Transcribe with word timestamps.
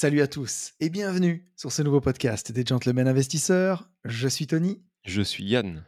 Salut 0.00 0.20
à 0.20 0.28
tous 0.28 0.74
et 0.78 0.90
bienvenue 0.90 1.44
sur 1.56 1.72
ce 1.72 1.82
nouveau 1.82 2.00
podcast 2.00 2.52
des 2.52 2.64
Gentlemen 2.64 3.08
Investisseurs. 3.08 3.90
Je 4.04 4.28
suis 4.28 4.46
Tony. 4.46 4.80
Je 5.04 5.22
suis 5.22 5.42
Yann. 5.42 5.84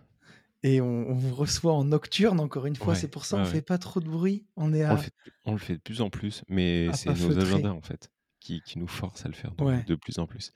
Et 0.65 0.81
on, 0.81 1.15
vous 1.15 1.33
reçoit 1.33 1.75
en 1.75 1.85
nocturne 1.85 2.41
encore 2.41 2.67
une 2.67 2.75
fois, 2.75 2.97
c'est 2.97 3.07
pour 3.07 3.25
ça 3.25 3.37
qu'on 3.37 3.43
ne 3.45 3.49
fait 3.49 3.63
pas 3.63 3.79
trop 3.79 4.01
de 4.01 4.09
bruit. 4.09 4.49
On, 4.57 4.75
est 4.75 4.85
on, 5.45 5.53
le 5.53 5.59
fait, 5.59 5.75
de 5.75 5.79
plus 5.79 6.01
en 6.01 6.11
plus, 6.11 6.43
mais 6.49 6.93
c'est 6.93 7.11
nos 7.11 7.39
agendas 7.39 7.71
en 7.71 7.83
fait 7.83 8.11
qui, 8.41 8.61
nous 8.75 8.89
forcent 8.89 9.25
à 9.25 9.29
le 9.29 9.35
faire 9.35 9.53
de, 9.53 9.95
plus 9.95 10.19
en 10.19 10.27
plus. 10.27 10.53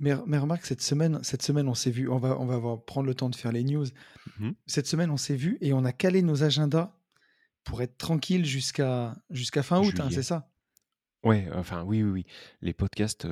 Mais, 0.00 0.14
mais, 0.26 0.38
remarque, 0.38 0.64
cette 0.64 0.80
semaine, 0.80 1.20
cette 1.22 1.42
semaine 1.42 1.68
on 1.68 1.74
s'est 1.74 1.90
vu, 1.90 2.08
on 2.08 2.16
va, 2.16 2.40
on 2.40 2.46
va 2.46 2.78
prendre 2.78 3.06
le 3.06 3.14
temps 3.14 3.28
de 3.28 3.36
faire 3.36 3.52
les 3.52 3.64
news. 3.64 3.84
Mmh 4.38 4.52
cette 4.66 4.86
semaine, 4.86 5.10
on 5.10 5.18
s'est 5.18 5.36
vu 5.36 5.58
et 5.60 5.74
on 5.74 5.84
a 5.84 5.92
calé 5.92 6.22
nos 6.22 6.42
agendas 6.42 6.96
pour 7.64 7.82
être 7.82 7.98
tranquille 7.98 8.46
jusqu'à 8.46 9.14
jusqu'à 9.28 9.62
fin 9.62 9.78
août, 9.78 10.00
hein, 10.00 10.08
c'est 10.10 10.22
ça? 10.22 10.48
Ouais, 11.24 11.48
enfin, 11.54 11.82
oui, 11.84 12.02
oui, 12.02 12.10
oui. 12.10 12.26
Les 12.62 12.72
podcasts, 12.72 13.26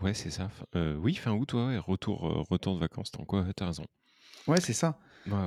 ouais, 0.00 0.14
c'est 0.14 0.30
ça. 0.30 0.50
oui, 0.74 1.14
fin 1.14 1.32
août, 1.32 1.52
ouais, 1.54 1.78
retour, 1.78 2.20
retour 2.48 2.74
de 2.74 2.80
vacances, 2.80 3.10
donc 3.12 3.26
quoi 3.26 3.44
t'as 3.56 3.66
raison. 3.66 3.84
Ouais, 4.46 4.60
c'est 4.60 4.72
ça. 4.72 4.98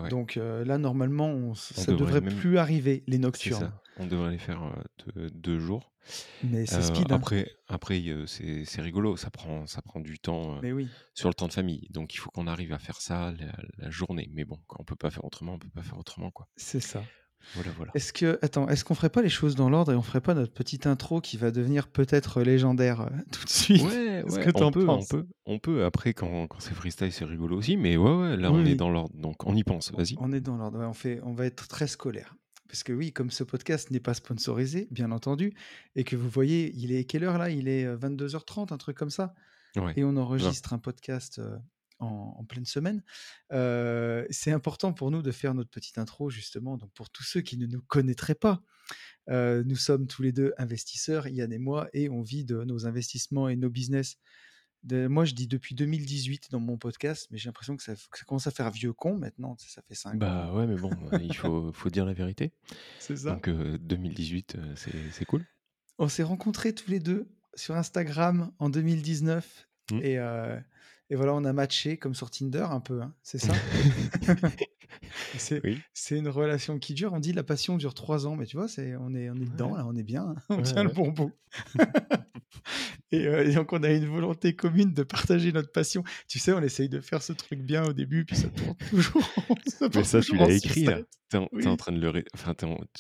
Donc 0.10 0.36
là, 0.36 0.78
normalement, 0.78 1.54
ça 1.56 1.94
devrait 1.94 2.22
plus 2.22 2.58
arriver, 2.58 3.04
les 3.08 3.18
nocturnes. 3.18 3.72
On 3.98 4.06
devrait 4.06 4.32
les 4.32 4.38
faire 4.38 4.62
deux 5.34 5.60
jours. 5.60 5.92
Mais 6.44 6.66
c'est 6.66 6.82
speed, 6.82 7.12
hein. 7.12 7.16
après, 7.16 7.52
après 7.68 8.02
c'est 8.26 8.82
rigolo, 8.82 9.18
ça 9.18 9.30
prend, 9.30 9.68
ça 9.68 9.82
prend 9.82 10.00
du 10.00 10.20
temps 10.20 10.60
Mais 10.62 10.72
oui. 10.72 10.88
sur 11.14 11.30
le 11.30 11.34
temps 11.34 11.48
de 11.48 11.54
famille. 11.54 11.88
Donc 11.92 12.14
il 12.14 12.18
faut 12.18 12.32
qu'on 12.32 12.48
arrive 12.48 12.74
à 12.74 12.80
faire 12.80 13.00
ça 13.00 13.34
la, 13.78 13.90
journée. 13.90 14.30
Mais 14.34 14.46
bon, 14.46 14.60
quand 14.68 14.78
on 14.80 14.84
peut 14.84 14.96
pas 14.96 15.12
faire 15.12 15.26
autrement, 15.26 15.54
on 15.54 15.60
peut 15.60 15.70
pas 15.70 15.84
faire 15.84 15.98
autrement, 15.98 16.32
quoi. 16.32 16.48
C'est 16.56 16.80
ça. 16.80 17.04
Voilà, 17.56 17.72
voilà. 17.78 17.92
Est-ce 17.96 18.14
que, 18.14 18.40
attends, 18.42 18.68
est-ce 18.70 18.84
qu'on 18.84 18.96
ferait 18.96 19.10
pas 19.10 19.22
les 19.22 19.30
choses 19.30 19.56
dans 19.56 19.70
l'ordre 19.70 19.92
et 19.92 19.96
on 19.96 20.02
ferait 20.02 20.22
pas 20.22 20.34
notre 20.34 20.54
petite 20.54 20.88
intro 20.88 21.22
qui 21.22 21.38
va 21.38 21.52
devenir 21.52 21.88
peut-être 21.88 22.42
légendaire 22.42 23.02
euh, 23.02 23.10
tout 23.32 23.46
de 23.46 23.50
suite? 23.50 23.84
Ouais, 23.84 24.24
ouais, 24.24 24.52
on 24.56 24.72
peut, 24.72 24.88
on 24.88 25.04
peut, 25.04 25.28
on 25.46 25.60
peut. 25.60 25.86
Après, 25.86 26.14
quand, 26.14 26.48
quand 26.48 26.60
c'est 26.60 26.74
freestyle, 26.74 27.12
c'est 27.12 27.26
rigolo 27.26 27.58
aussi, 27.58 27.78
mais 27.78 27.98
ouais, 27.98 28.16
ouais, 28.16 28.38
là, 28.38 28.52
on 28.52 28.66
est 28.66 28.76
dans 28.76 28.90
l'ordre, 28.90 29.16
donc 29.16 29.46
on 29.46 29.56
y 29.56 29.64
pense. 29.64 29.92
Vas-y. 29.92 30.16
On 30.20 30.32
est 30.32 30.42
dans 30.42 30.58
l'ordre. 30.58 30.80
on 30.80 30.94
fait, 30.94 31.20
on 31.24 31.34
va 31.34 31.46
être 31.46 31.68
très 31.68 31.88
scolaire. 31.88 32.36
Parce 32.68 32.84
que 32.84 32.94
oui, 32.94 33.12
comme 33.12 33.32
ce 33.32 33.44
podcast 33.44 33.92
n'est 33.92 34.00
pas 34.00 34.14
sponsorisé, 34.14 34.88
bien 34.92 35.12
entendu, 35.12 35.54
et 35.98 36.06
que 36.06 36.16
vous 36.16 36.30
voyez, 36.30 36.72
il 36.76 36.94
est 36.94 37.04
quelle 37.04 37.26
heure 37.26 37.38
là? 37.38 37.50
Il 37.50 37.68
est 37.68 37.86
22h30, 37.86 38.72
euh, 38.72 38.76
un 38.76 38.78
truc 38.78 38.96
comme 38.96 39.10
ça. 39.10 39.34
Ouais. 39.76 39.94
Et 39.98 40.04
on 40.06 40.16
enregistre 40.16 40.74
un 40.74 40.78
podcast 40.78 41.40
euh, 41.40 41.58
en, 42.02 42.44
pleine 42.46 42.66
semaine. 42.66 43.04
c'est 43.50 44.52
important 44.52 44.94
pour 44.94 45.12
nous 45.12 45.22
de 45.22 45.32
faire 45.32 45.54
notre 45.54 45.70
petite 45.70 45.98
intro, 45.98 46.30
justement. 46.30 46.78
Donc, 46.78 46.92
pour 46.94 47.10
tous 47.10 47.24
ceux 47.24 47.42
qui 47.42 47.58
ne 47.58 47.66
nous 47.68 47.82
connaîtraient 47.82 48.36
pas, 48.36 48.62
nous 49.30 49.76
sommes 49.76 50.08
tous 50.08 50.22
les 50.22 50.32
deux 50.32 50.54
investisseurs, 50.58 51.28
Yann 51.28 51.54
et 51.54 51.60
moi, 51.60 51.90
et 51.94 52.10
on 52.10 52.22
vit 52.22 52.44
de 52.44 52.64
nos 52.64 52.86
investissements 52.86 53.50
et 53.50 53.56
nos 53.56 53.70
business. 53.70 54.18
De, 54.84 55.06
moi, 55.06 55.26
je 55.26 55.36
dis 55.36 55.48
depuis 55.48 55.76
2018 55.76 56.50
dans 56.50 56.60
mon 56.60 56.78
podcast, 56.78 57.28
mais 57.30 57.38
j'ai 57.38 57.50
l'impression 57.50 57.78
que 57.78 57.84
ça, 57.84 57.94
commence 58.26 58.48
à 58.48 58.52
faire 58.52 58.72
vieux 58.72 58.94
con 58.94 59.16
maintenant. 59.16 59.56
Ça 59.60 59.82
fait 59.84 59.94
5 59.94 60.18
Bah 60.18 60.52
ouais, 60.54 60.66
mais 60.66 60.76
bon, 60.76 60.90
il 61.22 61.36
faut, 61.36 61.72
faut 61.72 61.90
dire 61.90 62.06
la 62.06 62.14
vérité. 62.14 62.52
C'est 63.00 63.18
ça. 63.18 63.32
Donc 63.32 63.50
2018, 63.50 64.58
c'est 65.12 65.26
cool. 65.26 65.46
On 66.00 66.08
s'est 66.08 66.24
rencontrés 66.24 66.74
tous 66.74 66.90
les 66.90 67.00
deux 67.00 67.30
sur 67.54 67.76
Instagram 67.76 68.52
en 68.58 68.70
2019 68.70 69.68
mmh. 69.92 70.00
et 70.02 70.18
et 71.12 71.16
voilà, 71.16 71.34
on 71.34 71.44
a 71.44 71.52
matché 71.52 71.98
comme 71.98 72.16
sur 72.16 72.32
Tinder 72.32 72.66
un 72.70 72.80
peu, 72.80 73.02
hein, 73.02 73.14
c'est 73.22 73.38
ça? 73.38 73.54
C'est 75.94 76.18
une 76.18 76.30
relation 76.30 76.80
qui 76.80 76.94
dure. 76.94 77.14
On 77.14 77.20
dit 77.20 77.34
la 77.34 77.44
passion 77.44 77.78
dure 77.78 77.94
trois 77.94 78.28
ans, 78.28 78.36
mais 78.36 78.46
tu 78.46 78.58
vois, 78.58 78.68
c'est 78.68 78.96
on 78.96 79.14
est 79.14 79.30
on 79.30 79.36
est 79.36 79.50
dedans, 79.50 79.76
là, 79.76 79.86
on 79.88 79.96
est 79.96 80.04
bien, 80.04 80.36
on 80.50 80.62
tient 80.62 80.84
le 80.84 80.90
bon 80.90 81.10
bout. 81.10 81.32
Euh, 83.14 83.46
et, 83.46 83.54
donc, 83.54 83.74
on 83.74 83.84
a 83.84 83.90
une 83.90 84.06
volonté 84.06 84.56
commune 84.56 84.94
de 84.94 85.04
partager 85.04 85.52
notre 85.52 85.72
passion. 85.72 86.02
Tu 86.30 86.40
sais, 86.40 86.54
on 86.54 86.62
essaye 86.62 86.88
de 86.88 87.02
faire 87.02 87.22
ce 87.22 87.34
truc 87.34 87.60
bien 87.60 87.84
au 87.84 87.92
début, 87.92 88.24
puis 88.24 88.38
ça 88.38 88.48
tourne 88.48 88.76
toujours. 88.90 89.30
ça 89.68 89.90
Mais 89.94 90.04
ça, 90.06 90.22
tu 90.22 90.38
l'as 90.38 90.50
écrit, 90.50 90.86
là. 90.86 91.00
T'es 91.32 91.38
en, 91.38 91.48
en, 91.66 91.78
train 91.78 91.94
de 91.94 92.00
le. 92.02 92.26
Enfin, 92.34 92.54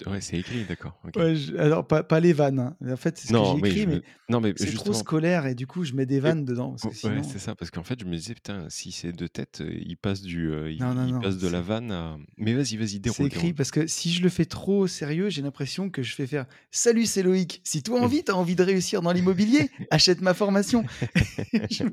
ouais, 0.07 0.21
c'est 0.21 0.37
écrit, 0.37 0.63
d'accord. 0.63 0.97
Ouais, 1.17 1.35
alors, 1.59 1.85
pas, 1.85 2.01
pas, 2.01 2.21
les 2.21 2.31
vannes. 2.31 2.59
Hein. 2.59 2.77
En 2.89 2.95
fait, 2.95 3.17
c'est 3.17 3.27
ce 3.27 3.33
non, 3.33 3.59
que 3.59 3.67
j'ai 3.67 3.81
écrit, 3.81 3.87
mais, 3.87 4.01
non, 4.29 4.39
mais 4.39 4.53
c'est 4.55 4.73
trop 4.73 4.93
scolaire 4.93 5.47
et 5.47 5.53
du 5.53 5.67
coup, 5.67 5.83
je 5.83 5.91
mets 5.91 6.05
des 6.05 6.21
vannes 6.21 6.45
dedans. 6.45 6.69
Parce 6.69 6.83
que 6.83 6.95
sinon... 6.97 7.17
Ouais, 7.17 7.23
c'est 7.23 7.39
ça, 7.39 7.55
parce 7.55 7.71
qu'en 7.71 7.83
fait, 7.83 7.99
je 7.99 8.05
me 8.05 8.15
disais, 8.15 8.33
putain, 8.33 8.67
si 8.69 8.93
c'est 8.93 9.11
deux 9.11 9.27
têtes, 9.27 9.59
euh, 9.59 9.77
il 9.85 9.97
passe, 9.97 10.21
du, 10.21 10.49
euh, 10.49 10.71
il, 10.71 10.79
passe 11.21 11.39
de 11.39 11.47
la 11.49 11.59
vanne 11.59 11.91
à. 11.91 12.17
Mais 12.37 12.53
vas-y, 12.53 12.77
vas-y, 12.77 13.01
déroule. 13.01 13.17
C'est 13.17 13.25
écrit 13.25 13.51
parce 13.51 13.69
que 13.69 13.85
si 13.85 14.13
je 14.13 14.23
le 14.23 14.29
fais 14.29 14.45
trop 14.45 14.87
sérieux, 14.87 15.27
j'ai 15.29 15.41
l'impression 15.41 15.89
que 15.89 16.01
je 16.01 16.15
fais 16.15 16.25
faire 16.25 16.45
Salut, 16.71 17.07
c'est 17.07 17.23
Loïc. 17.23 17.59
Si 17.65 17.83
toi, 17.83 17.99
envie, 18.01 18.23
t'as 18.23 18.33
envie 18.33 18.55
de 18.55 18.63
réussir 18.63 19.01
dans 19.01 19.11
l'immobilier, 19.11 19.69
achète 19.89 20.21
ma 20.21 20.33
formation. 20.33 20.85
je, 21.69 21.83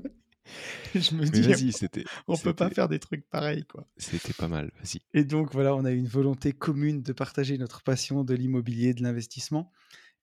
me 0.94 1.54
dis, 1.54 1.72
c'était, 1.72 2.04
on 2.26 2.36
peut 2.36 2.54
pas 2.54 2.70
faire 2.70 2.88
des 2.88 2.98
trucs 2.98 3.28
pareils, 3.28 3.64
quoi. 3.64 3.86
C'était 3.97 4.32
pas 4.32 4.48
mal, 4.48 4.70
vas-y. 4.76 5.00
Et 5.14 5.25
donc 5.25 5.53
voilà, 5.53 5.75
on 5.75 5.84
a 5.84 5.91
une 5.91 6.06
volonté 6.06 6.53
commune 6.53 7.03
de 7.03 7.12
partager 7.12 7.59
notre 7.59 7.82
passion 7.82 8.25
de 8.25 8.34
l'immobilier, 8.34 8.94
de 8.94 9.03
l'investissement. 9.03 9.72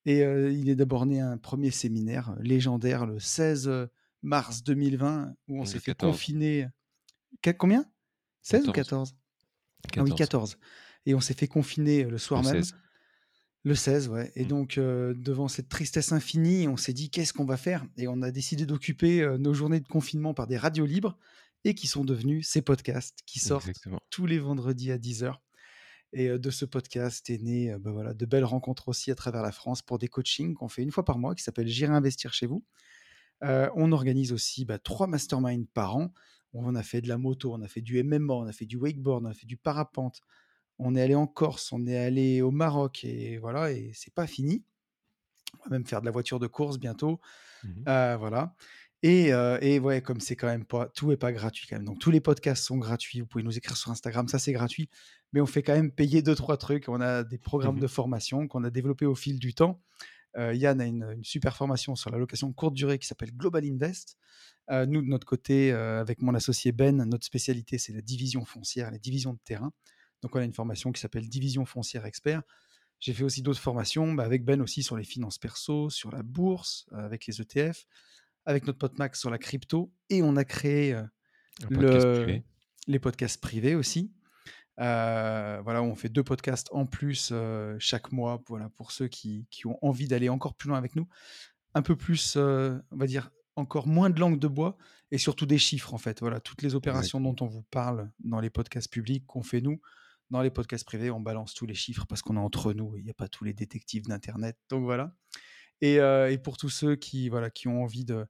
Et 0.05 0.23
euh, 0.23 0.51
il 0.51 0.69
est 0.69 0.75
d'abord 0.75 1.05
né 1.05 1.19
un 1.19 1.37
premier 1.37 1.71
séminaire 1.71 2.29
euh, 2.31 2.41
légendaire 2.41 3.05
le 3.05 3.19
16 3.19 3.69
mars 4.21 4.63
2020 4.63 5.33
où 5.47 5.61
on 5.61 5.65
s'est 5.65 5.79
fait 5.79 5.95
confiner. 5.95 6.67
combien? 7.57 7.85
16 8.41 8.69
ou 8.69 8.71
14, 8.71 9.15
Ah 9.97 10.03
oui, 10.03 10.13
14. 10.13 10.57
Et 11.07 11.15
on 11.15 11.19
s'est 11.19 11.33
fait 11.33 11.47
confiner 11.47 12.03
le 12.03 12.17
soir 12.17 12.43
même. 12.43 12.63
Le 13.65 13.73
16, 13.73 14.09
ouais. 14.09 14.31
Et 14.35 14.45
mmh. 14.45 14.47
donc, 14.47 14.75
devant 14.75 15.47
cette 15.47 15.69
tristesse 15.69 16.11
infinie, 16.11 16.67
on 16.67 16.77
s'est 16.77 16.93
dit 16.93 17.09
qu'est-ce 17.09 17.33
qu'on 17.33 17.45
va 17.45 17.57
faire? 17.57 17.83
Et 17.97 18.07
on 18.07 18.21
a 18.21 18.29
décidé 18.29 18.67
d'occuper 18.67 19.27
nos 19.39 19.55
journées 19.55 19.79
de 19.79 19.87
confinement 19.87 20.35
par 20.35 20.45
des 20.45 20.55
radios 20.55 20.85
libres 20.85 21.17
et 21.63 21.73
qui 21.73 21.87
sont 21.87 22.05
devenus 22.05 22.47
ces 22.47 22.61
podcasts 22.61 23.17
qui 23.25 23.39
sortent 23.39 23.71
tous 24.11 24.27
les 24.27 24.37
vendredis 24.37 24.91
à 24.91 24.99
10h. 24.99 25.33
Et 26.13 26.29
de 26.37 26.49
ce 26.51 26.63
podcast 26.63 27.27
est 27.31 27.41
né 27.41 27.75
bah 27.79 27.91
voilà, 27.91 28.13
de 28.13 28.25
belles 28.27 28.45
rencontres 28.45 28.87
aussi 28.87 29.09
à 29.09 29.15
travers 29.15 29.41
la 29.41 29.51
France 29.51 29.81
pour 29.81 29.97
des 29.97 30.07
coachings 30.09 30.53
qu'on 30.53 30.69
fait 30.69 30.83
une 30.83 30.91
fois 30.91 31.03
par 31.03 31.17
mois 31.17 31.33
qui 31.33 31.41
s'appelle 31.41 31.67
J'irai 31.67 31.91
investir 31.91 32.35
chez 32.35 32.45
vous. 32.45 32.63
on 33.41 33.91
organise 33.91 34.31
aussi 34.31 34.63
bah, 34.63 34.77
trois 34.77 35.07
masterminds 35.07 35.65
par 35.73 35.97
an. 35.97 36.13
On 36.53 36.75
a 36.75 36.83
fait 36.83 37.01
de 37.01 37.07
la 37.07 37.17
moto, 37.17 37.51
on 37.51 37.61
a 37.63 37.67
fait 37.67 37.81
du 37.81 38.01
MMA, 38.03 38.31
on 38.31 38.45
a 38.45 38.53
fait 38.53 38.67
du 38.67 38.77
wakeboard, 38.77 39.25
on 39.25 39.29
a 39.29 39.33
fait 39.33 39.47
du 39.47 39.57
parapente, 39.57 40.21
on 40.79 40.95
est 40.95 41.01
allé 41.01 41.15
en 41.15 41.27
Corse, 41.27 41.71
on 41.71 41.85
est 41.85 41.97
allé 41.97 42.41
au 42.41 42.51
Maroc 42.51 43.03
et 43.03 43.37
voilà, 43.37 43.71
et 43.71 43.91
c'est 43.93 44.13
pas 44.13 44.27
fini. 44.27 44.63
On 45.53 45.69
va 45.69 45.69
même 45.69 45.85
faire 45.85 46.01
de 46.01 46.05
la 46.05 46.11
voiture 46.11 46.39
de 46.39 46.47
course 46.47 46.77
bientôt. 46.77 47.19
Mmh 47.63 47.83
voilà. 48.17 48.53
Et, 49.03 49.27
et, 49.61 49.79
ouais, 49.79 50.01
comme 50.01 50.19
c'est 50.19 50.35
quand 50.35 50.47
même 50.47 50.65
pas, 50.65 50.87
tout 50.87 51.11
est 51.11 51.17
pas 51.17 51.31
gratuit 51.31 51.67
quand 51.69 51.75
même. 51.75 51.85
Donc 51.85 51.99
tous 51.99 52.11
les 52.11 52.21
podcasts 52.21 52.63
sont 52.63 52.77
gratuits. 52.77 53.21
Vous 53.21 53.27
pouvez 53.27 53.43
nous 53.43 53.57
écrire 53.57 53.77
sur 53.77 53.91
Instagram, 53.91 54.27
ça 54.27 54.39
c'est 54.39 54.53
gratuit. 54.53 54.89
Mais 55.31 55.41
on 55.41 55.45
fait 55.45 55.63
quand 55.63 55.73
même 55.73 55.91
payer 55.91 56.21
deux 56.21 56.35
trois 56.35 56.57
trucs. 56.57 56.89
On 56.89 57.01
a 57.01 57.23
des 57.23 57.37
programmes 57.37 57.77
mmh 57.77 57.81
de 57.81 57.87
formation 57.87 58.47
qu'on 58.47 58.63
a 58.63 58.69
développés 58.69 59.05
au 59.05 59.15
fil 59.15 59.39
du 59.39 59.53
temps. 59.53 59.81
Yann 60.37 60.81
a 60.81 60.85
une, 60.85 61.23
super 61.23 61.55
formation 61.55 61.95
sur 61.95 62.09
la 62.09 62.17
location 62.17 62.51
courte 62.51 62.73
durée 62.73 62.99
qui 62.99 63.07
s'appelle 63.07 63.31
Global 63.31 63.63
Invest. 63.63 64.17
nous, 64.69 65.01
de 65.01 65.07
notre 65.07 65.25
côté, 65.25 65.71
avec 65.71 66.21
mon 66.21 66.33
associé 66.33 66.71
Ben, 66.73 66.97
notre 67.05 67.25
spécialité, 67.25 67.77
c'est 67.77 67.93
la 67.93 68.01
division 68.01 68.43
foncière, 68.43 68.91
les 68.91 68.99
divisions 68.99 69.33
de 69.33 69.39
terrain. 69.45 69.71
Donc 70.25 70.35
on 70.35 70.39
a 70.39 70.43
une 70.43 70.53
formation 70.53 70.91
qui 70.91 70.99
s'appelle 70.99 71.29
Division 71.29 71.65
foncière 71.65 72.03
expert. 72.03 72.41
J'ai 72.99 73.13
fait 73.13 73.23
aussi 73.23 73.43
d'autres 73.43 73.59
formations, 73.59 74.11
bah, 74.11 74.23
avec 74.23 74.43
Ben 74.43 74.59
aussi 74.59 74.81
sur 74.81 74.97
les 74.97 75.03
finances 75.03 75.37
perso, 75.37 75.91
sur 75.91 76.09
la 76.09 76.23
bourse, 76.23 76.87
euh, 76.93 77.05
avec 77.05 77.27
les 77.27 77.39
ETF, 77.39 77.85
avec 78.47 78.65
notre 78.65 78.79
pote 78.79 78.97
Max 78.97 79.19
sur 79.19 79.29
la 79.29 79.37
crypto, 79.37 79.93
et 80.09 80.23
on 80.23 80.35
a 80.35 80.43
créé 80.43 80.95
euh, 80.95 82.39
les 82.87 82.97
podcasts 82.97 83.39
privés 83.39 83.75
aussi. 83.75 84.11
Euh, 84.79 85.61
voilà, 85.63 85.83
on 85.83 85.93
fait 85.93 86.09
deux 86.09 86.23
podcasts 86.23 86.69
en 86.71 86.87
plus 86.87 87.31
chaque 87.77 88.11
mois 88.11 88.41
voilà, 88.47 88.69
pour 88.69 88.91
ceux 88.91 89.07
qui, 89.07 89.45
ont 89.65 89.77
envie 89.83 90.07
d'aller 90.07 90.29
encore 90.29 90.55
plus 90.55 90.69
loin 90.69 90.79
avec 90.79 90.95
nous. 90.95 91.07
Un 91.75 91.83
peu 91.83 91.95
plus, 91.95 92.35
on 92.35 92.81
va 92.93 93.05
dire, 93.05 93.29
encore 93.55 93.87
moins 93.87 94.09
de 94.09 94.19
langue 94.19 94.39
de 94.39 94.47
bois 94.47 94.75
et 95.11 95.19
surtout 95.19 95.45
des 95.45 95.59
chiffres 95.59 95.93
en 95.93 95.99
fait. 95.99 96.19
Voilà, 96.21 96.39
toutes 96.39 96.63
les 96.63 96.73
opérations 96.73 97.21
dont 97.21 97.35
on 97.41 97.47
vous 97.47 97.61
parle 97.61 98.09
dans 98.23 98.39
les 98.39 98.49
podcasts 98.49 98.91
publics 98.91 99.27
qu'on 99.27 99.43
fait 99.43 99.61
nous, 99.61 99.79
Dans 100.31 100.41
les 100.41 100.49
podcasts 100.49 100.85
privés, 100.85 101.11
on 101.11 101.19
balance 101.19 101.53
tous 101.53 101.65
les 101.65 101.75
chiffres 101.75 102.05
parce 102.07 102.21
qu'on 102.21 102.35
est 102.35 102.39
entre 102.39 102.73
nous 102.73 102.95
et 102.95 102.99
il 102.99 103.03
n'y 103.05 103.11
a 103.11 103.15
pas 103.15 103.27
tous 103.27 103.43
les 103.43 103.53
détectives 103.53 104.07
d'internet. 104.07 104.57
Donc 104.69 104.83
voilà. 104.83 105.15
Et, 105.81 105.99
euh, 105.99 106.31
et 106.31 106.37
pour 106.37 106.57
tous 106.57 106.69
ceux 106.69 106.95
qui, 106.95 107.29
voilà, 107.29 107.49
qui 107.49 107.67
ont 107.67 107.83
envie 107.83 108.05
de, 108.05 108.25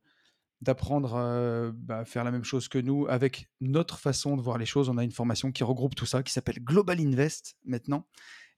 d'apprendre 0.61 1.13
euh, 1.15 1.71
bah, 1.73 1.99
à 1.99 2.05
faire 2.05 2.23
la 2.23 2.31
même 2.31 2.43
chose 2.43 2.67
que 2.67 2.77
nous 2.79 3.07
avec 3.07 3.49
notre 3.61 3.97
façon 3.99 4.35
de 4.35 4.41
voir 4.41 4.57
les 4.57 4.65
choses, 4.65 4.89
on 4.89 4.97
a 4.97 5.03
une 5.03 5.11
formation 5.11 5.51
qui 5.51 5.63
regroupe 5.63 5.95
tout 5.95 6.05
ça, 6.05 6.23
qui 6.23 6.33
s'appelle 6.33 6.59
Global 6.63 6.99
Invest 6.99 7.55
maintenant, 7.65 8.07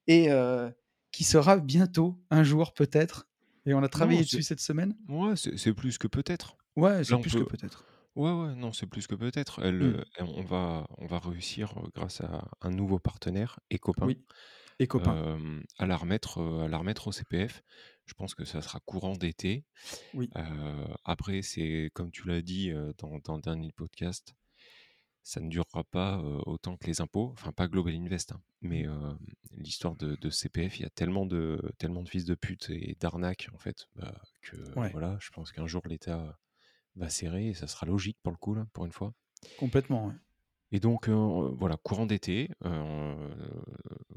et 0.07 0.31
euh, 0.31 0.69
qui 1.11 1.23
sera 1.23 1.57
bientôt, 1.57 2.19
un 2.31 2.43
jour 2.43 2.73
peut-être. 2.73 3.27
Et 3.65 3.73
on 3.73 3.83
a 3.83 3.89
travaillé 3.89 4.19
Non, 4.19 4.23
dessus 4.23 4.43
cette 4.43 4.61
semaine. 4.61 4.95
ouais, 5.09 5.33
c'est 5.35 5.73
plus 5.73 5.97
que 5.97 6.07
peut-être. 6.07 6.55
Ouais, 6.77 7.03
c'est 7.03 7.19
plus 7.19 7.33
que 7.33 7.39
peut 7.39 7.57
peut-être. 7.57 7.83
Ouais, 8.17 8.31
ouais, 8.31 8.55
non, 8.55 8.73
c'est 8.73 8.87
plus 8.87 9.07
que 9.07 9.15
peut-être. 9.15 9.59
Elle, 9.63 9.75
Mm. 9.81 9.95
euh, 10.21 10.25
on 10.35 10.43
va 10.43 10.87
on 10.97 11.05
va 11.07 11.19
réussir 11.19 11.77
euh, 11.77 11.87
grâce 11.95 12.21
à 12.21 12.49
un 12.61 12.69
nouveau 12.71 12.99
partenaire 12.99 13.59
et 13.69 13.77
copain 13.79 14.05
Oui. 14.07 14.25
Et 14.79 14.87
copains. 14.87 15.15
euh, 15.15 15.61
à 15.79 15.85
la 15.87 15.97
remettre 15.97 16.39
euh, 16.39 16.65
à 16.65 16.67
la 16.67 16.77
remettre 16.77 17.07
au 17.07 17.11
CPF. 17.11 17.63
Je 18.05 18.13
pense 18.13 18.35
que 18.35 18.45
ça 18.45 18.61
sera 18.61 18.79
courant 18.81 19.15
d'été. 19.15 19.65
Oui. 20.13 20.29
Euh, 20.37 20.87
après, 21.05 21.41
c'est 21.43 21.91
comme 21.93 22.11
tu 22.11 22.27
l'as 22.27 22.41
dit 22.41 22.71
euh, 22.71 22.93
dans, 22.99 23.19
dans 23.19 23.35
le 23.37 23.41
dernier 23.41 23.71
podcast, 23.73 24.35
ça 25.23 25.41
ne 25.41 25.49
durera 25.49 25.83
pas 25.91 26.19
euh, 26.19 26.39
autant 26.45 26.77
que 26.77 26.87
les 26.87 27.01
impôts, 27.01 27.31
enfin 27.33 27.51
pas 27.51 27.67
Global 27.67 27.93
Invest, 27.95 28.31
hein, 28.33 28.41
mais 28.61 28.83
Mm. 28.83 28.89
euh, 28.91 29.13
l'histoire 29.57 29.95
de, 29.97 30.15
de 30.15 30.29
CPF, 30.29 30.79
il 30.79 30.83
y 30.83 30.85
a 30.85 30.89
tellement 30.89 31.25
de 31.25 31.61
tellement 31.79 32.03
de 32.03 32.09
fils 32.09 32.25
de 32.25 32.35
pute 32.35 32.69
et 32.69 32.95
d'arnaques 32.99 33.49
en 33.53 33.57
fait 33.59 33.87
bah, 33.95 34.13
que 34.41 34.55
Ouais, 34.79 34.89
voilà, 34.91 35.17
je 35.21 35.29
pense 35.31 35.51
qu'un 35.51 35.67
jour 35.67 35.81
l'État 35.87 36.37
va 36.97 37.09
serrer 37.09 37.49
et 37.49 37.53
ça 37.53 37.67
sera 37.67 37.85
logique 37.85 38.17
pour 38.23 38.31
le 38.31 38.37
coup 38.37 38.53
là, 38.53 38.65
pour 38.73 38.85
une 38.85 38.91
fois. 38.91 39.13
complètement. 39.57 40.07
ouais. 40.07 40.13
Et 40.71 40.79
donc 40.79 41.07
euh, 41.07 41.49
voilà, 41.57 41.77
courant 41.77 42.05
d'été, 42.05 42.49
euh, 42.65 43.35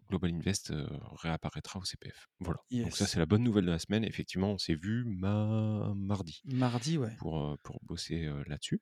Global 0.09 0.35
Invest 0.35 0.73
euh, 0.73 0.87
réapparaîtra 1.23 1.79
au 1.79 1.85
CPF. 1.85 2.27
Voilà. 2.41 2.59
Donc 2.73 2.97
ça 2.97 3.07
c'est 3.07 3.21
la 3.21 3.27
bonne 3.27 3.45
nouvelle 3.45 3.67
de 3.67 3.71
la 3.71 3.79
semaine. 3.79 4.05
Effectivement, 4.05 4.53
on 4.53 4.59
s'est 4.59 4.75
vu 4.75 5.05
ma... 5.07 5.93
mardi 5.95 6.43
Mardi, 6.47 6.99
ouais. 6.99 7.15
pour, 7.19 7.57
pour 7.63 7.79
bosser 7.83 8.29
là-dessus. 8.49 8.81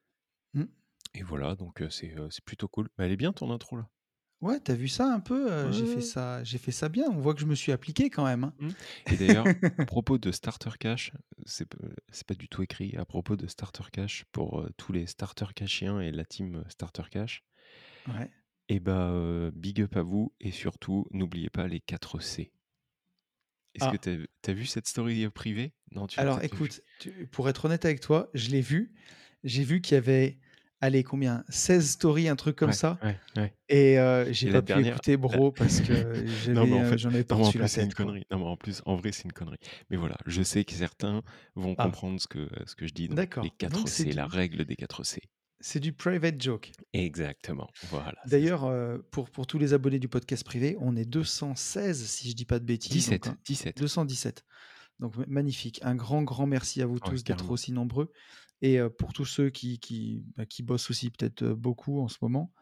Mm. 0.54 0.64
Et 1.14 1.22
voilà, 1.22 1.56
donc 1.56 1.82
c'est 1.90 2.14
c'est 2.30 2.44
plutôt 2.44 2.68
cool. 2.68 2.88
Bah, 2.96 3.04
elle 3.04 3.12
est 3.12 3.16
bien 3.16 3.32
ton 3.32 3.50
intro 3.50 3.76
là? 3.76 3.88
Ouais, 4.40 4.60
t'as 4.60 4.74
vu 4.74 4.86
ça 4.88 5.12
un 5.12 5.18
peu 5.20 5.50
euh, 5.50 5.72
J'ai 5.72 5.84
fait 5.86 6.00
ça, 6.00 6.44
j'ai 6.44 6.58
fait 6.58 6.70
ça 6.70 6.88
bien. 6.88 7.06
On 7.10 7.18
voit 7.18 7.34
que 7.34 7.40
je 7.40 7.46
me 7.46 7.56
suis 7.56 7.72
appliqué 7.72 8.08
quand 8.08 8.24
même. 8.24 8.44
hein. 8.44 8.54
Mm. 8.60 8.70
Et 9.08 9.16
d'ailleurs, 9.16 9.50
à 9.78 9.84
propos 9.84 10.16
de 10.18 10.30
Starter 10.30 10.70
Cash, 10.78 11.12
c'est 11.44 11.66
p- 11.66 11.76
c'est 12.12 12.26
pas 12.26 12.34
du 12.34 12.48
tout 12.48 12.62
écrit. 12.62 12.96
À 12.96 13.04
propos 13.04 13.36
de 13.36 13.46
Starter 13.48 13.84
Cash 13.92 14.24
pour 14.30 14.60
euh, 14.60 14.70
tous 14.76 14.92
les 14.92 15.06
Starter 15.06 15.46
Cashiens 15.54 16.00
et 16.00 16.12
la 16.12 16.24
team 16.24 16.56
euh, 16.56 16.68
Starter 16.68 17.02
Cash, 17.10 17.42
Ouais. 18.08 18.30
et 18.70 18.80
bah 18.80 19.10
euh, 19.10 19.50
big 19.54 19.82
up 19.82 19.94
à 19.96 20.02
vous 20.02 20.32
et 20.40 20.52
surtout 20.52 21.06
n'oubliez 21.10 21.50
pas 21.50 21.66
les 21.68 21.80
4 21.80 22.18
C. 22.20 22.50
Est-ce 23.74 23.88
que 23.88 23.96
Ah, 23.96 23.98
t'as 24.42 24.50
as 24.50 24.54
vu 24.54 24.66
cette 24.66 24.86
story 24.88 25.24
euh, 25.24 25.30
privée? 25.30 25.72
Non, 25.92 26.06
tu 26.06 26.20
l'as 26.20 26.26
alors 26.26 26.38
peut-être 26.38 26.48
pas 26.50 26.56
vue. 26.56 26.62
écoute, 26.64 26.82
tu- 26.98 27.26
pour 27.28 27.48
être 27.48 27.64
honnête 27.66 27.84
avec 27.84 28.00
toi, 28.00 28.30
je 28.34 28.50
l'ai 28.50 28.60
vu. 28.60 28.92
J'ai 29.44 29.62
vu 29.64 29.80
qu'il 29.80 29.94
y 29.94 29.98
avait, 29.98 30.38
allez, 30.80 31.04
combien? 31.04 31.44
16 31.48 31.90
stories, 31.90 32.28
un 32.28 32.36
truc 32.36 32.56
comme 32.56 32.70
Ouais, 32.70 32.74
ça? 32.74 32.98
ouais, 33.02 33.20
ouais. 33.36 33.54
Et 33.68 33.98
euh, 33.98 34.32
j'ai 34.32 34.48
pas 34.48 34.62
pu 34.62 34.66
dernière, 34.72 34.94
écouter, 34.94 35.16
bro, 35.16 35.52
parce 35.52 35.80
que 35.80 36.24
non 36.52 36.66
j'avais, 36.66 36.66
mais 36.66 36.76
en 36.76 36.84
euh, 36.84 36.84
fait, 36.84 36.98
j'en 36.98 37.12
avais 37.14 37.24
non 37.30 37.36
mais 37.38 37.44
en 37.44 37.52
la 37.58 37.68
une 37.82 37.92
tête, 37.92 37.94
quoi. 37.94 38.04
connerie. 38.06 38.24
Non 38.30 38.38
mais 38.38 38.44
en 38.46 38.56
plus, 38.56 38.82
en 38.86 38.96
vrai 38.96 39.12
c'est 39.12 39.24
une 39.24 39.32
connerie. 39.32 39.58
Mais 39.90 39.96
voilà, 39.96 40.16
je 40.26 40.42
sais 40.42 40.64
que 40.64 40.72
certains 40.72 41.22
vont 41.54 41.74
Ah, 41.76 41.84
comprendre 41.84 42.20
ce 42.20 42.26
que 42.28 42.48
ce 42.66 42.74
que 42.74 42.86
je 42.86 42.94
dis. 42.94 43.08
Les 43.08 43.14
d'accord. 43.14 43.44
4 43.50 43.72
Donc 43.72 43.88
c'est 43.88 44.04
C, 44.04 44.12
la 44.12 44.26
du, 44.26 44.28
règle 44.28 44.64
des 44.64 44.76
4 44.76 45.04
C. 45.04 45.20
c'est 45.60 45.80
du 45.80 45.92
private 45.92 46.40
joke. 46.40 46.72
Exactement. 46.92 47.68
Voilà. 47.82 48.18
D'ailleurs, 48.26 48.64
euh, 48.64 48.98
pour, 49.10 49.30
pour 49.30 49.46
tous 49.46 49.58
les 49.58 49.72
abonnés 49.74 49.98
du 49.98 50.08
podcast 50.08 50.44
privé, 50.44 50.76
on 50.80 50.96
est 50.96 51.04
216, 51.04 52.06
si 52.06 52.30
je 52.30 52.34
dis 52.36 52.44
pas 52.44 52.58
de 52.58 52.64
bêtises. 52.64 53.06
Donc, 53.06 53.22
17, 53.22 53.26
hein, 53.26 53.38
17. 53.44 53.76
217. 53.78 54.44
Donc 54.98 55.16
ma- 55.16 55.26
magnifique. 55.26 55.80
Un 55.82 55.94
grand, 55.94 56.22
grand 56.22 56.46
merci 56.46 56.82
à 56.82 56.86
vous 56.86 57.00
tous 57.00 57.24
d'être 57.24 57.50
aussi 57.50 57.72
nombreux. 57.72 58.12
Et 58.62 58.78
pour 58.98 59.12
tous 59.12 59.24
ceux 59.24 59.50
qui, 59.50 59.78
qui, 59.78 60.24
bah, 60.36 60.46
qui 60.46 60.62
bossent 60.62 60.90
aussi 60.90 61.10
peut-être 61.10 61.44
beaucoup 61.52 62.00
en 62.00 62.08
ce 62.08 62.18
moment, 62.22 62.52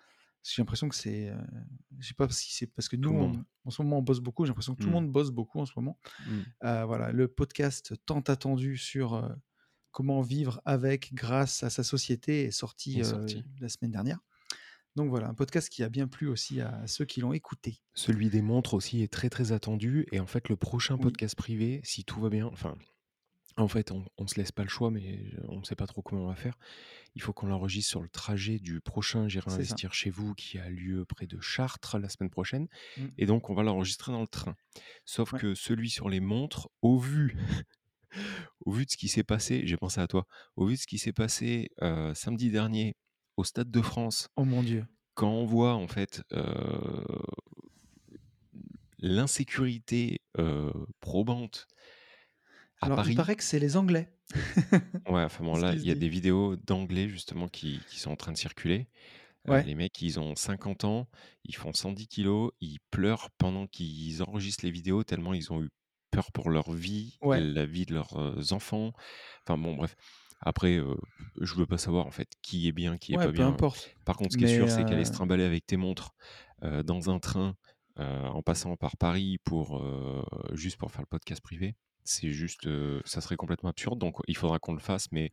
j'ai 0.43 0.63
l'impression 0.63 0.89
que 0.89 0.95
c'est... 0.95 1.31
euh, 1.31 1.37
je 1.99 2.07
sais 2.09 2.15
pas 2.15 2.29
si 2.29 2.55
c'est 2.55 2.67
parce 2.69 2.89
que 2.89 2.97
Tout 2.97 3.03
nous, 3.11 3.15
le 3.15 3.19
monde. 3.19 3.37
on- 3.65 3.69
en 3.69 3.71
ce 3.71 3.83
moment, 3.83 3.99
on 3.99 4.03
bosse 4.03 4.21
beaucoup. 4.21 4.45
J'ai 4.45 4.51
l'impression 4.51 4.75
que 4.77 4.81
tout 4.81 4.89
le 4.89 4.93
Mm, 4.93 4.95
monde 4.95 5.11
bosse 5.11 5.31
beaucoup 5.31 5.59
en 5.59 5.67
ce 5.67 5.73
moment. 5.77 5.99
mm. 6.25 6.41
Euh, 6.65 6.85
voilà, 6.85 7.11
le 7.13 7.27
podcast 7.29 7.95
tant 8.07 8.21
attendu 8.21 8.77
sur 8.77 9.15
euh, 9.15 9.29
comment 9.91 10.21
vivre 10.23 10.61
avec, 10.65 11.15
grâce 11.15 11.63
à 11.65 11.71
sa 11.71 11.83
société, 11.83 12.45
est 12.45 12.51
sorti 12.53 13.01
est 13.01 13.05
sorti. 13.05 13.45
la 13.61 13.69
semaine 13.69 13.91
dernière. 13.91 14.21
Donc 14.95 15.09
voilà, 15.11 15.29
un 15.29 15.35
podcast 15.35 15.69
qui 15.69 15.83
a 15.83 15.89
bien 15.89 16.07
plu 16.09 16.29
aussi 16.29 16.61
à 16.61 16.87
ceux 16.87 17.05
qui 17.05 17.21
l'ont 17.21 17.33
écouté. 17.33 17.81
Celui 17.95 18.31
des 18.31 18.41
montres 18.41 18.75
aussi 18.75 19.03
est 19.03 19.13
très 19.13 19.29
très 19.31 19.53
attendu. 19.53 20.07
Et 20.13 20.21
en 20.21 20.27
fait, 20.27 20.49
le 20.49 20.57
prochain 20.57 20.97
Oui, 20.97 21.03
podcast 21.03 21.35
privé, 21.35 21.81
si 21.83 22.05
tout 22.05 22.21
va 22.21 22.29
bien, 22.31 22.47
enfin, 22.47 22.77
en 23.57 23.69
fait, 23.69 23.91
on, 23.91 24.05
on 24.19 24.27
se 24.27 24.35
laisse 24.37 24.53
pas 24.53 24.63
le 24.63 24.69
choix, 24.69 24.91
mais 24.91 25.31
on 25.49 25.59
ne 25.61 25.65
sait 25.65 25.77
pas 25.77 25.87
trop 25.87 26.03
comment 26.03 26.25
on 26.25 26.29
va 26.29 26.35
faire. 26.37 26.59
Il 27.15 27.23
faut 27.23 27.33
qu'on 27.33 27.47
l'enregistre 27.47 27.89
sur 27.91 28.03
le 28.03 28.09
trajet 28.09 28.59
du 28.59 28.81
prochain 28.83 29.29
J'irai 29.29 29.45
c'est 29.49 29.57
ça. 29.57 29.57
investir 29.61 29.95
chez 29.95 30.11
vous 30.11 30.35
qui 30.35 30.59
a 30.59 30.69
lieu 30.69 31.05
près 31.07 31.27
de 31.27 31.41
Chartres 31.41 31.99
la 31.99 32.09
semaine 32.11 32.29
prochaine. 32.31 32.69
Mm. 32.99 33.07
Et 33.17 33.27
donc, 33.27 33.49
on 33.49 33.55
va 33.55 33.63
l'enregistrer 33.63 34.13
dans 34.13 34.21
le 34.21 34.29
train. 34.29 34.55
Sauf 35.07 35.33
Ouais. 35.33 35.39
que 35.41 35.55
celui 35.55 35.89
sur 35.89 36.09
les 36.11 36.21
montres, 36.21 36.69
au 36.83 36.99
vu, 36.99 37.35
au 38.67 38.73
vu 38.73 38.85
de 38.85 38.91
ce 38.91 38.97
qui 38.99 39.09
s'est 39.09 39.25
passé, 39.25 39.63
j'ai 39.67 39.77
pensé 39.79 40.01
à 40.01 40.07
toi, 40.07 40.27
au 40.57 40.67
vu 40.67 40.75
de 40.75 40.81
ce 40.81 40.87
qui 40.87 40.99
s'est 40.99 41.13
passé 41.15 41.71
euh, 41.83 42.13
samedi 42.15 42.51
dernier 42.51 42.95
au 43.39 43.45
Stade 43.45 43.71
de 43.71 43.81
France, 43.83 44.29
Oh 44.37 44.45
mon 44.45 44.63
Dieu. 44.63 44.85
quand 45.15 45.31
on 45.31 45.47
voit 45.47 45.75
en 45.75 45.89
fait 45.89 46.23
euh, 46.33 47.05
l'insécurité 48.99 50.21
euh, 50.39 50.73
probante 51.01 51.67
à 52.81 52.87
Alors, 52.87 53.09
il 53.09 53.17
paraît 53.17 53.37
que 53.37 53.43
c'est 53.45 53.59
les 53.59 53.77
Anglais. 53.77 54.13
Ouais, 55.09 55.23
enfin 55.23 55.45
bon, 55.45 55.57
là, 55.57 55.73
il 55.75 55.87
y 55.87 55.91
a 55.91 55.95
dit. 55.95 56.01
des 56.01 56.09
vidéos 56.09 56.57
d'anglais 56.57 57.09
justement 57.09 57.49
qui, 57.49 57.81
qui 57.89 57.99
sont 58.01 58.11
en 58.11 58.17
train 58.17 58.33
de 58.33 58.37
circuler. 58.37 58.89
Euh, 59.49 59.63
les 59.63 59.77
mecs, 59.77 60.03
ils 60.03 60.19
ont 60.19 60.35
50 60.35 60.85
ans, 60.85 61.09
ils 61.45 61.55
font 61.55 61.73
110 61.73 62.09
kilos, 62.09 62.51
ils 62.61 62.79
pleurent 62.91 63.31
pendant 63.39 63.67
qu'ils 63.69 64.21
enregistrent 64.25 64.65
les 64.65 64.73
vidéos 64.73 65.05
tellement 65.05 65.35
ils 65.35 65.53
ont 65.53 65.63
eu 65.63 65.71
peur 66.11 66.33
pour 66.33 66.51
leur 66.51 66.73
vie, 66.73 67.17
Ouais. 67.23 67.41
la 67.41 67.65
vie 67.67 67.87
de 67.87 67.95
leurs 67.95 68.17
euh, 68.19 68.43
enfants. 68.51 68.93
Enfin 69.47 69.57
bon, 69.57 69.77
bref. 69.77 69.95
Après, 70.41 70.77
euh, 70.77 70.97
je 71.41 71.55
veux 71.55 71.67
pas 71.67 71.79
savoir 71.79 72.07
en 72.07 72.11
fait 72.11 72.29
qui 72.43 72.67
est 72.69 72.73
bien, 72.73 72.99
qui 72.99 73.13
est 73.13 73.17
Ouais, 73.17 73.25
pas 73.25 73.31
peu 73.31 73.37
bien. 73.39 73.49
importe. 73.49 73.95
Par 74.05 74.17
contre, 74.17 74.33
ce 74.33 74.39
qui 74.39 74.45
est 74.45 74.55
sûr, 74.55 74.69
c'est 74.69 74.85
qu'aller 74.85 75.05
se 75.05 75.11
euh, 75.11 75.15
trimballer 75.15 75.45
avec 75.45 75.65
tes 75.67 75.77
montres 75.77 76.11
euh, 76.65 76.83
dans 76.83 77.09
un 77.11 77.21
train 77.21 77.57
euh, 78.01 78.27
en 78.27 78.43
passant 78.43 78.77
par 78.77 78.97
Paris 78.97 79.39
pour 79.45 79.79
euh, 79.83 80.25
juste 80.53 80.77
pour 80.77 80.91
faire 80.91 81.03
le 81.03 81.07
podcast 81.07 81.41
privé, 81.41 81.77
c'est 82.07 82.31
juste, 82.31 82.67
euh, 82.67 83.01
ça 83.05 83.21
serait 83.21 83.37
complètement 83.37 83.71
absurde. 83.71 83.99
Donc, 83.99 84.17
il 84.29 84.37
faudra 84.37 84.59
qu'on 84.59 84.73
le 84.73 84.81
fasse, 84.81 85.11
mais 85.13 85.33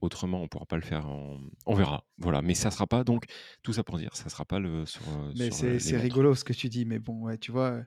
autrement, 0.00 0.42
on 0.42 0.48
pourra 0.48 0.66
pas 0.66 0.76
le 0.76 0.82
faire. 0.82 1.06
en- 1.08 1.40
On 1.66 1.74
verra. 1.74 2.04
Voilà. 2.18 2.42
Mais 2.42 2.54
ça 2.54 2.70
sera 2.70 2.86
pas 2.86 3.04
donc 3.04 3.24
tout 3.62 3.72
ça 3.72 3.82
pour 3.84 3.98
dire, 3.98 4.14
ça 4.16 4.28
sera 4.28 4.44
pas 4.44 4.58
le 4.58 4.84
sur, 4.86 5.02
mais 5.36 5.50
c'est 5.50 5.96
rigolo 5.96 6.34
ce 6.34 6.44
que 6.44 6.52
tu 6.52 6.68
dis. 6.68 6.84
Mais 6.84 6.98
bon, 6.98 7.22
ouais, 7.22 7.38
tu 7.38 7.52
vois, 7.52 7.80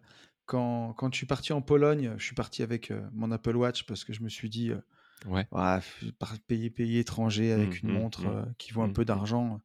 quand, 0.46 0.94
quand 0.94 1.14
je 1.14 1.18
suis 1.18 1.28
parti 1.28 1.54
en 1.54 1.62
Pologne, 1.62 2.14
je 2.18 2.24
suis 2.24 2.36
parti 2.36 2.64
avec 2.64 2.90
euh, 2.92 3.02
mon 3.14 3.32
Apple 3.32 3.56
Watch 3.56 3.84
parce 3.86 4.04
que 4.04 4.14
je 4.14 4.22
me 4.22 4.30
suis 4.30 4.50
dit, 4.50 4.72
euh, 4.72 4.80
Ouais. 5.26 5.48
Ah, 5.52 5.82
par 6.20 6.38
pays, 6.42 6.70
pays 6.70 6.98
étranger 7.00 7.50
Mm, 7.50 7.60
avec 7.60 7.82
une 7.82 7.90
mm, 7.90 7.94
montre 7.94 8.26
mm, 8.26 8.28
euh, 8.28 8.46
qui 8.60 8.72
vaut 8.72 8.84
un 8.84 8.94
peu 8.94 9.04
d'argent, 9.04 9.60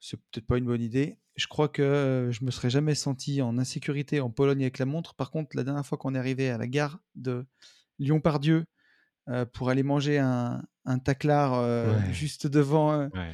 c'est 0.00 0.18
peut-être 0.18 0.46
pas 0.46 0.58
une 0.58 0.66
bonne 0.66 0.82
idée. 0.82 1.16
Je 1.34 1.46
crois 1.46 1.68
que 1.68 2.28
je 2.30 2.44
me 2.44 2.50
serais 2.50 2.68
jamais 2.70 2.94
senti 2.94 3.40
en 3.42 3.56
insécurité 3.58 4.20
en 4.20 4.30
Pologne 4.30 4.60
avec 4.62 4.78
la 4.78 4.84
montre. 4.86 5.14
Par 5.14 5.30
contre, 5.30 5.56
la 5.56 5.64
dernière 5.64 5.84
fois 5.84 5.96
qu'on 5.98 6.14
est 6.14 6.18
arrivé 6.18 6.50
à 6.50 6.58
la 6.58 6.66
gare 6.66 6.98
de 7.14 7.46
Lyon-Pardieu 7.98 8.64
euh, 9.28 9.44
pour 9.46 9.70
aller 9.70 9.82
manger 9.82 10.18
un, 10.18 10.62
un 10.84 10.98
taclard 10.98 11.54
euh, 11.54 11.96
Ouais. 11.98 12.12
juste 12.12 12.46
devant, 12.46 12.92
euh, 12.92 13.08
Ouais. 13.14 13.32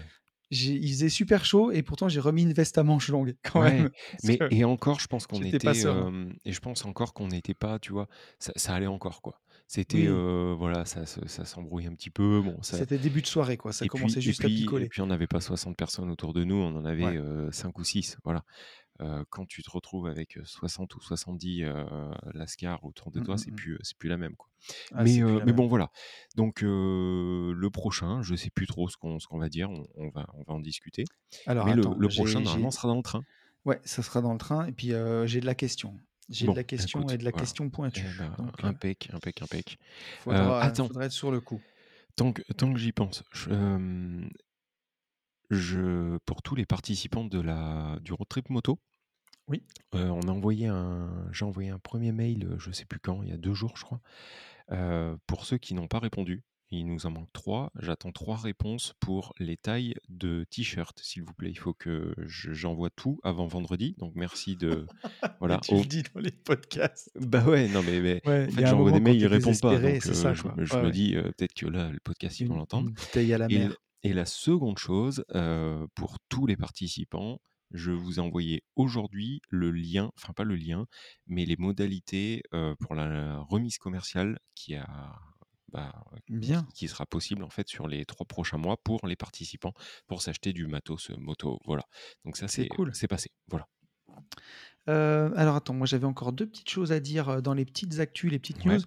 il 0.51 0.89
faisait 0.91 1.09
super 1.09 1.45
chaud 1.47 1.71
et 1.73 1.83
pourtant 1.83 2.09
j'ai 2.09 2.21
remis 2.21 2.43
une 2.43 2.53
veste 2.53 2.77
à 2.79 2.83
manches 2.85 3.09
longues 3.09 3.35
quand 3.43 3.61
Ouais, 3.63 3.73
même. 3.79 3.91
mais 4.25 4.39
et 4.51 4.65
encore, 4.65 5.01
je 5.01 5.07
pense 5.07 5.27
qu'on 5.27 5.41
pas 5.41 5.47
était, 5.49 5.87
euh, 5.87 6.31
et 6.45 6.53
je 6.53 6.61
pense 6.61 6.85
encore 6.85 7.15
qu'on 7.15 7.29
n'était 7.29 7.55
pas, 7.55 7.79
tu 7.79 7.93
vois, 7.93 8.09
ça, 8.39 8.53
ça 8.57 8.75
allait 8.75 8.87
encore 8.87 9.23
quoi. 9.23 9.41
C'était, 9.69 9.99
Oui, 9.99 10.07
euh, 10.09 10.55
voilà, 10.59 10.85
ça, 10.85 11.07
ça 11.07 11.45
s'embrouille 11.47 11.87
un 11.87 11.95
petit 11.95 12.11
peu, 12.11 12.43
bon, 12.43 12.61
ça. 12.63 12.77
c'était 12.77 12.99
début 12.99 13.23
de 13.23 13.27
soirée, 13.27 13.57
quoi. 13.57 13.73
Ça 13.73 13.87
Et 13.87 13.89
commençait 13.89 14.21
puis, 14.21 14.23
juste 14.23 14.45
à 14.45 14.49
puis, 14.49 14.55
et 14.55 14.59
picoler. 14.59 14.89
puis, 14.89 15.01
on 15.01 15.07
n'avait 15.07 15.27
pas 15.27 15.41
60 15.41 15.77
personnes 15.79 16.11
autour 16.11 16.35
de 16.35 16.45
nous, 16.45 16.57
on 16.57 16.77
en 16.77 16.85
avait 16.85 17.03
Ouais. 17.05 17.17
euh, 17.17 17.51
5 17.53 17.79
ou 17.79 17.85
6, 17.85 18.19
voilà. 18.25 18.45
Euh, 19.01 19.25
quand 19.31 19.47
tu 19.47 19.63
te 19.63 19.71
retrouves 19.71 20.07
avec 20.07 20.39
60 20.45 20.95
ou 20.95 21.01
70 21.01 21.63
euh, 21.65 21.85
lascars 22.35 22.85
autour 22.85 23.11
de 23.11 23.21
Mm, 23.21 23.25
toi, 23.25 23.35
mm, 23.35 23.39
c'est 23.39 23.51
mm. 23.51 23.57
plus, 23.57 23.79
c'est 23.83 23.97
plus 23.97 24.09
la 24.09 24.17
même 24.19 24.37
quoi. 24.37 24.49
Ah, 24.93 25.03
Mais, 25.03 25.21
même. 25.21 25.53
bon, 25.53 25.67
voilà. 25.67 25.91
Donc, 26.37 26.61
le 26.63 27.69
prochain, 27.71 28.23
je 28.23 28.35
sais 28.35 28.51
plus 28.51 28.67
trop 28.67 28.89
ce 28.89 28.97
qu'on 28.97 29.19
ce 29.19 29.27
qu'on 29.27 29.39
va 29.39 29.49
dire, 29.49 29.71
on, 29.71 29.87
on 29.97 30.09
va, 30.11 30.27
on 30.35 30.43
va 30.45 30.55
en 30.55 30.61
discuter. 30.61 31.05
Alors 31.47 31.67
Mais 31.67 31.75
le, 31.75 31.81
attends, 31.83 31.97
le 31.99 32.09
prochain, 32.09 32.41
normalement, 32.41 32.71
sera 32.71 32.89
dans 32.89 32.97
le 32.97 33.03
train. 33.03 33.25
Ouais, 33.65 33.81
ça 33.85 34.03
sera 34.03 34.21
dans 34.21 34.33
le 34.33 34.39
train. 34.39 34.67
Et 34.67 34.73
puis, 34.73 34.93
j'ai 35.25 35.41
de 35.41 35.47
la 35.47 35.55
question. 35.55 35.97
J'ai 36.29 36.47
de 36.47 36.53
la 36.55 36.65
question 36.65 37.01
écoute, 37.01 37.13
et 37.13 37.19
de 37.19 37.25
la 37.25 37.31
voilà. 37.31 37.43
question 37.43 37.65
Eh 37.67 37.71
pointue. 37.71 38.07
ben, 38.19 38.35
Donc, 38.39 38.65
impec, 38.65 39.11
impec, 39.13 39.43
impec. 39.43 39.79
Euh, 40.29 40.59
attends, 40.61 40.87
faudra 40.87 41.07
être 41.07 41.13
sur 41.13 41.31
le 41.31 41.41
coup. 41.41 41.61
tant 42.17 42.33
que, 42.33 42.43
tant 42.55 42.73
que 42.73 42.79
j'y 42.79 42.93
pense, 42.93 43.25
je, 43.33 43.51
euh, 43.51 44.25
je- 45.53 46.19
pour 46.27 46.43
tous 46.43 46.55
les 46.57 46.67
participants 46.67 47.25
de 47.27 47.41
la, 47.41 47.99
du 48.03 48.13
road 48.13 48.29
trip 48.29 48.51
moto, 48.51 48.81
Oui. 49.49 49.65
Heu, 49.95 50.11
on 50.11 50.21
a 50.23 50.31
envoyé 50.33 50.67
un 50.69 51.29
j'ai 51.33 51.45
envoyé 51.45 51.71
un 51.71 51.79
1er 51.79 52.13
mail, 52.13 52.45
heu, 52.45 52.59
je 52.59 52.71
sais 52.71 52.85
plus 52.87 52.99
quand, 53.01 53.23
il 53.23 53.29
y 53.29 53.33
a 53.33 53.37
2 53.37 53.55
jours, 53.55 53.77
je 53.77 53.85
crois, 53.85 54.01
heu, 54.73 55.19
pour 55.27 55.45
ceux 55.47 55.59
qui 55.59 55.75
n'ont 55.75 55.89
pas 55.89 55.99
répondu. 56.01 56.45
Il 56.71 56.87
nous 56.87 57.07
en 57.07 57.11
manque 57.11 57.33
3. 57.35 57.71
J'attends 57.79 58.13
3 58.13 58.37
réponses 58.39 58.95
pour 59.01 59.35
les 59.39 59.57
tailles 59.59 59.95
de 60.09 60.45
t-shirts, 60.51 61.01
s'il 61.01 61.23
vous 61.25 61.35
plaît. 61.35 61.51
Il 61.51 61.59
faut 61.59 61.75
que 61.75 62.15
je 62.19 62.53
j'envoie 62.55 62.91
tout 62.91 63.21
avant 63.25 63.47
vendredi, 63.47 63.95
donc 63.99 64.15
merci 64.17 64.57
de 64.57 64.91
voilà, 65.41 65.61
tu 65.61 65.75
le 65.77 65.81
au 65.81 65.85
dis 65.85 66.03
dans 66.03 66.21
les 66.21 66.31
podcasts. 66.33 67.11
bah, 67.15 67.45
ouais, 67.45 67.69
non, 67.69 67.83
mais 67.83 68.01
mais 68.01 68.23
Ouais, 68.25 68.47
en 68.49 68.53
fait, 68.53 68.65
j'envoie 68.67 68.93
des 68.93 69.01
mails, 69.01 69.21
ils 69.21 69.27
répondent 69.27 69.61
pas, 69.61 69.79
donc 69.81 70.03
ça, 70.03 70.33
je 70.35 70.45
me 70.57 70.65
je 70.65 70.77
Ouais, 70.77 70.83
me 70.83 70.91
ouais. 70.91 70.93
dis, 70.93 71.15
«Peut-être 71.37 71.55
que 71.55 71.67
là, 71.67 71.91
le 71.91 72.01
podcast, 72.01 72.41
ils 72.41 72.47
vont 72.47 72.57
l'entendre» 72.57 72.91
bouteille 72.95 73.33
à 73.33 73.39
la 73.39 73.49
mer. 73.49 73.79
Et 74.03 74.13
la 74.13 74.27
seconde 74.27 74.79
chose, 74.79 75.25
pour 75.95 76.19
tous 76.29 76.47
les 76.47 76.57
participants, 76.57 77.41
je 77.73 77.91
vous 77.91 78.19
ai 78.19 78.23
envoyé 78.23 78.65
aujourd'hui 78.77 79.41
le 79.49 79.71
lien, 79.71 80.11
enfin 80.19 80.33
pas 80.35 80.45
le 80.45 80.57
lien, 80.57 80.87
mais 81.27 81.45
les 81.47 81.57
modalités, 81.57 82.43
pour 82.81 82.95
la 82.95 83.39
remise 83.41 83.79
commerciale 83.79 84.39
qui 84.55 84.75
a 84.77 85.15
bah, 85.73 86.05
Bien. 86.29 86.67
qui 86.75 86.89
sera 86.89 87.07
possible, 87.07 87.43
en 87.45 87.51
fait, 87.51 87.69
sur 87.69 87.89
les 87.89 88.05
3 88.05 88.27
prochains 88.27 88.59
mois 88.59 88.77
pour 88.85 89.07
les 89.07 89.17
participants, 89.17 89.73
pour 90.07 90.21
s'acheter 90.23 90.53
du 90.53 90.67
matos, 90.67 91.11
moto, 91.19 91.61
voilà. 91.65 91.85
Donc 92.25 92.37
ça, 92.37 92.47
C'est 92.49 92.67
cool. 92.67 92.95
c'est 92.95 93.09
passé, 93.09 93.31
voilà. 93.49 93.67
Alors 94.87 95.57
attends, 95.57 95.75
moi 95.75 95.87
j'avais 95.87 96.07
encore 96.07 96.33
2 96.33 96.47
petites 96.47 96.69
choses 96.71 96.93
à 96.93 97.01
dire, 97.01 97.41
dans 97.43 97.55
les 97.55 97.65
petites 97.65 97.99
actus, 98.01 98.31
les 98.31 98.39
petites 98.39 98.65
news. 98.65 98.79
Ouais. 98.79 98.85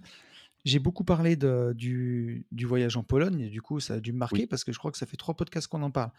J'ai 0.66 0.80
beaucoup 0.80 1.04
parlé 1.04 1.36
de 1.36 1.72
du 1.76 2.46
du 2.50 2.66
voyage 2.66 2.96
en 2.98 3.04
Pologne 3.04 3.40
et 3.42 3.50
du 3.50 3.62
coup, 3.62 3.80
ça 3.80 3.94
a 3.94 4.00
dû 4.00 4.12
me 4.12 4.18
marquer 4.18 4.46
Oui. 4.46 4.48
parce 4.48 4.64
que 4.64 4.72
je 4.72 4.78
crois 4.78 4.92
que 4.92 4.98
ça 4.98 5.06
fait 5.06 5.16
3 5.16 5.36
podcasts 5.36 5.68
qu'on 5.68 5.82
en 5.82 5.92
parle 5.92 6.10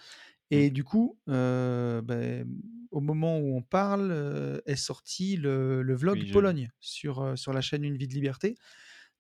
Mmh. 0.53 0.63
et 0.63 0.71
du 0.71 0.83
coup, 0.83 1.19
heu, 1.29 2.01
beh, 2.03 2.45
au 2.91 3.01
moment 3.01 3.39
où 3.39 3.57
on 3.57 3.63
parle, 3.63 4.11
heu, 4.11 4.61
est 4.67 4.75
sorti 4.77 5.37
le 5.37 5.83
le 5.83 5.95
vlog 5.95 6.25
Oui. 6.25 6.31
Pologne 6.31 6.71
sur, 6.79 7.21
heu, 7.23 7.35
sur 7.37 7.53
la 7.53 7.61
chaîne 7.61 7.83
Une 7.85 7.97
vie 7.97 8.07
de 8.07 8.13
liberté. 8.13 8.55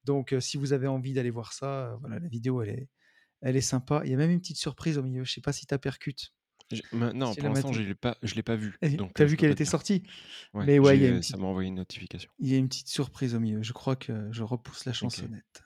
Donc 0.05 0.35
si 0.41 0.57
vous 0.57 0.73
avez 0.73 0.87
envie 0.87 1.13
d'aller 1.13 1.31
voir 1.31 1.53
ça, 1.53 1.97
voilà, 2.01 2.19
la 2.19 2.29
vidéo, 2.29 2.61
elle 2.63 2.69
est 2.71 2.89
elle 3.41 3.57
est 3.57 3.61
sympa. 3.61 4.01
Il 4.05 4.11
y 4.11 4.15
a 4.15 4.17
même 4.17 4.31
une 4.31 4.41
petite 4.41 4.57
surprise 4.59 4.97
au 4.99 5.03
milieu, 5.03 5.23
je 5.25 5.33
sais 5.33 5.41
pas 5.41 5.53
si 5.53 5.65
tu 5.67 5.73
apercutes? 5.75 6.33
Non, 6.93 7.33
Si 7.33 7.39
pour 7.39 7.49
l'instant, 7.49 7.71
je 7.73 7.81
l'ai 7.81 7.95
pas 7.95 8.17
je 8.23 8.35
l'ai 8.35 8.43
pas 8.43 8.55
vu, 8.55 8.77
tu 8.81 9.21
as 9.21 9.25
vu 9.25 9.37
qu'elle 9.37 9.51
était 9.51 9.63
dire. 9.63 9.71
sortie? 9.71 10.03
Ouais, 10.53 10.65
Mais 10.65 10.79
ouais, 10.79 10.97
il 10.97 11.03
y 11.03 11.05
a 11.05 11.09
une 11.09 11.21
ça 11.23 11.37
m'a 11.37 11.45
envoyé 11.47 11.69
une 11.69 11.75
notification. 11.75 12.29
il 12.39 12.49
y 12.49 12.55
a 12.55 12.57
une 12.57 12.67
petite 12.67 12.89
surprise 12.89 13.35
au 13.35 13.39
milieu. 13.39 13.63
Je 13.63 13.73
crois 13.73 13.95
que 13.95 14.27
je 14.31 14.43
repousse 14.43 14.85
la 14.85 14.93
chansonnette. 14.93 15.63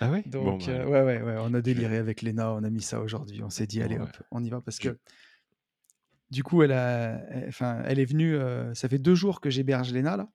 Ah 0.00 0.10
ouais? 0.10 0.22
Bon, 0.26 0.56
Donc 0.56 0.66
bah, 0.66 0.72
allez, 0.76 0.84
ouais, 0.84 1.02
ouais, 1.02 1.22
ouais, 1.22 1.36
on 1.40 1.52
a 1.52 1.58
je 1.58 1.60
déliré 1.62 1.96
avec 1.98 2.22
Léna, 2.22 2.52
on 2.52 2.62
a 2.64 2.70
mis 2.70 2.80
ça 2.80 3.00
aujourd'hui. 3.00 3.42
On 3.42 3.50
s'est 3.50 3.66
dit: 3.66 3.82
«Allez 3.82 3.98
hop, 3.98 4.08
on 4.30 4.42
y 4.42 4.50
va» 4.50 4.60
parce 4.60 4.78
je 4.82 4.88
que 4.90 4.98
du 6.30 6.44
coup, 6.44 6.62
elle 6.62 6.72
a 6.72 7.20
enfin, 7.48 7.82
elle 7.86 7.98
est 7.98 8.04
venue, 8.04 8.34
heu, 8.34 8.72
ça 8.74 8.88
fait 8.88 8.98
2 8.98 9.14
jours 9.16 9.40
que 9.40 9.50
j'héberge 9.50 9.92
Léna 9.92 10.16
là 10.16 10.28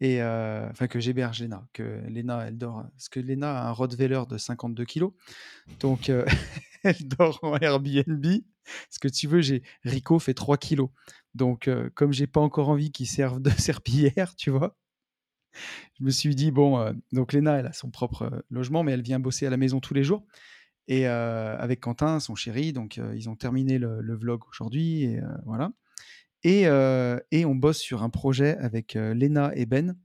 et 0.00 0.22
enfin 0.22 0.86
que 0.86 1.00
j'héberge 1.00 1.40
Léna, 1.40 1.66
que 1.72 2.02
Léna, 2.08 2.46
elle 2.46 2.56
dort, 2.56 2.84
parce 2.92 3.08
que 3.08 3.18
Léna 3.20 3.62
a 3.62 3.68
un 3.68 3.72
rottweiler 3.72 4.22
de 4.28 4.38
52 4.38 4.84
kilogrammes, 4.84 5.18
donc 5.80 6.10
elle 6.84 7.08
dort 7.08 7.40
en 7.42 7.56
Airbnb. 7.56 8.24
Parce 8.88 8.98
que 9.00 9.08
tu 9.08 9.26
veux, 9.28 9.40
j'ai 9.42 9.62
Rico 9.84 10.18
fait 10.18 10.34
3 10.34 10.58
kilogrammes, 10.58 10.94
donc 11.34 11.68
heu, 11.68 11.90
comme 11.94 12.12
j'ai 12.12 12.26
pas 12.26 12.40
encore 12.40 12.68
envie 12.70 12.92
qu'il 12.92 13.06
serve 13.08 13.40
de 13.40 13.50
serpillière, 13.58 14.34
tu 14.36 14.50
vois? 14.50 14.76
Je 15.98 16.04
me 16.04 16.10
suis 16.10 16.34
dit: 16.34 16.50
«Bon», 16.50 16.78
heu, 16.80 16.94
donc 17.12 17.32
Léna, 17.32 17.56
elle 17.58 17.66
a 17.66 17.72
son 17.72 17.90
propre, 17.90 18.24
heu, 18.24 18.42
logement, 18.50 18.82
mais 18.82 18.92
elle 18.92 19.02
vient 19.02 19.20
bosser 19.20 19.46
à 19.46 19.50
la 19.50 19.56
maison 19.56 19.80
tous 19.80 19.94
les 19.94 20.04
jours 20.04 20.24
et 20.88 21.06
heu, 21.06 21.10
avec 21.10 21.80
Quentin, 21.80 22.20
son 22.20 22.34
chéri, 22.36 22.72
donc 22.74 23.00
ils 23.16 23.28
ont 23.30 23.36
terminé 23.36 23.78
le 23.78 24.16
vlog 24.16 24.42
aujourd'hui 24.50 25.04
et 25.04 25.20
voilà 25.46 25.72
et 26.44 26.64
et 27.32 27.44
on 27.46 27.54
bosse 27.56 27.78
sur 27.78 28.02
un 28.02 28.10
projet 28.10 28.56
avec, 28.58 28.94
Léna 28.94 29.52
et 29.56 29.66
Ben. 29.66 29.96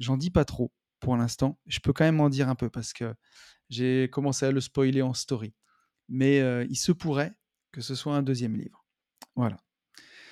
J'en 0.00 0.16
dis 0.18 0.30
pas 0.30 0.44
trop 0.46 0.72
pour 1.00 1.16
l'instant. 1.16 1.58
Je 1.66 1.80
peux 1.80 1.92
quand 1.94 2.04
même 2.04 2.20
en 2.20 2.30
dire 2.30 2.48
un 2.50 2.56
peu 2.56 2.70
parce 2.70 2.92
que 2.94 3.14
j'ai 3.70 4.08
commencé 4.12 4.46
à 4.46 4.52
le 4.52 4.60
spoiler 4.60 5.02
en 5.02 5.14
story, 5.14 5.54
mais 6.08 6.38
il 6.70 6.76
se 6.76 6.92
pourrait 6.92 7.34
que 7.72 7.80
ce 7.80 7.94
soit 7.94 8.16
un 8.16 8.22
2e 8.22 8.56
livre. 8.56 8.86
Voilà. 9.36 9.58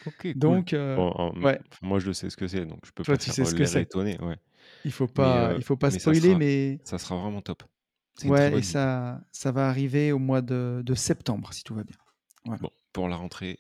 OK, 0.06 0.35
cool. 0.38 0.62
Donc 0.62 0.73
heu, 0.73 0.97
Bon, 0.97 1.11
en, 1.11 1.28
ouais. 1.42 1.61
enfin, 1.70 1.87
moi, 1.87 1.99
je 1.99 2.12
sais 2.12 2.30
ce 2.30 2.37
que 2.37 2.49
c'est, 2.49 2.64
donc 2.66 2.80
je 2.87 2.92
peux 2.92 3.04
Toi, 3.04 3.16
pas 3.16 3.18
tu 3.18 3.30
faire, 3.30 3.35
sais 3.35 3.44
ce 3.44 3.54
que 3.54 3.64
c'est. 3.64 3.82
étonné, 3.82 4.18
ouais, 4.20 4.38
Il 4.85 4.92
faut 4.92 5.09
mais 5.14 5.38
pas 5.38 5.54
heu, 5.54 5.56
il 5.56 5.64
faut 5.64 5.76
pas 5.78 5.90
mais 5.90 5.99
ça 6.00 6.14
spoiler, 6.14 6.14
sera 6.14 6.37
mais 6.37 6.80
ça 6.85 6.99
sera 6.99 7.16
vraiment 7.18 7.42
top. 7.42 7.64
Ouais 8.23 8.59
et 8.59 8.62
ça 8.62 9.23
ça 9.32 9.50
va 9.52 9.68
arriver 9.68 10.12
au 10.12 10.18
mois 10.18 10.42
de 10.42 10.82
de 10.85 10.94
septembre, 10.94 11.52
si 11.52 11.64
tout 11.64 11.75
va 11.75 11.85
bien. 11.85 11.97
Voilà. 12.44 12.61
Bon, 12.61 12.70
pour 12.92 13.09
la 13.09 13.16
rentrée, 13.16 13.59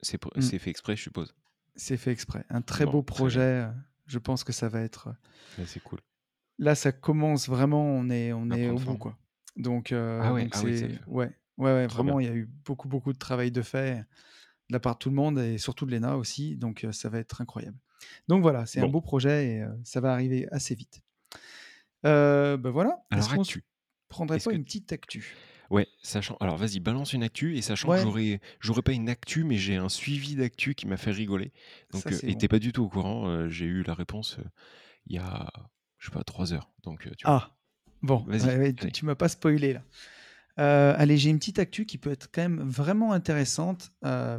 c'est 0.00 0.18
Mmh. 0.34 0.50
c'est 0.50 0.58
fait 0.58 0.70
exprès, 0.70 0.96
je 0.96 1.02
suppose? 1.02 1.34
C'est 1.74 1.96
fait 1.96 2.12
exprès. 2.12 2.44
Un 2.50 2.60
très 2.60 2.84
Bon, 2.84 2.86
beau 2.86 3.02
projet, 3.02 3.62
heu, 3.64 3.72
je 4.06 4.18
pense 4.18 4.44
que 4.44 4.52
ça 4.52 4.68
va 4.68 4.80
être, 4.82 5.14
c'est 5.66 5.80
cool. 5.80 6.00
là, 6.58 6.74
ça 6.74 6.92
commence 6.92 7.48
vraiment, 7.48 7.84
on 7.84 8.08
est 8.10 8.32
on 8.32 8.50
est 8.50 8.68
au 8.70 8.80
bout, 8.80 8.96
quoi. 8.98 9.18
Donc 9.56 9.92
Ah 10.18 10.32
ouais, 10.32 10.46
donc 10.46 10.54
ah 10.54 10.62
oui, 10.62 10.74
ça 10.74 10.88
c'est 10.88 10.90
fait 10.90 11.00
ouais, 11.06 11.30
ouais, 11.58 11.72
ouais, 11.72 11.86
trop 11.88 12.02
bien. 12.02 12.14
vraiment, 12.14 12.20
il 12.20 12.26
y 12.26 12.28
a 12.30 12.34
eu 12.34 12.46
beaucoup, 12.46 12.88
beaucoup 12.88 13.12
de 13.12 13.18
travail 13.18 13.50
de 13.50 13.62
fait 13.62 14.04
de 14.70 14.74
la 14.74 14.80
part 14.80 14.94
de 14.94 14.98
tout 15.00 15.10
le 15.10 15.16
monde 15.16 15.38
et 15.40 15.58
surtout 15.58 15.86
de 15.86 15.92
Léna 15.92 16.16
aussi, 16.18 16.56
donc 16.56 16.86
ça 16.92 17.08
va 17.10 17.18
être 17.20 17.40
incroyable. 17.42 17.78
Donc 18.28 18.42
voilà, 18.42 18.66
c'est 18.66 18.80
un 18.80 18.86
Bon. 18.86 18.90
beau 18.90 19.00
projet 19.02 19.48
et 19.58 19.66
ça 19.84 20.00
va 20.00 20.12
arriver 20.12 20.48
assez 20.52 20.74
vite. 20.74 21.02
Bah, 22.02 22.56
voilà, 22.70 23.04
est-ce 23.14 23.28
Alors 23.28 23.30
qu'on 23.30 23.44
se 23.44 23.50
actu, 23.50 23.64
prendrait 24.08 24.38
est-ce 24.38 24.46
pas 24.46 24.52
que 24.52 24.56
une 24.56 24.64
petite 24.64 24.92
actu? 24.92 25.40
ouais, 25.70 25.88
sachant 26.02 26.36
alors 26.40 26.56
vas-y, 26.56 26.80
balance 26.80 27.12
une 27.12 27.22
actu 27.22 27.56
et 27.56 27.62
sachant 27.62 27.92
que 27.92 27.98
Ouais. 27.98 27.98
j'aurais 27.98 28.40
j'aurais 28.60 28.82
pas 28.82 28.92
une 28.92 29.08
actu, 29.08 29.44
mais 29.44 29.56
j'ai 29.56 29.76
un 29.76 29.88
suivi 29.88 30.36
d'actu 30.36 30.74
qui 30.74 30.86
m'a 30.86 30.96
fait 30.96 31.10
rigoler, 31.12 31.52
donc 31.92 32.12
c'est 32.12 32.26
et 32.26 32.34
bon. 32.34 32.36
tu 32.36 32.44
es 32.44 32.48
pas 32.48 32.58
du 32.58 32.72
tout 32.72 32.84
au 32.84 32.88
courant, 32.88 33.48
j'ai 33.48 33.66
eu 33.66 33.82
la 33.82 33.94
réponse, 33.94 34.38
il 35.06 35.16
y 35.16 35.18
a, 35.18 35.52
je 35.98 36.06
sais 36.06 36.12
pas, 36.12 36.24
3 36.24 36.52
heures, 36.54 36.72
donc 36.84 37.06
heu, 37.08 37.12
tu 37.16 37.28
vois? 37.28 37.34
Ah! 37.34 37.56
Bon, 38.02 38.26
Vas-y, 38.26 38.48
ouais, 38.48 38.56
ouais, 38.58 38.74
tu 38.74 38.88
allez. 38.88 38.92
tu 38.92 39.04
m'as 39.04 39.14
pas 39.14 39.28
spoilé 39.28 39.72
là. 39.72 39.82
Heu, 40.58 40.62
allez, 40.96 41.18
j'ai 41.18 41.30
une 41.30 41.38
petite 41.38 41.58
actu 41.58 41.84
qui 41.86 41.98
peut 41.98 42.10
être 42.10 42.28
quand 42.32 42.42
même 42.42 42.60
vraiment 42.62 43.12
intéressante. 43.12 43.92
Heu, 44.04 44.38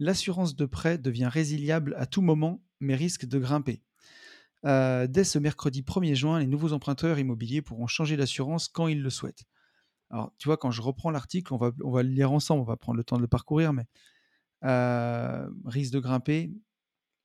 l'assurance 0.00 0.56
de 0.56 0.66
prêt 0.66 0.98
devient 0.98 1.28
résiliable 1.32 1.94
à 1.98 2.06
tout 2.06 2.22
moment, 2.22 2.62
mais 2.80 2.94
risque 2.96 3.26
de 3.26 3.38
grimper. 3.38 3.82
Heu, 4.66 5.08
dès 5.08 5.24
ce 5.24 5.38
mercredi 5.38 5.82
1er 5.82 6.16
juin, 6.16 6.40
les 6.40 6.46
nouveaux 6.48 6.72
emprunteurs 6.74 7.18
immobiliers 7.18 7.62
pourront 7.62 7.86
changer 7.88 8.16
d'assurance 8.16 8.68
quand 8.68 8.88
ils 8.88 9.02
le 9.02 9.10
souhaitent. 9.10 9.44
Alors, 10.10 10.32
tu 10.38 10.48
vois, 10.48 10.58
quand 10.58 10.70
je 10.72 10.82
reprends 10.82 11.10
l'article, 11.10 11.54
on 11.54 11.58
va 11.58 11.72
on 11.84 11.90
va 11.92 12.02
le 12.04 12.10
lire 12.10 12.32
ensemble, 12.32 12.62
on 12.62 12.64
va 12.64 12.76
prendre 12.76 12.98
le 12.98 13.04
temps 13.04 13.16
de 13.16 13.22
le 13.22 13.28
parcourir, 13.28 13.72
mais 13.74 13.86
risque 15.66 15.92
de 15.94 16.00
grimper, 16.00 16.52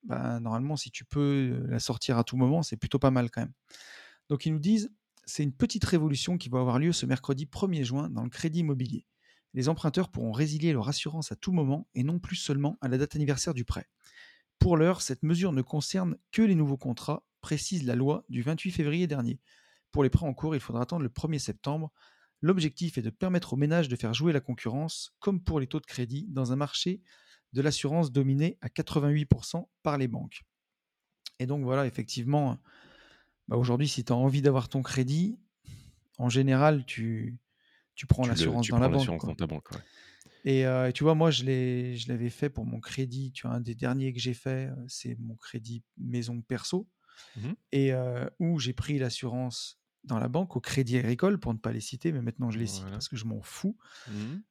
bah, 0.04 0.40
normalement, 0.40 0.76
si 0.76 0.90
tu 0.92 1.04
peux 1.06 1.64
la 1.68 1.80
sortir 1.80 2.18
à 2.18 2.24
tout 2.24 2.36
moment, 2.38 2.62
c'est 2.64 2.76
plutôt 2.78 2.98
pas 3.00 3.10
mal 3.12 3.30
quand 3.30 3.42
même. 3.42 3.52
Donc 4.30 4.46
ils 4.46 4.52
nous 4.52 4.58
disent: 4.60 4.90
«C'est 5.26 5.42
une 5.42 5.54
petite 5.54 5.84
révolution 5.84 6.38
qui 6.38 6.48
va 6.48 6.60
avoir 6.60 6.78
lieu 6.78 6.92
ce 6.92 7.06
mercredi 7.06 7.46
1er 7.46 7.84
juin 7.84 8.10
dans 8.10 8.24
le 8.24 8.30
crédit 8.30 8.60
immobilier. 8.60 9.06
Les 9.54 9.68
emprunteurs 9.68 10.10
pourront 10.10 10.32
résilier 10.32 10.72
leur 10.72 10.88
assurance 10.88 11.32
à 11.32 11.36
tout 11.36 11.52
moment 11.52 11.88
et 11.94 12.02
non 12.02 12.18
plus 12.18 12.36
seulement 12.36 12.76
à 12.80 12.88
la 12.88 12.98
date 12.98 13.14
anniversaire 13.16 13.54
du 13.54 13.64
prêt. 13.64 13.88
Pour 14.58 14.76
l'heure, 14.76 15.02
cette 15.02 15.22
mesure 15.22 15.52
ne 15.52 15.62
concerne 15.62 16.16
que 16.32 16.42
les 16.42 16.54
nouveaux 16.54 16.76
contrats», 16.76 17.24
précise 17.44 17.84
la 17.84 17.94
loi 17.94 18.24
du 18.30 18.40
28 18.40 18.70
février 18.70 19.06
dernier. 19.06 19.38
Pour 19.92 20.02
les 20.02 20.08
prêts 20.08 20.26
en 20.26 20.32
cours, 20.32 20.56
il 20.56 20.60
faudra 20.60 20.82
attendre 20.82 21.02
le 21.02 21.10
1er 21.10 21.38
septembre. 21.38 21.92
L'objectif 22.40 22.96
est 22.96 23.02
de 23.02 23.10
permettre 23.10 23.52
aux 23.52 23.56
ménages 23.56 23.88
de 23.88 23.96
faire 23.96 24.14
jouer 24.14 24.32
la 24.32 24.40
concurrence, 24.40 25.14
comme 25.18 25.44
pour 25.44 25.60
les 25.60 25.66
taux 25.66 25.78
de 25.78 25.84
crédit, 25.84 26.26
dans 26.30 26.52
un 26.52 26.56
marché 26.56 27.02
de 27.52 27.60
l'assurance 27.60 28.10
dominé 28.10 28.56
à 28.62 28.68
88% 28.68 29.68
par 29.82 29.98
les 29.98 30.08
banques. 30.08 30.42
Et 31.38 31.44
donc 31.44 31.64
voilà, 31.64 31.86
effectivement, 31.86 32.58
bah, 33.48 33.56
aujourd'hui, 33.56 33.88
si 33.88 34.04
tu 34.04 34.12
as 34.12 34.16
envie 34.16 34.42
d'avoir 34.42 34.68
ton 34.68 34.82
crédit, 34.82 35.38
en 36.18 36.28
général, 36.30 36.86
tu 36.86 37.38
tu 37.96 38.06
prends 38.08 38.26
l'assurance 38.26 38.68
dans 38.70 38.78
la 38.80 38.88
prends 38.88 38.90
banque, 38.90 39.24
dans 39.24 39.34
ta 39.34 39.46
banque, 39.46 39.70
ouais. 39.72 39.80
Et 40.44 40.64
tu 40.92 41.04
vois, 41.04 41.14
moi, 41.14 41.30
je 41.30 41.44
l'ai 41.44 41.96
je 41.96 42.08
l'avais 42.08 42.30
fait 42.30 42.50
pour 42.50 42.66
mon 42.66 42.80
crédit, 42.80 43.32
tu 43.32 43.46
vois, 43.46 43.56
un 43.56 43.60
des 43.60 43.74
derniers 43.74 44.12
que 44.12 44.20
j'ai 44.20 44.34
fait, 44.34 44.66
heu, 44.68 44.84
c'est 44.88 45.16
mon 45.18 45.36
crédit 45.36 45.82
maison 45.96 46.42
perso 46.42 46.88
Mmh 47.34 47.46
mh. 47.48 47.54
et 47.72 47.92
heu, 47.92 48.30
où 48.40 48.58
j'ai 48.60 48.72
pris 48.74 48.98
l'assurance 48.98 49.80
dans 50.04 50.18
la 50.20 50.28
banque, 50.28 50.56
au 50.56 50.60
Crédit 50.60 50.98
Agricole, 50.98 51.40
pour 51.40 51.54
ne 51.54 51.58
pas 51.60 51.72
les 51.72 51.80
citer, 51.80 52.12
mais 52.12 52.22
maintenant 52.22 52.50
je 52.50 52.58
les 52.58 52.66
cite 52.68 52.90
parce 52.92 53.08
que 53.08 53.16
je 53.16 53.26
m'en 53.26 53.42
fous. 53.42 53.78
Mmh 54.06 54.44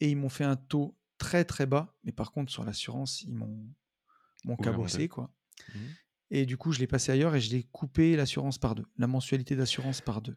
et 0.00 0.10
ils 0.10 0.16
m'ont 0.16 0.28
fait 0.28 0.44
un 0.44 0.56
taux 0.56 0.98
très, 1.18 1.44
très 1.44 1.66
bas, 1.66 1.96
mais 2.04 2.12
par 2.12 2.32
contre 2.32 2.52
sur 2.52 2.64
l'assurance, 2.64 3.22
ils 3.22 3.34
m'ont 3.34 3.68
m'ont 4.44 4.56
Ouvert 4.58 4.82
en 4.82 4.88
2. 4.88 5.00
cabossé, 5.00 5.08
quoi 5.08 5.32
Mmh 5.68 5.80
mh. 5.86 5.94
Et 6.30 6.46
du 6.46 6.56
coup, 6.56 6.72
je 6.72 6.80
l'ai 6.80 6.86
passé 6.86 7.12
ailleurs 7.12 7.34
et 7.34 7.40
je 7.40 7.50
l'ai 7.50 7.64
coupé 7.64 8.16
l'assurance 8.16 8.58
par 8.58 8.74
2, 8.74 8.86
la 8.96 9.06
mensualité 9.06 9.56
d'assurance 9.56 10.00
par 10.02 10.22
2. 10.22 10.36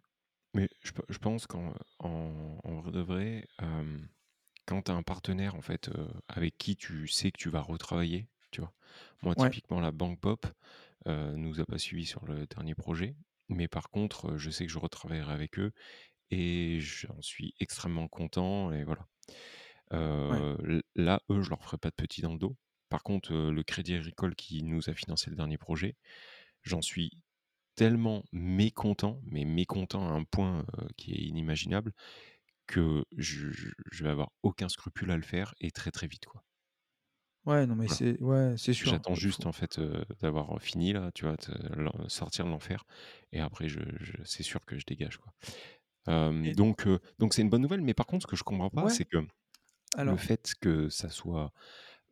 Mais 0.56 0.70
je 0.84 0.92
pe 0.92 1.02
je 1.10 1.18
pense 1.20 1.46
qu'en 1.48 1.74
en 2.00 2.58
en 2.64 2.80
vrai 2.82 2.92
de 2.92 3.00
vrai, 3.02 3.48
hem, 3.60 4.10
quand 4.68 4.84
tu 4.84 4.92
as 4.92 4.96
un 4.96 5.04
partenaire, 5.04 5.56
en 5.56 5.62
fait, 5.62 5.90
avec 6.30 6.58
qui 6.58 6.76
tu 6.78 7.08
sais 7.08 7.32
que 7.32 7.38
tu 7.40 7.50
vas 7.50 7.62
retravailler, 7.62 8.30
tu 8.52 8.62
vois? 8.62 8.74
Moi, 9.24 9.36
Ouais. 9.36 9.56
typiquement, 9.56 9.80
la 9.82 9.92
banque 9.92 10.20
Pop, 10.22 10.48
heu, 11.08 11.36
nous 11.38 11.60
a 11.62 11.66
pas 11.66 11.78
suivis 11.80 12.06
sur 12.08 12.26
le 12.26 12.48
dernier 12.48 12.76
projet, 12.76 13.18
mais 13.50 13.68
par 13.68 13.90
contre, 13.92 14.38
je 14.38 14.50
sais 14.52 14.66
que 14.68 14.72
je 14.74 14.80
retravaillerai 14.80 15.34
avec 15.34 15.60
eux 15.60 15.74
et 16.32 16.80
j'en 16.82 17.22
suis 17.22 17.56
extrêmement 17.62 18.08
content 18.10 18.72
et 18.74 18.84
voilà. 18.86 19.08
Ouais. 20.30 20.46
Là, 20.96 21.22
eux, 21.30 21.42
je 21.42 21.50
leur 21.50 21.64
ferai 21.64 21.78
pas 21.78 21.90
de 21.90 21.96
petit 21.96 22.22
dans 22.22 22.34
le 22.34 22.40
dos, 22.40 22.58
Par 22.90 23.04
contre, 23.04 23.34
le 23.34 23.64
Crédit 23.64 23.96
Agricole 23.96 24.36
qui 24.36 24.64
nous 24.64 24.90
a 24.90 24.94
financé 24.94 25.30
le 25.30 25.36
dernier 25.36 25.58
projet, 25.60 25.96
j'en 26.64 26.82
suis 26.82 27.12
tellement 27.76 28.24
mécontent, 28.34 29.22
mais 29.26 29.46
mécontent 29.46 30.08
à 30.10 30.14
un 30.14 30.24
point, 30.26 30.66
qui 30.98 31.14
est 31.14 31.24
inimaginable, 31.28 31.94
que 32.68 33.06
je 33.18 33.52
je 33.52 33.70
je 33.92 34.04
vais 34.04 34.10
avoir 34.12 34.32
aucun 34.44 34.70
scrupule 34.70 35.12
à 35.12 35.18
le 35.18 35.24
faire 35.24 35.56
et 35.60 35.72
très, 35.72 35.92
très 35.92 36.08
vite, 36.08 36.26
quoi. 36.28 36.44
Ouais, 37.46 37.66
non, 37.66 37.76
mais 37.76 37.88
Voilà. 37.88 38.00
c'est 38.00 38.22
ouais, 38.22 38.56
c'est 38.58 38.74
sûr, 38.74 39.02
J'attends 39.02 39.16
juste, 39.16 39.46
en 39.48 39.54
fait, 39.54 39.80
d'avoir, 40.22 40.62
fini 40.62 40.94
là, 40.94 41.12
tu 41.16 41.26
vois? 41.26 41.38
Sortir 42.10 42.46
de 42.46 42.52
l'enfer 42.52 42.86
et 43.34 43.40
après 43.42 43.70
je 43.70 43.80
je 44.02 44.14
c'est 44.26 44.44
sûr 44.44 44.66
que 44.66 44.78
je 44.80 44.86
dégage, 44.86 45.18
quoi. 45.20 45.34
Donc 46.56 46.88
donc 47.20 47.34
c'est 47.34 47.42
une 47.44 47.50
bonne 47.50 47.62
nouvelle, 47.64 47.82
mais 47.82 47.94
par 47.96 48.08
contre, 48.08 48.24
ce 48.24 48.28
que 48.28 48.36
je 48.38 48.44
comprends 48.44 48.70
pas, 48.72 48.86
ouais, 48.86 48.90
c'est 48.90 49.06
que 49.06 49.20
le 50.06 50.18
fait 50.18 50.54
que 50.62 50.90
ça 50.90 51.10
soit, 51.10 51.54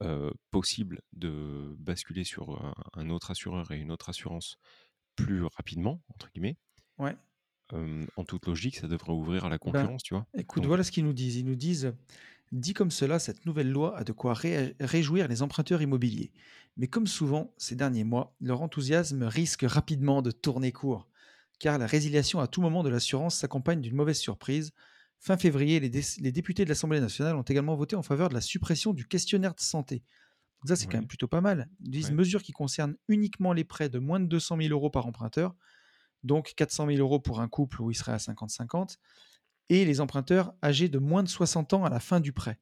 heu, 0.04 0.34
possible 0.52 1.02
de 1.14 1.76
basculer 1.80 2.24
sur 2.24 2.64
un 2.66 2.74
un 2.94 3.10
autre 3.10 3.32
assureur 3.32 3.72
et 3.72 3.80
une 3.80 3.92
autre 3.92 4.10
assurance 4.10 4.58
«plus 5.16 5.44
rapidement» 5.46 6.04
entre 6.10 6.30
guillemets, 6.32 6.58
ouais, 6.98 7.18
en 8.18 8.26
toute 8.26 8.46
logique, 8.48 8.76
ça 8.76 8.90
devrait 8.90 9.14
ouvrir 9.14 9.46
à 9.46 9.50
la 9.50 9.58
ben, 9.66 9.88
concurrence, 9.88 10.04
tu 10.04 10.14
vois? 10.14 10.28
écoute, 10.38 10.66
Donc 10.66 10.66
voilà 10.66 10.84
ce 10.84 10.92
qu'ils 10.92 11.06
nous 11.06 11.14
disent. 11.14 11.38
Ils 11.38 11.46
nous 11.46 11.56
disent: 11.56 11.94
«Dit 12.52 12.74
comme 12.74 12.92
cela, 12.92 13.20
cette 13.20 13.46
nouvelle 13.46 13.72
loi 13.72 13.98
a 13.98 14.04
de 14.04 14.12
quoi 14.14 14.34
ré 14.34 14.76
réjouir 14.80 15.28
les 15.28 15.42
emprunteurs 15.42 15.82
immobiliers. 15.82 16.34
Mais 16.78 16.88
comme 16.88 17.08
souvent 17.08 17.54
ces 17.58 17.76
derniers 17.76 18.06
mois, 18.06 18.36
leur 18.42 18.62
enthousiasme 18.62 19.24
risque 19.24 19.64
rapidement 19.68 20.22
de 20.22 20.32
tourner 20.32 20.72
court, 20.72 21.10
car 21.60 21.78
la 21.80 21.88
résiliation 21.88 22.40
à 22.40 22.48
tout 22.48 22.62
moment 22.62 22.84
de 22.84 22.90
l'assurance 22.90 23.38
s'accompagne 23.38 23.82
d'une 23.82 23.96
mauvaise 23.96 24.20
surprise. 24.20 24.72
Fin 25.20 25.38
février, 25.38 25.80
les 25.80 26.32
députés 26.32 26.64
de 26.64 26.70
l'Assemblée 26.70 27.00
nationale 27.00 27.36
ont 27.36 27.42
également 27.42 27.76
voté 27.76 27.96
en 27.96 28.04
faveur 28.04 28.30
de 28.30 28.34
la 28.34 28.42
suppression 28.42 28.94
du 28.94 29.08
questionnaire 29.08 29.56
de 29.56 29.60
santé. 29.62 30.04
Donc 30.62 30.70
ça, 30.70 30.76
c'est 30.76 30.88
quand 30.88 30.98
même 30.98 31.08
plutôt 31.08 31.28
pas 31.28 31.42
mal. 31.42 31.70
Ils 31.84 31.92
disent: 31.92 32.10
ouais, 32.10 32.16
«Mesure 32.16 32.42
qui 32.42 32.52
concerne 32.52 32.96
uniquement 33.08 33.54
les 33.54 33.64
prêts 33.64 33.90
de 33.90 34.00
moins 34.00 34.20
de 34.20 34.26
200 34.26 34.58
000 34.62 34.88
€ 34.88 34.92
par 34.92 35.06
emprunteur, 35.06 35.56
donc 36.24 36.54
400 36.56 36.88
000 36.88 37.16
€ 37.18 37.22
pour 37.22 37.42
un 37.42 37.48
couple 37.48 37.82
où 37.82 37.92
il 37.92 37.96
serait 37.96 38.14
à 38.14 38.18
50-50 38.18 38.98
et 39.70 39.86
les 39.86 40.02
emprunteurs 40.02 40.54
âgés 40.64 40.90
de 40.90 40.98
moins 40.98 41.24
de 41.24 41.30
60 41.30 41.74
ans 41.74 41.84
à 41.84 41.90
la 41.90 42.00
fin 42.00 42.20
du 42.20 42.32
prêt. 42.32 42.60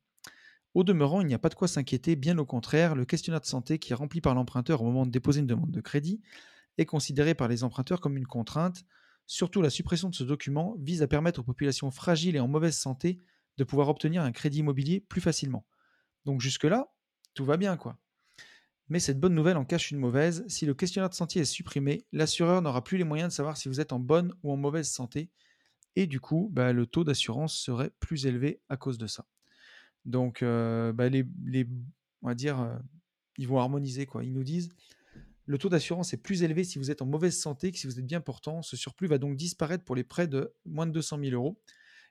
Au 0.73 0.83
demeurant, 0.83 1.21
il 1.21 1.27
n'y 1.27 1.33
a 1.33 1.39
pas 1.39 1.49
de 1.49 1.55
quoi 1.55 1.67
s'inquiéter, 1.67 2.15
bien 2.15 2.37
au 2.37 2.45
contraire, 2.45 2.95
le 2.95 3.05
questionnaire 3.05 3.39
de 3.39 3.45
santé 3.45 3.79
qui 3.79 3.93
est 3.93 3.95
rempli 3.95 4.19
par 4.19 4.35
l'emprunteur 4.35 4.81
au 4.81 4.85
moment 4.85 5.05
de 5.05 5.11
déposer 5.11 5.39
une 5.39 5.47
demande 5.47 5.71
de 5.71 5.81
crédit 5.81 6.21
est 6.77 6.85
considéré 6.85 7.33
par 7.33 7.47
les 7.47 7.63
emprunteurs 7.63 8.01
comme 8.01 8.17
une 8.17 8.27
contrainte. 8.27 8.83
Surtout, 9.27 9.61
la 9.61 9.69
suppression 9.69 10.09
de 10.09 10.15
ce 10.15 10.23
document 10.23 10.75
vise 10.79 11.01
à 11.01 11.07
permettre 11.07 11.39
aux 11.39 11.43
populations 11.43 11.91
fragiles 11.91 12.35
et 12.35 12.39
en 12.39 12.47
mauvaise 12.47 12.77
santé 12.77 13.19
de 13.57 13.63
pouvoir 13.63 13.89
obtenir 13.89 14.21
un 14.23 14.31
crédit 14.31 14.59
immobilier 14.59 14.99
plus 14.99 15.21
facilement. 15.21 15.65
Donc 16.25 16.41
jusque-là, 16.41 16.93
tout 17.33 17.45
va 17.45 17.57
bien, 17.57 17.77
quoi. 17.77 17.97
Mais 18.87 18.99
cette 18.99 19.19
bonne 19.19 19.33
nouvelle 19.33 19.57
en 19.57 19.65
cache 19.65 19.89
une 19.89 19.97
mauvaise. 19.97 20.45
Si 20.47 20.65
le 20.65 20.75
questionnaire 20.75 21.09
de 21.09 21.15
santé 21.15 21.39
est 21.39 21.45
supprimé, 21.45 22.05
l'assureur 22.11 22.61
n'aura 22.61 22.83
plus 22.83 22.97
les 22.99 23.03
moyens 23.03 23.31
de 23.31 23.35
savoir 23.35 23.57
si 23.57 23.67
vous 23.67 23.81
êtes 23.81 23.93
en 23.93 23.99
bonne 23.99 24.33
ou 24.43 24.51
en 24.51 24.57
mauvaise 24.57 24.89
santé. 24.89 25.31
Et 25.95 26.05
du 26.05 26.19
coup, 26.19 26.49
bah, 26.53 26.71
le 26.71 26.85
taux 26.85 27.03
d'assurance 27.03 27.57
serait 27.57 27.91
plus 27.99 28.27
élevé 28.27 28.61
à 28.69 28.77
cause 28.77 28.97
de 28.99 29.07
ça. 29.07 29.25
Donc, 30.03 30.43
euh, 30.43 30.93
bah, 30.93 31.09
les, 31.09 31.25
les- 31.45 31.67
on 32.21 32.27
va 32.27 32.35
dire, 32.35 32.59
euh, 32.59 32.77
ils 33.37 33.47
vont 33.47 33.57
harmoniser. 33.59 34.05
Quoi. 34.05 34.23
Ils 34.23 34.33
nous 34.33 34.43
disent, 34.43 34.69
le 35.45 35.57
taux 35.57 35.69
d'assurance 35.69 36.13
est 36.13 36.17
plus 36.17 36.43
élevé 36.43 36.63
si 36.63 36.79
vous 36.79 36.91
êtes 36.91 37.01
en 37.01 37.05
mauvaise 37.05 37.37
santé 37.37 37.71
que 37.71 37.77
si 37.77 37.87
vous 37.87 37.99
êtes 37.99 38.05
bien 38.05 38.21
portant. 38.21 38.61
Ce 38.61 38.77
surplus 38.77 39.07
va 39.07 39.17
donc 39.17 39.37
disparaître 39.37 39.83
pour 39.83 39.95
les 39.95 40.03
prêts 40.03 40.27
de 40.27 40.53
moins 40.65 40.87
de 40.87 40.91
200 40.91 41.17
000 41.17 41.33
euros. 41.33 41.59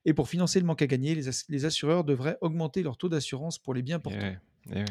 Et 0.04 0.14
pour 0.14 0.28
financer 0.28 0.60
le 0.60 0.66
manque 0.66 0.82
à 0.82 0.86
gagner, 0.86 1.14
les, 1.14 1.28
as- 1.28 1.46
les 1.48 1.64
assureurs 1.64 2.04
devraient 2.04 2.38
augmenter 2.42 2.82
leur 2.82 2.96
taux 2.98 3.08
d'assurance 3.08 3.58
pour 3.58 3.74
les 3.74 3.82
bien 3.82 3.98
et 3.98 4.00
portants. 4.00 4.18
ouais, 4.18 4.38
et 4.70 4.74
ouais. 4.74 4.84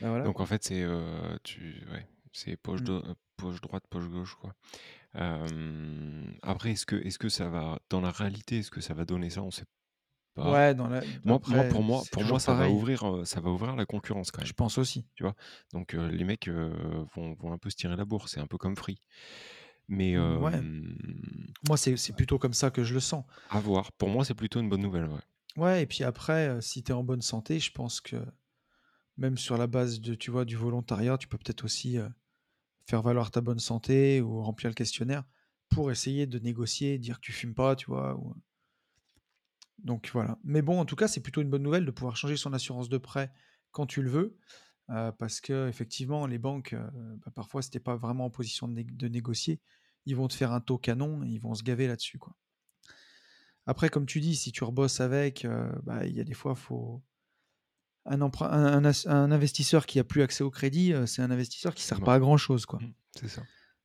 Bah, 0.00 0.08
voilà, 0.08 0.24
Donc 0.24 0.40
en 0.40 0.46
fait, 0.46 0.62
c'est, 0.64 0.84
tu 1.42 1.82
ouais, 1.90 2.06
c'est 2.32 2.56
poche 2.56 2.82
droite, 2.82 3.84
poche 3.88 4.08
gauche, 4.08 4.34
quoi. 4.36 4.54
Hem, 5.14 6.36
après, 6.42 6.72
est-ce 6.72 6.86
que 7.18 7.28
ça 7.28 7.48
va 7.48 7.80
dans 7.90 8.00
la 8.00 8.10
réalité, 8.12 8.58
est-ce 8.60 8.70
que 8.70 8.80
ça 8.80 8.94
va 8.94 9.04
donner 9.04 9.30
ça? 9.30 9.42
On 9.42 9.50
sait 9.50 9.64
pas. 10.34 10.54
Ouais, 10.54 10.74
dans 10.74 10.88
la... 10.88 11.04
Moi 11.24 11.40
moi, 11.46 11.64
après, 11.64 11.68
pour 11.68 11.82
moi 11.82 12.04
c'est 12.04 12.10
pour 12.12 12.24
moi, 12.24 12.38
toujours 12.38 12.40
ça 12.40 12.54
va 12.54 12.68
ouvrir, 12.70 13.04
heu, 13.06 13.24
ça 13.24 13.40
va 13.40 13.50
ouvrir 13.50 13.76
la 13.76 13.86
concurrence 13.86 14.30
quand 14.30 14.44
Je 14.44 14.52
pense 14.52 14.78
aussi. 14.78 15.06
tu 15.14 15.22
vois? 15.24 15.34
Donc 15.72 15.94
heu, 15.94 16.08
les 16.08 16.24
mecs, 16.24 16.48
heu, 16.48 16.72
vont 17.14 17.34
vont 17.34 17.52
un 17.52 17.58
peu 17.58 17.70
se 17.70 17.76
tirer 17.76 17.96
la 17.96 18.04
bourre, 18.04 18.28
c'est 18.28 18.40
un 18.40 18.46
peu 18.46 18.58
comme 18.58 18.76
Free. 18.76 19.00
Mais 19.88 20.12
Mm, 20.16 20.36
Ouais, 20.36 20.60
hem, 20.60 21.54
moi, 21.62 21.76
c'est 21.76 22.12
plutôt 22.16 22.38
comme 22.38 22.54
ça 22.54 22.70
que 22.70 22.84
je 22.84 22.94
le 22.94 23.00
sens. 23.00 23.24
à 23.50 23.60
voir. 23.60 23.92
Pour 23.92 24.08
moi, 24.08 24.24
c'est 24.24 24.34
plutôt 24.34 24.60
une 24.60 24.70
bonne 24.70 24.80
nouvelle, 24.80 25.06
ouais. 25.08 25.20
Ouais, 25.56 25.82
et 25.82 25.86
puis 25.86 26.04
après, 26.04 26.48
euh, 26.48 26.60
si 26.60 26.82
tu 26.82 26.90
es 26.92 26.94
en 26.94 27.02
bonne 27.04 27.22
santé, 27.22 27.58
je 27.58 27.72
pense 27.72 28.00
que 28.00 28.16
même 29.18 29.38
sur 29.38 29.58
la 29.58 29.66
base 29.66 30.00
de, 30.00 30.14
tu 30.14 30.30
vois, 30.30 30.44
du 30.44 30.56
volontariat, 30.56 31.18
tu 31.18 31.28
peux 31.28 31.38
peut-être 31.38 31.64
aussi 31.64 31.98
euh, 31.98 32.08
faire 32.86 33.02
valoir 33.02 33.30
ta 33.32 33.40
bonne 33.42 33.60
santé 33.60 34.20
ou 34.22 34.42
remplir 34.42 34.70
le 34.70 34.74
questionnaire 34.74 35.24
pour 35.70 35.90
essayer 35.92 36.26
de 36.26 36.38
négocier, 36.40 36.98
dire 36.98 37.16
que 37.16 37.26
tu 37.26 37.32
fumes 37.32 37.54
pas, 37.54 37.76
tu 37.76 37.86
vois. 37.88 38.16
ou- 38.16 38.34
Donc 39.84 40.10
voilà. 40.12 40.38
Mais 40.44 40.62
bon, 40.62 40.78
en 40.80 40.84
tout 40.84 40.96
cas, 40.96 41.08
c'est 41.08 41.20
plutôt 41.20 41.40
une 41.42 41.50
bonne 41.50 41.62
nouvelle 41.62 41.84
de 41.86 41.90
pouvoir 41.90 42.16
changer 42.16 42.36
son 42.36 42.52
assurance 42.52 42.88
de 42.88 42.98
prêt 42.98 43.32
quand 43.70 43.86
tu 43.86 44.02
le 44.02 44.10
veux, 44.10 44.36
euh, 44.90 45.12
parce 45.12 45.40
que 45.40 45.68
effectivement, 45.68 46.26
les 46.26 46.38
banques, 46.38 46.72
euh, 46.72 46.88
bah, 47.24 47.32
parfois, 47.34 47.62
si 47.62 47.70
t'es 47.70 47.80
pas 47.80 47.96
vraiment 47.96 48.26
en 48.26 48.30
position 48.30 48.68
de, 48.68 48.74
né- 48.74 48.84
de 48.84 49.08
négocier, 49.08 49.60
ils 50.06 50.16
vont 50.16 50.28
te 50.28 50.34
faire 50.34 50.52
un 50.52 50.60
taux 50.60 50.78
canon 50.78 51.22
et 51.24 51.28
ils 51.28 51.40
vont 51.40 51.54
se 51.54 51.62
gaver 51.62 51.86
là-dessus, 51.86 52.18
quoi. 52.18 52.34
Après, 53.66 53.88
comme 53.88 54.06
tu 54.06 54.20
dis, 54.20 54.34
si 54.36 54.52
tu 54.52 54.64
rebosses 54.64 55.00
avec, 55.00 55.44
euh, 55.44 55.70
bah, 55.84 56.04
il 56.06 56.16
y 56.16 56.20
a 56.20 56.24
des 56.24 56.34
fois, 56.34 56.54
faut 56.54 57.02
un, 58.06 58.20
emprunt, 58.20 58.50
un, 58.50 58.64
un 58.66 58.84
as- 58.84 59.06
un 59.06 59.30
investisseur 59.30 59.86
qui 59.86 59.98
a 59.98 60.04
plus 60.04 60.22
accès 60.22 60.42
au 60.42 60.50
crédit, 60.50 60.92
c'est 61.06 61.22
un 61.22 61.30
investisseur 61.30 61.74
qui 61.74 61.82
C'est 61.82 61.90
sert 61.90 62.00
pas 62.00 62.14
à 62.14 62.18
grand 62.18 62.36
chose, 62.36 62.66
quoi. 62.66 62.80
Mmh, 62.80 62.92
c'est 63.18 63.28
ça. 63.28 63.42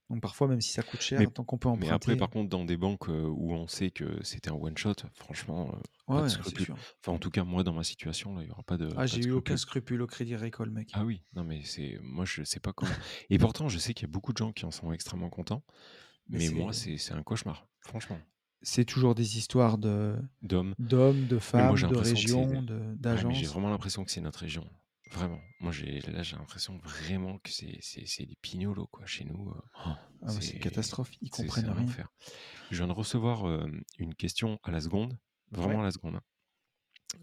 Donc 0.09 0.19
parfois, 0.21 0.47
même 0.47 0.61
si 0.61 0.71
ça 0.71 0.81
coûte 0.83 1.01
Mais 1.17 1.27
cher, 1.27 1.31
tant 1.31 1.43
qu'on 1.43 1.57
peut 1.59 1.69
mais 1.73 1.89
après, 1.89 2.15
emprunter, 2.15 2.15
par 2.15 2.29
contre, 2.29 2.49
dans 2.49 2.65
des 2.65 2.77
banques, 2.77 3.09
heu, 3.09 3.25
où 3.27 3.53
on 3.53 3.67
sait 3.67 3.91
que 3.91 4.23
c'était 4.23 4.49
un 4.49 4.53
one 4.53 4.77
shot, 4.77 4.93
franchement, 5.13 5.73
heu, 5.75 5.79
ouais, 6.07 6.15
pas 6.15 6.21
de 6.23 6.29
scrupule. 6.29 6.67
Enfin, 7.01 7.13
en 7.13 7.19
tout 7.19 7.29
cas, 7.31 7.43
moi, 7.43 7.63
dans 7.63 7.73
ma 7.73 7.83
situation, 7.83 8.35
là, 8.35 8.43
il 8.43 8.47
y 8.47 8.51
aura 8.51 8.63
pas 8.63 8.77
de 8.77 8.89
Ah, 8.95 9.05
j'ai 9.05 9.21
eu 9.21 9.31
aucun 9.31 9.57
scrupule. 9.57 10.01
au 10.01 10.07
Crédit 10.07 10.33
Agricole, 10.33 10.71
mec. 10.71 10.97
Ah 10.97 11.03
oui, 11.05 11.23
non, 11.33 11.43
mais 11.43 11.63
c'est 11.63 11.99
moi, 12.01 12.25
je 12.25 12.43
sais 12.43 12.59
pas 12.61 12.71
comment 12.73 12.97
et 13.29 13.37
pourtant, 13.37 13.67
je 13.69 13.77
sais 13.77 13.93
qu'il 13.93 14.07
y 14.07 14.09
a 14.09 14.11
beaucoup 14.11 14.31
de 14.33 14.37
gens 14.37 14.53
qui 14.53 14.65
en 14.65 14.71
sont 14.71 14.91
extrêmement 14.93 15.29
contents, 15.29 15.63
Mais 16.29 16.49
mais 16.49 16.49
moi, 16.49 16.73
c'est 16.73 17.11
un 17.13 17.23
cauchemar, 17.23 17.67
franchement. 17.81 18.21
c'est 18.61 18.85
toujours 18.85 19.15
des 19.15 19.37
histoires 19.37 19.77
de 19.77 20.15
D'hommes, 20.41 20.75
d'hommes, 20.79 21.27
de 21.27 21.39
femmes, 21.39 21.85
de 21.85 21.95
régions, 21.95 22.65
ouais, 23.11 23.23
mais 23.25 23.33
j'ai 23.33 23.47
vraiment 23.47 23.69
l'impression 23.69 24.05
que 24.05 24.11
c'est 24.11 24.21
notre 24.21 24.39
région. 24.39 24.69
Vraiment. 25.11 25.41
Moi, 25.59 25.71
j'ai 25.71 25.99
là, 26.01 26.23
j'ai 26.23 26.35
l'impression 26.35 26.77
vraiment 26.77 27.37
que 27.39 27.51
c'est 27.51 27.77
c'est 27.81 28.05
c'est 28.07 28.25
des 28.25 28.35
pignolos, 28.41 28.87
quoi, 28.87 29.05
chez 29.05 29.23
nous, 29.23 29.49
heu, 29.51 29.61
Ah 30.21 30.33
bah, 30.33 30.41
c'est 30.41 30.51
une 30.53 30.59
catastrophe, 30.59 31.11
ils 31.21 31.29
comprennent 31.29 31.69
rien. 31.69 31.95
enfer. 31.95 32.09
Je 32.71 32.77
viens 32.77 32.87
de 32.87 32.93
recevoir, 32.93 33.45
une 33.99 34.15
question 34.15 34.59
à 34.63 34.71
la 34.71 34.81
seconde, 34.81 35.17
vraiment 35.51 35.79
Ouais, 35.79 35.81
à 35.81 35.85
la 35.85 35.91
seconde, 35.91 36.15
hein. 36.17 36.23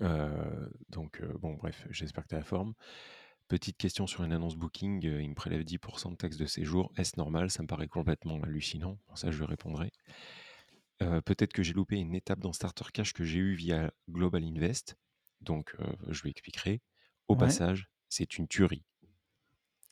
Heu, 0.01 0.71
donc 0.89 1.21
heu, 1.21 1.37
bon 1.41 1.55
bref, 1.55 1.87
j'espère 1.91 2.25
que 2.25 2.29
tu 2.31 2.35
as 2.35 2.39
la 2.39 2.45
forme. 2.45 2.75
Petite 3.49 3.77
question 3.79 4.07
sur 4.07 4.25
une 4.25 4.33
annonce 4.33 4.57
Booking, 4.57 5.03
il 5.05 5.29
me 5.31 5.35
prélève 5.35 5.65
10 5.65 5.79
de 5.79 6.17
taxes 6.17 6.39
de 6.39 6.47
séjour. 6.47 6.93
Est-ce 6.97 7.19
normal? 7.19 7.51
Ça 7.51 7.63
me 7.63 7.69
paraît 7.69 7.89
complètement 7.89 8.41
hallucinant. 8.43 8.99
Bon 9.09 9.17
ça 9.17 9.31
je 9.31 9.39
lui 9.39 9.47
répondrai. 9.47 9.93
Peut-être 10.99 11.53
que 11.53 11.63
j'ai 11.63 11.73
loupé 11.75 11.97
une 11.97 12.15
étape 12.15 12.39
dans 12.41 12.53
Starter 12.53 12.85
Cash 12.93 13.13
que 13.13 13.25
j'ai 13.25 13.39
eu 13.41 13.55
via 13.55 13.93
Global 14.09 14.45
Invest, 14.45 14.97
donc 15.41 15.75
je 16.09 16.23
lui 16.23 16.31
expliquerai. 16.31 16.81
Au 17.29 17.35
ouais. 17.35 17.37
passage, 17.37 17.89
c'est 18.09 18.39
une 18.39 18.49
tuerie. 18.49 18.85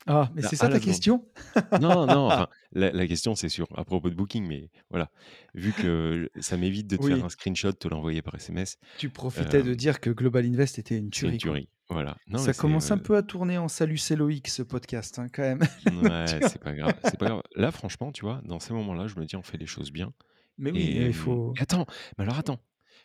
Ah, 0.07 0.31
mais 0.35 0.41
Là, 0.41 0.49
c'est 0.49 0.55
à 0.59 0.67
ça 0.67 0.69
la 0.69 0.79
ta 0.79 0.79
question? 0.79 1.31
Non, 1.77 2.07
non, 2.07 2.27
enfin, 2.27 2.47
la 2.73 2.91
la 2.91 3.07
question 3.07 3.35
c'est 3.35 3.49
sur 3.49 3.67
à 3.79 3.85
propos 3.85 4.09
de 4.09 4.15
Booking, 4.15 4.45
mais 4.47 4.71
voilà, 4.89 5.11
vu 5.55 5.73
que 5.73 6.29
ça 6.39 6.57
m'évite 6.57 6.87
de 6.87 6.97
te 6.97 7.05
faire 7.05 7.23
un 7.23 7.29
Oui, 7.29 7.29
screenshot, 7.29 7.71
de 7.71 7.77
te 7.77 7.87
l'envoyer 7.87 8.21
par 8.21 8.35
SMS, 8.35 8.77
tu 8.97 9.09
profitais 9.09 9.63
de 9.63 9.73
hem, 9.73 9.73
dire 9.73 9.99
que 9.99 10.09
Global 10.09 10.45
Invest 10.45 10.79
était 10.79 10.97
une 10.97 11.09
c'est 11.13 11.27
une 11.29 11.37
tuerie, 11.37 11.41
quoi. 11.41 11.57
tuerie. 11.57 11.69
Voilà. 11.89 12.17
Non 12.27 12.43
mais 12.43 12.51
Ça 12.51 12.53
c'est, 12.53 12.69
commence 12.69 12.91
un 12.91 12.97
heu 12.97 12.99
peu 12.99 13.17
à 13.17 13.23
tourner 13.23 13.57
en 13.57 13.67
salut 13.69 13.97
c'est 13.97 14.15
Loïc 14.17 14.47
ce 14.49 14.63
podcast, 14.63 15.19
hein, 15.19 15.29
quand 15.33 15.43
même. 15.43 15.61
Ouais, 15.85 16.39
Tu 16.39 16.43
vois? 16.43 16.51
c'est 16.51 16.59
pas 16.61 16.73
grave, 16.73 16.95
c'est 17.01 17.17
pas 17.17 17.27
grave. 17.27 17.41
Là, 17.55 17.71
franchement, 17.71 18.11
tu 18.11 18.21
vois, 18.21 18.41
dans 18.45 18.59
ces 18.59 18.73
moments-là, 18.73 19.07
je 19.07 19.15
me 19.19 19.25
dis: 19.25 19.35
«On 19.35 19.41
fait 19.43 19.57
les 19.57 19.65
choses 19.65 19.91
bien» 19.91 20.13
Mais 20.57 20.71
oui, 20.71 20.97
et 20.97 20.99
heu, 20.99 21.07
il 21.09 21.13
faut 21.13 21.59
et 21.59 21.61
attends, 21.61 21.85
mais 22.17 22.23
alors 22.25 22.37
attends, 22.39 22.59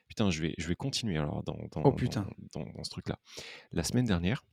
putain, 0.09 0.31
je 0.31 0.43
vais 0.43 0.55
je 0.59 0.69
vais 0.69 0.77
continuer 0.77 1.19
alors 1.19 1.43
dans 1.45 1.59
oh 1.85 1.93
dans 1.93 1.99
dans 2.01 2.11
putain, 2.11 2.29
dans 2.53 2.65
dans 2.73 2.85
ce 2.85 2.91
truc-là. 2.91 3.19
La 3.73 3.85
semaine 3.85 4.07
dernière, 4.07 4.45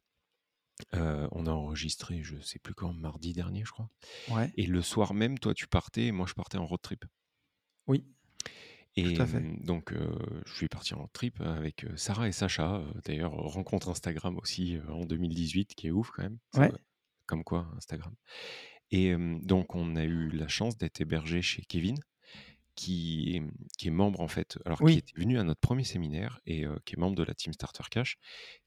heu, 0.96 1.28
on 1.32 1.46
a 1.46 1.52
enregistré, 1.52 2.24
je 2.24 2.39
sais 2.42 2.58
plus 2.60 2.74
quand, 2.74 2.94
mardi 2.94 3.34
dernier, 3.34 3.63
je 3.66 3.72
crois. 3.72 3.89
Ouais, 4.28 4.54
et 4.56 4.66
le 4.68 4.82
soir 4.84 5.13
même, 5.16 5.39
toi, 5.39 5.54
tu 5.56 5.68
partais 5.68 6.08
et 6.08 6.12
moi, 6.13 6.28
je 6.28 6.34
partais 6.36 6.58
en 6.58 6.66
road 6.68 6.82
trip. 6.82 7.06
Oui, 7.88 8.06
tout 9.04 9.13
et 9.16 9.22
à 9.22 9.28
fait. 9.28 9.46
mmh, 9.50 9.66
donc 9.66 9.92
heu, 9.94 10.16
je 10.46 10.54
suis 10.56 10.68
parti 10.68 10.94
en 10.94 11.00
road 11.00 11.10
trip 11.13 11.42
avec, 11.42 11.86
Sarah 11.96 12.28
et 12.28 12.32
Sacha, 12.32 12.84
d'ailleurs, 13.06 13.32
rencontre 13.34 13.89
Instagram 13.89 14.38
aussi, 14.38 14.78
en 14.88 15.06
2018 15.06 15.74
qui 15.76 15.88
est 15.88 15.92
ouf 15.92 16.12
quand 16.12 16.24
même, 16.24 16.38
Ouais, 16.56 16.74
comme 17.26 17.44
quoi 17.44 17.70
Instagram. 17.78 18.16
Et 18.92 19.16
donc 19.44 19.76
on 19.76 19.96
a 19.98 20.04
eu 20.06 20.30
la 20.32 20.48
chance 20.48 20.78
d'être 20.78 21.02
hébergés 21.02 21.42
chez 21.42 21.63
Kevin 21.63 21.98
qui 22.76 23.36
est, 23.36 23.44
qui 23.78 23.88
est 23.88 23.92
membre 23.92 24.22
en 24.22 24.28
fait, 24.28 24.58
alors 24.66 24.80
qui 24.94 25.00
était 25.00 25.14
venu 25.20 25.38
à 25.38 25.44
notre 25.44 25.60
premier 25.62 25.84
séminaire 25.84 26.40
et 26.46 26.66
euh, 26.66 26.76
qui 26.86 26.96
est 26.96 26.98
membre 27.00 27.16
de 27.16 27.24
la 27.24 27.34
team 27.34 27.54
Starter 27.54 27.84
Cash, 27.92 28.18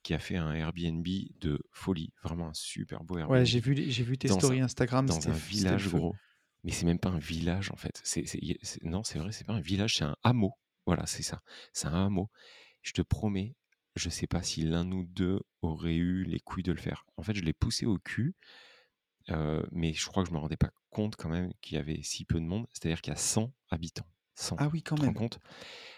qui 0.03 0.15
a 0.15 0.19
fait 0.19 0.37
un 0.37 0.53
Airbnb 0.53 1.07
de 1.41 1.61
folie, 1.73 2.13
vraiment 2.23 2.49
un 2.49 2.55
super 2.55 3.05
beau 3.05 3.17
Ouais, 3.17 3.21
Airbnb 3.21 3.45
j'ai 3.45 3.61
vu, 3.61 3.75
j'ai 3.91 4.05
vu 4.05 4.19
tes 4.19 4.29
dans 4.29 4.37
un, 4.37 4.39
stories 4.41 4.61
Instagram, 4.61 5.07
dans 5.07 5.29
un 5.29 5.33
village 5.33 5.89
gros. 5.89 6.15
Mais 6.65 6.73
c'est 6.73 6.87
même 6.87 6.99
pas 6.99 7.11
un 7.11 7.19
village 7.19 7.71
en 7.71 7.77
fait. 7.77 8.01
C'est, 8.03 8.27
c'est- 8.27 8.41
c'est- 8.63 8.83
non, 8.83 9.05
c'est 9.05 9.19
vrai, 9.19 9.31
c'est 9.33 9.47
pas 9.47 9.53
un 9.55 9.61
village, 9.61 9.97
c'est 9.97 10.05
un 10.05 10.17
hameau. 10.25 10.53
Voilà, 10.87 11.07
c'est 11.07 11.23
ça. 11.23 11.41
C'est 11.73 11.87
un 11.89 12.07
hameau. 12.07 12.29
Je 12.83 12.93
te 12.93 13.03
promets, 13.03 13.55
je 13.97 14.09
sais 14.09 14.27
pas 14.27 14.43
si 14.43 14.63
l'un 14.63 14.91
ou 14.93 15.05
deux 15.05 15.41
aurait 15.63 15.97
eu 15.97 16.25
les 16.25 16.41
couilles 16.41 16.63
de 16.63 16.73
le 16.73 16.79
faire. 16.81 17.05
En 17.17 17.23
fait, 17.23 17.35
je 17.35 17.43
l'ai 17.43 17.53
poussé 17.53 17.87
au 17.87 17.99
cul. 17.99 18.35
Euh, 19.31 19.63
mais 19.73 19.93
je 19.93 20.07
crois 20.07 20.23
que 20.23 20.29
je 20.29 20.35
me 20.35 20.39
rendais 20.39 20.57
pas 20.57 20.71
compte 20.91 21.17
quand 21.17 21.29
même 21.29 21.53
qu'il 21.61 21.77
y 21.77 21.81
avait 21.81 22.03
si 22.03 22.25
peu 22.25 22.37
de 22.41 22.45
monde. 22.45 22.67
C'est-à-dire 22.73 23.01
qu'il 23.03 23.13
y 23.13 23.15
a 23.15 23.19
100 23.19 23.53
habitants. 23.71 24.07
100. 24.35 24.57
Ah 24.59 24.69
oui, 24.73 24.83
quand 24.83 25.01
même. 25.01 25.15
compte? 25.15 25.39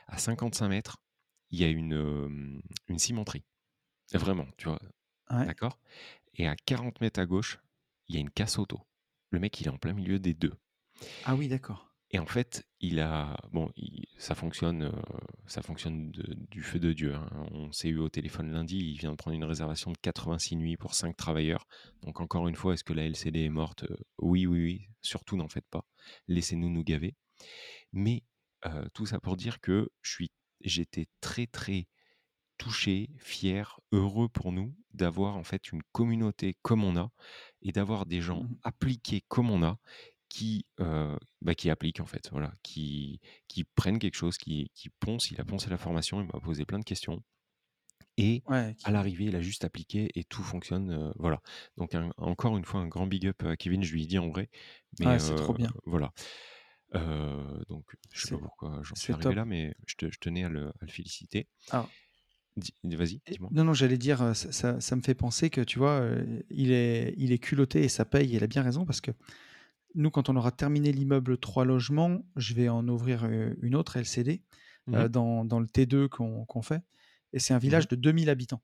À 0.06 0.18
55 0.18 0.68
mètres, 0.68 0.98
il 1.50 1.58
y 1.60 1.64
a 1.64 1.68
une, 1.68 1.94
euh, 1.94 2.60
une 2.88 2.98
cimenterie. 2.98 3.44
Vraiment, 4.12 4.46
tu 4.56 4.68
vois, 4.68 4.78
Ouais. 5.30 5.44
d'accord? 5.44 5.78
Et 6.34 6.46
à 6.48 6.56
40 6.56 7.00
mètres 7.00 7.20
à 7.20 7.26
gauche, 7.26 7.58
il 8.08 8.14
y 8.14 8.18
a 8.18 8.20
une 8.20 8.30
casse 8.30 8.58
auto. 8.58 8.80
Le 9.30 9.38
mec, 9.40 9.60
il 9.60 9.66
est 9.66 9.70
en 9.70 9.76
plein 9.76 9.92
milieu 9.92 10.18
des 10.18 10.32
deux. 10.32 10.54
Ah 11.24 11.34
oui, 11.34 11.48
d'accord. 11.48 11.87
Et 12.10 12.18
en 12.18 12.26
fait, 12.26 12.66
il 12.80 13.00
a. 13.00 13.36
Bon, 13.52 13.70
il- 13.76 14.06
ça 14.16 14.34
fonctionne, 14.34 14.84
euh, 14.84 14.92
ça 15.46 15.60
fonctionne 15.62 16.10
de- 16.10 16.34
du 16.50 16.62
feu 16.62 16.78
de 16.78 16.92
Dieu. 16.92 17.14
hein. 17.14 17.28
On 17.52 17.70
s'est 17.72 17.88
eu 17.88 17.98
au 17.98 18.08
téléphone 18.08 18.50
lundi, 18.52 18.78
il 18.78 18.98
vient 18.98 19.10
de 19.10 19.16
prendre 19.16 19.34
une 19.36 19.44
réservation 19.44 19.92
de 19.92 19.98
86 19.98 20.56
nuits 20.56 20.76
pour 20.78 20.94
5 20.94 21.16
travailleurs. 21.16 21.66
Donc, 22.02 22.20
encore 22.20 22.48
une 22.48 22.54
fois, 22.56 22.72
est-ce 22.74 22.84
que 22.84 22.94
la 22.94 23.04
LCD 23.04 23.44
est 23.44 23.48
morte? 23.50 23.84
Euh, 23.84 23.96
Oui, 24.18 24.46
oui, 24.46 24.62
oui. 24.64 24.88
Surtout, 25.02 25.36
n'en 25.36 25.48
faites 25.48 25.68
pas. 25.70 25.84
Laissez-nous 26.28 26.70
nous 26.70 26.82
gaver. 26.84 27.14
Mais 27.92 28.22
euh, 28.66 28.86
tout 28.94 29.06
ça 29.06 29.20
pour 29.20 29.36
dire 29.36 29.60
que 29.60 29.88
je 30.02 30.10
suis, 30.12 30.30
j'étais 30.62 31.06
très, 31.20 31.46
très 31.46 31.86
touché, 32.58 33.10
fier, 33.18 33.78
heureux 33.92 34.28
pour 34.28 34.52
nous 34.52 34.74
d'avoir 34.94 35.36
en 35.36 35.44
fait 35.44 35.70
une 35.72 35.82
communauté 35.92 36.56
comme 36.62 36.82
on 36.84 36.96
a 36.96 37.10
et 37.62 37.70
d'avoir 37.72 38.04
des 38.06 38.20
gens 38.20 38.42
Mhm. 38.44 38.58
appliqués 38.64 39.22
comme 39.28 39.50
on 39.50 39.62
a 39.62 39.78
qui, 40.28 40.66
euh, 40.80 41.16
bah, 41.42 41.54
qui 41.54 41.70
appliquent 41.70 42.00
en 42.00 42.06
fait, 42.06 42.28
voilà, 42.32 42.52
qui, 42.62 43.20
qui 43.48 43.64
prennent 43.64 43.98
quelque 43.98 44.16
chose, 44.16 44.38
qui, 44.38 44.70
qui 44.74 44.90
poncent. 44.90 45.30
Il 45.30 45.40
a 45.40 45.44
poncé 45.44 45.70
la 45.70 45.78
formation, 45.78 46.20
il 46.20 46.26
m'a 46.26 46.40
posé 46.40 46.64
plein 46.66 46.78
de 46.78 46.84
questions. 46.84 47.22
Et 48.16 48.42
Ouais, 48.46 48.76
à 48.84 48.90
l'arrivée, 48.92 49.24
il 49.26 49.36
a 49.36 49.40
juste 49.40 49.64
appliqué 49.64 50.10
et 50.14 50.24
tout 50.24 50.42
fonctionne. 50.42 50.90
euh, 50.90 51.12
voilà. 51.16 51.40
Donc, 51.76 51.94
un- 51.94 52.12
encore 52.16 52.56
une 52.56 52.64
fois, 52.64 52.80
un 52.80 52.88
grand 52.88 53.06
big 53.06 53.26
up 53.26 53.42
à 53.44 53.56
Kevin, 53.56 53.82
je 53.82 53.92
lui 53.92 54.04
ai 54.04 54.06
dit 54.06 54.18
en 54.18 54.28
vrai. 54.30 54.50
Mais 54.98 55.18
c'est 55.18 55.34
trop 55.34 55.52
euh, 55.52 55.54
bien. 55.54 55.74
voilà. 55.86 56.12
Euh, 56.94 57.60
donc, 57.68 57.84
je 58.12 58.22
sais 58.22 58.28
pas 58.28 58.38
C'est 58.38 58.40
pourquoi 58.40 58.80
j'en 58.84 58.98
suis 58.98 59.12
c'est 59.12 59.14
arrivé 59.14 59.34
top. 59.34 59.36
là, 59.36 59.44
mais 59.44 59.74
je, 59.86 59.96
te- 59.96 60.10
je 60.12 60.18
tenais 60.20 60.44
à 60.44 60.48
le, 60.50 60.68
à 60.68 60.72
le 60.82 60.88
féliciter. 60.92 61.48
Dis- 62.56 62.74
Vas-y, 62.84 63.20
et- 63.26 63.38
dis-moi. 63.38 63.50
non, 63.50 63.64
non, 63.64 63.72
j'allais 63.74 63.98
dire, 63.98 64.22
euh, 64.22 64.34
ça, 64.34 64.52
ça- 64.52 64.80
ça 64.80 64.96
me 64.96 65.02
fait 65.02 65.14
penser 65.14 65.50
que, 65.50 65.60
tu 65.60 65.78
vois, 65.78 66.00
euh, 66.00 66.40
il 66.50 66.72
est, 66.72 67.14
il 67.18 67.32
est 67.32 67.38
culotté 67.38 67.82
et 67.84 67.88
ça 67.88 68.04
paye, 68.04 68.30
il 68.32 68.42
a 68.42 68.46
bien 68.46 68.62
raison, 68.62 68.84
parce 68.86 69.00
que 69.00 69.10
nous, 69.98 70.10
quand 70.10 70.28
on 70.28 70.36
aura 70.36 70.52
terminé 70.52 70.92
l'immeuble 70.92 71.38
3 71.38 71.64
logements, 71.64 72.24
je 72.36 72.54
vais 72.54 72.68
en 72.68 72.86
ouvrir 72.88 73.24
euh, 73.24 73.54
une 73.60 73.74
autre 73.74 73.96
LCD 73.96 74.42
euh, 74.94 75.02
Mhm, 75.04 75.08
dans, 75.08 75.44
dans 75.44 75.60
le 75.60 75.66
T2 75.66 76.08
qu'on 76.08 76.62
fait. 76.62 76.80
Et 77.32 77.40
c'est 77.40 77.52
un 77.52 77.58
village 77.58 77.88
de 77.88 77.96
2000 77.96 78.30
habitants. 78.30 78.62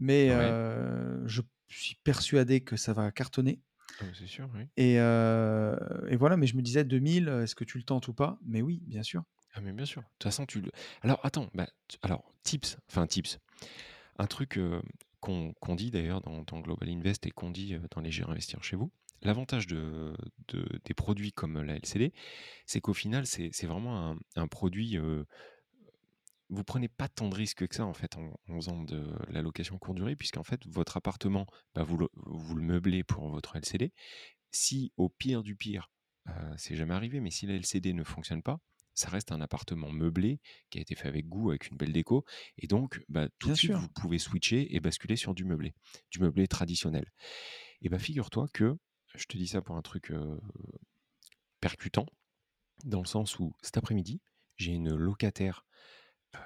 Mais 0.00 0.28
Ouais, 0.30 0.34
euh, 0.34 1.22
je 1.26 1.42
suis 1.68 1.96
persuadé 2.02 2.62
que 2.62 2.76
ça 2.76 2.92
va 2.92 3.12
cartonner. 3.12 3.60
Ah, 4.00 4.04
bah, 4.04 4.10
c'est 4.18 4.26
sûr, 4.26 4.48
oui. 4.56 4.62
Et, 4.76 4.98
euh, 4.98 5.76
et 6.08 6.16
voilà, 6.16 6.36
mais 6.36 6.46
je 6.46 6.56
me 6.56 6.62
disais 6.62 6.84
2000, 6.84 7.28
est-ce 7.28 7.54
que 7.54 7.64
tu 7.64 7.78
le 7.78 7.84
tentes 7.84 8.08
ou 8.08 8.14
pas? 8.14 8.38
Mais 8.44 8.62
oui, 8.62 8.82
bien 8.86 9.02
sûr. 9.02 9.22
Ah, 9.54 9.60
mais 9.60 9.72
bien 9.72 9.86
sûr. 9.86 10.02
De 10.02 10.06
toute 10.18 10.24
façon, 10.24 10.46
tu 10.46 10.60
le. 10.60 10.70
Alors, 11.02 11.20
attends, 11.22 11.48
bah, 11.54 11.68
alors, 12.02 12.24
tips, 12.42 12.76
enfin, 12.90 13.06
tips. 13.06 13.38
Un 14.18 14.26
truc 14.26 14.58
qu'on 15.20 15.74
dit 15.74 15.90
d'ailleurs 15.90 16.20
dans, 16.22 16.42
dans 16.42 16.60
Global 16.60 16.88
Invest 16.88 17.26
et 17.26 17.30
qu'on 17.30 17.50
dit 17.50 17.76
dans 17.94 18.00
les 18.00 18.20
Investir 18.22 18.62
chez 18.64 18.76
vous. 18.76 18.90
L'avantage 19.22 19.66
de, 19.66 20.14
de- 20.48 20.80
des 20.84 20.94
produits 20.94 21.32
comme 21.32 21.60
la 21.62 21.76
LCD, 21.76 22.12
c'est 22.66 22.80
qu'au 22.80 22.94
final, 22.94 23.26
c'est 23.26 23.66
vraiment 23.66 24.10
un, 24.12 24.18
un 24.36 24.48
produit. 24.48 24.98
euh, 24.98 25.24
vous 26.48 26.62
prenez 26.62 26.88
pas 26.88 27.08
tant 27.08 27.28
de 27.28 27.34
risques 27.34 27.66
que 27.66 27.74
ça 27.74 27.84
en 27.86 27.92
fait 27.94 28.16
en, 28.16 28.38
en 28.48 28.54
faisant 28.56 28.82
de 28.84 29.12
la 29.28 29.42
location 29.42 29.78
courte 29.78 29.96
durée, 29.96 30.14
puisqu'en 30.14 30.44
fait, 30.44 30.64
votre 30.66 30.96
appartement, 30.96 31.46
bah, 31.74 31.82
vous, 31.82 31.96
le, 31.96 32.08
vous 32.14 32.54
le 32.54 32.62
meublez 32.62 33.02
pour 33.02 33.28
votre 33.28 33.56
LCD. 33.56 33.92
Si 34.52 34.92
au 34.96 35.08
pire 35.08 35.42
du 35.42 35.56
pire, 35.56 35.90
euh, 36.28 36.54
c'est 36.56 36.76
jamais 36.76 36.94
arrivé, 36.94 37.20
mais 37.20 37.30
si 37.30 37.46
la 37.46 37.54
LCD 37.54 37.92
ne 37.92 38.04
fonctionne 38.04 38.42
pas, 38.42 38.60
ça 38.94 39.08
reste 39.10 39.32
un 39.32 39.40
appartement 39.40 39.90
meublé 39.90 40.40
qui 40.70 40.78
a 40.78 40.80
été 40.80 40.94
fait 40.94 41.08
avec 41.08 41.26
goût, 41.28 41.50
avec 41.50 41.68
une 41.68 41.76
belle 41.76 41.92
déco, 41.92 42.24
et 42.58 42.66
donc 42.68 43.02
bah, 43.08 43.28
tout 43.40 43.50
Bien 43.50 43.52
de 43.52 43.56
suite 43.56 43.74
sûr. 43.74 43.76
vous 43.76 43.88
pouvez 43.88 44.18
switcher 44.18 44.74
et 44.74 44.80
basculer 44.80 45.16
sur 45.16 45.34
du 45.34 45.44
meublé, 45.44 45.74
du 46.12 46.20
meublé 46.20 46.46
traditionnel. 46.46 47.10
Et 47.82 47.88
bah 47.88 47.98
figure-toi 47.98 48.46
que, 48.52 48.76
je 49.16 49.26
te 49.26 49.36
dis 49.36 49.48
ça 49.48 49.62
pour 49.62 49.76
un 49.76 49.82
truc 49.82 50.10
euh, 50.10 50.38
percutant, 51.60 52.06
dans 52.84 53.00
le 53.00 53.06
sens 53.06 53.38
où 53.38 53.54
cet 53.62 53.76
après-midi, 53.76 54.20
j'ai 54.56 54.72
une 54.72 54.94
locataire 54.94 55.64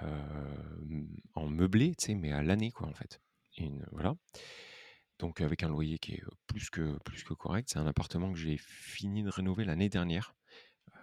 euh, 0.03 1.05
en 1.35 1.47
meublé, 1.47 1.95
tu 1.95 2.15
mais 2.15 2.31
à 2.31 2.41
l'année 2.41 2.71
quoi 2.71 2.87
en 2.87 2.93
fait. 2.93 3.21
Voilà. 3.91 4.15
Donc 5.19 5.41
avec 5.41 5.63
un 5.63 5.69
loyer 5.69 5.99
qui 5.99 6.13
est 6.13 6.23
plus 6.47 6.69
que, 6.69 6.97
plus 7.03 7.23
que 7.23 7.33
correct. 7.33 7.69
C'est 7.71 7.79
un 7.79 7.85
appartement 7.85 8.31
que 8.31 8.39
j'ai 8.39 8.57
fini 8.57 9.23
de 9.23 9.29
rénover 9.29 9.65
l'année 9.65 9.89
dernière. 9.89 10.33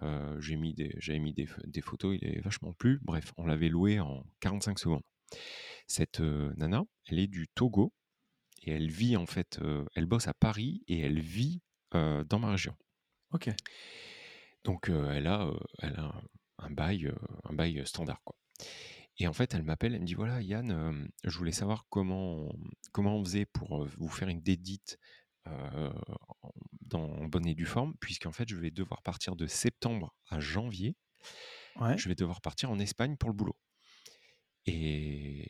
Euh, 0.01 0.39
j'ai 0.39 0.55
mis 0.55 0.73
des, 0.73 0.93
j'avais 0.97 1.19
mis 1.19 1.33
des, 1.33 1.81
photos, 1.81 2.17
il 2.19 2.27
est 2.27 2.41
vachement 2.41 2.73
plu. 2.73 2.99
Bref, 3.01 3.33
on 3.37 3.45
l'avait 3.45 3.69
loué 3.69 3.99
en 3.99 4.25
45 4.39 4.79
secondes. 4.79 5.03
Cette 5.87 6.21
euh, 6.21 6.53
nana, 6.57 6.83
elle 7.05 7.19
est 7.19 7.27
du 7.27 7.47
Togo 7.49 7.93
et 8.69 8.73
elle 8.73 8.89
vit 8.91 9.17
en 9.17 9.25
fait, 9.25 9.59
euh, 9.61 9.85
elle 9.95 10.05
bosse 10.05 10.27
à 10.27 10.33
Paris 10.33 10.83
et 10.87 10.99
elle 10.99 11.19
vit 11.19 11.61
euh, 11.95 12.23
dans 12.23 12.39
ma 12.39 12.51
région. 12.51 12.75
Ok. 13.31 13.49
Donc 14.63 14.89
euh, 14.89 15.11
elle 15.11 15.27
a, 15.27 15.49
elle 15.79 15.95
a 15.95 16.21
un, 16.59 16.69
bail, 16.69 17.11
un 17.45 17.53
bail 17.53 17.81
standard 17.85 18.21
quoi. 18.23 18.35
Et 19.17 19.27
en 19.27 19.33
fait, 19.33 19.53
elle 19.53 19.63
m'appelle, 19.63 19.95
elle 19.95 20.01
me 20.01 20.05
dit 20.05 20.13
voilà 20.13 20.41
Yann, 20.41 21.09
je 21.23 21.37
voulais 21.37 21.51
savoir 21.51 21.85
comment 21.89 22.49
comment 22.91 23.17
on 23.17 23.23
faisait 23.23 23.45
pour 23.45 23.85
vous 23.85 24.07
faire 24.09 24.29
une 24.29 24.41
dédite 24.41 24.97
en- 25.45 25.91
dans 26.81 27.03
en 27.09 27.25
bonne 27.27 27.47
et 27.47 27.55
due 27.55 27.65
forme, 27.65 27.95
puisqu'en 27.99 28.31
fait, 28.31 28.47
je 28.47 28.55
vais 28.55 28.71
devoir 28.71 29.01
partir 29.01 29.35
de 29.35 29.45
septembre 29.47 30.15
à 30.27 30.39
janvier. 30.39 30.95
Ouais. 31.75 31.97
Je 31.97 32.07
vais 32.09 32.15
devoir 32.15 32.41
partir 32.41 32.71
en 32.71 32.79
Espagne 32.79 33.17
pour 33.17 33.29
le 33.29 33.35
boulot. 33.35 33.57
Et 34.65 35.47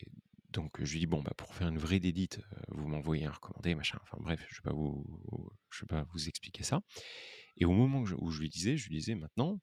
donc 0.52 0.84
je 0.84 0.92
lui 0.94 1.00
dis 1.02 1.06
bon 1.08 1.22
bah 1.22 1.34
pour 1.38 1.54
faire 1.56 1.68
une 1.70 1.78
vraie 1.78 2.00
dédite, 2.00 2.40
euh, 2.54 2.62
vous 2.70 2.88
m'envoyez 2.88 3.26
un 3.26 3.32
recommandé 3.32 3.76
machin. 3.76 4.00
Enfin 4.04 4.18
bref, 4.22 4.46
je 4.50 4.58
vais 4.58 4.64
pas 4.70 4.74
vous 4.74 5.06
je 5.72 5.82
vais 5.84 5.88
pas 5.88 6.04
vous 6.14 6.28
expliquer 6.28 6.64
ça. 6.64 6.82
Et 7.58 7.66
au 7.66 7.74
moment 7.74 8.04
que 8.04 8.10
je- 8.10 8.16
où 8.18 8.32
je 8.32 8.42
lui 8.42 8.50
disais, 8.50 8.78
je 8.78 8.90
lui 8.90 8.98
disais 8.98 9.16
maintenant, 9.16 9.60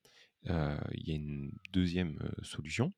euh, 0.48 0.78
il 0.94 1.08
y 1.08 1.12
a 1.12 1.16
une 1.16 1.52
deuxième 1.72 2.18
euh, 2.22 2.44
solution. 2.44 2.92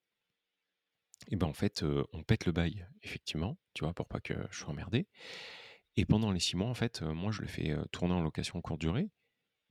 Et 1.29 1.37
ben 1.37 1.47
en 1.47 1.53
fait, 1.53 1.85
on 2.13 2.23
pète 2.23 2.47
le 2.47 2.53
bail, 2.53 2.87
effectivement, 3.03 3.59
tu 3.75 3.85
vois, 3.85 3.93
pour 3.95 4.09
pas 4.09 4.21
que 4.21 4.35
je 4.51 4.59
sois 4.59 4.71
emmerdé. 4.71 5.07
Et 5.97 6.05
pendant 6.05 6.33
les 6.33 6.41
six 6.41 6.57
mois, 6.57 6.69
en 6.69 6.75
fait, 6.75 7.03
moi, 7.03 7.33
je 7.33 7.43
le 7.43 7.49
fais 7.49 7.75
tourner 7.93 8.15
en 8.15 8.23
location 8.23 8.61
courte 8.63 8.81
durée. 8.81 9.11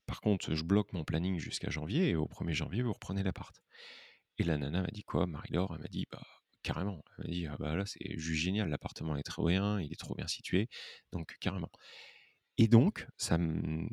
Par 0.08 0.22
contre, 0.22 0.56
je 0.56 0.64
bloque 0.64 0.94
mon 0.94 1.06
planning 1.06 1.40
jusqu'à 1.40 1.70
janvier 1.72 2.10
et 2.10 2.16
au 2.16 2.28
1er 2.28 2.54
janvier, 2.54 2.84
vous 2.84 2.94
reprenez 2.94 3.24
l'appart. 3.24 3.56
Et 4.40 4.44
la 4.44 4.58
nana 4.58 4.82
m'a 4.84 4.92
dit 4.92 5.04
quoi? 5.04 5.28
Marie-Laure, 5.28 5.74
elle 5.76 5.82
m'a 5.82 5.88
dit 5.90 6.08
bah 6.12 6.26
carrément. 6.68 7.02
Elle 7.18 7.26
m'a 7.26 7.32
dit 7.32 7.48
ah 7.48 7.56
bah 7.60 7.76
là, 7.76 7.86
c'est 7.86 8.18
juste 8.18 8.42
génial, 8.42 8.70
l'appartement 8.70 9.16
est 9.16 9.24
trop 9.24 9.48
bien, 9.48 9.80
il 9.80 9.92
est 9.94 10.00
trop 10.00 10.16
bien 10.16 10.28
situé, 10.28 10.68
donc 11.14 11.38
carrément. 11.40 11.72
Et 12.58 12.68
donc, 12.68 13.08
ça, 13.18 13.38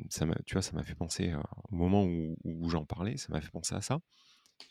ça 0.09 0.25
m'a, 0.25 0.35
tu 0.45 0.55
vois, 0.55 0.61
ça 0.61 0.73
m'a 0.73 0.83
fait 0.83 0.95
penser 0.95 1.31
euh, 1.31 1.39
au 1.71 1.75
moment 1.75 2.03
où, 2.03 2.35
où 2.43 2.69
j'en 2.69 2.85
parlais, 2.85 3.15
ça 3.15 3.27
m'a 3.29 3.39
fait 3.39 3.51
penser 3.51 3.75
à 3.75 3.81
ça. 3.81 3.99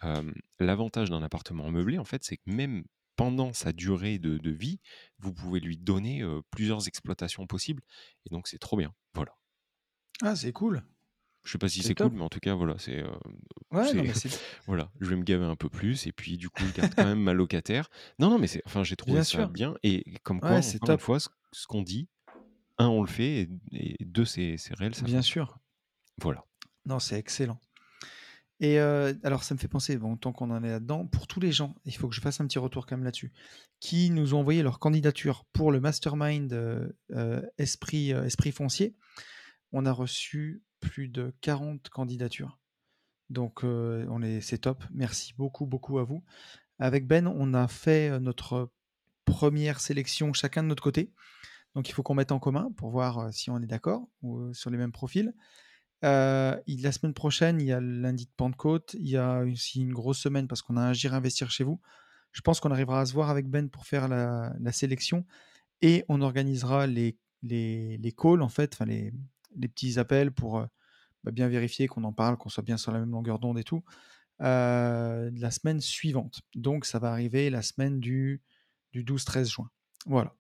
Euh, 0.04 0.30
L'avantage 0.58 1.10
d'un 1.10 1.22
appartement 1.22 1.70
meublé, 1.70 1.98
en 1.98 2.04
fait, 2.04 2.24
c'est 2.24 2.36
que 2.36 2.50
même 2.50 2.84
pendant 3.16 3.52
sa 3.52 3.72
durée 3.72 4.18
de, 4.18 4.36
de 4.38 4.50
vie, 4.50 4.80
vous 5.18 5.32
pouvez 5.32 5.60
lui 5.60 5.78
donner 5.78 6.22
euh, 6.22 6.42
plusieurs 6.50 6.88
exploitations 6.88 7.46
possibles. 7.46 7.82
Et 8.26 8.30
donc, 8.30 8.48
c'est 8.48 8.58
trop 8.58 8.76
bien. 8.76 8.92
Voilà. 9.14 9.32
Ah, 10.22 10.36
c'est 10.36 10.52
cool. 10.52 10.82
Je 11.44 11.52
sais 11.52 11.58
pas 11.58 11.68
si 11.68 11.82
C'est 11.82 11.94
cool, 11.94 12.12
mais 12.12 12.22
en 12.22 12.28
tout 12.28 12.40
cas, 12.40 12.54
voilà, 12.54 12.76
c'est, 12.78 13.04
Ouais, 13.74 13.86
c'est- 13.88 13.94
non, 13.94 14.02
mais 14.04 14.14
c'est 14.14 14.28
voilà, 14.66 14.90
je 15.00 15.10
vais 15.10 15.16
me 15.16 15.22
gaver 15.24 15.44
un 15.44 15.56
peu 15.56 15.68
plus, 15.68 16.06
et 16.06 16.12
puis 16.12 16.36
du 16.36 16.48
coup, 16.50 16.62
je 16.66 16.72
garde 16.72 16.94
quand 16.94 17.04
même 17.04 17.20
ma 17.20 17.32
locataire. 17.34 17.88
Non, 18.18 18.30
non, 18.30 18.38
mais 18.38 18.46
c'est, 18.46 18.62
enfin, 18.66 18.82
j'ai 18.84 18.96
trouvé 18.96 19.14
bien 19.16 19.24
ça 19.24 19.30
sûr. 19.38 19.48
bien, 19.50 19.74
et 19.82 20.04
comme 20.22 20.40
quoi, 20.40 20.52
Ouais, 20.56 20.62
c'est 20.62 20.76
encore 20.82 20.90
une 20.90 20.96
top. 20.98 21.00
fois, 21.04 21.20
ce, 21.20 21.28
ce 21.52 21.66
qu'on 21.66 21.82
dit, 21.82 22.08
un, 22.78 22.88
on 22.88 23.02
le 23.02 23.08
fait, 23.08 23.42
et, 23.42 23.48
et 24.02 24.04
deux, 24.04 24.24
c'est, 24.24 24.56
c'est 24.58 24.74
réel, 24.74 24.94
ça 24.94 25.04
Bien 25.04 25.22
sûr. 25.22 25.58
Voilà. 26.20 26.44
Non, 26.86 26.98
c'est 26.98 27.18
excellent. 27.18 27.60
Et 28.60 28.78
euh, 28.78 29.12
alors, 29.24 29.42
ça 29.42 29.54
me 29.54 29.58
fait 29.58 29.68
penser, 29.68 29.96
bon, 29.98 30.16
tant 30.16 30.32
qu'on 30.32 30.50
en 30.50 30.62
est 30.62 30.68
là-dedans, 30.70 31.06
pour 31.06 31.26
tous 31.26 31.40
les 31.40 31.50
gens, 31.52 31.74
il 31.84 31.94
faut 31.96 32.08
que 32.08 32.14
je 32.14 32.20
fasse 32.20 32.40
un 32.40 32.46
petit 32.46 32.58
retour 32.60 32.86
quand 32.86 32.96
même 32.96 33.04
là-dessus, 33.04 33.32
qui 33.80 34.10
nous 34.10 34.34
ont 34.34 34.40
envoyé 34.40 34.62
leur 34.62 34.78
candidature 34.78 35.44
pour 35.52 35.72
le 35.72 35.80
mastermind 35.80 36.52
euh, 36.52 36.88
euh, 37.12 37.42
esprit, 37.58 38.10
esprit 38.10 38.52
foncier, 38.52 38.94
on 39.72 39.86
a 39.86 39.92
reçu 39.92 40.62
plus 40.80 41.08
de 41.08 41.34
40 41.40 41.88
candidatures. 41.90 42.58
Donc, 43.30 43.64
on 43.64 44.22
est, 44.22 44.40
c'est 44.40 44.58
top. 44.58 44.84
Merci 44.92 45.34
beaucoup, 45.36 45.66
beaucoup 45.66 45.98
à 45.98 46.04
vous. 46.04 46.22
Avec 46.78 47.06
Ben, 47.06 47.26
on 47.26 47.54
a 47.54 47.68
fait 47.68 48.18
notre 48.20 48.70
première 49.24 49.80
sélection 49.80 50.32
chacun 50.32 50.62
de 50.62 50.68
notre 50.68 50.82
côté. 50.82 51.12
Donc, 51.74 51.88
il 51.88 51.92
faut 51.92 52.02
qu'on 52.02 52.14
mette 52.14 52.32
en 52.32 52.38
commun 52.38 52.70
pour 52.76 52.90
voir 52.90 53.32
si 53.32 53.50
on 53.50 53.58
est 53.60 53.66
d'accord 53.66 54.08
sur 54.52 54.70
les 54.70 54.76
mêmes 54.76 54.92
profils. 54.92 55.32
Il- 56.02 56.82
la 56.82 56.92
semaine 56.92 57.14
prochaine, 57.14 57.60
il 57.60 57.66
y 57.66 57.72
a 57.72 57.80
lundi 57.80 58.26
de 58.26 58.32
Pentecôte. 58.36 58.94
Il 58.98 59.08
y 59.08 59.16
a 59.16 59.40
aussi 59.40 59.80
une 59.80 59.92
grosse 59.92 60.18
semaine 60.18 60.46
parce 60.46 60.62
qu'on 60.62 60.76
a 60.76 60.88
Agir 60.88 61.14
Investir 61.14 61.50
chez 61.50 61.64
vous. 61.64 61.80
Je 62.32 62.40
pense 62.40 62.60
qu'on 62.60 62.70
arrivera 62.72 63.00
à 63.00 63.06
se 63.06 63.12
voir 63.12 63.30
avec 63.30 63.48
Ben 63.48 63.70
pour 63.70 63.86
faire 63.86 64.08
la, 64.08 64.52
sélection 64.72 65.24
et 65.82 66.04
on 66.08 66.20
organisera 66.20 66.86
les, 66.86 67.16
les, 67.42 67.96
les 67.98 68.12
calls, 68.12 68.42
en 68.42 68.48
fait, 68.48 68.78
les, 68.84 69.12
les 69.56 69.68
petits 69.68 69.98
appels 69.98 70.32
pour 70.32 70.66
bah, 71.24 71.32
bien 71.32 71.48
vérifier 71.48 71.88
qu'on 71.88 72.04
en 72.04 72.12
parle, 72.12 72.36
qu'on 72.36 72.48
soit 72.48 72.62
bien 72.62 72.76
sur 72.76 72.92
la 72.92 73.00
même 73.00 73.10
longueur 73.10 73.38
d'onde 73.38 73.58
et 73.58 73.64
tout, 73.64 73.82
euh, 74.40 75.30
la 75.34 75.50
semaine 75.50 75.80
suivante. 75.80 76.42
Donc, 76.54 76.84
ça 76.84 76.98
va 76.98 77.10
arriver 77.10 77.50
la 77.50 77.62
semaine 77.62 78.00
du, 78.00 78.42
du 78.92 79.04
12-13 79.04 79.50
juin. 79.50 79.70
Voilà. 80.06 80.34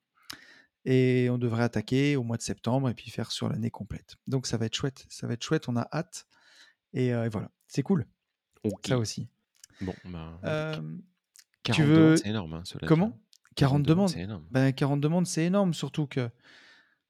Et 0.84 1.28
on 1.30 1.38
devrait 1.38 1.62
attaquer 1.64 2.16
au 2.16 2.22
mois 2.22 2.36
de 2.36 2.42
septembre 2.42 2.90
et 2.90 2.94
puis 2.94 3.10
faire 3.10 3.32
sur 3.32 3.48
l'année 3.48 3.70
complète. 3.70 4.16
Donc, 4.26 4.46
ça 4.46 4.58
va 4.58 4.66
être 4.66 4.74
chouette. 4.74 5.06
Ça 5.08 5.26
va 5.26 5.34
être 5.34 5.42
chouette. 5.42 5.68
On 5.68 5.76
a 5.76 5.88
hâte. 5.92 6.26
Et, 6.92 7.12
euh, 7.14 7.24
et 7.24 7.28
voilà. 7.30 7.50
C'est 7.66 7.82
cool. 7.82 8.06
Ok. 8.62 8.86
Ça 8.86 8.98
aussi. 8.98 9.28
Bon, 9.80 9.94
impec. 10.04 10.44
Euh, 10.44 10.80
40 11.64 11.76
tu 11.76 11.82
demandes, 11.82 11.98
veux. 11.98 12.16
c'est 12.16 12.28
énorme, 12.28 12.54
hein, 12.54 12.62
dit. 12.62 12.86
Comment? 12.86 13.06
Hein. 13.06 13.20
40 13.56 13.82
demandes 13.84 14.08
c'est 14.08 14.20
énorme. 14.20 14.44
ben, 14.50 14.72
40 14.72 15.00
demandes, 15.00 15.26
c'est 15.26 15.44
énorme. 15.44 15.74
Surtout 15.74 16.06
que, 16.06 16.28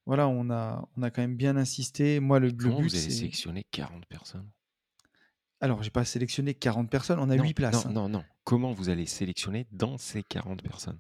voilà, 0.07 0.29
on 0.29 0.51
a, 0.51 0.89
on 0.97 1.03
a 1.03 1.11
quand 1.11 1.23
même 1.23 1.37
bien 1.37 1.57
insisté. 1.57 2.21
Moi, 2.21 2.39
le, 2.41 2.49
le 2.49 2.53
Comment 2.53 2.77
but, 2.81 2.89
vous 2.89 2.95
avez 2.97 3.11
sélectionné 3.11 3.65
40 3.71 4.07
personnes? 4.07 4.49
Alors, 5.61 5.83
j'ai 5.83 5.91
pas 5.91 6.05
sélectionné 6.05 6.55
40 6.55 6.91
personnes. 6.91 7.19
On 7.19 7.31
a 7.31 7.37
Non, 7.37 7.43
8 7.43 7.55
places. 7.55 7.85
non, 7.87 7.91
hein. 7.91 7.93
non, 7.95 8.09
non. 8.09 8.25
Comment 8.45 8.73
vous 8.73 8.89
allez 8.91 9.07
sélectionner 9.07 9.67
dans 9.73 9.97
ces 9.99 10.23
40 10.23 10.63
personnes? 10.63 10.99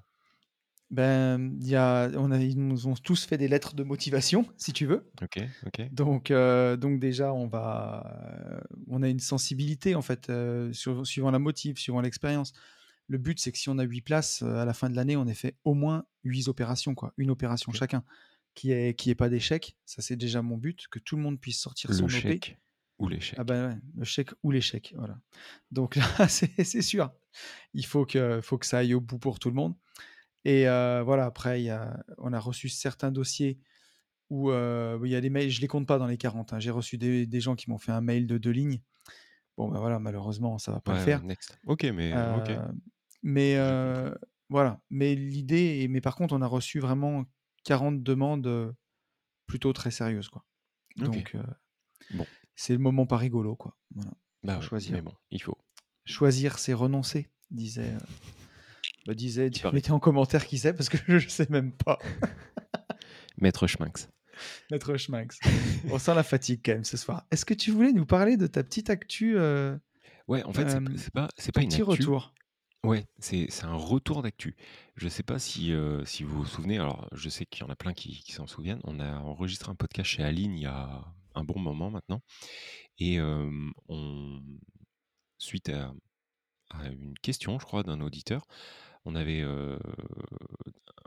Ben, 0.91 1.57
y 1.61 1.75
a, 1.75 2.11
on 2.15 2.31
a, 2.31 2.39
ils 2.39 2.57
nous 2.59 2.87
ont 2.87 2.95
tous 2.95 3.25
fait 3.25 3.37
des 3.37 3.49
lettres 3.49 3.75
de 3.75 3.83
motivation, 3.83 4.47
si 4.57 4.73
tu 4.73 4.87
veux. 4.87 5.11
Ok, 5.23 5.41
ok. 5.67 5.93
Donc, 5.93 6.31
euh, 6.31 6.77
donc 6.77 7.01
déjà, 7.01 7.33
on 7.33 7.47
va, 7.47 8.05
euh, 8.07 8.61
on 8.89 9.03
a 9.03 9.09
une 9.09 9.19
sensibilité 9.19 9.95
en 9.95 10.03
fait, 10.03 10.31
euh, 10.31 10.73
sur- 10.73 11.07
suivant 11.07 11.31
la 11.31 11.39
motive, 11.39 11.79
suivant 11.79 12.01
l'expérience. 12.01 12.53
Le 13.09 13.19
but, 13.19 13.41
c'est 13.41 13.51
que 13.51 13.59
si 13.59 13.69
on 13.69 13.79
a 13.79 13.83
8 13.83 14.03
places 14.03 14.43
euh, 14.43 14.57
à 14.63 14.65
la 14.65 14.73
fin 14.73 14.89
de 14.89 14.95
l'année, 14.97 15.17
on 15.17 15.27
ait 15.27 15.35
fait 15.35 15.57
au 15.65 15.75
moins 15.75 16.05
8 16.23 16.49
opérations, 16.49 16.95
quoi, 16.95 17.13
une 17.17 17.31
opération 17.31 17.73
chacun, 17.73 18.05
qui 18.55 18.73
est 18.73 18.95
qui 18.99 19.11
est 19.11 19.15
pas 19.15 19.29
d'échec. 19.29 19.77
Ça, 19.85 20.03
c'est 20.03 20.17
déjà 20.17 20.43
mon 20.43 20.57
but, 20.57 20.87
que 20.89 20.99
tout 20.99 21.17
le 21.17 21.23
monde 21.23 21.41
puisse 21.41 21.61
sortir 21.61 21.93
son 21.93 22.07
Le 22.07 22.15
OP. 22.15 22.21
chèque 22.23 22.59
ou 22.99 23.09
l'échec. 23.09 23.37
Ah 23.39 23.45
ben 23.45 23.69
ouais, 23.71 23.77
le 23.97 24.05
chèque 24.05 24.31
ou 24.43 24.51
l'échec, 24.53 24.95
voilà. 24.97 25.19
Donc 25.71 25.97
là, 25.97 26.05
c'est 26.29 26.83
sûr, 26.83 27.13
il 27.73 27.85
faut 27.85 28.07
que, 28.07 28.41
faut 28.43 28.57
que 28.59 28.67
ça 28.67 28.79
aille 28.79 28.95
au 28.95 29.01
bout 29.01 29.19
pour 29.19 29.39
tout 29.39 29.49
le 29.49 29.57
monde. 29.57 29.75
Et 30.45 30.69
euh, 30.69 31.03
voilà, 31.03 31.25
après, 31.25 31.63
y 31.63 31.71
a, 31.71 32.05
on 32.19 32.33
a 32.33 32.39
reçu 32.39 32.69
certains 32.69 33.11
dossiers 33.11 33.59
où 34.31 34.51
euh, 34.51 34.99
il 35.05 35.11
y 35.11 35.17
a 35.17 35.21
des 35.21 35.31
mails, 35.31 35.51
je 35.51 35.61
les 35.61 35.67
compte 35.69 35.87
pas 35.87 35.99
dans 35.99 36.07
les 36.07 36.17
40. 36.19 36.53
hein. 36.53 36.61
J'ai 36.61 36.71
reçu 36.71 36.99
des, 36.99 37.27
des 37.27 37.41
gens 37.41 37.57
qui 37.57 37.69
m'ont 37.71 37.79
fait 37.79 37.93
un 37.93 38.01
mail 38.01 38.27
de 38.27 38.39
deux 38.39 38.51
lignes. 38.51 38.81
Bon, 39.57 39.69
ben 39.69 39.79
voilà, 39.79 39.99
malheureusement, 39.99 40.59
ça 40.59 40.71
va 40.73 40.81
pas 40.81 40.93
Ouais, 40.93 40.99
le 40.99 41.05
faire. 41.05 41.23
next. 41.25 41.59
Ok, 41.67 41.85
mais. 41.85 42.13
Euh, 42.15 42.59
mais 43.23 43.57
euh, 43.57 44.15
voilà, 44.51 44.81
mais 44.91 45.15
l'idée, 45.15 45.87
mais 45.89 46.01
par 46.01 46.15
contre, 46.17 46.35
on 46.35 46.43
a 46.43 46.47
reçu 46.47 46.79
vraiment 46.79 47.25
40 47.65 48.03
demandes 48.03 48.75
plutôt 49.47 49.73
très 49.73 49.91
sérieuses, 49.91 50.29
quoi. 50.29 50.45
Donc, 50.97 51.37
Bon. 52.13 52.27
c'est 52.55 52.73
le 52.75 52.79
moment 52.79 53.07
pas 53.07 53.17
rigolo, 53.17 53.57
quoi. 53.57 53.77
Voilà. 53.95 54.11
Bah 54.43 54.61
choisir. 54.61 54.93
mais 54.93 55.01
bon, 55.03 55.15
il 55.31 55.43
faut. 55.43 55.57
Choisir, 56.05 56.59
c'est 56.59 56.75
renoncer, 56.75 57.31
disait. 57.51 57.93
bah, 59.07 59.15
disait, 59.15 59.51
paraît. 59.51 59.75
mettez 59.75 59.91
en 59.93 59.99
commentaire 59.99 60.47
qui 60.47 60.59
c'est 60.59 60.75
parce 60.75 60.89
que 60.91 60.99
je 61.19 61.29
sais 61.29 61.47
même 61.51 61.73
pas. 61.73 61.99
Maître 63.39 63.67
Schminx. 63.67 64.09
Maître 64.71 64.97
Schmax. 64.97 65.39
On 65.91 65.99
sent 65.99 66.15
la 66.15 66.23
fatigue 66.25 66.61
quand 66.65 66.73
même 66.73 66.85
ce 66.85 66.97
soir. 66.97 67.25
Est-ce 67.31 67.45
que 67.45 67.55
tu 67.55 67.71
voulais 67.71 67.93
nous 67.93 68.05
parler 68.07 68.37
de 68.37 68.47
ta 68.47 68.63
petite 68.65 68.91
actu, 68.91 69.37
euh, 69.39 69.77
Ouais, 70.27 70.43
en 70.45 70.53
fait, 70.53 70.69
c'est 70.69 70.77
euh, 70.77 70.97
c'est 70.97 71.13
pas, 71.13 71.29
c'est 71.37 71.53
pas 71.53 71.61
une 71.63 71.69
petit 71.69 71.77
actu. 71.83 71.91
retour? 71.91 72.35
Ouais, 72.85 73.07
c'est 73.19 73.51
c'est 73.51 73.65
un 73.65 73.75
retour 73.75 74.23
d'actu. 74.23 74.57
Je 74.97 75.09
sais 75.09 75.23
pas 75.23 75.39
si, 75.39 75.73
euh, 75.73 76.05
si 76.05 76.23
vous 76.23 76.39
vous 76.41 76.47
souvenez, 76.47 76.79
alors 76.79 77.09
je 77.13 77.29
sais 77.31 77.47
qu'il 77.47 77.63
y 77.63 77.67
en 77.67 77.71
a 77.73 77.77
plein 77.77 77.95
qui, 77.95 78.23
qui 78.23 78.33
s'en 78.33 78.47
souviennent. 78.47 78.81
On 78.85 79.01
a 79.01 79.19
enregistré 79.21 79.71
un 79.71 79.75
podcast 79.75 80.09
chez 80.11 80.23
Aline 80.23 80.55
il 80.59 80.63
y 80.63 80.67
a 80.67 81.05
un 81.35 81.45
bon 81.45 81.59
moment 81.59 81.91
maintenant. 81.91 82.21
Et 82.99 83.21
on, 83.21 84.43
suite 85.39 85.69
à, 85.71 85.95
à 86.71 86.89
une 86.89 87.15
question, 87.23 87.59
je 87.61 87.67
crois, 87.67 87.83
d'un 87.85 88.01
auditeur, 88.03 88.47
on 89.07 89.15
avait, 89.17 89.45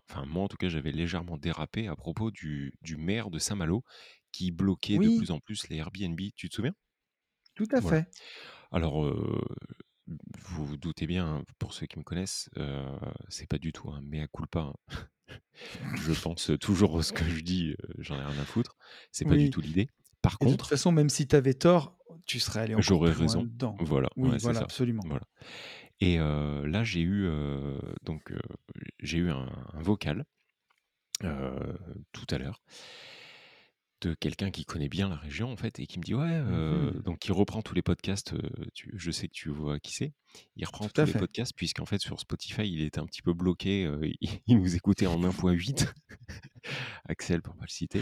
enfin 0.10 0.26
moi 0.26 0.44
en 0.44 0.48
tout 0.48 0.58
cas, 0.58 0.70
j'avais 0.70 0.92
légèrement 0.92 1.38
dérapé 1.38 1.88
à 1.88 1.96
propos 1.96 2.32
du, 2.32 2.74
du 2.82 2.98
maire 2.98 3.30
de 3.30 3.40
Saint-Malo 3.40 3.84
qui 4.32 4.52
bloquait 4.52 5.00
de 5.00 5.10
Oui, 5.10 5.10
plus 5.10 5.32
en 5.32 5.40
plus 5.40 5.68
les 5.70 5.78
Airbnb. 5.78 6.20
Tu 6.36 6.50
te 6.50 6.56
souviens? 6.56 6.74
tout 7.56 7.68
à 7.74 7.82
Voilà. 7.82 8.00
fait. 8.00 8.08
Alors, 8.72 9.06
vous 10.08 10.66
vous 10.66 10.78
doutez 10.78 11.08
bien, 11.08 11.26
hein, 11.28 11.44
pour 11.60 11.74
ceux 11.74 11.86
qui 11.86 11.98
me 12.00 12.04
connaissent, 12.04 12.50
euh, 12.58 12.96
c'est 13.30 13.48
pas 13.48 13.58
du 13.58 13.72
tout 13.74 13.90
un 13.92 14.02
mea 14.02 14.28
culpa. 14.28 14.60
hein. 14.62 14.74
je 15.96 16.14
pense 16.14 16.52
toujours 16.62 17.04
ce 17.04 17.12
que 17.14 17.24
je 17.26 17.42
dis, 17.42 17.72
euh, 17.72 17.94
j'en 18.00 18.16
ai 18.16 18.24
rien 18.26 18.38
à 18.42 18.46
foutre. 18.46 18.76
C'est 19.12 19.26
pas 19.26 19.36
du 19.36 19.50
tout 19.50 19.62
l'idée. 19.62 19.90
Par 20.22 20.40
Et 20.40 20.46
de 20.46 20.52
toute 20.52 20.62
contre, 20.62 20.70
façon, 20.70 20.92
même 20.92 21.10
si 21.10 21.28
tu 21.28 21.36
avais 21.36 21.54
tort, 21.54 21.98
tu 22.26 22.40
serais 22.40 22.62
allé 22.62 22.76
encore 22.76 22.84
j'aurais 22.84 23.12
plus 23.12 23.24
loin 23.24 23.28
raison. 23.28 23.44
dedans. 23.44 23.76
Voilà, 23.80 24.10
Oui, 24.18 24.30
ouais, 24.30 24.40
c'est 24.40 24.44
voilà, 24.44 24.60
ça. 24.60 24.66
absolument. 24.66 25.04
Voilà. 25.08 25.26
Et 26.00 26.20
euh, 26.20 26.68
là, 26.68 26.84
j'ai 26.84 27.02
eu 27.02 27.28
donc 28.04 28.34
j'ai 29.00 29.18
eu 29.20 29.30
un, 29.32 29.48
un 29.74 29.82
vocal 29.82 30.26
tout 32.12 32.26
à 32.30 32.38
l'heure 32.38 32.62
de 34.02 34.14
quelqu'un 34.14 34.52
qui 34.52 34.64
connaît 34.66 34.90
bien 34.90 35.10
la 35.10 35.16
région 35.16 35.52
en 35.52 35.58
fait 35.58 35.80
et 35.80 35.88
qui 35.88 35.98
me 36.00 36.04
dit 36.04 36.14
ouais 36.14 36.24
euh, 36.30 36.92
Mhm. 36.92 37.02
donc 37.02 37.26
il 37.26 37.32
reprend 37.32 37.62
tous 37.64 37.74
les 37.74 37.82
podcasts 37.82 38.34
euh, 38.34 38.40
tu- 38.74 38.92
je 38.96 39.10
sais 39.12 39.28
que 39.28 39.34
tu 39.34 39.50
vois 39.50 39.80
qui 39.80 39.94
c'est. 39.94 40.14
Il 40.56 40.66
reprend 40.66 40.88
tous 40.88 41.06
les 41.06 41.14
podcasts 41.14 41.54
puisqu'en 41.56 41.86
fait 41.88 42.00
sur 42.00 42.20
Spotify 42.20 42.62
il 42.70 42.82
était 42.84 43.00
un 43.00 43.06
petit 43.08 43.22
peu 43.24 43.34
bloqué 43.34 43.86
euh, 43.86 44.00
il, 44.22 44.30
il 44.46 44.58
nous 44.60 44.76
écoutait 44.76 45.08
en 45.08 45.20
1.8 45.20 45.88
Axel 47.10 47.42
pour 47.42 47.56
pas 47.56 47.64
le 47.64 47.70
citer. 47.72 48.02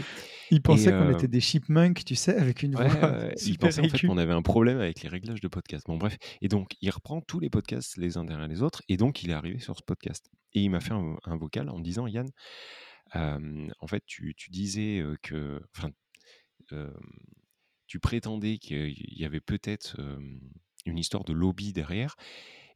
Il 0.50 0.60
pensait 0.60 0.90
qu'on 0.90 1.08
euh, 1.08 1.12
était 1.12 1.28
des 1.28 1.40
chipmunks, 1.40 2.04
tu 2.04 2.14
sais, 2.16 2.36
avec 2.36 2.62
une 2.62 2.76
ouais, 2.76 2.88
voix 2.88 3.28
il 3.46 3.58
pensait 3.58 3.80
en 3.80 3.88
fait 3.88 4.06
qu'on 4.06 4.18
avait 4.18 4.32
un 4.32 4.42
problème 4.42 4.78
avec 4.80 5.02
les 5.02 5.08
réglages 5.08 5.40
de 5.40 5.48
podcast. 5.48 5.84
Bon 5.86 5.96
bref. 5.96 6.16
Et 6.42 6.48
donc 6.48 6.72
il 6.80 6.90
reprend 6.90 7.20
tous 7.20 7.38
les 7.40 7.48
podcasts 7.50 7.96
les 7.96 8.16
uns 8.18 8.24
derrière 8.24 8.48
les 8.48 8.62
autres 8.62 8.82
et 8.88 8.96
donc 8.96 9.22
il 9.22 9.30
est 9.30 9.34
arrivé 9.34 9.58
sur 9.60 9.76
ce 9.76 9.82
podcast. 9.86 10.28
Et 10.52 10.60
il 10.60 10.70
m'a 10.70 10.80
fait 10.80 10.92
un, 10.94 11.16
un 11.24 11.36
vocal 11.36 11.68
en 11.68 11.78
me 11.78 11.82
disant 11.84 12.06
Yann 12.06 12.26
euh, 12.26 12.30
en 13.14 13.86
fait 13.86 14.02
tu, 14.06 14.34
tu 14.36 14.50
disais 14.50 15.02
que 15.22 15.62
enfin 15.76 15.90
tu 17.86 18.00
prétendais 18.00 18.58
qu'il 18.58 18.94
y 19.18 19.24
avait 19.24 19.40
peut-être 19.40 19.96
une 20.86 20.98
histoire 20.98 21.24
de 21.24 21.32
lobby 21.32 21.72
derrière. 21.72 22.16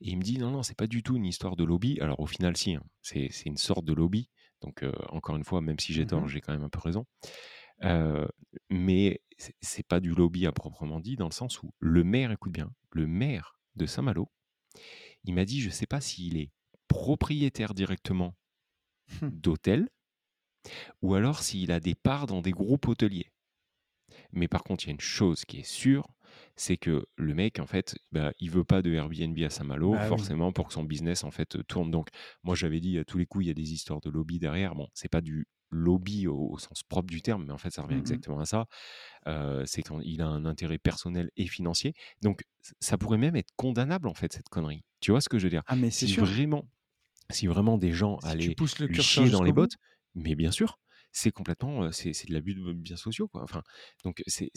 Et 0.01 0.11
il 0.11 0.17
me 0.17 0.23
dit 0.23 0.39
non, 0.39 0.51
non, 0.51 0.63
c'est 0.63 0.77
pas 0.77 0.87
du 0.87 1.03
tout 1.03 1.17
une 1.17 1.27
histoire 1.27 1.57
de 1.57 1.65
lobby. 1.65 1.99
Alors 2.01 2.21
au 2.21 2.27
final, 2.27 2.57
si, 2.57 2.75
hein, 2.75 2.83
c'est 3.03 3.29
c'est 3.31 3.47
une 3.47 3.57
sorte 3.59 3.85
de 3.85 3.93
lobby. 3.93 4.31
Donc 4.63 4.83
euh, 4.83 4.93
encore 5.11 5.37
une 5.37 5.45
fois, 5.45 5.61
même 5.61 5.79
si 5.79 5.93
j'ai 5.93 6.07
tort, 6.07 6.27
j'ai 6.29 6.41
quand 6.41 6.53
même 6.53 6.63
un 6.63 6.69
peu 6.71 6.79
raison. 6.81 7.07
Euh, 7.85 8.27
mais 8.71 9.23
c'est- 9.39 9.55
c'est 9.61 9.87
pas 9.87 10.01
du 10.01 10.11
lobby 10.15 10.47
à 10.47 10.53
proprement 10.53 11.01
dit, 11.01 11.17
dans 11.17 11.29
le 11.29 11.33
sens 11.33 11.63
où 11.63 11.73
le 11.81 12.05
maire, 12.05 12.31
écoute 12.33 12.53
bien, 12.53 12.73
le 12.93 13.07
maire 13.07 13.59
de 13.77 13.87
Saint-Malo, 13.87 14.31
il 15.25 15.35
m'a 15.35 15.45
dit, 15.45 15.61
je 15.61 15.71
sais 15.71 15.87
pas 15.87 16.01
s'il 16.01 16.37
est 16.39 16.51
propriétaire 16.89 17.75
directement 17.75 18.37
Hum. 19.23 19.31
Ou 21.03 21.15
alors 21.15 21.43
s'il 21.43 21.73
a 21.73 21.81
des 21.81 21.95
parts 21.95 22.27
dans 22.27 22.43
des 22.43 22.53
groupes 22.53 22.89
hôteliers. 22.89 23.31
Mais 24.33 24.49
par 24.49 24.63
contre, 24.63 24.85
il 24.85 24.89
y 24.89 24.91
a 24.91 24.95
une 24.95 25.01
chose 25.01 25.45
qui 25.45 25.61
est 25.61 25.65
sûre, 25.69 26.07
c'est 26.57 26.77
que 26.77 27.07
le 27.17 27.35
mec, 27.35 27.59
en 27.59 27.67
fait, 27.67 27.97
bah, 28.13 28.33
il 28.39 28.51
veut 28.51 28.65
pas 28.65 28.83
de 28.83 28.93
Airbnb 28.93 29.39
à 29.41 29.51
Saint-Malo, 29.51 29.99
oui. 29.99 30.01
forcément, 30.01 30.53
pour 30.53 30.69
que 30.69 30.73
son 30.75 30.85
business, 30.85 31.25
en 31.25 31.31
fait, 31.31 31.59
tourne. 31.67 31.91
Donc, 31.91 32.09
moi, 32.43 32.55
j'avais 32.55 32.81
dit 32.81 32.99
à 32.99 33.05
tous 33.05 33.19
les 33.19 33.27
coups, 33.27 33.45
il 33.45 33.49
y 33.49 33.51
a 33.51 33.55
des 33.55 33.73
histoires 33.73 34.01
de 34.01 34.11
lobby 34.11 34.39
derrière. 34.39 34.75
Bon, 34.75 34.89
c'est 34.95 35.09
pas 35.11 35.21
du 35.21 35.47
lobby 35.73 36.27
au, 36.27 36.49
au 36.51 36.59
sens 36.59 36.83
propre 36.83 37.07
du 37.09 37.23
terme, 37.23 37.45
mais 37.47 37.53
en 37.53 37.59
fait, 37.59 37.71
ça 37.71 37.83
revient 37.83 37.95
Mhm. 37.95 37.97
exactement 37.97 38.41
à 38.41 38.47
ça. 38.47 38.67
Euh, 39.29 39.65
c'est 39.67 39.83
qu'il 39.83 40.23
a 40.23 40.27
un 40.29 40.45
intérêt 40.47 40.79
personnel 40.79 41.31
et 41.37 41.47
financier. 41.47 41.95
Donc, 42.23 42.43
ça 42.81 42.99
pourrait 42.99 43.19
même 43.19 43.37
être 43.37 43.53
condamnable, 43.57 44.09
en 44.09 44.15
fait, 44.15 44.33
cette 44.33 44.49
connerie. 44.49 44.83
Tu 45.01 45.13
vois 45.13 45.21
ce 45.21 45.29
que 45.29 45.39
je 45.39 45.45
veux 45.45 45.51
dire? 45.51 45.63
Ah, 45.67 45.75
mais 45.77 45.91
c'est 45.91 46.07
Si 46.07 46.09
sûr. 46.09 46.27
vraiment, 46.27 46.69
si 47.31 47.47
vraiment 47.47 47.79
des 47.79 47.93
gens 47.93 48.19
Si 48.19 48.25
allaient 48.25 48.57
pousses 48.57 48.79
le 48.79 48.89
chier 48.95 49.31
dans 49.31 49.43
les 49.43 49.53
bottes, 49.53 49.77
mais 50.15 50.35
bien 50.35 50.51
sûr, 50.51 50.79
c'est 51.13 51.33
complètement, 51.33 51.91
c'est 51.93 52.29
de 52.29 52.33
l'abus 52.33 52.55
de 52.55 52.73
biens 52.73 52.97
sociaux, 52.97 53.29
quoi. 53.29 53.43
Enfin, 53.43 53.63
donc 54.05 54.23
c'est 54.27 54.51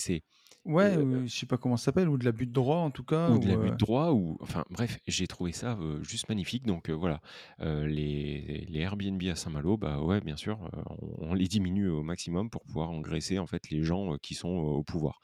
Ouais, 0.65 0.95
euh, 0.97 1.25
je 1.25 1.35
sais 1.35 1.45
pas 1.45 1.57
comment 1.57 1.75
ça 1.75 1.85
s'appelle, 1.85 2.07
ou 2.07 2.17
de 2.17 2.23
l'abus 2.23 2.45
de 2.45 2.53
droit 2.53 2.77
en 2.77 2.89
tout 2.89 3.03
cas, 3.03 3.29
ou 3.31 3.37
de 3.37 3.47
l'abus 3.47 3.67
de 3.67 3.73
euh, 3.73 3.77
droit, 3.77 4.11
ou 4.11 4.37
enfin 4.39 4.63
bref, 4.69 4.97
j'ai 5.07 5.27
trouvé 5.27 5.51
ça 5.51 5.77
euh, 5.81 6.01
juste 6.03 6.29
magnifique. 6.29 6.65
Donc 6.65 6.89
voilà, 6.89 7.21
les, 7.59 8.65
les 8.69 8.79
Airbnb 8.79 9.21
à 9.23 9.35
Saint-Malo, 9.35 9.75
bah 9.77 9.99
ouais, 10.01 10.21
bien 10.21 10.37
sûr, 10.37 10.59
on, 11.01 11.31
on 11.31 11.33
les 11.33 11.47
diminue 11.47 11.89
au 11.89 12.01
maximum 12.01 12.49
pour 12.49 12.63
pouvoir 12.63 12.91
engraisser 12.91 13.39
en 13.39 13.47
fait 13.47 13.69
les 13.71 13.83
gens 13.83 14.17
qui 14.19 14.35
sont 14.35 14.49
au 14.49 14.83
pouvoir. 14.83 15.19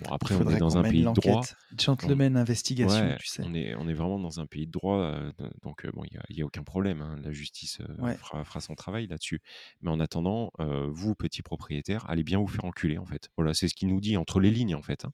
Bon, 0.00 0.10
après, 0.12 0.34
on 0.36 0.48
est 0.50 0.58
dans 0.58 0.78
un 0.78 0.82
pays 0.82 1.00
de 1.00 1.12
droit. 1.12 1.40
l'enquête. 1.40 1.56
On, 1.72 1.76
Gentleman 1.76 2.36
investigation, 2.36 3.04
ouais, 3.04 3.16
tu 3.18 3.26
sais. 3.26 3.42
on 3.44 3.52
est, 3.52 3.74
on 3.74 3.88
est 3.88 3.94
vraiment 3.94 4.18
dans 4.20 4.38
un 4.38 4.46
pays 4.46 4.66
de 4.66 4.70
droit, 4.70 4.98
euh, 4.98 5.32
donc 5.62 5.84
euh, 5.84 5.90
bon, 5.92 6.04
il 6.04 6.20
n'y 6.36 6.42
a, 6.42 6.46
aucun 6.46 6.62
problème. 6.62 7.02
hein, 7.02 7.16
La 7.22 7.32
justice 7.32 7.80
euh, 7.80 8.02
Ouais. 8.02 8.16
fera, 8.16 8.44
fera 8.44 8.60
son 8.60 8.74
travail 8.74 9.08
là-dessus. 9.08 9.40
Mais 9.82 9.90
en 9.90 9.98
attendant, 10.00 10.52
vous, 10.58 11.14
petits 11.14 11.42
propriétaires, 11.42 12.08
allez 12.08 12.22
bien 12.22 12.38
vous 12.38 12.46
faire 12.46 12.64
enculer, 12.64 12.98
en 12.98 13.06
fait. 13.06 13.28
Voilà, 13.36 13.54
c'est 13.54 13.68
ce 13.68 13.74
qu'il 13.74 13.88
nous 13.88 14.00
dit 14.00 14.16
entre 14.16 14.40
les 14.40 14.50
lignes, 14.50 14.74
en 14.74 14.82
fait. 14.82 15.04
hein. 15.04 15.12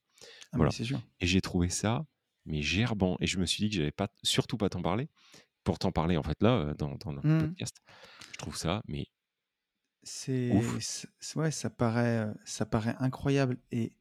Ah, 0.53 0.57
Voilà. 0.59 0.70
sûr. 0.70 1.01
Et 1.20 1.27
j'ai 1.27 1.40
trouvé 1.40 1.68
ça, 1.70 2.05
mais 2.44 2.61
gerbant. 2.62 3.16
Et 3.20 3.27
je 3.27 3.38
me 3.38 3.47
suis 3.47 3.64
dit 3.64 3.70
que 3.70 3.77
j'avais 3.77 3.92
pas, 3.92 4.09
surtout 4.23 4.57
pas 4.59 4.68
t'en 4.68 4.83
parler. 4.83 5.09
Pour 5.64 5.79
t'en 5.79 5.92
parler, 5.92 6.18
en 6.18 6.23
fait, 6.23 6.42
là, 6.42 6.75
dans, 6.75 6.94
dans 6.97 7.12
le 7.12 7.20
Mmh. 7.23 7.38
podcast. 7.40 7.77
Je 8.33 8.37
trouve 8.37 8.57
ça, 8.57 8.83
mais 8.87 9.07
C'est, 10.03 10.51
ouais, 11.37 11.51
ça 11.51 11.70
paraît, 11.70 12.29
ça 12.44 12.66
paraît 12.66 12.94
incroyable. 12.99 13.57
Et 13.73 13.92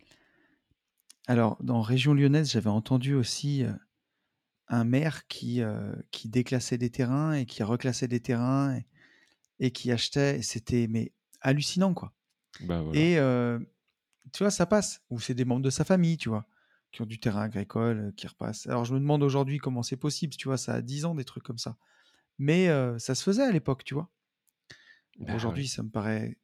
alors, 1.28 1.58
dans 1.64 1.82
région 1.82 2.14
lyonnaise, 2.14 2.52
j'avais 2.52 2.70
entendu 2.70 3.14
aussi 3.14 3.64
euh, 3.64 3.72
un 4.68 4.84
maire 4.84 5.28
qui, 5.28 5.62
euh, 5.62 5.94
qui 6.12 6.28
déclassait 6.28 6.78
des 6.78 6.90
terrains 6.90 7.34
et 7.34 7.46
qui 7.46 7.64
reclassait 7.64 8.08
des 8.08 8.20
terrains 8.20 8.76
et, 8.76 8.86
et 9.60 9.72
qui 9.72 9.92
achetait. 9.92 10.40
et 10.40 10.42
C'était 10.42 10.88
mais 10.88 11.14
hallucinant, 11.42 11.94
quoi. 11.94 12.14
Bah 12.62 12.82
voilà. 12.82 13.00
Et 13.00 13.18
euh, 13.18 13.60
tu 14.34 14.44
vois, 14.44 14.52
ça 14.52 14.66
passe. 14.66 15.02
Ou 15.10 15.20
c'est 15.20 15.34
des 15.34 15.46
membres 15.46 15.62
de 15.62 15.70
sa 15.70 15.86
famille, 15.86 16.18
tu 16.18 16.30
vois, 16.30 16.46
qui 16.92 17.02
ont 17.02 17.06
du 17.06 17.20
terrain 17.20 17.44
agricole, 17.44 18.14
qui 18.18 18.28
repassent. 18.28 18.68
Alors, 18.68 18.84
je 18.84 18.94
me 18.94 19.00
demande 19.00 19.24
aujourd'hui 19.24 19.60
comment 19.60 19.84
c'est 19.84 19.98
possible, 19.98 20.36
tu 20.36 20.50
vois, 20.50 20.58
ça 20.58 20.74
a 20.74 20.82
10 20.82 21.06
ans, 21.06 21.16
des 21.16 21.26
trucs 21.26 21.44
comme 21.44 21.58
ça. 21.58 21.78
Mais 22.38 22.68
ça 23.00 23.16
se 23.16 23.24
faisait 23.24 23.44
à 23.44 23.52
l'époque, 23.52 23.84
tu 23.84 23.94
vois. 23.94 24.10
Bah 25.20 25.36
Aujourd'hui, 25.36 25.64
ouais. 25.64 25.70
ça 25.70 25.84
me 25.84 25.90
paraît, 25.90 26.38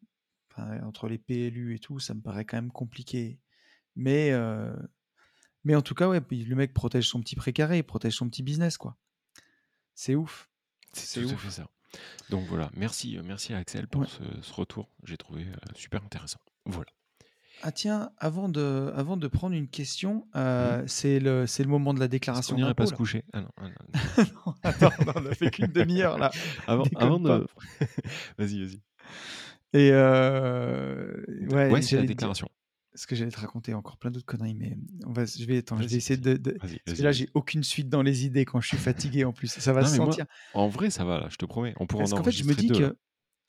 entre 0.84 1.08
les 1.10 1.18
PLU 1.18 1.76
et 1.76 1.80
tout, 1.80 2.00
ça 2.00 2.13
me 2.13 2.22
paraît 2.22 2.46
quand 2.46 2.58
même 2.58 2.72
compliqué. 2.72 3.39
Mais, 4.00 4.32
euh, 4.32 4.74
mais 5.66 5.76
en 5.76 5.82
tout 5.82 5.94
cas, 5.94 6.08
ouais, 6.08 6.22
le 6.32 6.56
mec 6.56 6.74
protège 6.74 7.08
son 7.08 7.20
petit 7.20 7.36
précaré, 7.36 7.80
il 7.80 7.84
protège 7.84 8.14
son 8.14 8.30
petit 8.30 8.44
business, 8.44 8.78
quoi. 8.78 8.96
C'est 9.94 10.16
ouf. 10.16 10.50
C'est 10.94 11.20
à 11.20 11.28
fait 11.28 11.34
ouf. 11.34 11.50
ça. 11.50 11.68
Donc 12.30 12.46
voilà, 12.48 12.72
merci, 12.76 13.18
euh, 13.18 13.24
merci 13.26 13.54
à 13.54 13.58
Axel 13.58 13.88
pour 13.88 14.02
Ouais. 14.02 14.08
ce, 14.08 14.24
ce 14.42 14.54
retour. 14.54 14.90
J'ai 15.04 15.18
trouvé 15.18 15.44
euh, 15.44 15.56
super 15.76 16.02
intéressant. 16.04 16.40
Voilà. 16.66 16.90
Ah 17.62 17.74
tiens, 17.74 18.10
avant 18.18 18.48
de, 18.48 18.94
avant 18.96 19.18
de 19.18 19.28
prendre 19.28 19.54
une 19.54 19.68
question, 19.68 20.26
euh, 20.38 20.82
c'est 20.88 21.20
le, 21.20 21.46
moment 21.66 21.94
de 21.94 22.00
la 22.00 22.08
déclaration 22.08 22.56
qu'on 22.56 22.62
irait 22.62 22.74
pas 22.74 22.86
se 22.86 22.94
coucher? 22.94 23.26
Ah 23.34 23.42
non, 23.42 23.50
ah 23.58 23.64
non, 23.64 24.24
Non, 24.46 24.56
attends, 24.64 24.92
non, 25.06 25.14
on 25.18 25.26
a 25.26 25.36
fait 25.36 25.52
qu'une 25.52 25.68
demi-heure, 25.68 26.18
là. 26.18 26.32
Avant, 26.68 27.20
de. 27.20 27.46
vas-y, 28.38 28.64
vas-y. 28.64 28.82
Et 29.74 29.90
euh, 29.92 31.22
ouais, 31.52 31.70
Ouais, 31.70 31.82
c'est 31.82 31.98
la 31.98 32.04
déclaration. 32.04 32.48
Ce 32.95 33.08
que 33.08 33.15
j'allais 33.15 33.32
te 33.32 33.39
raconter 33.39 33.73
encore 33.73 33.97
plein 33.97 34.12
d'autres 34.12 34.25
conneries, 34.25 34.56
mais 34.56 34.78
on 35.06 35.12
va, 35.13 35.25
je 35.25 35.45
vais, 35.45 35.58
attends, 35.60 35.80
je 35.82 35.88
vais 35.88 35.97
essayer 35.97 36.17
de, 36.17 36.36
parce 36.60 36.97
que 36.97 37.02
là, 37.04 37.12
j'ai 37.12 37.30
aucune 37.34 37.63
suite 37.63 37.89
dans 37.89 38.02
les 38.02 38.25
idées 38.25 38.45
quand 38.45 38.62
je 38.62 38.67
suis 38.67 38.78
fatigué 38.78 39.23
en 39.25 39.34
plus. 39.34 39.47
Ça 39.60 39.73
va 39.73 39.82
Non, 39.82 39.89
se 39.89 39.95
moi, 39.97 39.97
sentir. 39.97 40.25
en 40.54 40.67
vrai, 40.69 40.89
ça 40.89 41.06
va, 41.06 41.19
là, 41.19 41.28
je 41.30 41.38
te 41.38 41.45
promets. 41.45 41.73
On 41.80 41.88
pourrait 41.88 42.04
Parce 42.04 42.13
en 42.13 42.17
qu'en 42.17 42.23
fait, 42.23 42.32
je 42.32 42.43
me 42.45 42.56
dis 42.56 42.67
deux, 42.67 42.80
là. 42.80 42.93
que 42.93 42.97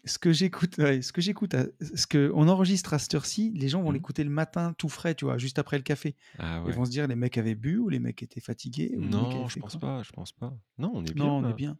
ce 0.07 0.19
que 0.19 0.33
j'écoute, 0.33 0.79
ouais, 0.79 1.03
ce 1.03 1.13
que 1.13 1.21
j'écoute, 1.23 1.57
ce 1.95 2.07
que 2.07 2.33
on 2.35 2.49
enregistre 2.49 2.95
à 2.95 2.99
cette 3.01 3.15
heure-ci, 3.15 3.53
les 3.57 3.69
gens 3.69 3.83
vont 3.83 3.91
Mhm. 3.91 3.95
l'écouter 3.95 4.25
le 4.25 4.31
matin 4.31 4.75
tout 4.79 4.89
frais, 4.91 5.15
tu 5.17 5.27
vois, 5.27 5.39
juste 5.39 5.59
après 5.59 5.79
le 5.79 5.85
café. 5.85 6.17
Ah 6.39 6.63
Ils 6.67 6.73
ouais. 6.73 6.75
vont 6.75 6.85
se 6.87 6.91
dire 6.91 7.07
les 7.09 7.17
mecs 7.17 7.39
avaient 7.39 7.55
bu 7.57 7.79
ou 7.79 7.89
les 7.91 8.01
mecs 8.01 8.23
étaient 8.23 8.41
fatigués 8.41 8.97
ou 8.99 9.03
Non, 9.09 9.49
je 9.49 9.57
pense 9.57 9.77
pas, 9.77 10.03
je 10.05 10.11
pense 10.13 10.33
pas. 10.33 10.57
Non, 10.79 10.93
on 10.95 11.05
est 11.05 11.13
bien, 11.13 11.25
Non, 11.25 11.39
on 11.39 11.47
est 11.47 11.55
bien. 11.55 11.77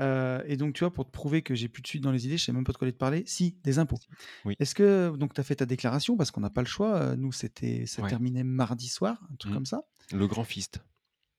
Euh, 0.00 0.42
et 0.46 0.56
donc, 0.56 0.74
tu 0.74 0.80
vois, 0.84 0.92
pour 0.92 1.04
te 1.06 1.10
prouver 1.10 1.42
que 1.42 1.54
j'ai 1.54 1.68
plus 1.68 1.82
de 1.82 1.86
suite 1.88 2.02
dans 2.02 2.12
les 2.12 2.26
idées, 2.26 2.38
je 2.38 2.44
sais 2.44 2.52
même 2.52 2.64
pas 2.64 2.72
de 2.72 2.78
quoi 2.78 2.86
aller 2.86 2.92
te 2.92 2.98
parler. 2.98 3.24
Si, 3.26 3.58
des 3.64 3.78
impôts. 3.78 3.98
Oui. 4.44 4.54
Est-ce 4.60 4.74
que 4.74 5.14
donc 5.16 5.34
tu 5.34 5.40
as 5.40 5.44
fait 5.44 5.56
ta 5.56 5.66
déclaration 5.66 6.16
parce 6.16 6.30
qu'on 6.30 6.40
n'a 6.40 6.50
pas 6.50 6.62
le 6.62 6.68
choix. 6.68 6.94
euh, 6.96 7.16
Nous, 7.16 7.32
c'était 7.32 7.84
ça 7.86 8.02
Ouais. 8.02 8.08
terminait 8.08 8.44
mardi 8.44 8.88
soir, 8.88 9.20
un 9.32 9.36
truc 9.36 9.50
Mm. 9.52 9.54
comme 9.56 9.66
ça. 9.66 9.82
Le 10.12 10.26
grand 10.28 10.44
fist. 10.44 10.80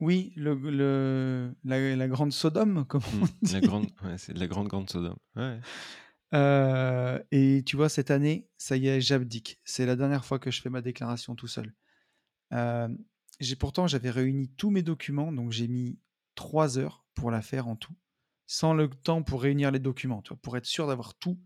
Oui, 0.01 0.31
le, 0.35 0.55
le- 0.55 1.53
la, 1.63 1.95
la 1.95 2.07
grande 2.07 2.31
Sodome, 2.33 2.85
comme 2.89 3.01
Mm. 3.01 3.23
on 3.23 3.53
La 3.53 3.59
dit. 3.61 3.67
grande, 3.67 3.87
ouais, 4.03 4.17
c'est 4.17 4.37
la 4.37 4.47
grande, 4.47 4.67
grande 4.67 4.89
Sodome. 4.89 5.17
Ouais. 5.35 5.59
Euh, 6.33 7.19
et 7.31 7.63
tu 7.65 7.75
vois, 7.75 7.89
cette 7.89 8.11
année, 8.11 8.47
ça 8.57 8.77
y 8.77 8.87
est, 8.87 9.01
j'abdique. 9.01 9.59
C'est 9.63 9.85
la 9.85 9.95
dernière 9.95 10.25
fois 10.25 10.37
que 10.39 10.51
je 10.51 10.61
fais 10.61 10.69
ma 10.69 10.81
déclaration 10.81 11.35
tout 11.35 11.47
seul. 11.47 11.73
Euh, 12.53 12.87
j'ai 13.39 13.55
pourtant, 13.55 13.87
j'avais 13.87 14.09
réuni 14.11 14.49
tous 14.49 14.69
mes 14.69 14.83
documents, 14.83 15.31
donc 15.31 15.51
j'ai 15.51 15.67
mis 15.67 15.97
trois 16.35 16.77
heures 16.77 17.05
pour 17.15 17.31
la 17.31 17.41
faire 17.41 17.67
en 17.67 17.75
tout, 17.75 17.93
sans 18.49 18.73
le 18.73 18.89
temps 18.89 19.21
pour 19.21 19.43
réunir 19.43 19.69
les 19.69 19.77
documents, 19.77 20.23
pour 20.41 20.57
être 20.57 20.65
sûr 20.65 20.87
d'avoir 20.87 21.13
tout. 21.13 21.39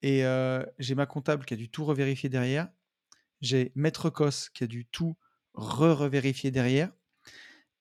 Et 0.00 0.24
euh, 0.24 0.64
j'ai 0.78 0.94
ma 0.94 1.06
comptable 1.06 1.44
qui 1.44 1.54
a 1.54 1.56
dû 1.56 1.68
tout 1.68 1.84
revérifier 1.84 2.28
derrière. 2.28 2.68
J'ai 3.40 3.72
Maître 3.74 4.10
Cos 4.10 4.48
qui 4.54 4.62
a 4.62 4.68
dû 4.68 4.86
tout 4.86 5.16
re-revérifier 5.54 6.52
derrière. 6.52 6.92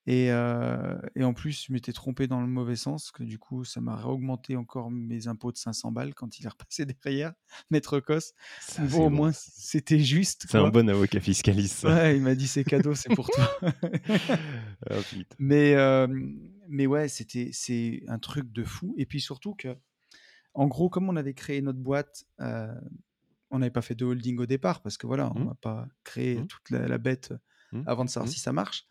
Et, 0.05 0.31
euh, 0.31 0.97
et 1.15 1.23
en 1.23 1.33
plus, 1.33 1.65
je 1.67 1.71
m'étais 1.73 1.93
trompé 1.93 2.27
dans 2.27 2.41
le 2.41 2.47
mauvais 2.47 2.75
sens, 2.75 3.11
que 3.11 3.23
du 3.23 3.39
coup, 3.39 3.63
ça 3.63 3.79
m'a 3.79 3.95
réaugmenté 3.95 4.57
encore 4.57 4.91
mes 4.91 5.27
impôts 5.27 5.51
de 5.53 5.57
500 5.57 5.91
balles 5.93 6.13
quand 6.13 6.39
il 6.39 6.45
est 6.45 6.49
repassé 6.49 6.85
derrière, 7.03 7.33
Maître 7.71 7.99
Cos. 8.01 8.33
Bon, 8.79 9.05
au 9.05 9.09
moins, 9.09 9.31
c'était 9.33 9.99
juste, 9.99 10.45
C'est 10.49 10.57
un 10.57 10.69
bon 10.69 10.89
avocat 10.89 11.21
fiscaliste, 11.21 11.77
ça. 11.79 11.87
Ouais, 11.95 12.17
il 12.17 12.21
m'a 12.21 12.35
dit 12.35 12.47
c'est 12.47 12.65
cadeau, 12.65 12.95
c'est 12.95 13.13
pour 13.15 13.29
toi. 13.29 13.47
Ah, 14.89 14.95
mais, 15.39 15.75
euh, 15.75 16.07
mais 16.67 16.85
ouais, 16.87 17.07
c'était 17.07 17.49
c'est 17.53 18.03
un 18.07 18.19
truc 18.19 18.51
de 18.51 18.63
fou. 18.63 18.93
Et 18.97 19.05
puis 19.05 19.21
surtout 19.21 19.55
que, 19.55 19.77
en 20.53 20.67
gros, 20.67 20.89
comme 20.89 21.09
on 21.09 21.15
avait 21.15 21.33
créé 21.33 21.61
notre 21.61 21.79
boîte, 21.79 22.25
euh, 22.41 22.73
on 23.51 23.59
n'avait 23.59 23.71
pas 23.71 23.81
fait 23.81 23.95
de 23.95 24.05
holding 24.05 24.39
au 24.39 24.45
départ 24.45 24.81
parce 24.81 24.97
que 24.97 25.07
voilà, 25.07 25.31
on 25.35 25.39
Mm. 25.41 25.47
n'a 25.47 25.55
pas 25.55 25.87
créé 26.03 26.37
Mm. 26.41 26.47
toute 26.47 26.69
la, 26.71 26.87
la 26.87 26.97
bête 26.97 27.33
Mm. 27.71 27.83
avant 27.87 28.05
de 28.05 28.09
savoir 28.09 28.29
si 28.31 28.39
ça 28.39 28.51
marche. 28.53 28.85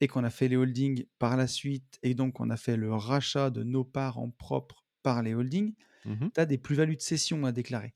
Et 0.00 0.08
qu'on 0.08 0.24
a 0.24 0.30
fait 0.30 0.48
les 0.48 0.56
holdings 0.56 1.04
par 1.18 1.36
la 1.36 1.46
suite, 1.46 1.98
et 2.02 2.14
donc 2.14 2.40
on 2.40 2.50
a 2.50 2.56
fait 2.56 2.76
le 2.76 2.94
rachat 2.94 3.50
de 3.50 3.62
nos 3.62 3.84
parts 3.84 4.18
en 4.18 4.30
propre 4.30 4.84
par 5.02 5.22
les 5.22 5.34
holdings, 5.34 5.74
Mhm. 6.04 6.30
tu 6.34 6.40
as 6.40 6.46
des 6.46 6.58
plus-values 6.58 6.96
de 6.96 7.00
cession 7.02 7.44
à 7.44 7.52
déclarer. 7.52 7.94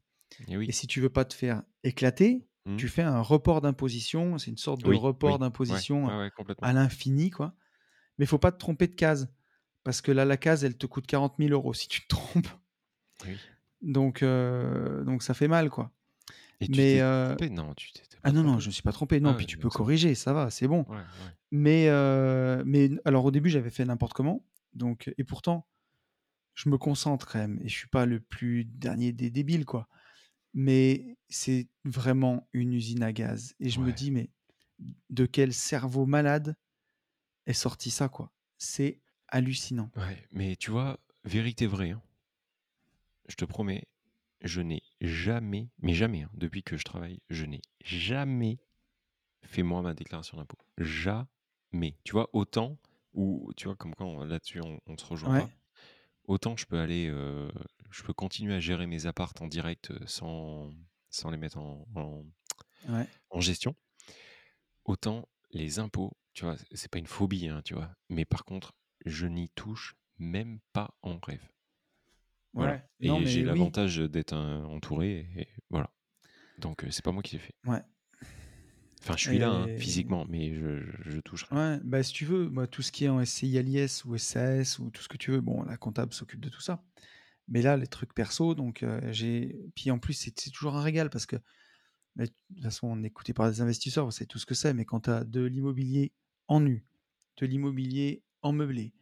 Et 0.49 0.53
Et 0.53 0.57
oui. 0.59 0.73
si 0.73 0.87
tu 0.87 1.01
veux 1.01 1.11
pas 1.11 1.25
te 1.25 1.35
faire 1.35 1.62
éclater, 1.85 2.47
Mm. 2.67 2.77
tu 2.77 2.88
fais 2.88 3.03
un 3.03 3.21
report 3.21 3.61
d'imposition. 3.61 4.38
C'est 4.38 4.51
une 4.51 4.57
sorte 4.59 4.83
de 4.83 4.88
Oui, 4.88 4.97
report 4.97 5.35
oui. 5.35 5.38
D'imposition 5.38 6.07
ouais, 6.07 6.19
ouais, 6.19 6.31
complètement. 6.31 6.67
à 6.67 6.73
l'infini, 6.73 7.31
quoi. 7.31 7.55
Mais 8.19 8.27
faut 8.27 8.38
pas 8.38 8.53
te 8.53 8.59
tromper 8.59 8.88
de 8.88 8.95
case. 8.95 9.35
Parce 9.85 10.03
que 10.03 10.12
là, 10.12 10.25
la 10.27 10.37
case, 10.38 10.64
elle 10.64 10.79
te 10.79 10.87
coûte 10.87 11.07
40 11.07 11.38
000 11.38 11.53
euros 11.53 11.75
si 11.75 11.88
tu 11.88 12.03
te 12.03 12.09
trompes. 12.09 12.49
Oui. 13.25 13.40
Donc, 13.83 14.23
euh, 14.23 15.05
donc 15.05 15.23
ça 15.23 15.35
fait 15.35 15.49
mal, 15.49 15.71
quoi. 15.71 15.93
Et 16.61 16.69
tu 16.69 16.73
Mais 16.79 16.93
t'es 16.95 17.01
euh, 17.01 17.37
trompé? 17.37 17.51
Non, 17.51 17.75
tu 17.75 17.93
pas 17.93 18.13
ah 18.25 18.33
non, 18.33 18.43
non, 18.43 18.59
je 18.59 18.69
ne 18.69 18.73
suis 18.73 18.83
pas 18.83 18.93
trompé. 18.93 19.21
Non, 19.21 19.31
Ah 19.31 19.35
puis 19.35 19.45
ouais, 19.45 19.47
tu 19.47 19.59
peux 19.59 19.69
corriger, 19.69 20.15
ça 20.15 20.33
va, 20.33 20.51
c'est 20.51 20.67
bon. 20.69 20.85
Ouais, 20.89 20.97
ouais. 20.97 21.05
Mais, 21.51 21.89
euh, 21.89 22.63
mais 22.67 22.91
alors 23.05 23.25
au 23.25 23.31
début, 23.31 23.51
j'avais 23.51 23.71
fait 23.71 23.85
n'importe 23.85 24.13
comment. 24.15 24.45
Donc, 24.73 25.13
et 25.19 25.25
pourtant, 25.25 25.69
je 26.55 26.69
me 26.69 26.79
concentre 26.79 27.31
quand 27.31 27.39
même. 27.39 27.59
Et 27.63 27.69
je 27.69 27.77
suis 27.77 27.89
pas 27.89 28.07
le 28.07 28.21
plus 28.21 28.65
dernier 28.65 29.13
des 29.13 29.31
débiles, 29.31 29.65
quoi. 29.65 29.89
Mais 30.55 31.17
c'est 31.29 31.69
vraiment 31.85 32.49
une 32.53 32.73
usine 32.73 33.03
à 33.03 33.13
gaz. 33.13 33.55
Et 33.61 33.71
je 33.71 33.81
me 33.81 33.87
Ouais. 33.87 33.93
dis, 33.93 34.11
mais 34.11 34.31
de 35.11 35.27
quel 35.27 35.53
cerveau 35.53 36.07
malade 36.07 36.57
est 37.47 37.53
sorti 37.53 37.91
ça, 37.91 38.09
quoi? 38.09 38.33
C'est 38.59 39.01
hallucinant. 39.29 39.91
Ouais, 39.97 40.27
mais 40.33 40.57
tu 40.57 40.71
vois, 40.71 40.99
vérité 41.25 41.67
vraie, 41.67 41.91
hein, 41.91 42.03
je 43.29 43.37
te 43.37 43.45
promets, 43.45 43.85
je 44.45 44.61
n'ai 44.61 44.83
jamais, 45.01 45.71
mais 45.79 45.95
jamais, 45.95 46.23
hein, 46.23 46.31
depuis 46.35 46.63
que 46.63 46.77
je 46.77 46.85
travaille, 46.85 47.21
je 47.31 47.45
n'ai 47.47 47.63
jamais 47.83 48.59
fait 49.43 49.63
moi 49.63 49.83
ma 49.83 49.95
déclaration 49.95 50.37
d'impôt. 50.37 50.59
Jamais. 50.79 51.99
Tu 52.05 52.13
vois, 52.13 52.31
autant, 52.33 52.79
ou 53.15 53.53
tu 53.57 53.67
vois, 53.67 53.77
comme 53.77 53.95
quand 53.95 54.25
là-dessus 54.25 54.61
on, 54.61 54.81
on 54.87 54.97
se 54.97 55.05
rejoint 55.07 55.33
Ouais, 55.33 55.41
pas, 55.41 55.51
autant 56.25 56.57
je 56.57 56.67
peux 56.67 56.79
aller, 56.79 57.09
euh, 57.09 57.51
je 57.91 58.03
peux 58.03 58.13
continuer 58.15 58.55
à 58.55 58.61
gérer 58.61 58.87
mes 58.87 59.07
appartes 59.07 59.41
en 59.43 59.49
direct 59.49 59.91
euh, 59.91 60.01
sans, 60.07 60.73
sans 61.11 61.31
les 61.31 61.39
mettre 61.39 61.59
en, 61.59 61.87
en, 61.95 62.25
ouais. 62.89 63.09
en 63.31 63.41
gestion. 63.41 63.75
Autant 64.85 65.29
les 65.51 65.79
impôts, 65.79 66.17
tu 66.33 66.45
vois, 66.45 66.57
c'est 66.73 66.91
pas 66.91 66.99
une 66.99 67.07
phobie, 67.07 67.49
hein, 67.49 67.63
tu 67.65 67.75
vois, 67.75 67.90
mais 68.09 68.25
par 68.25 68.45
contre, 68.45 68.75
je 69.07 69.27
n'y 69.27 69.49
touche 69.51 69.95
même 70.19 70.61
pas 70.73 70.95
en 71.03 71.19
rêve. 71.19 71.47
Voilà. 72.55 72.73
Ouais. 72.73 73.09
Non, 73.09 73.21
Et 73.21 73.27
j'ai 73.27 73.40
oui. 73.40 73.46
l'avantage 73.46 73.98
d'être 73.98 74.33
entouré, 74.35 75.29
et, 75.37 75.42
et 75.42 75.48
voilà. 75.71 75.90
Donc 76.59 76.85
euh, 76.85 76.90
c'est 76.90 77.05
pas 77.05 77.13
moi 77.13 77.23
qui 77.23 77.37
l'ai 77.37 77.42
fait. 77.42 77.55
Ouais. 77.67 77.83
Enfin, 79.02 79.17
je 79.19 79.29
suis 79.29 79.38
là, 79.38 79.50
hein, 79.50 79.67
physiquement, 79.77 80.25
mais 80.31 80.55
je, 80.55 80.81
je, 80.81 81.11
je 81.11 81.21
touche 81.21 81.44
rien. 81.50 81.75
Ouais, 81.75 81.81
bah 81.85 82.02
si 82.02 82.13
tu 82.15 82.25
veux, 82.25 82.48
moi, 82.48 82.67
tout 82.67 82.81
ce 82.81 82.90
qui 82.90 83.05
est 83.05 83.09
en 83.09 83.23
SCI 83.23 83.63
l'IS 83.63 84.05
ou 84.07 84.17
SAS 84.17 84.79
ou 84.79 84.88
tout 84.90 85.02
ce 85.02 85.09
que 85.09 85.19
tu 85.19 85.31
veux, 85.31 85.42
bon, 85.42 85.63
la 85.65 85.77
comptable 85.77 86.15
s'occupe 86.15 86.40
de 86.40 86.48
tout 86.48 86.63
ça. 86.63 86.83
Mais 87.48 87.61
là, 87.61 87.77
les 87.77 87.87
trucs 87.87 88.15
perso, 88.15 88.55
donc 88.55 88.83
euh, 88.83 89.00
j'ai. 89.13 89.59
Puis 89.75 89.90
en 89.90 89.98
plus, 89.98 90.15
c'est 90.15 90.50
toujours 90.50 90.77
un 90.77 90.83
régal 90.83 91.11
parce 91.11 91.27
que, 91.27 91.37
de 92.17 92.25
toute 92.25 92.63
façon, 92.63 92.87
on 92.87 93.02
est 93.02 93.09
écouté 93.09 93.35
par 93.35 93.50
des 93.50 93.61
investisseurs, 93.61 94.07
vous 94.07 94.11
savez 94.11 94.27
tout 94.27 94.38
ce 94.38 94.46
que 94.46 94.55
c'est, 94.55 94.73
mais 94.73 94.87
quand 94.87 95.00
tu 95.00 95.11
as 95.11 95.25
de 95.25 95.42
l'immobilier 95.42 96.13
en 96.48 96.61
nu, 96.61 96.87
de 97.37 97.44
l'immobilier 97.46 98.23
en 98.40 98.52
meublé, 98.52 98.94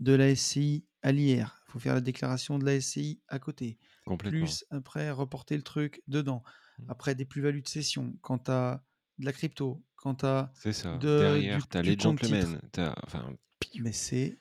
de 0.00 0.12
la 0.12 0.34
SCI 0.34 0.84
à 1.02 1.12
l'IR, 1.12 1.62
il 1.68 1.72
faut 1.72 1.78
faire 1.78 1.94
la 1.94 2.00
déclaration 2.00 2.58
de 2.58 2.64
la 2.64 2.80
SCI 2.80 3.20
à 3.28 3.38
côté, 3.38 3.78
plus 4.18 4.64
après 4.70 5.10
reporter 5.10 5.56
le 5.56 5.62
truc 5.62 6.02
dedans, 6.08 6.42
Mm. 6.78 6.90
après 6.90 7.14
des 7.14 7.24
plus-values 7.24 7.62
de 7.62 7.68
cession, 7.68 8.14
quand 8.20 8.38
tu 8.44 8.50
as 8.50 8.82
de 9.18 9.24
la 9.24 9.32
crypto, 9.32 9.82
quand 9.96 10.16
tu 10.16 10.26
as 10.26 10.52
C'est 10.54 10.74
ça. 10.74 10.98
de, 10.98 11.18
Derrière, 11.20 11.66
tu 11.68 11.78
as 11.78 11.82
les 11.82 11.98
gentlemen. 11.98 12.60
enfin, 13.04 13.32
mais 13.80 13.92
c'est 13.92 14.36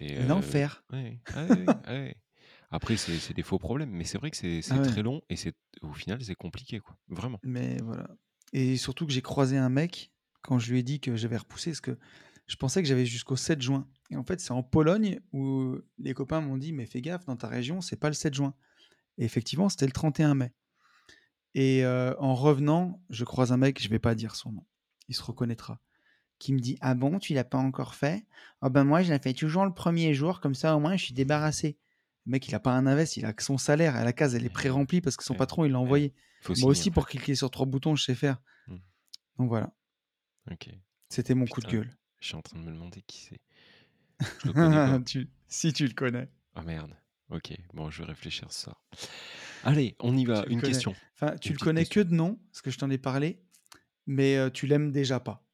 euh, 0.00 0.26
l'enfer. 0.28 0.84
ouais, 0.92 1.18
ouais, 1.34 1.50
ouais, 1.66 1.76
ouais. 1.88 2.16
Après, 2.70 2.96
c'est 2.96 3.34
des 3.34 3.42
faux 3.42 3.58
problèmes, 3.58 3.90
mais 3.90 4.04
c'est 4.04 4.18
vrai 4.18 4.30
que 4.30 4.36
c'est 4.36 4.60
Ah 4.70 4.78
très 4.78 5.02
long 5.02 5.20
et 5.28 5.34
au 5.82 5.92
final, 5.92 6.22
c'est 6.22 6.36
compliqué, 6.36 6.78
quoi. 6.78 6.96
Vraiment. 7.08 7.40
Mais 7.42 7.76
voilà. 7.82 8.08
Et 8.52 8.76
surtout 8.76 9.06
que 9.06 9.12
j'ai 9.12 9.22
croisé 9.22 9.56
un 9.58 9.68
mec 9.68 10.12
quand 10.42 10.58
je 10.60 10.70
lui 10.72 10.78
ai 10.78 10.82
dit 10.84 11.00
que 11.00 11.16
j'avais 11.16 11.36
repoussé, 11.36 11.70
parce 11.70 11.80
que 11.80 11.98
je 12.50 12.56
pensais 12.56 12.82
que 12.82 12.88
j'avais 12.88 13.06
jusqu'au 13.06 13.36
7 13.36 13.62
juin. 13.62 13.88
Et 14.10 14.16
en 14.16 14.24
fait, 14.24 14.40
c'est 14.40 14.50
en 14.50 14.64
Pologne 14.64 15.20
où 15.32 15.76
les 15.98 16.14
copains 16.14 16.40
m'ont 16.40 16.56
dit, 16.56 16.72
mais 16.72 16.84
fais 16.84 17.00
gaffe, 17.00 17.24
dans 17.24 17.36
ta 17.36 17.46
région, 17.46 17.80
c'est 17.80 17.94
pas 17.94 18.08
le 18.08 18.14
7 18.14 18.34
juin. 18.34 18.54
Et 19.18 19.24
effectivement, 19.24 19.68
c'était 19.68 19.86
le 19.86 19.92
31 19.92 20.34
mai. 20.34 20.52
Et 21.54 21.84
euh, 21.84 22.12
en 22.18 22.34
revenant, 22.34 23.00
je 23.08 23.22
croise 23.24 23.52
un 23.52 23.56
mec, 23.56 23.80
je 23.80 23.88
vais 23.88 24.00
pas 24.00 24.16
dire 24.16 24.34
son 24.34 24.50
nom, 24.50 24.66
il 25.08 25.14
se 25.14 25.22
reconnaîtra, 25.22 25.80
qui 26.40 26.52
me 26.52 26.58
dit, 26.58 26.76
ah 26.80 26.94
bon, 26.94 27.20
tu 27.20 27.34
l'as 27.34 27.44
pas 27.44 27.58
encore 27.58 27.94
fait? 27.94 28.26
Ah 28.62 28.68
ben 28.68 28.82
moi, 28.82 29.02
je 29.04 29.10
la 29.10 29.20
fais 29.20 29.32
toujours 29.32 29.64
le 29.64 29.72
premier 29.72 30.12
jour, 30.12 30.40
comme 30.40 30.56
ça 30.56 30.74
au 30.76 30.80
moins 30.80 30.96
je 30.96 31.04
suis 31.04 31.14
débarrassé. 31.14 31.78
Le 32.26 32.32
mec, 32.32 32.48
il 32.48 32.54
a 32.56 32.60
pas 32.60 32.72
un 32.72 32.84
invest, 32.86 33.16
il 33.16 33.26
a 33.26 33.32
que 33.32 33.44
son 33.44 33.58
salaire, 33.58 33.96
et 33.96 34.04
la 34.04 34.12
case, 34.12 34.34
elle 34.34 34.44
est 34.44 34.50
pré-remplie 34.50 35.00
parce 35.00 35.16
que 35.16 35.22
son 35.22 35.34
ouais, 35.34 35.38
patron, 35.38 35.64
il 35.64 35.70
l'a 35.72 35.78
envoyé. 35.78 36.14
Moi 36.58 36.70
aussi, 36.70 36.90
pour 36.90 37.06
fait. 37.06 37.18
cliquer 37.18 37.34
sur 37.36 37.48
trois 37.50 37.66
boutons, 37.66 37.94
je 37.94 38.02
sais 38.02 38.14
faire. 38.16 38.40
Hmm. 38.66 38.78
Donc 39.38 39.48
voilà, 39.48 39.72
Ok. 40.50 40.68
c'était 41.08 41.34
mon 41.34 41.46
coup 41.46 41.60
de 41.60 41.68
gueule. 41.68 41.96
Je 42.20 42.26
suis 42.28 42.36
en 42.36 42.42
train 42.42 42.58
de 42.58 42.64
me 42.64 42.70
demander 42.72 43.02
qui 43.02 43.18
c'est. 43.20 43.40
Je 44.42 44.48
le 44.48 44.52
connais 44.52 44.76
pas. 44.76 45.00
Tu- 45.04 45.28
si 45.48 45.72
tu 45.72 45.86
le 45.86 45.94
connais. 45.94 46.28
Ah 46.54 46.62
merde. 46.62 46.94
Ok, 47.30 47.52
bon, 47.74 47.90
je 47.90 48.02
vais 48.02 48.08
réfléchir 48.08 48.50
ce 48.52 48.62
soir. 48.64 48.82
Allez, 49.62 49.94
on 50.00 50.16
y 50.16 50.24
va. 50.24 50.42
Tu 50.42 50.50
Une 50.52 50.60
question. 50.62 50.94
Enfin, 51.14 51.36
tu 51.38 51.48
Une 51.50 51.54
le 51.54 51.58
connais 51.64 51.80
question. 51.82 52.02
que 52.02 52.08
de 52.08 52.14
nom, 52.14 52.36
parce 52.50 52.60
que 52.62 52.70
je 52.70 52.78
t'en 52.78 52.90
ai 52.90 52.98
parlé, 52.98 53.40
mais 54.06 54.36
euh, 54.36 54.50
tu 54.50 54.66
l'aimes 54.66 54.90
déjà 54.90 55.20
pas. 55.20 55.46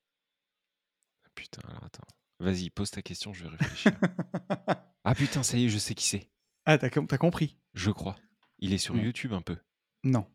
Putain, 1.34 1.60
alors 1.68 1.84
attends. 1.84 2.06
Vas-y, 2.38 2.70
pose 2.70 2.90
ta 2.90 3.02
question, 3.02 3.32
je 3.34 3.44
vais 3.44 3.56
réfléchir. 3.56 3.92
ah 5.04 5.14
putain, 5.14 5.42
ça 5.42 5.56
y 5.58 5.64
est, 5.66 5.68
je 5.68 5.78
sais 5.78 5.94
qui 5.94 6.06
c'est. 6.06 6.30
ah, 6.64 6.78
t'as 6.78 6.88
com- 6.90 7.06
t'as 7.06 7.18
compris 7.18 7.58
Je 7.74 7.90
crois. 7.90 8.16
Il 8.58 8.72
est 8.72 8.78
sur. 8.78 8.96
YouTube 8.96 9.32
un 9.34 9.42
peu. 9.42 9.56
Non, 10.04 10.26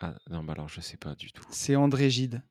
Ah 0.00 0.14
non, 0.30 0.42
bah 0.44 0.52
alors 0.54 0.68
je 0.68 0.80
sais 0.80 0.96
pas 0.96 1.14
du 1.14 1.32
tout. 1.32 1.44
c'est 1.50 1.76
André 1.76 2.08
Gide. 2.10 2.42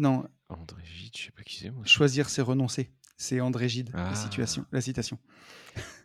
Non, 0.00 0.24
André 0.48 0.82
Gide, 0.84 1.16
je 1.16 1.24
sais 1.26 1.30
pas 1.30 1.42
qui 1.42 1.56
c'est 1.56 1.70
moi. 1.70 1.84
choisir, 1.84 2.28
c'est 2.28 2.42
renoncer. 2.42 2.90
C'est 3.16 3.40
André 3.40 3.68
Gide, 3.68 3.90
la, 3.92 4.08
Ah. 4.10 4.14
situation, 4.14 4.64
la 4.72 4.80
citation. 4.80 5.18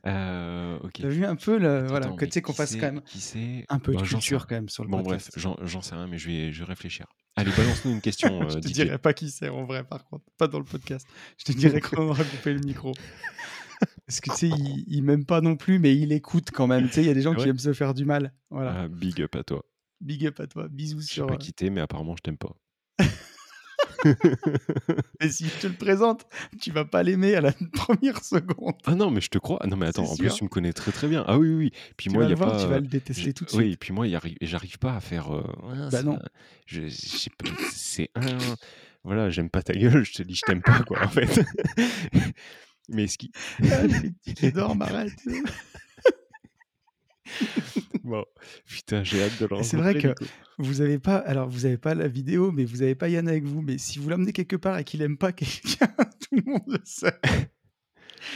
Euh, 0.06 0.78
ok. 0.84 0.91
T'as 1.02 1.08
vu 1.08 1.26
un 1.26 1.36
peu, 1.38 1.58
le, 1.58 1.78
Attends, 1.78 1.88
voilà, 1.88 2.06
attends, 2.08 2.16
que 2.18 2.26
mais 2.26 2.30
tu 2.30 2.34
sais 2.34 2.41
qu'on 2.41 2.54
fasse 2.54 2.76
quand 2.76 2.82
même 2.91 3.02
Qui 3.04 3.66
un 3.70 3.80
peu 3.80 3.93
de 3.93 3.98
Bah, 4.02 4.06
culture 4.06 4.46
quand 4.48 4.56
même 4.56 4.70
sur 4.70 4.84
le 4.84 4.89
Bon 4.89 5.02
podcast. 5.02 5.32
bref, 5.36 5.56
j'en 5.64 5.82
sais 5.82 5.96
rien, 5.96 6.08
mais 6.08 6.18
je 6.18 6.28
vais, 6.28 6.52
je 6.52 6.60
vais 6.60 6.66
réfléchir. 6.66 7.08
Allez, 7.38 7.52
balance-nous 7.86 7.91
une 7.91 8.02
question, 8.02 8.41
euh, 8.43 8.50
je 8.50 8.60
te 8.60 8.68
DJ. 8.68 8.74
dirai 8.74 8.98
pas 9.00 9.14
qui 9.14 9.32
c'est 9.32 9.50
en 9.50 9.64
vrai, 9.64 9.84
par 9.86 10.06
contre, 10.06 10.26
pas 10.38 10.48
dans 10.48 10.60
le 10.60 10.66
podcast. 10.66 11.08
Je 11.38 11.46
te 11.46 11.52
dirai 11.54 11.80
quand 11.80 12.02
on 12.04 12.10
aura 12.10 12.24
coupé 12.26 12.54
le 12.54 12.60
micro. 12.60 12.91
Parce 14.06 14.20
que 14.20 14.30
tu 14.32 14.36
sais, 14.38 14.50
il, 14.50 14.84
il 14.88 15.02
m'aime 15.04 15.26
pas 15.26 15.39
non 15.41 15.56
plus, 15.56 15.80
mais 15.80 15.96
il 15.96 16.12
écoute 16.12 16.52
quand 16.52 16.68
même. 16.68 16.88
Tu 16.88 16.93
sais, 16.96 17.02
il 17.02 17.08
y 17.08 17.10
a 17.10 17.14
des 17.14 17.22
gens 17.22 17.34
qui 17.34 17.48
aiment 17.48 17.58
se 17.60 17.74
faire 17.74 17.93
du 17.93 18.04
mal. 18.06 18.34
Voilà. 18.52 18.82
Ah, 18.82 18.88
big 18.89 19.22
up 19.22 19.36
à 19.36 19.43
toi. 19.43 19.66
Big 20.02 20.26
up 20.28 20.39
à 20.41 20.48
toi. 20.48 20.68
Bisous 20.70 21.02
Je 21.02 21.06
sur. 21.08 21.28
pas 21.28 21.34
euh, 21.36 21.38
qui 21.38 21.54
t'es, 21.54 21.70
mais 21.70 21.82
apparemment 21.82 22.16
je 22.18 22.22
t'aime 22.22 22.38
pas. 22.38 22.54
Et 25.22 25.30
si 25.30 25.45
je 25.45 25.60
te 25.62 25.68
le 25.68 25.74
présente, 25.74 26.26
tu 26.62 26.72
vas 26.72 26.86
pas 26.86 27.03
l'aimer 27.03 27.36
à 27.36 27.41
la 27.41 27.51
première 27.74 28.24
seconde. 28.24 28.76
Ah 28.86 28.95
non, 28.95 29.12
mais 29.12 29.22
je 29.22 29.30
te 29.30 29.38
crois. 29.38 29.58
Ah 29.62 29.68
Non, 29.68 29.78
mais 29.78 29.88
attends, 29.88 30.03
en 30.12 30.16
plus 30.16 30.34
tu 30.34 30.43
me 30.43 30.49
connais 30.49 30.74
très 30.74 30.91
très 30.91 31.08
bien. 31.08 31.24
Ah 31.28 31.38
oui, 31.38 31.47
oui, 31.49 31.56
oui. 31.56 31.72
Puis 31.97 32.10
Tu 32.10 32.16
moi, 32.16 32.24
vas 32.24 32.30
il 32.30 32.32
y 32.32 32.36
le 32.36 32.41
a 32.41 32.45
voir, 32.45 32.58
pas. 32.58 32.64
tu 32.64 32.70
vas 32.70 32.76
euh, 32.76 32.80
le 32.82 32.88
détester 32.88 33.24
je- 33.24 33.32
tout 33.32 33.45
de 33.45 33.49
Oui, 33.51 33.64
suite. 33.64 33.74
et 33.74 33.78
puis 33.78 33.93
moi, 33.93 34.06
arri- 34.08 34.38
j'arrive 34.41 34.78
pas 34.80 34.95
à 34.95 34.99
faire. 34.99 35.34
euh, 35.34 35.41
Ouais, 35.64 35.89
Bah 35.91 36.03
non. 36.03 36.20
je, 36.66 36.82
c'est 36.89 38.10
un. 38.16 38.38
Voilà, 39.03 39.30
j'aime 39.30 39.49
pas 39.49 39.62
ta 39.62 39.74
gueule, 39.74 40.03
je 40.03 40.14
te 40.14 40.24
dis, 40.24 40.36
je 40.36 40.41
t'aime 40.41 40.64
pas, 40.64 40.80
quoi, 40.84 41.03
en 41.03 41.10
fait. 41.10 41.45
mais 42.89 43.08
ce 43.08 43.18
qui. 43.18 43.32
Ah, 43.72 43.84
qui 44.36 44.51
dorment, 44.51 44.82
arrête. 44.82 45.14
Bon, 48.03 48.23
putain, 48.67 49.03
j'ai 49.03 49.23
hâte 49.23 49.41
de 49.41 49.47
Et 49.59 49.63
c'est 49.63 49.78
vrai 49.78 49.95
que 49.99 50.13
vous 50.59 50.82
avez 50.82 50.99
pas, 50.99 51.17
alors 51.17 51.49
vous 51.49 51.65
avez 51.65 51.78
pas 51.78 51.95
la 51.95 52.07
vidéo, 52.07 52.51
mais 52.51 52.63
vous 52.63 52.84
avez 52.84 52.93
pas 52.93 53.09
Yann 53.09 53.28
avec 53.28 53.43
vous. 53.45 53.61
Mais 53.63 53.80
si 53.80 53.97
vous 53.97 54.09
l'amenez 54.09 54.32
quelque 54.32 54.55
part 54.55 54.78
et 54.78 54.84
qu'il 54.84 55.01
aime 55.01 55.17
pas 55.17 55.32
quelqu'un, 55.34 55.88
tout 55.88 56.36
le 56.36 56.43
monde 56.51 56.63
le 56.67 56.80
sait. 56.84 57.19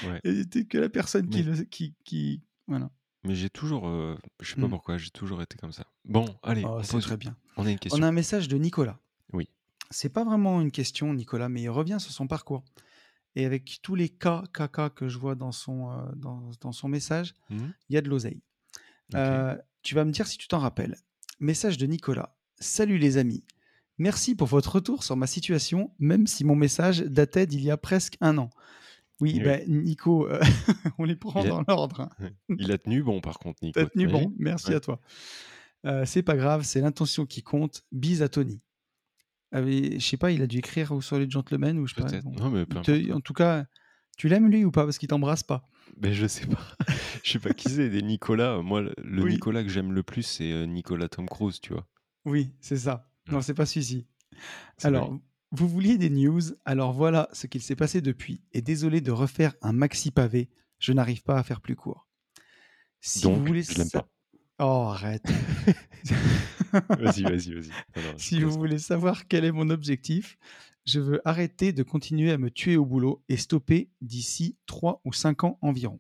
Ouais. 0.06 0.22
Et 0.24 0.68
que 0.68 0.78
la 0.78 0.88
personne 0.88 1.28
qui 1.30 1.44
Mais- 1.44 1.56
le, 1.58 1.64
qui, 1.64 1.96
qui, 2.06 2.44
voilà. 2.68 2.92
Mais 3.24 3.34
j'ai 3.34 3.50
toujours. 3.50 3.88
euh, 3.88 4.16
je 4.40 4.50
sais 4.54 4.56
pas 4.62 4.68
Hmm. 4.68 4.70
pourquoi, 4.70 4.98
j'ai 5.00 5.10
toujours 5.10 5.42
été 5.42 5.58
comme 5.58 5.72
ça. 5.72 5.88
Bon, 6.06 6.26
allez, 6.44 6.62
Oh, 6.64 6.76
on, 6.78 6.84
c'est 6.84 7.00
très 7.00 7.18
bien. 7.18 7.36
on 7.58 7.66
a 7.66 7.70
une 7.72 7.76
On 7.76 7.80
question. 7.80 8.04
a 8.04 8.08
un 8.08 8.12
message 8.12 8.48
de 8.48 8.58
Nicolas. 8.58 9.00
Oui. 9.34 9.50
C'est 9.90 10.10
pas 10.14 10.24
vraiment 10.24 10.62
une 10.62 10.70
question, 10.72 11.12
Nicolas, 11.16 11.50
mais 11.50 11.64
il 11.64 11.70
revient 11.70 11.98
sur 12.00 12.12
son 12.12 12.28
parcours. 12.28 12.64
Et 13.36 13.46
avec 13.46 13.80
tous 13.82 13.96
les 13.96 14.10
cas, 14.10 14.44
caca 14.54 14.92
que 14.92 15.08
je 15.10 15.18
vois 15.18 15.34
dans 15.34 15.52
son, 15.52 15.90
euh, 15.92 15.96
dans, 16.16 16.52
dans 16.62 16.72
son 16.72 16.88
message, 16.88 17.34
Hmm 17.50 17.70
il 17.90 17.96
y 17.96 17.98
a 17.98 18.02
de 18.02 18.10
l'oseille. 18.10 18.42
Euh, 19.16 19.56
tu 19.82 19.96
vas 19.96 20.06
me 20.06 20.12
dire 20.12 20.28
si 20.28 20.38
tu 20.38 20.48
t'en 20.48 20.60
rappelles. 20.60 20.96
Message 21.40 21.78
de 21.78 21.86
Nicolas. 21.86 22.36
Salut 22.60 22.98
les 22.98 23.18
amis. 23.18 23.44
Merci 23.98 24.36
pour 24.36 24.48
votre 24.48 24.76
retour 24.76 25.04
sur 25.04 25.16
ma 25.18 25.28
situation, 25.28 25.92
même 26.00 26.28
si 26.28 26.44
mon 26.46 26.56
message 26.56 27.00
datait 27.02 27.48
d'il 27.48 27.62
y 27.62 27.72
a 27.72 27.78
presque 27.78 28.16
un 28.22 28.38
an. 28.38 28.50
Oui, 29.22 29.34
Oui. 29.36 29.40
ben, 29.44 29.64
Nico, 29.68 30.28
euh, 30.30 30.40
on 30.98 31.04
les 31.04 31.16
prend 31.16 31.42
Il 31.44 31.48
a- 31.48 31.50
dans 31.50 31.64
l'ordre. 31.68 32.02
hein. 32.20 32.30
Il 32.58 32.72
a 32.72 32.78
tenu 32.78 33.04
bon, 33.04 33.20
par 33.20 33.40
contre, 33.40 33.60
Nico. 33.64 33.80
T'as 33.80 33.88
tenu 33.90 34.08
t'imagines 34.08 34.30
bon, 34.30 34.36
merci 34.40 34.70
Ouais. 34.70 34.76
à 34.76 34.80
toi. 34.80 35.02
Euh, 35.86 36.06
c'est 36.06 36.24
pas 36.24 36.36
grave, 36.38 36.64
c'est 36.64 36.80
l'intention 36.82 37.26
qui 37.26 37.42
compte. 37.44 37.84
Bise 37.92 38.22
à 38.22 38.30
Tony. 38.30 38.62
Ah, 39.52 39.62
je 39.66 39.98
sais 40.00 40.18
pas, 40.18 40.32
il 40.32 40.42
a 40.42 40.48
dû 40.48 40.60
écrire 40.60 40.92
ou 40.92 41.02
sur 41.02 41.18
les 41.18 41.30
gentlemen 41.30 41.80
ou 41.80 41.88
je 41.88 41.96
sais 41.96 42.02
pas. 42.02 42.22
Bon. 42.22 42.32
Non, 42.32 42.50
mais 42.50 42.66
peu 42.66 42.78
Il 42.78 42.82
te- 42.84 42.92
importe. 42.92 43.12
en 43.18 43.20
tout 43.22 43.34
cas, 43.34 43.66
tu 44.18 44.28
l'aimes 44.30 44.48
lui 44.50 44.64
ou 44.64 44.72
pas? 44.72 44.86
Parce 44.86 44.98
qu'il 44.98 45.10
t'embrasse 45.10 45.44
pas. 45.44 45.68
Mais 45.98 46.14
je 46.14 46.28
sais 46.28 46.46
pas. 46.46 46.62
je 47.24 47.32
sais 47.32 47.40
pas 47.40 47.54
qui 47.54 47.70
c'est, 47.70 47.90
des 47.90 48.02
Nicolas. 48.02 48.62
Moi, 48.62 48.82
le- 48.82 49.24
Oui. 49.24 49.34
Nicolas 49.34 49.64
que 49.64 49.70
j'aime 49.70 49.92
le 49.94 50.04
plus, 50.04 50.24
c'est 50.24 50.52
euh, 50.52 50.66
Nicolas 50.66 51.10
Tom 51.10 51.28
Cruise, 51.28 51.60
tu 51.62 51.74
vois. 51.74 51.88
Oui, 52.26 52.52
c'est 52.60 52.78
ça. 52.78 53.12
Non, 53.28 53.38
Ouais. 53.38 53.42
c'est 53.44 53.54
pas 53.54 53.66
celui-ci. 53.66 54.08
Alors, 54.84 55.10
vrai. 55.12 55.20
vous 55.52 55.68
vouliez 55.68 55.98
des 55.98 56.10
news, 56.10 56.42
alors 56.66 56.94
voilà 56.94 57.30
ce 57.34 57.48
qu'il 57.48 57.62
s'est 57.62 57.76
passé 57.76 58.02
depuis. 58.02 58.42
Et 58.54 58.62
désolé 58.62 59.02
de 59.02 59.12
refaire 59.12 59.54
un 59.62 59.74
maxi 59.74 60.12
pavé, 60.12 60.50
je 60.80 60.94
n'arrive 60.94 61.24
pas 61.24 61.38
à 61.38 61.44
faire 61.44 61.62
plus 61.62 61.76
court. 61.76 62.08
Si 63.02 63.22
Donc, 63.22 63.38
vous 63.40 63.46
voulez 63.46 63.64
je 63.64 63.78
l'aime 63.78 63.88
sa- 63.88 64.02
pas. 64.04 64.10
Oh, 64.62 64.90
arrête. 64.92 65.24
Vas-y, 66.72 67.24
vas-y, 67.24 67.54
vas-y. 67.54 67.70
Non, 67.96 68.02
non, 68.04 68.14
si 68.18 68.42
vous 68.42 68.52
voulez 68.52 68.78
savoir 68.78 69.28
quel 69.28 69.44
est 69.46 69.52
mon 69.52 69.70
objectif, 69.70 70.38
je 70.90 71.00
veux 71.00 71.22
arrêter 71.26 71.72
de 71.72 71.84
continuer 71.84 72.32
à 72.32 72.38
me 72.38 72.50
tuer 72.50 72.76
au 72.76 72.86
boulot 72.86 73.24
et 73.30 73.38
stopper 73.38 73.90
d'ici 74.02 74.58
3 74.66 75.02
ou 75.06 75.14
5 75.14 75.44
ans 75.44 75.60
environ. 75.62 76.00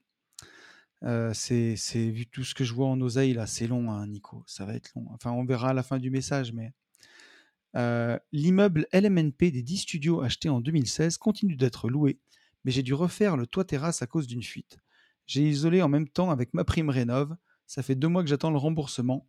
Euh, 1.04 1.32
c'est, 1.34 1.76
vu 2.10 2.26
tout 2.26 2.44
ce 2.44 2.54
que 2.54 2.64
je 2.64 2.74
vois 2.74 2.88
en 2.88 3.00
oseille 3.00 3.34
là, 3.34 3.48
c'est 3.48 3.68
long, 3.68 3.92
hein, 3.92 4.08
Nico. 4.08 4.44
Ça 4.48 4.66
va 4.66 4.74
être 4.74 4.92
long. 4.96 5.06
Enfin, 5.12 5.32
on 5.32 5.46
verra 5.46 5.70
à 5.70 5.74
la 5.74 5.84
fin 5.84 6.00
du 6.00 6.10
message, 6.10 6.52
mais 6.54 6.74
euh, 7.76 8.18
l'immeuble 8.32 8.88
LMNP 8.92 9.52
des 9.52 9.62
10 9.62 9.78
studios 9.78 10.22
achetés 10.22 10.50
en 10.50 10.60
2016 10.60 11.18
continue 11.18 11.56
d'être 11.56 11.88
loué, 11.90 12.20
mais 12.66 12.72
j'ai 12.72 12.84
dû 12.84 12.94
refaire 12.94 13.38
le 13.38 13.46
toit 13.46 13.64
terrasse 13.64 14.02
à 14.02 14.08
cause 14.08 14.28
d'une 14.28 14.44
fuite. 14.44 14.80
J'ai 15.28 15.48
isolé 15.48 15.82
en 15.84 15.90
même 15.90 16.10
temps 16.10 16.32
avec 16.32 16.54
ma 16.56 16.64
prime 16.64 16.90
rénov. 16.90 17.36
Ça 17.68 17.84
fait 17.84 17.96
deux 17.96 18.08
mois 18.08 18.24
que 18.24 18.30
j'attends 18.30 18.50
le 18.50 18.58
remboursement 18.58 19.28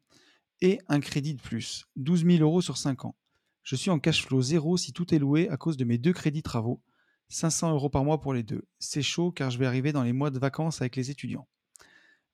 et 0.63 0.79
un 0.89 1.01
crédit 1.01 1.35
de 1.35 1.43
plus, 1.43 1.87
12 1.97 2.25
000 2.25 2.39
euros 2.39 2.63
sur 2.63 2.79
5 2.79 3.05
ans. 3.05 3.17
Je 3.63 3.77
suis 3.77 3.91
en 3.91 3.99
cash 3.99 4.25
flow 4.25 4.43
zéro 4.43 4.77
si 4.77 4.93
tout 4.93 5.15
est 5.15 5.19
loué 5.19 5.49
à 5.49 5.57
cause 5.57 5.77
de 5.77 5.85
mes 5.85 5.99
deux 5.99 6.13
crédits 6.13 6.43
travaux, 6.43 6.83
500 7.29 7.73
euros 7.73 7.91
par 7.91 8.05
mois 8.05 8.21
pour 8.21 8.35
les 8.35 8.43
deux. 8.43 8.65
C'est 8.79 9.03
chaud 9.03 9.31
car 9.33 9.51
je 9.51 9.59
vais 9.59 9.67
arriver 9.67 9.93
dans 9.93 10.03
les 10.03 10.13
mois 10.13 10.31
de 10.31 10.39
vacances 10.39 10.81
avec 10.81 10.97
les 10.97 11.11
étudiants. 11.11 11.47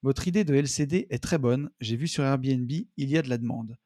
Votre 0.03 0.29
idée 0.29 0.45
de 0.45 0.55
LCD 0.55 1.07
est 1.11 1.23
très 1.23 1.39
bonne, 1.39 1.71
j'ai 1.81 1.97
vu 1.97 2.07
sur 2.07 2.23
Airbnb, 2.25 2.71
il 2.71 3.09
y 3.11 3.19
a 3.19 3.23
de 3.23 3.29
la 3.29 3.39
demande. 3.39 3.77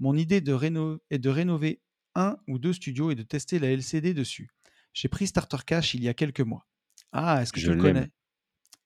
Mon 0.00 0.16
idée 0.16 0.40
de 0.40 0.52
réno- 0.52 0.98
est 1.10 1.18
de 1.18 1.28
rénover 1.28 1.80
un 2.14 2.36
ou 2.48 2.58
deux 2.58 2.72
studios 2.72 3.10
et 3.10 3.14
de 3.14 3.22
tester 3.22 3.58
la 3.58 3.68
LCD 3.70 4.12
dessus. 4.14 4.50
J'ai 4.92 5.08
pris 5.08 5.26
Starter 5.26 5.58
Cash 5.64 5.94
il 5.94 6.02
y 6.02 6.08
a 6.08 6.14
quelques 6.14 6.40
mois. 6.40 6.66
Ah, 7.12 7.42
est-ce 7.42 7.52
que 7.52 7.60
Je 7.60 7.70
tu 7.70 7.74
le 7.76 7.82
connais? 7.82 8.10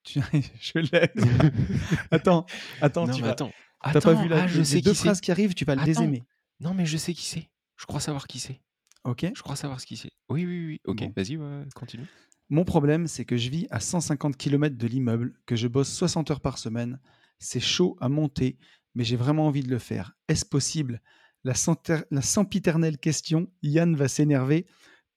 Tu- 0.04 0.20
Je 0.60 0.78
l'aime. 0.78 1.08
attends, 2.10 2.44
attends, 2.80 3.06
non, 3.06 3.14
tu 3.14 3.22
vas. 3.22 3.30
attends. 3.30 3.52
T'as 3.92 4.00
pas 4.00 4.14
vu 4.14 4.28
la, 4.28 4.42
ah, 4.44 4.46
je 4.46 4.58
les 4.58 4.64
sais 4.64 4.80
deux 4.80 4.92
qui 4.92 4.96
phrases 4.98 5.20
qui 5.20 5.30
arrivent, 5.32 5.54
tu 5.54 5.64
vas 5.64 5.74
le 5.74 5.80
désaimer. 5.86 6.22
Non, 6.60 6.74
mais 6.74 6.86
je 6.86 6.96
sais 6.96 7.14
qui 7.14 7.24
c'est. 7.24 7.48
Je 7.76 7.86
crois 7.86 8.00
savoir 8.00 8.26
qui 8.26 8.38
c'est. 8.38 8.60
Ok 9.04 9.26
Je 9.34 9.42
crois 9.42 9.56
savoir 9.56 9.80
ce 9.80 9.86
qui 9.86 9.96
c'est. 9.96 10.10
Oui, 10.28 10.46
oui, 10.46 10.66
oui. 10.66 10.80
Ok, 10.84 10.98
Bon. 10.98 11.12
vas-y, 11.16 11.36
ouais, 11.36 11.64
continue. 11.74 12.06
Mon 12.48 12.64
problème, 12.64 13.06
c'est 13.06 13.24
que 13.24 13.36
je 13.36 13.50
vis 13.50 13.66
à 13.70 13.80
150 13.80 14.36
km 14.36 14.76
de 14.76 14.86
l'immeuble, 14.86 15.34
que 15.46 15.56
je 15.56 15.66
bosse 15.68 15.92
60 15.92 16.30
heures 16.30 16.40
par 16.40 16.58
semaine. 16.58 17.00
C'est 17.38 17.60
chaud 17.60 17.96
à 18.00 18.08
monter, 18.08 18.58
mais 18.94 19.04
j'ai 19.04 19.16
vraiment 19.16 19.46
envie 19.46 19.62
de 19.62 19.70
le 19.70 19.78
faire. 19.78 20.14
Est-ce 20.28 20.44
possible? 20.44 21.00
La, 21.44 21.54
sempiternelle 21.54 22.98
question, 22.98 23.50
Yann 23.62 23.96
va 23.96 24.06
s'énerver. 24.08 24.66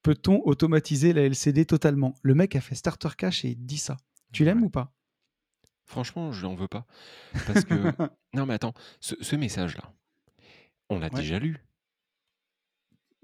Peut-on 0.01 0.41
automatiser 0.45 1.13
la 1.13 1.21
LCD 1.23 1.65
totalement? 1.65 2.15
Le 2.23 2.33
mec 2.35 2.55
a 2.55 2.61
fait 2.61 2.75
Starter 2.75 3.09
Cash 3.17 3.45
et 3.45 3.49
il 3.49 3.65
dit 3.65 3.77
ça. 3.77 3.97
Tu 4.31 4.43
l'aimes 4.45 4.59
Ouais. 4.61 4.65
ou 4.65 4.69
pas? 4.69 4.91
Franchement, 5.85 6.31
je 6.31 6.45
n'en 6.47 6.55
veux 6.55 6.67
pas. 6.67 6.87
Parce 7.45 7.63
que. 7.63 7.73
non, 8.33 8.45
mais 8.47 8.55
attends, 8.55 8.73
ce, 8.99 9.13
ce 9.21 9.35
message-là, 9.35 9.93
on 10.89 10.97
l'a 10.99 11.09
Ouais. 11.13 11.19
déjà 11.19 11.37
lu. 11.37 11.57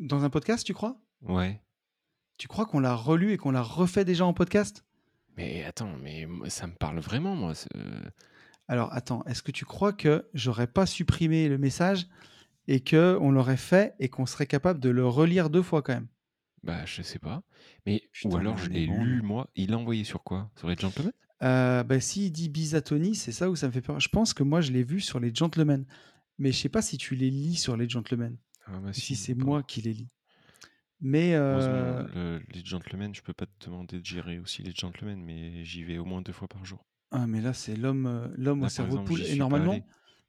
Dans 0.01 0.23
un 0.23 0.29
podcast, 0.29 0.65
tu 0.65 0.73
crois? 0.73 0.99
Ouais. 1.21 1.61
Tu 2.37 2.47
crois 2.47 2.65
qu'on 2.65 2.79
l'a 2.79 2.95
relu 2.95 3.31
et 3.33 3.37
qu'on 3.37 3.51
l'a 3.51 3.61
refait 3.61 4.03
déjà 4.03 4.25
en 4.25 4.33
podcast? 4.33 4.83
Mais 5.37 5.63
attends, 5.63 5.95
mais 6.01 6.27
ça 6.49 6.65
me 6.67 6.73
parle 6.73 6.99
vraiment, 6.99 7.35
moi. 7.35 7.53
ce- 7.53 7.67
Alors 8.67 8.91
attends, 8.93 9.23
est-ce 9.25 9.43
que 9.43 9.51
tu 9.51 9.63
crois 9.63 9.93
que 9.93 10.27
j'aurais 10.33 10.67
pas 10.67 10.85
supprimé 10.85 11.47
le 11.47 11.57
message 11.57 12.07
et 12.67 12.79
que 12.79 13.17
on 13.21 13.31
l'aurait 13.31 13.57
fait 13.57 13.93
et 13.99 14.09
qu'on 14.09 14.25
serait 14.25 14.47
capable 14.47 14.79
de 14.79 14.89
le 14.89 15.05
relire 15.07 15.49
deux 15.49 15.61
fois 15.61 15.81
quand 15.83 15.93
même? 15.93 16.07
Bah, 16.63 16.83
je 16.85 17.01
sais 17.03 17.19
pas. 17.19 17.43
Mais 17.85 18.01
ou 18.25 18.35
alors 18.37 18.57
je 18.57 18.69
l'ai 18.69 18.85
lu 18.87 19.21
moi. 19.21 19.49
Il 19.55 19.71
l'a 19.71 19.77
envoyé 19.77 20.03
sur 20.03 20.23
quoi? 20.23 20.49
Sur 20.57 20.67
les 20.67 20.75
Gentlemen? 20.75 21.11
Euh, 21.43 21.83
bah, 21.83 21.99
s'il 21.99 22.31
dit 22.31 22.49
Bisatoni, 22.49 23.15
c'est 23.15 23.31
ça 23.31 23.49
où 23.49 23.55
ça 23.55 23.67
me 23.67 23.71
fait 23.71 23.81
peur. 23.81 23.99
Je 23.99 24.09
pense 24.09 24.33
que 24.33 24.43
moi 24.43 24.61
je 24.61 24.71
l'ai 24.71 24.83
vu 24.83 24.99
sur 24.99 25.19
les 25.19 25.33
Gentlemen, 25.33 25.85
mais 26.39 26.51
je 26.51 26.57
sais 26.59 26.69
pas 26.69 26.81
si 26.81 26.97
tu 26.97 27.15
les 27.15 27.29
lis 27.29 27.55
sur 27.55 27.77
les 27.77 27.87
Gentlemen 27.89 28.35
Ah 28.65 28.79
bah 28.79 28.93
si 28.93 29.01
si. 29.01 29.15
c'est 29.15 29.33
bon. 29.33 29.45
moi 29.45 29.63
qui 29.63 29.81
les 29.81 29.93
lis. 29.93 30.09
Mais 30.99 31.33
euh, 31.33 32.03
le- 32.13 32.43
les 32.53 32.63
Gentlemen, 32.63 33.13
je 33.15 33.21
peux 33.23 33.33
pas 33.33 33.45
te 33.47 33.65
demander 33.65 33.99
de 33.99 34.05
gérer 34.05 34.37
aussi 34.39 34.61
les 34.61 34.71
Gentlemen, 34.71 35.19
mais 35.23 35.65
j'y 35.65 35.83
vais 35.83 35.97
au 35.97 36.05
moins 36.05 36.21
deux 36.21 36.31
fois 36.33 36.47
par 36.47 36.63
jour. 36.63 36.85
ah, 37.11 37.25
mais 37.27 37.41
là 37.41 37.53
c'est 37.53 37.75
l'homme 37.75 38.05
euh, 38.05 38.27
l'homme 38.37 38.61
au 38.63 38.69
cerveau 38.69 38.97
de 38.97 39.03
poule. 39.03 39.21
Et 39.21 39.35
normalement, 39.35 39.73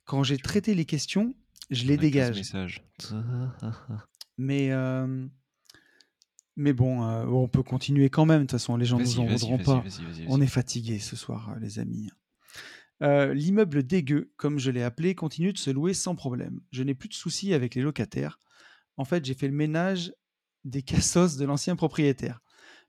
quand 0.04 0.22
j'ai 0.24 0.38
traité 0.38 0.74
les 0.74 0.86
questions, 0.86 1.34
je 1.70 1.84
les 1.84 1.94
a 1.94 1.96
15 1.98 2.00
dégage. 2.02 2.82
Mais 4.38 4.70
euh, 4.72 5.26
mais 6.56 6.72
bon, 6.72 7.02
euh, 7.06 7.24
on 7.26 7.48
peut 7.48 7.62
continuer 7.62 8.08
quand 8.10 8.26
même. 8.26 8.38
De 8.40 8.42
toute 8.44 8.52
façon, 8.52 8.76
les 8.76 8.84
gens 8.86 8.98
nous 8.98 9.20
en 9.20 9.26
voudront 9.26 9.58
pas. 9.58 9.84
On 10.28 10.40
est 10.40 10.46
fatigué 10.46 10.98
ce 10.98 11.16
soir, 11.16 11.54
les 11.60 11.78
amis. 11.78 12.10
Euh, 13.02 13.34
L'immeuble 13.34 13.82
dégueu, 13.82 14.32
comme 14.36 14.58
je 14.58 14.70
l'ai 14.70 14.82
appelé, 14.82 15.14
continue 15.14 15.52
de 15.52 15.58
se 15.58 15.70
louer 15.70 15.92
sans 15.92 16.14
problème. 16.14 16.60
Je 16.70 16.82
n'ai 16.82 16.94
plus 16.94 17.08
de 17.08 17.14
soucis 17.14 17.52
avec 17.52 17.74
les 17.74 17.82
locataires. 17.82 18.38
En 18.96 19.04
fait, 19.04 19.24
j'ai 19.24 19.34
fait 19.34 19.48
le 19.48 19.54
ménage 19.54 20.14
des 20.64 20.82
cassos 20.82 21.36
de 21.36 21.44
l'ancien 21.44 21.74
propriétaire. 21.74 22.40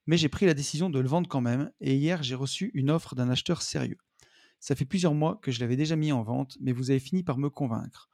Mais 0.05 0.17
j'ai 0.17 0.29
pris 0.29 0.45
la 0.45 0.53
décision 0.53 0.89
de 0.89 0.99
le 0.99 1.07
vendre 1.07 1.29
quand 1.29 1.41
même, 1.41 1.71
et 1.79 1.95
hier 1.95 2.21
j'ai 2.23 2.35
reçu 2.35 2.71
une 2.73 2.91
offre 2.91 3.15
d'un 3.15 3.29
acheteur 3.29 3.61
sérieux. 3.61 3.97
Ça 4.59 4.75
fait 4.75 4.85
plusieurs 4.85 5.13
mois 5.13 5.39
que 5.41 5.51
je 5.51 5.59
l'avais 5.61 5.77
déjà 5.77 5.95
mis 5.95 6.11
en 6.11 6.23
vente, 6.23 6.57
mais 6.59 6.73
vous 6.73 6.91
avez 6.91 6.99
fini 6.99 7.23
par 7.23 7.37
me 7.37 7.49
convaincre. 7.49 8.09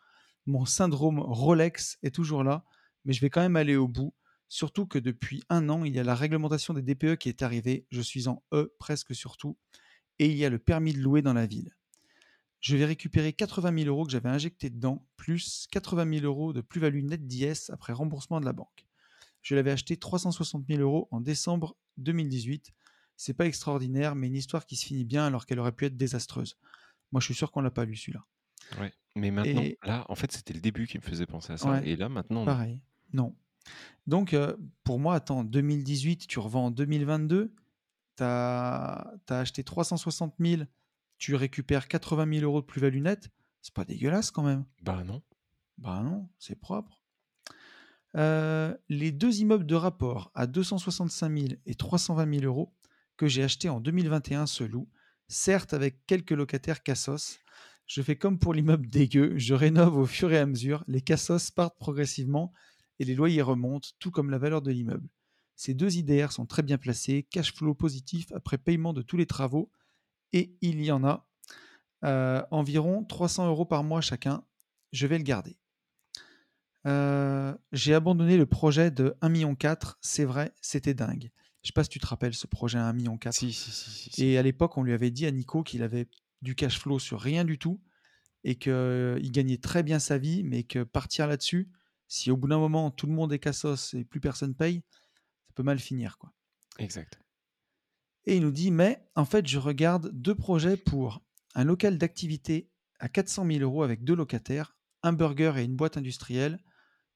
Mon 0.45 0.66
syndrome 0.66 1.20
Rolex 1.20 1.97
est 2.04 2.14
toujours 2.14 2.43
là, 2.43 2.64
mais 3.06 3.14
je 3.14 3.22
vais 3.22 3.30
quand 3.30 3.41
même 3.41 3.56
aller 3.56 3.76
au 3.76 3.88
bout, 3.88 4.14
surtout 4.47 4.86
que 4.86 5.00
depuis 5.00 5.43
un 5.50 5.68
an, 5.70 5.84
il 5.84 5.95
y 5.95 6.00
a 6.00 6.04
la 6.04 6.16
réglementation 6.16 6.74
des 6.74 6.82
DPE 6.82 7.18
qui 7.18 7.30
est 7.30 7.41
arrivée, 7.41 7.88
je 7.91 8.02
suis 8.02 8.28
en 8.28 8.43
E 8.54 8.74
presque 8.80 9.16
sur 9.16 9.36
tout, 9.36 9.58
et 10.20 10.28
il 10.28 10.38
y 10.38 10.45
a 10.45 10.50
le 10.50 10.60
permis 10.60 10.93
de 10.93 11.00
louer 11.00 11.22
dans 11.22 11.34
la 11.34 11.47
ville. 11.47 11.76
Je 12.60 12.76
vais 12.76 12.86
récupérer 12.86 13.34
80 13.34 13.84
000 13.84 13.88
euros 13.89 14.05
que 14.05 14.12
j'avais 14.12 14.30
injectés 14.30 14.70
dedans, 14.70 15.05
plus 15.16 15.68
80 15.72 16.20
000 16.20 16.26
euros 16.26 16.53
de 16.53 16.62
plus-value 16.62 17.03
nette 17.03 17.26
d'IS 17.26 17.70
après 17.70 17.93
remboursement 17.93 18.39
de 18.39 18.45
la 18.45 18.53
banque. 18.53 18.86
Je 19.41 19.55
l'avais 19.55 19.72
acheté 19.72 19.95
360 19.97 20.66
000 20.68 20.82
euros 20.82 21.07
en 21.12 21.22
décembre 21.22 21.78
2018. 21.97 22.74
C'est 23.16 23.34
pas 23.34 23.45
extraordinaire, 23.45 24.16
mais 24.16 24.28
une 24.28 24.36
histoire 24.36 24.66
qui 24.66 24.76
se 24.76 24.86
finit 24.86 25.05
bien 25.05 25.26
alors 25.26 25.45
qu'elle 25.45 25.60
aurait 25.60 25.72
pu 25.72 25.86
être 25.86 25.97
désastreuse. 25.97 26.57
Moi, 27.12 27.22
je 27.22 27.26
suis 27.26 27.34
sûr 27.34 27.51
qu'on 27.51 27.62
l'a 27.62 27.72
pas 27.72 27.86
lu 27.86 27.95
celui-là. 27.95 28.26
Ouais. 28.80 28.93
Mais 29.16 29.32
maintenant, 29.32 29.62
Et 29.62 29.78
là, 29.84 30.05
en 30.10 30.16
fait, 30.16 30.32
c'était 30.32 30.53
le 30.53 30.62
début 30.62 30.88
qui 30.88 30.97
me 30.97 31.03
faisait 31.03 31.26
penser 31.26 31.53
à 31.53 31.57
ça. 31.57 31.72
ouais, 31.72 31.88
Et 31.88 31.95
là, 31.95 32.10
maintenant, 32.10 32.45
pareil. 32.45 32.82
Non. 33.14 33.36
Donc, 34.07 34.34
euh, 34.34 34.55
pour 34.84 34.99
moi, 34.99 35.16
attends, 35.16 35.43
2018, 35.43 36.28
tu 36.28 36.39
revends 36.39 36.68
en 36.68 36.72
2022, 36.72 37.53
tu 38.18 38.24
as, 38.24 39.18
acheté 39.28 39.64
360 39.64 40.36
000, 40.39 40.64
tu 41.20 41.36
récupères 41.36 41.88
80 41.88 42.39
000 42.39 42.45
euros 42.45 42.61
de 42.61 42.65
plus-value 42.65 43.01
nette, 43.01 43.30
c'est 43.61 43.74
pas 43.74 43.86
dégueulasse 43.86 44.32
quand 44.32 44.43
même. 44.43 44.65
Bah 44.82 45.03
non. 45.05 45.22
Bah 45.78 46.01
non, 46.01 46.30
c'est 46.39 46.59
propre. 46.59 47.03
Euh, 48.15 48.76
les 48.88 49.11
deux 49.11 49.39
immeubles 49.39 49.65
de 49.65 49.76
rapport 49.76 50.32
à 50.34 50.47
265 50.47 51.38
000 51.38 51.47
et 51.65 51.76
320 51.76 52.39
000 52.39 52.45
euros 52.45 52.74
que 53.17 53.28
j'ai 53.28 53.43
achetés 53.43 53.70
en 53.70 53.80
2021 53.80 54.47
se 54.47 54.63
louent, 54.63 54.89
certes 55.28 55.74
avec 55.74 56.05
quelques 56.07 56.32
locataires 56.32 56.82
cassos. 56.82 57.39
Je 57.86 58.01
fais 58.01 58.15
comme 58.15 58.39
pour 58.39 58.53
l'immeuble 58.53 58.88
dégueu, 58.88 59.34
je 59.38 59.53
rénove 59.53 59.97
au 59.97 60.05
fur 60.05 60.32
et 60.32 60.38
à 60.38 60.45
mesure, 60.45 60.84
les 60.88 61.01
cassos 61.01 61.51
partent 61.51 61.78
progressivement 61.78 62.53
et 62.99 63.05
les 63.05 63.15
loyers 63.15 63.41
remontent, 63.41 63.89
tout 63.99 64.11
comme 64.11 64.30
la 64.30 64.38
valeur 64.38 64.61
de 64.61 64.72
l'immeuble. 64.72 65.07
Ces 65.55 65.74
deux 65.74 65.97
IDR 65.97 66.32
sont 66.32 66.45
très 66.45 66.63
bien 66.63 66.78
placés, 66.78 67.28
cash 67.30 67.53
flow 67.53 67.74
positif 67.74 68.32
après 68.32 68.57
paiement 68.57 68.93
de 68.93 69.01
tous 69.01 69.17
les 69.17 69.26
travaux, 69.26 69.72
et 70.34 70.55
il 70.61 70.84
y 70.84 70.91
en 70.91 71.03
a 71.03 71.27
euh, 72.05 72.43
environ 72.51 73.03
300 73.03 73.47
euros 73.47 73.65
par 73.65 73.84
mois 73.84 74.01
chacun. 74.01 74.43
Je 74.91 75.07
vais 75.07 75.17
le 75.17 75.23
garder. 75.23 75.57
Euh, 76.88 77.53
j'ai 77.71 77.93
abandonné 77.93 78.38
le 78.38 78.45
projet 78.45 78.89
de 78.89 79.15
1,4 79.21 79.30
million, 79.30 79.57
c'est 80.01 80.25
vrai, 80.25 80.53
c'était 80.61 80.93
dingue. 80.93 81.30
Je 81.61 81.67
sais 81.67 81.73
pas 81.73 81.84
si 81.84 81.89
tu 81.89 81.99
te 81.99 82.07
rappelles 82.07 82.34
ce 82.34 82.47
projet 82.47 82.77
à 82.77 82.89
1,4 82.91 82.95
million. 82.95 83.19
Si, 83.32 83.51
si, 83.51 83.71
si, 83.71 83.91
si, 83.91 84.09
si. 84.11 84.25
Et 84.25 84.38
à 84.38 84.41
l'époque, 84.41 84.77
on 84.77 84.84
lui 84.84 84.93
avait 84.93 85.11
dit 85.11 85.25
à 85.25 85.32
Nico 85.32 85.61
qu'il 85.61 85.84
avait 85.84 86.07
du 86.41 86.55
cash 86.55 86.80
flow 86.80 86.99
sur 86.99 87.19
rien 87.19 87.43
du 87.43 87.59
tout 87.59 87.82
et 88.45 88.55
qu'il 88.55 89.32
gagnait 89.32 89.57
très 89.57 89.84
bien 89.84 89.99
sa 89.99 90.17
vie, 90.17 90.43
mais 90.43 90.63
que 90.63 90.84
partir 90.84 91.27
là-dessus, 91.27 91.69
si 92.07 92.32
au 92.32 92.38
bout 92.38 92.47
d'un 92.47 92.57
moment 92.57 92.91
tout 92.91 93.07
le 93.07 93.13
monde 93.13 93.34
est 93.34 93.39
cassos 93.39 93.93
et 93.93 94.05
plus 94.05 94.21
personne 94.21 94.55
paye, 94.55 94.82
ça 95.47 95.53
peut 95.55 95.63
mal 95.63 95.80
finir. 95.80 96.17
quoi. 96.17 96.32
Exact. 96.77 97.19
Et 98.26 98.36
il 98.36 98.41
nous 98.41 98.51
dit, 98.51 98.72
mais 98.72 99.03
en 99.15 99.26
fait, 99.26 99.47
je 99.47 99.57
regarde 99.57 100.11
deux 100.13 100.36
projets 100.36 100.78
pour 100.78 101.22
un 101.55 101.63
local 101.63 101.97
d'activité 101.97 102.70
à 102.99 103.09
400 103.09 103.45
000 103.45 103.59
euros 103.59 103.84
avec 103.84 104.03
deux 104.03 104.15
locataires, 104.15 104.78
un 105.03 105.13
burger 105.13 105.53
et 105.57 105.63
une 105.63 105.76
boîte 105.76 105.97
industrielle, 105.97 106.59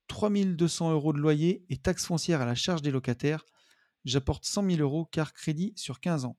3200 0.07 0.91
euros 0.91 1.13
de 1.13 1.19
loyer 1.19 1.65
et 1.69 1.77
taxes 1.77 2.05
foncières 2.05 2.41
à 2.41 2.45
la 2.45 2.55
charge 2.55 2.81
des 2.81 2.91
locataires. 2.91 3.45
J'apporte 4.05 4.45
100 4.45 4.69
000 4.69 4.81
euros 4.81 5.05
car 5.05 5.33
crédit 5.33 5.73
sur 5.75 5.99
15 5.99 6.25
ans. 6.25 6.37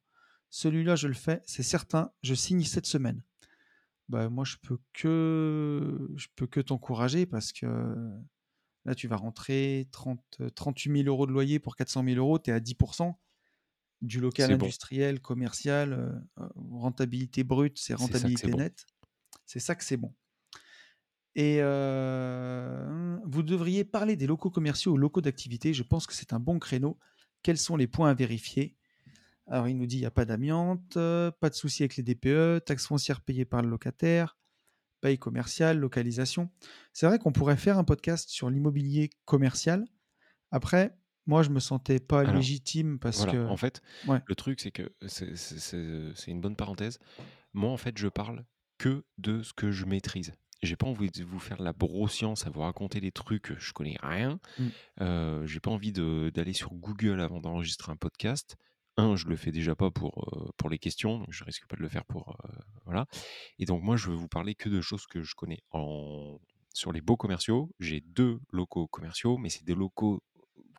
Celui-là, 0.51 0.97
je 0.97 1.09
le 1.09 1.15
fais, 1.15 1.43
c'est 1.47 1.63
certain, 1.63 2.13
je 2.23 2.35
signe 2.35 2.63
cette 2.63 2.87
semaine. 2.87 3.23
Bah, 4.09 4.29
moi, 4.29 4.45
je 4.45 4.57
peux 4.63 4.79
que, 4.93 6.09
je 6.17 6.29
peux 6.37 6.47
que 6.47 6.61
t'encourager 6.61 7.27
parce 7.27 7.53
que 7.53 7.67
là, 8.85 8.95
tu 8.95 9.09
vas 9.09 9.17
rentrer 9.17 9.89
30, 9.93 10.21
38 10.55 11.05
000 11.05 11.09
euros 11.09 11.27
de 11.27 11.33
loyer 11.33 11.59
pour 11.59 11.75
400 11.75 12.05
000 12.05 12.17
euros, 12.19 12.39
tu 12.39 12.51
es 12.51 12.53
à 12.53 12.61
10% 12.61 13.15
du 14.07 14.21
local 14.21 14.57
bon. 14.57 14.65
industriel, 14.65 15.21
commercial, 15.21 15.93
euh, 15.93 16.49
rentabilité 16.57 17.45
brute, 17.45 17.79
c'est 17.79 17.95
rentabilité 17.95 18.49
nette. 18.49 18.87
C'est 19.47 19.61
ça 19.61 19.75
que 19.75 19.85
c'est 19.85 19.97
bon. 19.97 20.15
Et 21.37 21.59
euh, 21.61 23.19
vous 23.25 23.43
devriez 23.43 23.85
parler 23.85 24.17
des 24.17 24.27
locaux 24.27 24.51
commerciaux 24.51 24.93
aux 24.93 24.97
locaux 24.97 25.21
d'activité. 25.21 25.75
Je 25.75 25.83
pense 25.83 26.07
que 26.07 26.15
c'est 26.15 26.33
un 26.33 26.41
bon 26.41 26.59
créneau. 26.59 26.99
Quels 27.43 27.59
sont 27.59 27.77
les 27.77 27.87
points 27.87 28.11
à 28.11 28.15
vérifier? 28.15 28.77
Alors, 29.47 29.69
il 29.69 29.77
nous 29.77 29.87
dit 29.87 29.97
il 29.97 30.01
n'y 30.01 30.07
a 30.07 30.11
pas 30.11 30.25
d'amiante, 30.25 30.97
euh, 30.97 31.31
pas 31.31 31.51
de 31.51 31.55
souci 31.55 31.83
avec 31.83 31.97
les 31.97 32.03
DPE, 32.03 32.65
taxes 32.65 32.87
foncières 32.87 33.21
payées 33.21 33.45
par 33.45 33.63
le 33.63 33.69
locataire, 33.69 34.39
paye 35.01 35.19
commercial, 35.19 35.79
localisation. 35.79 36.51
C'est 36.93 37.07
vrai 37.07 37.19
qu'on 37.19 37.33
pourrait 37.33 37.59
faire 37.59 37.79
un 37.79 37.85
podcast 37.85 38.31
sur 38.31 38.49
l'immobilier 38.49 39.11
commercial. 39.27 39.85
Après, 40.51 40.97
moi, 41.27 41.43
je 41.43 41.51
me 41.51 41.61
sentais 41.61 42.01
pas 42.01 42.21
Alors, 42.21 42.35
légitime 42.37 42.99
parce 42.99 43.19
Voilà, 43.19 43.33
que. 43.33 43.47
en 43.47 43.57
fait, 43.57 43.81
Ouais, 44.07 44.21
le 44.27 44.35
truc, 44.35 44.61
c'est 44.61 44.71
que 44.71 44.93
c'est 45.07 45.37
c'est- 45.37 46.31
une 46.31 46.41
bonne 46.41 46.57
parenthèse. 46.57 46.99
Moi, 47.53 47.71
en 47.71 47.77
fait, 47.77 47.97
je 47.99 48.09
parle 48.09 48.45
que 48.79 49.05
de 49.19 49.43
ce 49.43 49.53
que 49.53 49.71
je 49.71 49.85
maîtrise. 49.87 50.33
J'ai 50.63 50.77
pas 50.77 50.87
envie 50.87 51.11
de 51.11 51.25
vous 51.25 51.39
faire 51.39 51.61
la 51.61 51.73
broscience, 51.73 52.47
à 52.47 52.51
vous 52.51 52.61
raconter 52.61 53.01
des 53.01 53.13
trucs, 53.13 53.53
je 53.59 53.73
connais 53.73 53.97
rien. 54.03 54.41
Mm. 54.59 54.67
Euh, 55.03 55.47
J'ai 55.47 55.61
pas 55.61 55.71
envie 55.71 55.93
de- 55.93 56.31
d'aller 56.35 56.55
sur 56.55 56.73
Google 56.75 57.21
avant 57.21 57.41
d'enregistrer 57.41 57.93
un 57.93 57.97
podcast. 57.97 58.57
Un, 58.97 59.17
je 59.17 59.27
le 59.27 59.37
fais 59.37 59.51
déjà 59.51 59.75
pas 59.75 59.91
pour, 59.91 60.25
euh, 60.37 60.51
pour 60.57 60.71
les 60.71 60.79
questions, 60.79 61.19
donc 61.19 61.27
je 61.31 61.45
risque 61.45 61.67
pas 61.67 61.77
de 61.77 61.83
le 61.83 61.89
faire 61.89 62.05
pour. 62.07 62.31
euh, 62.45 62.49
voilà. 62.87 63.07
Et 63.59 63.65
donc, 63.67 63.83
moi, 63.83 63.97
je 63.97 64.09
veux 64.09 64.15
vous 64.17 64.29
parler 64.29 64.55
que 64.55 64.69
de 64.69 64.81
choses 64.81 65.07
que 65.07 65.23
je 65.23 65.35
connais. 65.35 65.59
En... 65.71 66.39
Sur 66.73 66.93
les 66.93 67.01
beaux 67.01 67.17
commerciaux, 67.17 67.71
j'ai 67.79 68.01
deux 68.01 68.41
locaux 68.51 68.87
commerciaux, 68.89 69.37
mais 69.39 69.49
c'est 69.49 69.65
des 69.65 69.75
locaux 69.77 70.23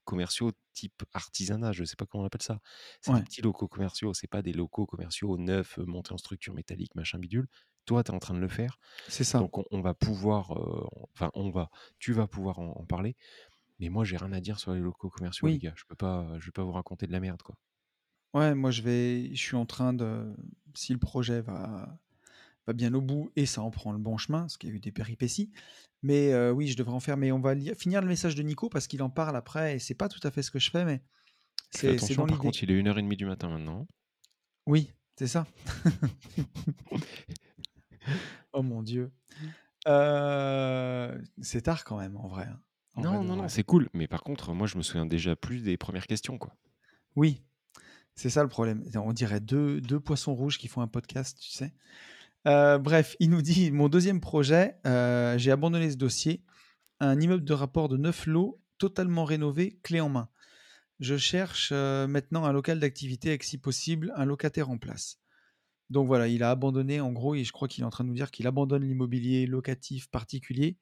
commerciaux 0.06 0.52
type 0.74 1.04
artisanat, 1.14 1.74
je 1.74 1.84
sais 1.86 1.96
pas 1.98 2.06
comment 2.06 2.24
on 2.24 2.28
appelle 2.28 2.42
ça. 2.44 2.60
C'est 3.02 3.14
des 3.14 3.24
petits 3.24 3.42
locaux 3.42 3.68
commerciaux, 3.68 4.14
c'est 4.14 4.28
pas 4.30 4.42
des 4.42 4.54
locaux 4.54 4.86
commerciaux 4.86 5.38
neufs, 5.38 5.80
euh, 5.80 5.86
montés 5.86 6.14
en 6.14 6.18
structure 6.18 6.54
métallique, 6.54 6.96
machin 6.96 7.20
bidule. 7.20 7.48
Toi, 7.86 8.04
tu 8.04 8.12
es 8.12 8.16
en 8.16 8.20
train 8.20 8.34
de 8.36 8.40
le 8.40 8.48
faire. 8.50 8.78
c'est 9.08 9.24
ça. 9.24 9.40
Donc, 9.40 9.58
on, 9.58 9.66
on 9.72 9.82
va 9.82 9.94
pouvoir, 9.94 10.54
euh, 10.58 10.88
enfin, 11.16 11.32
on 11.36 11.52
va, 11.52 11.70
tu 12.00 12.14
vas 12.14 12.28
pouvoir 12.28 12.60
en, 12.60 12.72
en 12.78 12.86
parler. 12.86 13.16
Mais 13.80 13.90
moi, 13.90 14.06
j'ai 14.06 14.18
rien 14.18 14.34
à 14.34 14.42
dire 14.42 14.60
sur 14.60 14.74
les 14.74 14.82
locaux 14.82 15.10
commerciaux, 15.10 15.48
les 15.50 15.60
gars. 15.60 15.74
Je 15.78 15.84
peux 15.88 15.96
pas, 15.96 16.38
je 16.40 16.48
vais 16.48 16.52
pas 16.54 16.64
vous 16.66 16.74
raconter 16.74 17.08
de 17.08 17.14
la 17.14 17.20
merde, 17.22 17.42
quoi. 17.44 17.58
ouais, 18.34 18.56
moi, 18.56 18.72
je 18.72 18.82
vais. 18.82 19.30
Je 19.36 19.42
suis 19.42 19.56
en 19.56 19.66
train 19.66 19.94
de. 19.94 20.36
Si 20.76 20.94
le 20.94 21.00
projet 21.00 21.42
va, 21.42 21.98
va 22.68 22.74
bien 22.74 22.94
au 22.94 23.02
bout 23.02 23.32
et 23.36 23.46
ça 23.46 23.62
en 23.64 23.72
prend 23.72 23.92
le 23.94 24.00
bon 24.00 24.18
chemin, 24.18 24.42
parce 24.42 24.58
qu'il 24.58 24.70
y 24.70 24.74
a 24.74 24.76
eu 24.76 24.80
des 24.80 24.92
péripéties. 24.92 25.52
Mais 26.06 26.32
euh, 26.34 26.52
oui, 26.52 26.68
je 26.68 26.78
devrais 26.78 26.94
en 26.94 27.00
faire. 27.00 27.18
Mais 27.18 27.32
on 27.32 27.40
va 27.40 27.56
finir 27.74 28.00
le 28.00 28.08
message 28.08 28.36
de 28.36 28.44
Nico 28.44 28.70
parce 28.70 28.86
qu'il 28.86 29.02
en 29.02 29.10
parle 29.10 29.36
après 29.36 29.76
et 29.76 29.80
c'est 29.80 29.96
pas 29.96 30.08
tout 30.08 30.20
à 30.22 30.30
fait 30.30 30.44
ce 30.44 30.52
que 30.52 30.60
je 30.60 30.70
fais, 30.70 30.86
mais 30.86 31.02
c'est 31.72 31.96
dans 32.16 32.28
par 32.28 32.38
contre, 32.38 32.62
il 32.62 32.70
est 32.70 32.80
1h30 32.80 33.16
du 33.16 33.26
matin 33.26 33.50
maintenant. 33.50 33.88
Oui, 34.68 34.94
c'est 35.18 35.28
ça. 35.28 35.48
Oh 38.54 38.62
mon 38.62 38.84
Dieu. 38.84 39.12
Euh, 39.88 41.20
c'est 41.42 41.64
tard 41.64 41.84
quand 41.84 41.98
même, 41.98 42.16
en 42.18 42.28
vrai. 42.28 42.46
hein. 42.46 42.62
en 42.94 43.02
Non, 43.02 43.24
non, 43.24 43.36
non, 43.36 43.50
c'est 43.50 43.64
cool. 43.64 43.90
Mais 43.94 44.08
par 44.08 44.22
contre, 44.24 44.54
moi, 44.54 44.68
je 44.68 44.78
me 44.78 44.84
souviens 44.84 45.08
déjà 45.08 45.36
plus 45.36 45.64
des 45.64 45.76
premières 45.76 46.06
questions, 46.08 46.38
quoi. 46.38 46.56
Oui, 47.16 47.44
c'est 48.14 48.30
ça 48.30 48.44
le 48.44 48.48
problème. 48.48 48.84
On 48.96 49.12
dirait 49.12 49.40
deux, 49.42 49.82
deux 49.82 50.00
poissons 50.00 50.36
rouges 50.36 50.58
qui 50.60 50.68
font 50.68 50.82
un 50.82 50.88
podcast, 50.88 51.38
tu 51.42 51.50
sais. 51.50 51.74
Euh, 52.48 52.78
bref, 52.78 53.16
il 53.20 53.30
nous 53.30 53.42
dit 53.42 53.72
mon 53.72 53.90
deuxième 53.90 54.22
projet, 54.22 54.76
euh, 54.86 55.38
j'ai 55.38 55.52
abandonné 55.52 55.90
ce 55.92 55.98
dossier. 55.98 56.44
Un 57.00 57.20
immeuble 57.20 57.44
de 57.44 57.54
rapport 57.54 57.90
de 57.90 57.98
9 57.98 58.28
lots, 58.28 58.62
totalement 58.78 59.26
rénové, 59.26 59.80
clé 59.84 60.00
en 60.00 60.10
main. 60.10 60.30
Je 61.00 61.18
cherche 61.18 61.70
euh, 61.74 62.08
maintenant 62.08 62.46
un 62.46 62.54
local 62.54 62.80
d'activité 62.80 63.30
avec, 63.30 63.44
si 63.44 63.58
possible, 63.58 64.14
un 64.16 64.26
locataire 64.26 64.70
en 64.70 64.78
place. 64.78 65.20
Donc 65.90 66.08
voilà, 66.08 66.28
il 66.28 66.42
a 66.42 66.52
abandonné 66.52 67.02
en 67.02 67.12
gros, 67.12 67.36
et 67.36 67.44
je 67.44 67.52
crois 67.52 67.68
qu'il 67.68 67.84
est 67.84 67.86
en 67.86 67.90
train 67.90 68.04
de 68.04 68.10
nous 68.10 68.16
dire 68.16 68.32
qu'il 68.32 68.48
abandonne 68.48 68.84
l'immobilier 68.84 69.46
locatif 69.46 70.10
particulier 70.10 70.78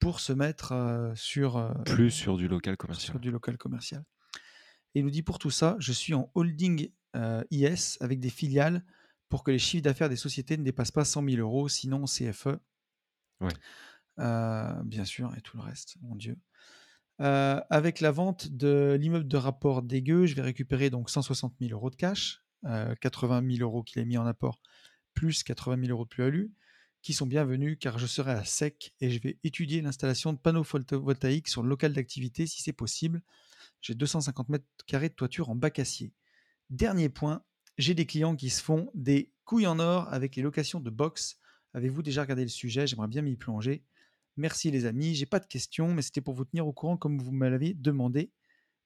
pour 0.00 0.20
se 0.20 0.32
mettre 0.32 1.12
sur, 1.16 1.72
Plus 1.86 2.10
sur 2.10 2.36
du 2.36 2.46
local 2.46 2.76
commercial. 2.76 3.12
sur 3.12 3.20
du 3.20 3.30
local 3.30 3.56
commercial. 3.56 4.04
Et 4.94 5.00
il 5.00 5.04
nous 5.04 5.10
dit 5.10 5.22
pour 5.22 5.38
tout 5.38 5.50
ça, 5.50 5.76
je 5.78 5.92
suis 5.92 6.14
en 6.14 6.30
holding 6.34 6.90
IS 7.50 7.96
avec 8.00 8.20
des 8.20 8.30
filiales 8.30 8.84
pour 9.34 9.42
que 9.42 9.50
les 9.50 9.58
chiffres 9.58 9.82
d'affaires 9.82 10.08
des 10.08 10.14
sociétés 10.14 10.56
ne 10.56 10.62
dépassent 10.62 10.92
pas 10.92 11.04
100 11.04 11.28
000 11.28 11.38
euros, 11.38 11.68
sinon 11.68 12.04
CFE. 12.04 12.56
Euh, 14.20 14.82
bien 14.84 15.04
sûr, 15.04 15.34
et 15.36 15.40
tout 15.40 15.56
le 15.56 15.62
reste, 15.64 15.96
mon 16.02 16.14
Dieu. 16.14 16.38
Euh, 17.20 17.60
avec 17.68 17.98
la 17.98 18.12
vente 18.12 18.46
de 18.46 18.96
l'immeuble 18.96 19.26
de 19.26 19.36
rapport 19.36 19.82
dégueu, 19.82 20.26
je 20.26 20.36
vais 20.36 20.42
récupérer 20.42 20.88
donc 20.88 21.10
160 21.10 21.52
000 21.60 21.72
euros 21.72 21.90
de 21.90 21.96
cash, 21.96 22.44
euh, 22.66 22.94
80 23.00 23.42
000 23.56 23.68
euros 23.68 23.82
qu'il 23.82 24.00
a 24.00 24.04
mis 24.04 24.16
en 24.16 24.24
apport, 24.24 24.60
plus 25.14 25.42
80 25.42 25.80
000 25.80 25.90
euros 25.90 26.04
de 26.04 26.10
plus-value, 26.10 26.46
qui 27.02 27.12
sont 27.12 27.26
bienvenus 27.26 27.76
car 27.80 27.98
je 27.98 28.06
serai 28.06 28.30
à 28.30 28.44
sec 28.44 28.94
et 29.00 29.10
je 29.10 29.20
vais 29.20 29.40
étudier 29.42 29.82
l'installation 29.82 30.32
de 30.32 30.38
panneaux 30.38 30.62
photovoltaïques 30.62 31.48
sur 31.48 31.64
le 31.64 31.68
local 31.68 31.92
d'activité 31.92 32.46
si 32.46 32.62
c'est 32.62 32.72
possible. 32.72 33.20
J'ai 33.80 33.96
250 33.96 34.48
mètres 34.48 34.64
carrés 34.86 35.08
de 35.08 35.14
toiture 35.14 35.50
en 35.50 35.56
bac 35.56 35.80
acier. 35.80 36.12
Dernier 36.70 37.08
point, 37.08 37.42
j'ai 37.78 37.94
des 37.94 38.06
clients 38.06 38.36
qui 38.36 38.50
se 38.50 38.62
font 38.62 38.90
des 38.94 39.32
couilles 39.44 39.66
en 39.66 39.78
or 39.78 40.06
avec 40.12 40.36
les 40.36 40.42
locations 40.42 40.80
de 40.80 40.90
box. 40.90 41.38
Avez-vous 41.74 42.02
déjà 42.02 42.22
regardé 42.22 42.42
le 42.42 42.48
sujet? 42.48 42.86
J'aimerais 42.86 43.08
bien 43.08 43.22
m'y 43.22 43.36
plonger. 43.36 43.82
Merci 44.36 44.70
les 44.70 44.84
amis, 44.86 45.14
j'ai 45.14 45.26
pas 45.26 45.38
de 45.40 45.46
questions, 45.46 45.92
mais 45.94 46.02
c'était 46.02 46.20
pour 46.20 46.34
vous 46.34 46.44
tenir 46.44 46.66
au 46.66 46.72
courant 46.72 46.96
comme 46.96 47.18
vous 47.18 47.30
me 47.32 47.48
l'aviez 47.48 47.74
demandé. 47.74 48.30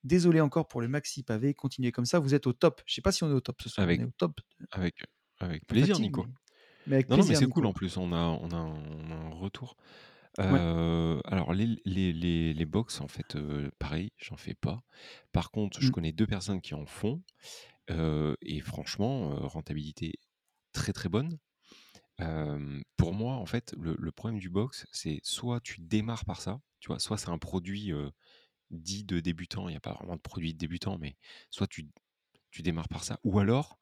Désolé 0.04 0.40
encore 0.40 0.68
pour 0.68 0.80
le 0.80 0.88
maxi 0.88 1.22
pavé, 1.22 1.54
continuez 1.54 1.90
comme 1.92 2.04
ça, 2.06 2.18
vous 2.18 2.34
êtes 2.34 2.46
au 2.46 2.52
top. 2.52 2.82
Je 2.86 2.94
sais 2.94 3.00
pas 3.02 3.12
si 3.12 3.24
on 3.24 3.30
est 3.30 3.34
au 3.34 3.40
top 3.40 3.60
ce 3.62 3.68
soir, 3.68 3.84
Avec- 3.84 4.00
on 4.00 4.04
est 4.04 4.06
au 4.06 4.12
top. 4.16 4.40
Avec, 4.70 5.04
avec 5.40 5.66
plaisir, 5.66 5.98
Nico. 5.98 6.24
Mais, 6.24 6.32
mais 6.86 6.94
avec 6.96 7.08
Non, 7.08 7.16
non, 7.18 7.24
mais 7.26 7.34
c'est 7.34 7.46
cool 7.46 7.66
en 7.66 7.72
plus, 7.72 7.96
on 7.96 8.12
a, 8.12 8.18
on 8.18 8.50
a, 8.50 8.56
un, 8.56 8.66
on 8.74 9.10
a 9.10 9.14
un 9.14 9.30
retour. 9.30 9.76
Euh, 10.38 11.20
Alors, 11.24 11.52
les, 11.52 11.80
les, 11.84 12.12
les, 12.12 12.54
les 12.54 12.64
box, 12.64 13.00
en 13.00 13.08
fait, 13.08 13.34
euh, 13.34 13.70
pareil, 13.78 14.12
j'en 14.18 14.36
fais 14.36 14.54
pas. 14.54 14.82
Par 15.32 15.50
contre, 15.50 15.80
je 15.80 15.88
Mm. 15.88 15.90
connais 15.90 16.12
deux 16.12 16.26
personnes 16.26 16.60
qui 16.60 16.74
en 16.74 16.86
font. 16.86 17.22
Et 17.88 18.60
franchement, 18.60 19.30
rentabilité 19.48 20.14
très 20.72 20.92
très 20.92 21.08
bonne. 21.08 21.38
Euh, 22.20 22.80
pour 22.96 23.14
moi, 23.14 23.34
en 23.34 23.46
fait, 23.46 23.74
le, 23.78 23.94
le 23.98 24.12
problème 24.12 24.40
du 24.40 24.50
box, 24.50 24.86
c'est 24.92 25.20
soit 25.22 25.60
tu 25.60 25.80
démarres 25.80 26.24
par 26.24 26.40
ça, 26.40 26.60
tu 26.80 26.88
vois, 26.88 26.98
soit 26.98 27.16
c'est 27.16 27.28
un 27.28 27.38
produit 27.38 27.92
euh, 27.92 28.10
dit 28.70 29.04
de 29.04 29.20
débutant, 29.20 29.68
il 29.68 29.72
n'y 29.72 29.76
a 29.76 29.80
pas 29.80 29.94
vraiment 29.94 30.16
de 30.16 30.20
produit 30.20 30.52
de 30.52 30.58
débutant, 30.58 30.98
mais 30.98 31.16
soit 31.50 31.68
tu, 31.68 31.88
tu 32.50 32.62
démarres 32.62 32.88
par 32.88 33.04
ça, 33.04 33.20
ou 33.24 33.38
alors 33.38 33.78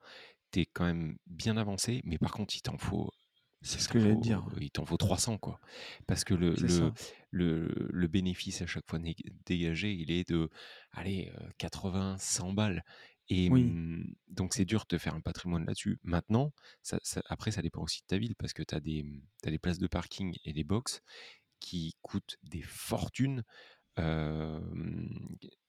tu 0.52 0.60
es 0.60 0.66
quand 0.66 0.84
même 0.84 1.16
bien 1.26 1.56
avancé, 1.56 2.02
mais 2.04 2.18
par 2.18 2.32
contre, 2.32 2.56
il 2.56 2.62
t'en 2.62 2.78
faut. 2.78 3.10
C'est 3.62 3.80
ce 3.80 3.88
que 3.88 3.98
j'allais 3.98 4.16
dire. 4.16 4.46
Il 4.60 4.70
t'en 4.70 4.84
faut 4.86 4.98
300, 4.98 5.38
quoi. 5.38 5.60
Parce 6.06 6.24
que 6.24 6.34
le, 6.34 6.54
le, 6.60 6.92
le, 7.30 7.68
le 7.90 8.06
bénéfice 8.06 8.62
à 8.62 8.66
chaque 8.66 8.88
fois 8.88 9.00
dégagé, 9.46 9.92
il 9.92 10.10
est 10.12 10.28
de, 10.28 10.50
allez, 10.92 11.32
euh, 11.40 11.48
80, 11.58 12.16
100 12.18 12.52
balles. 12.52 12.84
Et 13.28 13.50
Oui. 13.50 13.62
hum, 13.62 14.14
donc, 14.28 14.54
c'est 14.54 14.64
dur 14.64 14.82
de 14.82 14.86
te 14.86 14.98
faire 14.98 15.14
un 15.14 15.20
patrimoine 15.20 15.64
là-dessus. 15.66 15.98
Maintenant, 16.04 16.52
ça- 16.82 17.00
ça- 17.02 17.22
après, 17.28 17.50
ça 17.50 17.62
dépend 17.62 17.82
aussi 17.82 18.02
de 18.02 18.06
ta 18.06 18.18
ville, 18.18 18.36
parce 18.36 18.52
que 18.52 18.62
tu 18.62 18.74
as 18.74 18.80
des, 18.80 19.04
des 19.44 19.58
places 19.58 19.78
de 19.78 19.86
parking 19.88 20.36
et 20.44 20.52
des 20.52 20.64
box 20.64 21.02
qui 21.60 21.96
coûtent 22.02 22.36
des 22.44 22.62
fortunes 22.62 23.44
euh, 23.98 24.60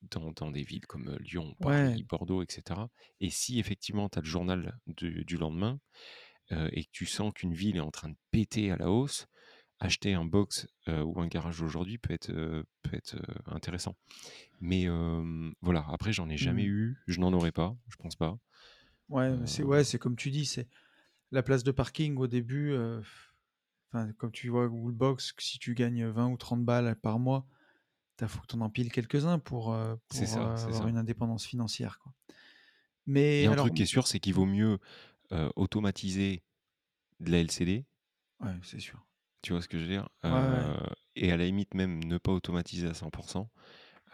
dans, 0.01 0.31
dans 0.31 0.51
des 0.51 0.63
villes 0.63 0.85
comme 0.87 1.15
Lyon, 1.19 1.55
Paris, 1.61 2.03
Ouais. 2.03 2.03
Bordeaux, 2.03 2.43
etc. 2.43 2.89
Et 3.19 3.29
si 3.29 3.59
effectivement 3.59 4.09
tu 4.09 4.19
as 4.19 4.21
le 4.21 4.27
journal 4.27 4.77
du, 4.87 5.23
du 5.25 5.37
lendemain 5.37 5.79
euh, 6.51 6.69
et 6.73 6.85
que 6.85 6.91
tu 6.91 7.05
sens 7.05 7.33
qu'une 7.33 7.53
ville 7.53 7.77
est 7.77 7.81
en 7.81 7.91
train 7.91 8.09
de 8.09 8.17
péter 8.31 8.71
à 8.71 8.77
la 8.77 8.91
hausse, 8.91 9.27
acheter 9.79 10.13
un 10.13 10.25
box 10.25 10.67
euh, 10.87 11.03
ou 11.03 11.19
un 11.21 11.27
garage 11.27 11.61
aujourd'hui 11.61 11.97
peut 11.97 12.13
être, 12.13 12.31
euh, 12.31 12.63
peut 12.83 12.95
être 12.95 13.15
euh, 13.15 13.55
intéressant. 13.55 13.95
Mais 14.61 14.87
voilà, 15.61 15.85
après 15.89 16.13
j'en 16.13 16.29
ai 16.29 16.37
jamais 16.37 16.63
Mhm. 16.63 16.67
eu, 16.67 16.97
je 17.07 17.19
n'en 17.19 17.33
aurai 17.33 17.51
pas, 17.51 17.75
je 17.89 17.95
pense 17.97 18.15
pas. 18.15 18.37
Ouais, 19.09 19.33
c'est 19.45 19.63
ouais, 19.63 19.83
comme 19.99 20.15
tu 20.15 20.31
dis, 20.31 20.45
c'est 20.45 20.67
la 21.31 21.43
place 21.43 21.63
de 21.63 21.71
parking 21.71 22.17
au 22.17 22.27
début. 22.27 22.75
comme 24.17 24.31
tu 24.31 24.49
vois, 24.49 24.67
Google 24.67 24.93
Box, 24.93 25.33
si 25.39 25.59
tu 25.59 25.73
gagnes 25.73 26.07
20 26.07 26.27
ou 26.29 26.37
30 26.37 26.63
balles 26.63 26.95
par 27.01 27.19
mois, 27.19 27.45
il 28.21 28.27
faut 28.27 28.41
que 28.41 28.47
tu 28.47 28.55
en 28.55 28.61
empiles 28.61 28.91
quelques-uns 28.91 29.39
pour, 29.39 29.75
pour 30.09 30.27
ça, 30.27 30.55
avoir 30.57 30.71
ça. 30.73 30.87
une 30.87 30.97
indépendance 30.97 31.45
financière. 31.45 31.99
Quoi. 31.99 32.13
Il 33.39 33.43
Mais 33.43 33.45
y 33.45 33.47
a 33.47 33.51
un 33.51 33.53
alors, 33.53 33.65
truc 33.65 33.73
qui 33.73 33.83
est 33.83 33.85
sûr, 33.87 34.05
c'est 34.07 34.19
qu'il 34.19 34.33
vaut 34.33 34.45
mieux 34.45 34.79
automatiser 35.55 36.43
de 37.19 37.31
la 37.31 37.39
LCD, 37.39 37.85
ouais, 38.41 38.59
c'est 38.63 38.79
sûr. 38.79 39.06
Tu 39.47 39.53
vois 39.53 39.61
ce 39.61 39.69
que 39.69 39.77
je 39.77 39.83
veux 39.83 39.89
dire 39.89 40.09
Ouais, 40.25 40.29
ouais. 40.29 40.37
Euh, 40.37 40.75
Et 41.15 41.31
à 41.31 41.37
la 41.37 41.45
limite 41.45 41.73
même 41.73 42.03
ne 42.03 42.17
pas 42.17 42.33
automatiser 42.33 42.85
à 42.85 42.91
100%, 42.91 43.47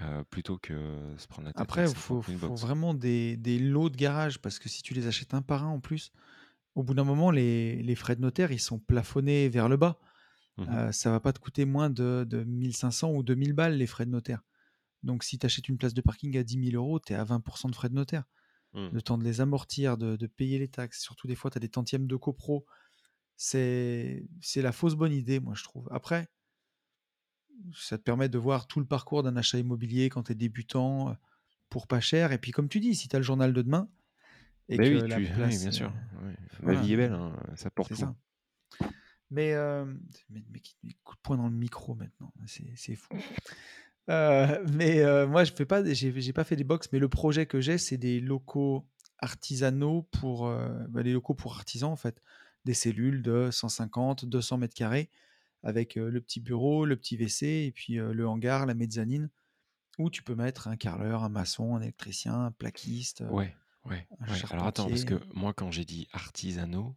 euh, 0.01 0.23
plutôt 0.25 0.59
que 0.59 0.75
se 1.17 1.27
prendre 1.27 1.47
la 1.47 1.53
tête 1.53 1.61
Après, 1.63 1.85
il 1.85 1.87
500 1.87 2.21
faut, 2.21 2.55
vraiment 2.55 2.93
des, 2.93 3.35
des 3.37 3.57
lots 3.57 3.89
de 3.89 3.97
garage 3.97 4.39
parce 4.39 4.59
que 4.59 4.69
si 4.69 4.83
tu 4.83 4.93
les 4.93 5.07
achètes 5.07 5.33
un 5.33 5.41
par 5.41 5.63
un 5.63 5.69
en 5.69 5.79
plus, 5.79 6.11
au 6.75 6.83
bout 6.83 6.93
d'un 6.93 7.03
moment, 7.03 7.31
les, 7.31 7.81
les 7.81 7.95
frais 7.95 8.15
de 8.15 8.21
notaire, 8.21 8.51
ils 8.51 8.59
sont 8.59 8.77
plafonnés 8.77 9.49
vers 9.49 9.69
le 9.69 9.77
bas. 9.77 9.99
Mhm. 10.57 10.69
Euh, 10.69 10.91
ça 10.91 11.09
va 11.09 11.19
pas 11.19 11.33
te 11.33 11.39
coûter 11.39 11.65
moins 11.65 11.89
de, 11.89 12.27
de 12.29 12.43
1500 12.43 13.09
ou 13.09 13.23
2000 13.23 13.53
balles 13.53 13.75
les 13.75 13.87
frais 13.87 14.05
de 14.05 14.11
notaire. 14.11 14.43
Donc 15.01 15.23
si 15.23 15.39
tu 15.39 15.47
achètes 15.47 15.67
une 15.67 15.77
place 15.77 15.95
de 15.95 16.01
parking 16.01 16.37
à 16.37 16.43
10 16.43 16.63
000 16.71 16.75
euros, 16.75 16.99
tu 16.99 17.13
es 17.13 17.15
à 17.15 17.23
20% 17.23 17.71
de 17.71 17.75
frais 17.75 17.89
de 17.89 17.95
notaire. 17.95 18.25
Mm. 18.73 18.89
Le 18.91 19.01
temps 19.01 19.17
de 19.17 19.23
les 19.23 19.41
amortir, 19.41 19.97
de, 19.97 20.15
de 20.15 20.27
payer 20.27 20.59
les 20.59 20.67
taxes. 20.67 21.01
Surtout 21.01 21.25
des 21.25 21.35
fois, 21.35 21.49
tu 21.49 21.57
as 21.57 21.59
des 21.59 21.69
tantièmes 21.69 22.05
de 22.05 22.15
copro. 22.17 22.67
C'est 23.43 24.61
la 24.61 24.71
fausse 24.71 24.95
bonne 24.95 25.13
idée, 25.13 25.39
moi, 25.39 25.53
je 25.55 25.63
trouve. 25.63 25.87
Après, 25.91 26.27
ça 27.73 27.97
te 27.97 28.03
permet 28.03 28.29
de 28.29 28.37
voir 28.37 28.67
tout 28.67 28.79
le 28.79 28.85
parcours 28.85 29.23
d'un 29.23 29.35
achat 29.35 29.57
immobilier 29.57 30.09
quand 30.09 30.23
tu 30.23 30.31
es 30.31 30.35
débutant 30.35 31.15
pour 31.69 31.87
pas 31.87 31.99
cher. 31.99 32.31
Et 32.31 32.37
puis, 32.37 32.51
comme 32.51 32.69
tu 32.69 32.79
dis, 32.79 32.95
si 32.95 33.07
tu 33.07 33.15
as 33.15 33.19
le 33.19 33.23
journal 33.23 33.53
de 33.53 33.61
demain 33.61 33.89
et 34.69 34.77
Ben 34.77 34.85
que 34.85 35.03
oui, 35.03 35.09
la 35.09 35.15
tu... 35.17 35.21
oui, 35.23 35.59
bien 35.59 35.71
sûr. 35.71 35.91
La 35.91 36.35
voilà, 36.61 36.81
vie 36.81 36.93
est 36.93 36.97
belle, 36.97 37.11
hein, 37.11 37.35
ça 37.55 37.69
porte 37.69 37.93
ça. 37.95 38.15
Mais, 39.29 39.53
euh, 39.53 39.85
mais, 40.29 40.43
mais 40.51 40.61
coup 41.03 41.15
de 41.15 41.21
poing 41.21 41.37
dans 41.37 41.47
le 41.47 41.55
micro 41.55 41.95
maintenant, 41.95 42.31
c'est 42.45 42.95
fou. 42.95 43.13
Euh, 44.09 44.63
mais 44.73 45.01
euh, 45.01 45.27
moi, 45.27 45.43
je 45.43 45.51
fais 45.51 45.65
pas, 45.65 45.83
j'ai 45.83 46.33
pas 46.33 46.43
fait 46.43 46.55
des 46.55 46.63
box, 46.63 46.89
mais 46.93 46.99
le 46.99 47.09
projet 47.09 47.45
que 47.45 47.59
j'ai, 47.59 47.77
c'est 47.77 47.97
des 47.97 48.19
locaux 48.19 48.87
artisanaux 49.19 50.03
pour 50.11 50.49
bah, 50.89 51.01
des 51.01 51.13
locaux 51.13 51.33
pour 51.33 51.55
artisans 51.55 51.91
en 51.91 51.95
fait, 51.95 52.21
des 52.65 52.73
cellules 52.73 53.21
de 53.23 53.49
150, 53.51 54.25
200 54.25 54.57
mètres 54.57 54.75
carrés 54.75 55.09
avec 55.63 55.95
le 55.95 56.21
petit 56.21 56.39
bureau, 56.41 56.85
le 56.85 56.95
petit 56.97 57.15
WC 57.17 57.47
et 57.67 57.71
puis 57.71 57.95
le 57.95 58.27
hangar, 58.27 58.65
la 58.65 58.73
mezzanine 58.75 59.29
où 59.99 60.09
tu 60.09 60.23
peux 60.23 60.35
mettre 60.35 60.67
un 60.67 60.77
carreleur, 60.77 61.23
un 61.23 61.29
maçon, 61.29 61.75
un 61.75 61.81
électricien, 61.81 62.45
un 62.45 62.51
plaquiste, 62.51 63.23
Ouais, 63.27 63.53
ouais, 63.85 64.07
un 64.19 64.25
ouais. 64.27 64.41
Alors 64.49 64.65
attends, 64.67 64.89
parce 64.89 65.03
que 65.05 65.19
moi, 65.33 65.53
quand 65.53 65.71
j'ai 65.71 65.83
dit 65.85 66.07
artisanaux, 66.13 66.95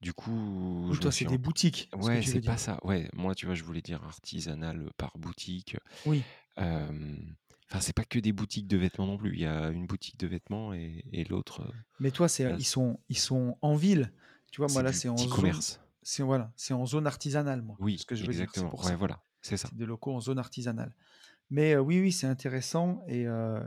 du 0.00 0.12
coup, 0.12 0.90
Ou 0.90 0.94
je 0.94 1.00
toi, 1.00 1.12
c'est 1.12 1.24
des 1.24 1.38
boutiques, 1.38 1.88
Ouais, 1.94 2.22
c'est 2.22 2.40
pas 2.40 2.52
dire? 2.52 2.58
ça. 2.58 2.78
Ouais, 2.84 3.08
moi, 3.14 3.34
tu 3.34 3.46
vois, 3.46 3.54
je 3.54 3.64
voulais 3.64 3.82
dire 3.82 4.04
artisanal 4.04 4.90
par 4.96 5.18
boutique. 5.18 5.76
Oui. 6.04 6.28
Euh, 6.58 7.16
Enfin, 7.70 7.80
c'est 7.80 7.92
pas 7.94 8.04
que 8.04 8.18
des 8.18 8.32
boutiques 8.32 8.68
de 8.68 8.78
vêtements 8.78 9.06
non 9.06 9.18
plus. 9.18 9.34
Il 9.34 9.40
y 9.40 9.46
a 9.46 9.68
une 9.70 9.86
boutique 9.86 10.18
de 10.18 10.26
vêtements 10.26 10.72
et, 10.74 11.04
et 11.12 11.24
l'autre, 11.24 11.74
Mais 11.98 12.10
toi, 12.10 12.28
c'est 12.28 12.54
ils 12.56 12.64
sont 12.64 13.00
ils 13.08 13.18
sont 13.18 13.58
en 13.62 13.74
ville. 13.74 14.12
Tu 14.50 14.60
vois, 14.60 14.68
moi 14.72 14.82
là, 14.82 14.92
c'est 14.92 15.08
en 15.08 15.16
zone 15.16 15.28
commerce. 15.30 15.80
c'est 16.02 16.22
voilà, 16.22 16.52
c'est 16.56 16.74
en 16.74 16.86
zone 16.86 17.06
artisanale 17.06 17.62
moi, 17.62 17.76
Oui, 17.80 17.98
ce 17.98 18.06
que 18.06 18.14
je 18.14 18.22
veux 18.22 18.28
dire, 18.28 18.36
c'est 18.36 18.42
exactement. 18.44 18.70
pour 18.70 18.80
Ouais, 18.84 18.90
ça. 18.90 18.96
voilà, 18.96 19.20
c'est 19.42 19.56
ça. 19.56 19.68
Des 19.72 19.86
locaux 19.86 20.14
en 20.14 20.20
zone 20.20 20.38
artisanale. 20.38 20.94
Mais 21.50 21.74
euh, 21.74 21.80
oui 21.80 22.00
oui, 22.00 22.12
c'est 22.12 22.26
intéressant 22.26 23.04
et 23.08 23.26
euh, 23.26 23.60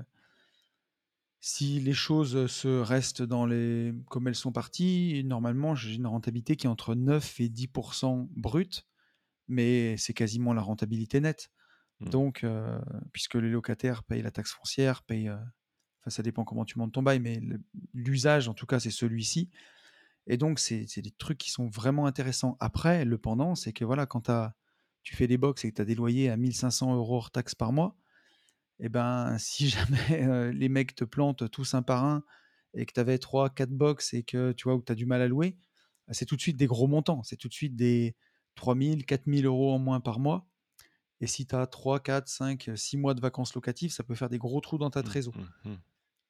si 1.39 1.79
les 1.79 1.93
choses 1.93 2.45
se 2.47 2.67
restent 2.67 3.23
dans 3.23 3.45
les 3.47 3.93
comme 4.09 4.27
elles 4.27 4.35
sont 4.35 4.51
parties, 4.51 5.23
normalement, 5.25 5.73
j'ai 5.73 5.95
une 5.95 6.05
rentabilité 6.07 6.55
qui 6.55 6.67
est 6.67 6.69
entre 6.69 6.93
9 6.93 7.39
et 7.39 7.49
10% 7.49 8.27
brut, 8.35 8.85
mais 9.47 9.97
c'est 9.97 10.13
quasiment 10.13 10.53
la 10.53 10.61
rentabilité 10.61 11.19
nette. 11.19 11.49
Mm. 11.99 12.09
Donc 12.09 12.43
euh, 12.43 12.79
puisque 13.11 13.35
les 13.35 13.49
locataires 13.49 14.03
payent 14.03 14.21
la 14.21 14.31
taxe 14.31 14.51
foncière, 14.51 15.01
payent 15.03 15.29
euh, 15.29 15.35
enfin 16.01 16.09
ça 16.11 16.21
dépend 16.21 16.43
comment 16.43 16.65
tu 16.65 16.77
montes 16.77 16.93
ton 16.93 17.01
bail 17.03 17.19
mais 17.19 17.41
l'usage 17.93 18.47
en 18.47 18.53
tout 18.53 18.65
cas, 18.67 18.79
c'est 18.79 18.91
celui-ci. 18.91 19.49
Et 20.31 20.37
donc, 20.37 20.59
c'est 20.59 20.87
des 21.01 21.11
trucs 21.11 21.37
qui 21.39 21.51
sont 21.51 21.67
vraiment 21.69 22.07
intéressants. 22.07 22.57
Après, 22.61 23.05
le 23.05 23.19
pendant, 23.19 23.55
c'est 23.55 23.73
que 23.73 23.85
voilà, 23.85 24.07
quand 24.07 24.23
tu 24.23 24.31
as 24.31 24.55
tu 25.03 25.15
fais 25.15 25.27
des 25.27 25.37
box 25.37 25.65
et 25.65 25.71
que 25.71 25.75
tu 25.77 25.83
as 25.83 25.85
des 25.85 25.95
loyers 25.95 26.31
à 26.31 26.37
1 26.37 26.53
500 26.53 26.95
€ 26.95 27.13
hors 27.15 27.31
taxes 27.31 27.55
par 27.55 27.73
mois 27.73 27.97
et 28.79 28.89
ben, 28.89 29.37
si 29.39 29.69
jamais, 29.71 30.23
heu, 30.27 30.49
les 30.51 30.69
mecs 30.69 30.95
te 30.95 31.03
plantent 31.05 31.49
tous 31.51 31.73
un 31.75 31.81
par 31.83 32.05
un 32.05 32.23
et 32.73 32.85
que 32.85 32.93
tu 32.93 32.99
avais 32.99 33.17
3-4 33.19 33.71
box 33.71 34.13
et 34.13 34.23
que 34.23 34.51
tu 34.53 34.65
vois, 34.65 34.75
où 34.75 34.83
tu 34.83 34.91
as 34.91 34.95
du 34.95 35.05
mal 35.05 35.21
à 35.21 35.27
louer, 35.27 35.57
bah, 36.07 36.13
c'est 36.13 36.25
tout 36.25 36.35
de 36.35 36.41
suite 36.41 36.57
des 36.57 36.67
gros 36.67 36.87
montants. 36.87 37.23
C'est 37.23 37.37
tout 37.37 37.47
de 37.49 37.53
suite 37.53 37.75
des 37.75 38.15
3 38.55 38.75
000-4 38.75 39.27
000 39.27 39.45
€ 39.47 39.75
en 39.75 39.79
moins 39.79 39.99
par 40.01 40.19
mois 40.19 40.49
et 41.21 41.27
si 41.27 41.47
tu 41.47 41.55
as 41.55 41.67
3-4-5-6 41.67 42.97
mois 42.97 43.13
de 43.15 43.21
vacances 43.21 43.55
locatives, 43.55 43.91
ça 43.93 44.03
peut 44.03 44.15
faire 44.15 44.29
des 44.29 44.39
gros 44.39 44.61
trous 44.61 44.77
dans 44.79 44.91
ta 44.91 45.03
Mmh, 45.03 45.03
trésor. 45.03 45.35
mmh 45.65 45.71
mh. 45.71 45.77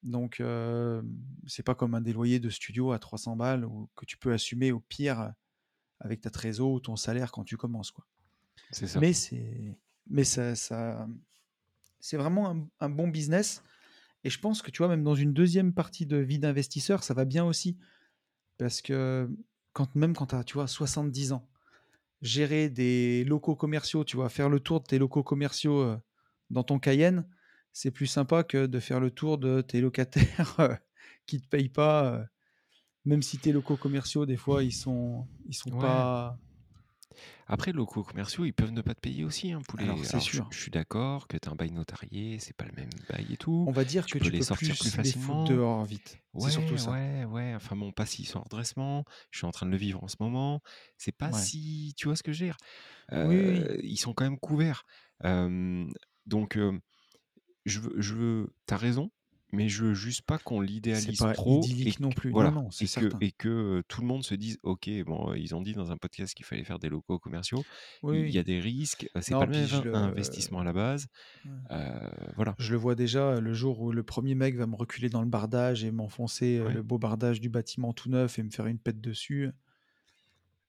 Donc 0.03 0.39
hem, 0.39 1.07
c'est 1.47 1.63
pas 1.63 1.75
comme 1.75 1.95
un 1.95 2.01
des 2.01 2.13
loyers 2.13 2.39
de 2.39 2.49
studio 2.49 2.91
à 2.91 2.99
300 2.99 3.35
balles 3.35 3.65
ou 3.65 3.89
que 3.95 4.05
tu 4.05 4.17
peux 4.17 4.33
assumer 4.33 4.71
au 4.71 4.79
pire 4.79 5.33
avec 5.99 6.21
ta 6.21 6.29
trésor 6.29 6.71
ou 6.71 6.79
ton 6.79 6.95
salaire 6.95 7.31
quand 7.31 7.43
tu 7.43 7.57
commences, 7.57 7.91
quoi. 7.91 8.05
C'est 8.71 8.87
ça. 8.87 8.99
Mais 8.99 9.13
c'est 9.13 9.77
mais 10.07 10.23
ça 10.23 10.55
ça 10.55 11.07
c'est 11.99 12.17
vraiment 12.17 12.49
un 12.49 12.67
un 12.79 12.89
bon 12.89 13.07
business 13.07 13.63
et 14.23 14.29
je 14.29 14.39
pense 14.39 14.61
que, 14.61 14.69
tu 14.71 14.79
vois, 14.79 14.87
même 14.87 15.03
dans 15.03 15.15
une 15.15 15.33
2e 15.33 15.73
partie 15.73 16.05
de 16.05 16.17
vie 16.17 16.39
d'investisseur, 16.39 17.03
ça 17.03 17.13
va 17.13 17.25
bien 17.25 17.43
aussi. 17.43 17.77
Parce 18.57 18.81
que 18.81 19.29
quand 19.73 19.95
même 19.95 20.15
quand 20.15 20.27
tu 20.27 20.35
as, 20.35 20.43
tu 20.43 20.53
vois, 20.53 20.67
70 20.67 21.33
ans, 21.33 21.47
gérer 22.21 22.69
des 22.69 23.23
locaux 23.23 23.55
commerciaux, 23.55 24.03
tu 24.03 24.15
vois, 24.17 24.29
faire 24.29 24.49
le 24.49 24.59
tour 24.59 24.81
de 24.81 24.85
tes 24.85 24.99
locaux 24.99 25.23
commerciaux, 25.23 25.95
dans 26.51 26.63
ton 26.63 26.77
Cayenne, 26.77 27.27
c'est 27.73 27.91
plus 27.91 28.07
sympa 28.07 28.43
que 28.43 28.65
de 28.67 28.79
faire 28.79 28.99
le 28.99 29.11
tour 29.11 29.37
de 29.37 29.61
tes 29.61 29.81
locataires, 29.81 30.55
heu, 30.59 30.77
qui 31.27 31.41
te 31.41 31.47
payent 31.47 31.69
pas, 31.69 32.13
heu, 32.21 32.25
même 33.05 33.23
si 33.23 33.39
tes 33.41 33.51
locaux 33.53 33.77
commerciaux, 33.77 34.25
des 34.27 34.37
fois, 34.37 34.63
ils 34.63 34.73
sont 34.73 35.27
ils 35.47 35.55
sont 35.55 35.71
Ouais. 35.71 36.05
pas 36.13 36.39
Après, 37.47 37.71
locaux 37.71 38.03
commerciaux, 38.03 38.45
ils 38.45 38.53
peuvent 38.53 38.71
ne 38.71 38.81
pas 38.81 38.93
te 38.95 38.99
payer 38.99 39.23
aussi, 39.23 39.51
hein, 39.51 39.61
Alors 39.75 40.05
poulet. 40.05 40.05
c'est 40.05 40.19
Alors 40.19 40.29
je 40.29 40.41
sûr. 40.41 40.49
je 40.49 40.59
suis 40.59 40.71
d'accord 40.71 41.27
que 41.27 41.37
tu 41.37 41.47
as 41.49 41.51
un 41.51 41.55
bail 41.55 41.71
notarié, 41.71 42.39
c'est 42.39 42.55
pas 42.55 42.65
le 42.65 42.73
même 42.73 43.01
bail 43.07 43.33
et 43.33 43.37
tout. 43.37 43.67
On 43.67 43.71
va 43.71 43.85
dire 43.85 44.07
Tu 44.07 44.15
que 44.15 44.19
peux 44.19 44.19
tu 44.19 44.31
les 44.31 44.41
peux 44.41 44.43
sortir 44.43 44.77
plus 44.77 44.77
plus 44.77 44.91
les 45.01 45.13
facilement. 45.15 45.35
dehors 45.35 45.83
vite. 45.85 46.19
C'est 46.37 46.51
surtout 46.51 46.77
Ouais, 46.77 46.77
ça. 46.77 46.99
ouais, 46.99 47.25
ouais, 47.25 47.53
enfin 47.55 47.75
mon 47.75 47.91
passif 47.91 48.29
sont 48.29 48.39
en 48.39 48.43
redressement, 48.43 49.05
je 49.31 49.39
suis 49.39 49.47
en 49.47 49.51
train 49.51 49.65
de 49.67 49.71
le 49.71 49.77
vivre 49.77 50.03
en 50.03 50.07
ce 50.07 50.17
moment. 50.19 50.61
C'est 50.97 51.11
pas 51.17 51.31
Ouais. 51.31 51.51
si 51.51 51.93
tu 51.97 52.07
vois 52.07 52.15
ce 52.15 52.23
que 52.23 52.31
je 52.33 52.39
veux 52.41 52.47
dire? 52.47 52.57
Oui, 53.23 53.37
oui, 53.37 53.47
oui. 53.47 53.69
Heu, 53.69 53.79
ils 53.83 53.97
sont 53.97 54.13
quand 54.13 54.25
même 54.25 54.39
couverts. 54.39 54.85
Donc 56.25 56.57
je 57.65 57.79
veux 57.79 57.93
je 58.01 58.13
veux 58.15 58.53
tu 58.67 58.73
as 58.73 58.77
raison, 58.77 59.11
mais 59.53 59.69
je 59.69 59.85
veux 59.85 59.93
juste 59.93 60.23
pas 60.23 60.37
qu'on 60.39 60.61
l'idéalise 60.61 61.19
pas 61.19 61.33
trop 61.33 61.61
et 61.65 61.93
non 61.99 62.09
plus. 62.13 62.29
Non, 62.31 62.33
voilà 62.35 62.51
non, 62.51 62.71
c'est 62.71 62.85
et 62.85 62.87
que 62.87 63.25
et 63.25 63.31
que, 63.31 63.83
tout 63.87 64.01
le 64.01 64.07
monde 64.07 64.23
se 64.23 64.35
dise: 64.35 64.57
«OK, 64.63 64.89
bon, 65.05 65.33
ils 65.33 65.55
ont 65.55 65.61
dit 65.61 65.73
dans 65.73 65.91
un 65.91 65.97
podcast 65.97 66.33
qu'il 66.33 66.45
fallait 66.45 66.63
faire 66.63 66.79
des 66.79 66.89
locaux 66.89 67.19
commerciaux». 67.19 67.65
Oui, 68.03 68.21
Il 68.27 68.31
y 68.31 68.39
a 68.39 68.43
des 68.43 68.59
risques, 68.59 69.09
c'est 69.21 69.37
pas 69.37 69.45
Non, 69.45 69.45
le 69.45 69.51
même 69.51 69.81
le 69.83 69.95
investissement 69.95 70.59
à 70.61 70.63
la 70.63 70.73
base. 70.73 71.07
ouais. 71.45 71.51
Voilà. 72.35 72.57
Je 72.57 72.71
le 72.71 72.77
vois 72.77 72.95
déjà, 72.95 73.39
le 73.39 73.53
jour 73.53 73.81
où 73.81 73.91
le 73.91 74.03
1er 74.03 74.35
mec 74.35 74.55
va 74.55 74.67
me 74.67 74.75
reculer 74.75 75.09
dans 75.09 75.21
le 75.21 75.27
bardage 75.29 75.83
et 75.83 75.91
m'enfoncer, 75.91 76.59
Ouais. 76.59 76.73
le 76.73 76.83
beau 76.83 76.97
bardage 76.99 77.41
du 77.41 77.49
bâtiment 77.49 77.93
tout 77.93 78.09
neuf 78.09 78.39
et 78.39 78.43
me 78.43 78.49
faire 78.51 78.67
une 78.67 78.79
pète 78.79 79.01
dessus, 79.01 79.49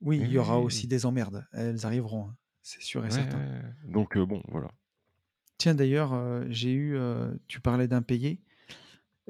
oui, 0.01 0.18
il 0.24 0.30
y 0.32 0.38
aura 0.38 0.59
oui, 0.59 0.64
aussi 0.66 0.86
oui. 0.86 0.88
des 0.88 1.07
emmerdes. 1.07 1.47
Elles 1.53 1.86
arriveront, 1.86 2.28
hein, 2.28 2.36
c'est 2.62 2.82
sûr 2.82 3.05
et 3.07 3.11
Ouais, 3.11 3.11
certain. 3.11 3.47
Donc 3.84 4.16
bon, 4.18 4.43
voilà. 4.49 4.68
Tiens 5.62 5.76
d'ailleurs, 5.76 6.12
heu, 6.12 6.44
j'ai 6.50 6.72
eu, 6.72 6.96
heu, 6.96 7.38
tu 7.46 7.60
parlais 7.60 7.86
d'impayés. 7.86 8.40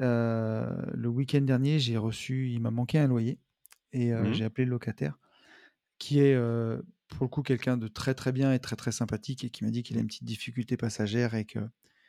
Heu, 0.01 0.67
le 0.95 1.09
week-end 1.09 1.43
dernier, 1.43 1.79
j'ai 1.81 1.97
reçu 1.99 2.51
il 2.51 2.61
m'a 2.61 2.71
manqué 2.71 2.99
un 2.99 3.09
loyer 3.09 3.41
et 3.93 4.13
heu, 4.13 4.19
Mmh 4.19 4.35
mh. 4.37 4.43
j'ai 4.43 4.45
appelé 4.45 4.65
le 4.67 4.73
locataire 4.73 5.19
qui 5.99 6.21
est, 6.21 6.37
pour 7.09 7.25
le 7.27 7.29
coup, 7.29 7.43
quelqu'un 7.43 7.77
de 7.79 7.89
très, 7.89 8.15
très 8.15 8.33
bien 8.33 8.53
et 8.55 8.61
très, 8.61 8.77
très 8.77 8.93
sympathique 8.93 9.45
et 9.45 9.51
qui 9.51 9.65
m'a 9.65 9.71
dit 9.71 9.83
qu'il 9.85 9.99
a 9.99 10.01
Mmh. 10.01 10.03
une 10.03 10.09
petite 10.09 10.25
difficulté 10.25 10.77
passagère 10.77 11.35
et 11.35 11.47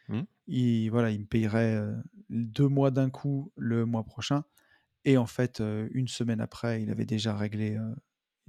Mmh. 0.08 0.24
qu'il 0.48 0.90
voilà, 0.92 1.12
il 1.12 1.22
me 1.22 1.26
payerait, 1.26 1.76
heu, 1.76 1.96
2 2.30 2.68
mois 2.68 2.92
d'un 2.92 3.10
coup, 3.10 3.52
le 3.58 3.86
mois 3.86 4.04
prochain 4.04 4.44
et 5.06 5.18
en 5.18 5.28
fait, 5.28 5.62
1 5.94 6.08
semaine 6.10 6.42
après, 6.42 6.84
il 6.84 6.92
avait 6.92 7.06
déjà 7.06 7.36
réglé, 7.38 7.78
heu, 7.78 7.96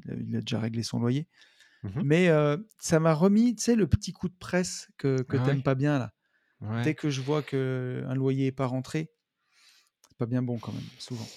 il 0.07 0.13
a 0.13 0.17
il 0.17 0.37
a 0.37 0.41
déjà 0.43 0.61
réglé 0.61 0.83
son 0.85 1.01
loyer. 1.01 1.29
Mmh 1.85 1.99
mh. 2.01 2.05
Mais 2.05 2.29
ça 2.79 3.01
m'a 3.01 3.15
remis, 3.15 3.55
tu 3.57 3.63
sais, 3.65 3.77
le 3.77 3.87
petit 3.89 4.13
coup 4.13 4.29
de 4.29 4.37
presse 4.39 4.91
que 4.99 5.23
que 5.23 5.37
Ah 5.39 5.47
ouais? 5.49 5.63
pas 5.63 5.75
bien 5.75 5.99
là. 5.99 6.13
Dès 6.83 6.95
que 6.95 7.11
je 7.11 7.21
vois 7.23 7.43
qu'un 7.43 8.15
loyer 8.15 8.47
est 8.47 8.53
pas 8.53 8.67
rentré, 8.67 9.13
c'est 10.09 10.17
pas 10.19 10.27
bien 10.27 10.43
bon 10.43 10.59
quand 10.61 10.73
même, 10.73 10.91
souvent. 10.99 11.33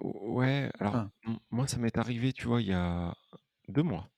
Ouais, 0.00 0.70
alors 0.78 0.94
Enfin 0.94 1.10
moi, 1.50 1.66
ça 1.66 1.78
m'est 1.78 1.96
arrivé, 1.98 2.32
tu 2.32 2.46
vois, 2.46 2.60
il 2.62 2.68
y 2.68 2.72
a 2.72 3.14
2 3.68 3.82
mois, 3.82 4.10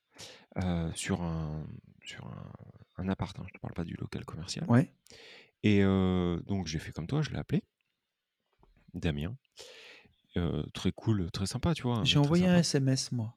sur 0.95 1.21
un 1.21 1.67
sur 2.05 2.25
un 2.27 2.51
un 2.97 3.09
appart, 3.09 3.37
hein, 3.39 3.43
je 3.47 3.53
te 3.53 3.59
parle 3.59 3.73
pas 3.73 3.85
du 3.85 3.95
local 3.95 4.23
commercial 4.25 4.67
Ouais. 4.67 4.93
et 5.63 5.83
donc 5.83 6.67
j'ai 6.67 6.79
fait 6.79 6.91
comme 6.91 7.07
toi, 7.07 7.21
je 7.21 7.31
l'ai 7.31 7.37
appelé 7.39 7.63
Damien. 8.93 9.37
Très 10.73 10.91
cool, 10.91 11.29
très 11.31 11.45
sympa, 11.45 11.73
tu 11.73 11.83
vois? 11.83 11.97
Un 11.97 12.05
J'ai 12.05 12.19
envoyé 12.19 12.47
un. 12.47 12.59
SMS 12.59 13.11
moi 13.11 13.35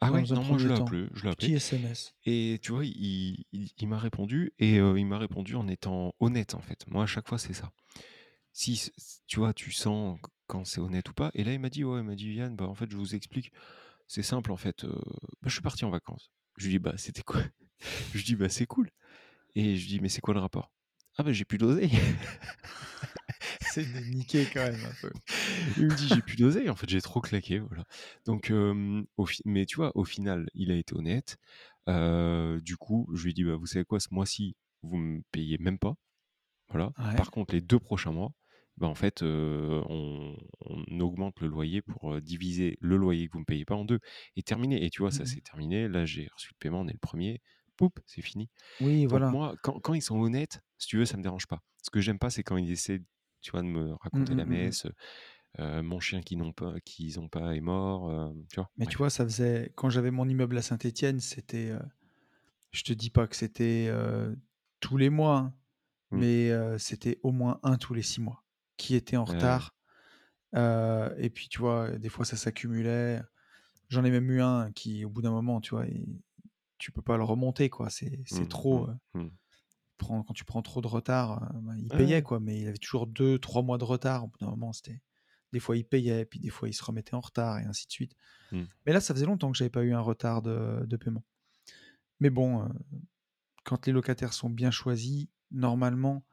Ah 0.00 0.12
ouais? 0.12 0.26
Non, 0.30 0.44
moi 0.44 0.58
je 0.58 0.66
1er 0.66 0.68
l'ai 0.68 0.74
appelé 0.74 1.08
je 1.14 1.24
l'ai 1.24 1.34
Petit 1.36 1.54
SMS. 1.54 2.14
et 2.24 2.58
tu 2.62 2.72
vois, 2.72 2.84
il 2.84 3.44
il 3.52 3.70
il 3.78 3.88
m'a 3.88 3.98
répondu 3.98 4.52
et 4.58 4.78
heu, 4.78 4.98
il 4.98 5.06
m'a 5.06 5.18
répondu 5.18 5.54
en 5.56 5.68
étant 5.68 6.14
honnête, 6.20 6.54
en 6.54 6.60
fait. 6.62 6.86
Moi, 6.88 7.04
à 7.04 7.06
chaque 7.06 7.28
fois, 7.28 7.38
c'est 7.38 7.52
ça. 7.54 7.72
Si 8.52 8.90
tu 9.26 9.40
vois, 9.40 9.54
tu 9.54 9.72
sens 9.72 10.18
quand 10.48 10.64
c'est 10.66 10.80
honnête 10.80 11.08
ou 11.10 11.14
pas 11.14 11.30
et 11.34 11.44
là, 11.44 11.52
il 11.54 11.60
m'a 11.60 11.70
dit: 11.70 11.84
«Ouais», 11.84 12.00
il 12.00 12.04
m'a 12.04 12.16
dit: 12.16 12.34
«Yann, 12.34 12.56
bah, 12.56 12.66
en 12.68 12.74
fait, 12.74 12.90
je 12.90 12.96
vous 12.96 13.14
explique, 13.16 13.52
c'est 14.08 14.22
simple, 14.24 14.52
en 14.52 14.56
fait, 14.58 14.84
heu, 14.84 14.90
bah, 15.42 15.48
je 15.48 15.52
suis 15.52 15.62
parti 15.62 15.84
en 15.86 15.90
vacances». 15.90 16.32
Je 16.58 16.66
lui 16.66 16.72
dis: 16.74 16.78
«Bah, 16.80 16.94
c'était 16.98 17.22
quoi?» 17.22 17.42
je 18.12 18.18
lui 18.18 18.24
dis: 18.24 18.36
«Bah, 18.36 18.48
c'est 18.50 18.66
cool» 18.66 18.90
et 19.56 19.76
je 19.76 19.82
lui 19.82 19.88
dis: 19.88 20.00
«Mais 20.00 20.08
c'est 20.10 20.22
quoi 20.22 20.34
le 20.34 20.40
rapport?» 20.40 20.72
«Ah 21.18 21.24
bah, 21.24 21.32
j'ai 21.32 21.44
plus 21.46 21.58
d'oseille». 21.58 21.92
C'est 23.68 23.86
de 23.86 24.00
niquer 24.00 24.48
quand 24.48 24.62
même 24.64 24.84
un 24.84 24.94
peu. 24.94 25.10
Il 25.76 25.86
me 25.86 25.94
dit: 25.94 26.08
«J'ai 26.08 26.22
plus 26.22 26.36
d'oseille, 26.36 26.70
en 26.70 26.76
fait, 26.76 26.88
j'ai 26.88 27.00
trop 27.00 27.20
claqué, 27.20 27.58
voilà». 27.58 27.84
Donc 28.26 28.50
au 28.52 29.26
mais 29.44 29.66
tu 29.66 29.76
vois, 29.76 29.92
au 29.96 30.04
final, 30.04 30.48
il 30.54 30.70
a 30.70 30.76
été 30.76 30.94
honnête. 30.94 31.36
Du 31.86 32.76
coup, 32.76 33.08
je 33.14 33.24
lui 33.24 33.30
ai 33.30 33.34
dit: 33.34 33.44
«Bah, 33.44 33.56
vous 33.56 33.66
savez 33.66 33.84
quoi? 33.84 34.00
Ce 34.00 34.08
mois-ci, 34.12 34.56
vous 34.82 34.96
me 34.96 35.22
payez 35.32 35.58
même 35.58 35.78
pas, 35.78 35.94
voilà. 36.70 36.92
Ouais. 36.98 37.16
Par 37.16 37.30
contre, 37.30 37.54
les 37.54 37.62
2 37.62 37.80
prochains 37.80 38.12
mois, 38.12 38.32
bah, 38.78 38.88
en 38.88 38.94
fait, 38.96 39.22
on 39.22 40.36
on 40.66 41.00
augmente 41.00 41.40
le 41.40 41.48
loyer 41.48 41.82
pour, 41.82 42.20
diviser 42.22 42.78
le 42.80 42.96
loyer 42.96 43.28
que 43.28 43.34
vous 43.34 43.40
me 43.40 43.46
payez 43.46 43.64
pas 43.66 43.76
en 43.76 43.84
2 43.86 44.00
et 44.36 44.42
terminé» 44.44 44.84
et 44.84 44.90
tu 44.90 45.02
vois, 45.02 45.10
Mmh 45.10 45.12
ça 45.12 45.24
mh. 45.24 45.38
s'est 45.38 45.42
terminé. 45.42 45.88
Là, 45.88 46.06
j'ai 46.06 46.28
reçu 46.34 46.50
le 46.54 46.58
paiement, 46.60 46.80
on 46.82 46.88
est 46.88 46.94
le 46.94 46.98
1er, 47.00 47.40
poup, 47.76 47.94
c'est 48.06 48.22
fini. 48.22 48.50
Oui, 48.80 49.06
Donc 49.10 49.24
voilà. 49.26 49.32
moi, 49.32 49.56
quand 49.62 49.80
quand 49.80 49.94
ils 49.94 50.02
sont 50.02 50.18
honnêtes, 50.20 50.62
si 50.78 50.88
tu 50.88 50.98
veux, 50.98 51.06
ça 51.06 51.16
me 51.18 51.22
dérange 51.24 51.46
pas. 51.48 51.62
Ce 51.84 51.90
que 51.90 52.00
j'aime 52.02 52.18
pas, 52.20 52.30
c'est 52.30 52.42
quand 52.44 52.56
ils 52.58 52.70
essaient, 52.72 53.00
tu 53.42 53.50
vois, 53.52 53.62
de 53.62 53.66
me 53.68 53.94
Mmh 54.12 54.20
raconter 54.20 54.34
la 54.34 54.46
mmh 54.46 54.68
mh. 54.68 54.72
messe, 54.72 54.86
mon 55.58 56.00
chien 56.00 56.22
qu'ils 56.22 56.38
n'ont 56.38 56.52
pas 56.54 56.80
qu'ils 56.82 57.20
ont 57.20 57.28
pas 57.30 57.54
est 57.56 57.60
mort, 57.62 58.32
tu 58.50 58.56
vois? 58.60 58.70
Mais 58.76 58.86
tu 58.86 58.96
vois, 58.98 59.10
ça 59.10 59.24
faisait 59.24 59.72
quand 59.76 59.90
j'avais 59.90 60.10
mon 60.10 60.28
immeuble 60.28 60.56
à 60.58 60.62
Saint-Étienne, 60.62 61.20
c'était, 61.20 61.70
heu, 61.70 61.80
je 62.72 62.84
te 62.84 62.92
dis 62.92 63.10
pas 63.10 63.28
que 63.28 63.36
c'était, 63.36 63.90
tous 64.80 64.96
les 64.98 65.10
mois, 65.10 65.38
hein, 65.38 65.54
Mmh. 66.10 66.28
mais 66.30 66.50
c'était 66.78 67.20
au 67.22 67.32
moins 67.32 67.60
1 67.64 67.78
tous 67.78 67.94
les 67.94 68.02
6 68.02 68.20
mois 68.22 68.44
qui 68.78 68.94
était 68.96 69.16
en 69.18 69.24
ouais. 69.26 69.26
retard. 69.26 69.72
Et 70.56 71.30
puis, 71.34 71.48
tu 71.48 71.58
vois, 71.60 71.92
des 71.98 72.08
fois, 72.08 72.24
ça 72.24 72.36
s'accumulait. 72.36 73.22
J'en 73.90 74.04
ai 74.04 74.10
même 74.12 74.30
eu 74.30 74.42
un 74.42 74.72
qui, 74.72 75.04
au 75.06 75.10
bout 75.10 75.22
d'un 75.22 75.32
moment, 75.32 75.60
tu 75.62 75.70
vois, 75.72 75.86
il 75.86 76.20
tu 76.78 76.92
peux 76.92 77.02
pas 77.02 77.16
le 77.18 77.24
remonter, 77.24 77.70
quoi. 77.70 77.90
C'est 77.90 78.20
c'est 78.26 78.46
Mmh, 78.46 78.48
trop, 78.48 78.88
mmh, 79.14 79.28
heu, 80.02 80.06
mmh. 80.06 80.16
prend 80.16 80.22
quand 80.24 80.34
tu 80.34 80.44
prends 80.44 80.62
trop 80.62 80.80
de 80.82 80.88
retard, 80.88 81.42
heu, 81.54 81.60
ben, 81.62 81.76
il 81.78 81.92
payait, 81.92 82.22
ouais. 82.22 82.22
quoi, 82.22 82.40
mais 82.40 82.60
il 82.60 82.68
avait 82.68 82.78
toujours 82.78 83.06
2-3 83.06 83.62
mois 83.62 83.78
de 83.78 83.84
retard. 83.84 84.24
Au 84.24 84.28
bout 84.28 84.38
d'un 84.40 84.50
moment, 84.50 84.72
c'était 84.72 85.00
des 85.52 85.60
fois, 85.60 85.76
il 85.76 85.84
payait, 85.86 86.24
puis 86.26 86.40
des 86.40 86.50
fois, 86.50 86.68
il 86.68 86.74
se 86.74 86.84
remettait 86.84 87.14
en 87.14 87.20
retard 87.20 87.58
et 87.58 87.64
ainsi 87.64 87.86
de 87.86 87.92
suite. 87.92 88.14
Mmh. 88.50 88.68
Mais 88.86 88.92
là, 88.94 89.00
ça 89.00 89.14
faisait 89.14 89.26
longtemps 89.26 89.52
que 89.52 89.58
j'avais 89.58 89.70
pas 89.70 89.84
eu 89.84 89.94
un 89.94 90.00
retard 90.00 90.42
de 90.42 90.84
de 90.86 90.96
paiement. 90.98 91.24
Mais 92.20 92.30
bon, 92.30 92.64
heu, 92.64 92.68
quand 93.64 93.86
les 93.86 93.92
locataires 93.92 94.32
sont 94.34 94.50
bien 94.50 94.70
choisis, 94.70 95.28
normalement, 95.50 96.24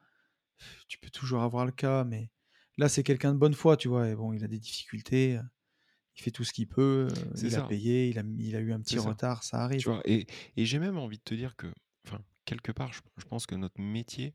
tu 0.88 0.98
peux 0.98 1.10
toujours 1.10 1.42
avoir 1.42 1.66
le 1.66 1.72
cas, 1.72 2.04
mais 2.04 2.30
là, 2.78 2.88
c'est 2.88 3.02
quelqu'un 3.02 3.32
de 3.34 3.38
bonne 3.38 3.54
foi, 3.54 3.76
tu 3.76 3.88
vois? 3.88 4.08
Et 4.08 4.14
bon, 4.16 4.32
il 4.32 4.44
a 4.44 4.48
des 4.48 4.58
difficultés, 4.58 5.36
heu, 5.38 5.42
il 6.16 6.22
fait 6.22 6.30
tout 6.32 6.44
ce 6.44 6.52
qu'il 6.54 6.68
peut, 6.68 7.14
il 7.40 7.56
a 7.56 7.62
ça. 7.62 7.62
payé, 7.62 8.08
il 8.10 8.18
a 8.18 8.22
m 8.22 8.36
il 8.40 8.56
a 8.56 8.60
eu 8.60 8.72
un 8.74 8.80
petit 8.80 8.98
retard, 9.00 9.44
ça 9.44 9.58
arrive, 9.64 9.90
vois? 9.90 10.02
Et 10.04 10.26
et 10.56 10.64
j'ai 10.66 10.78
même 10.78 10.98
envie 10.98 11.18
de 11.18 11.22
te 11.22 11.34
dire 11.34 11.56
que 11.56 11.72
enfin, 12.06 12.20
quelque 12.46 12.72
part, 12.72 12.92
je 12.94 13.02
je 13.18 13.24
pense 13.26 13.46
que 13.46 13.54
notre 13.56 13.80
métier 13.80 14.34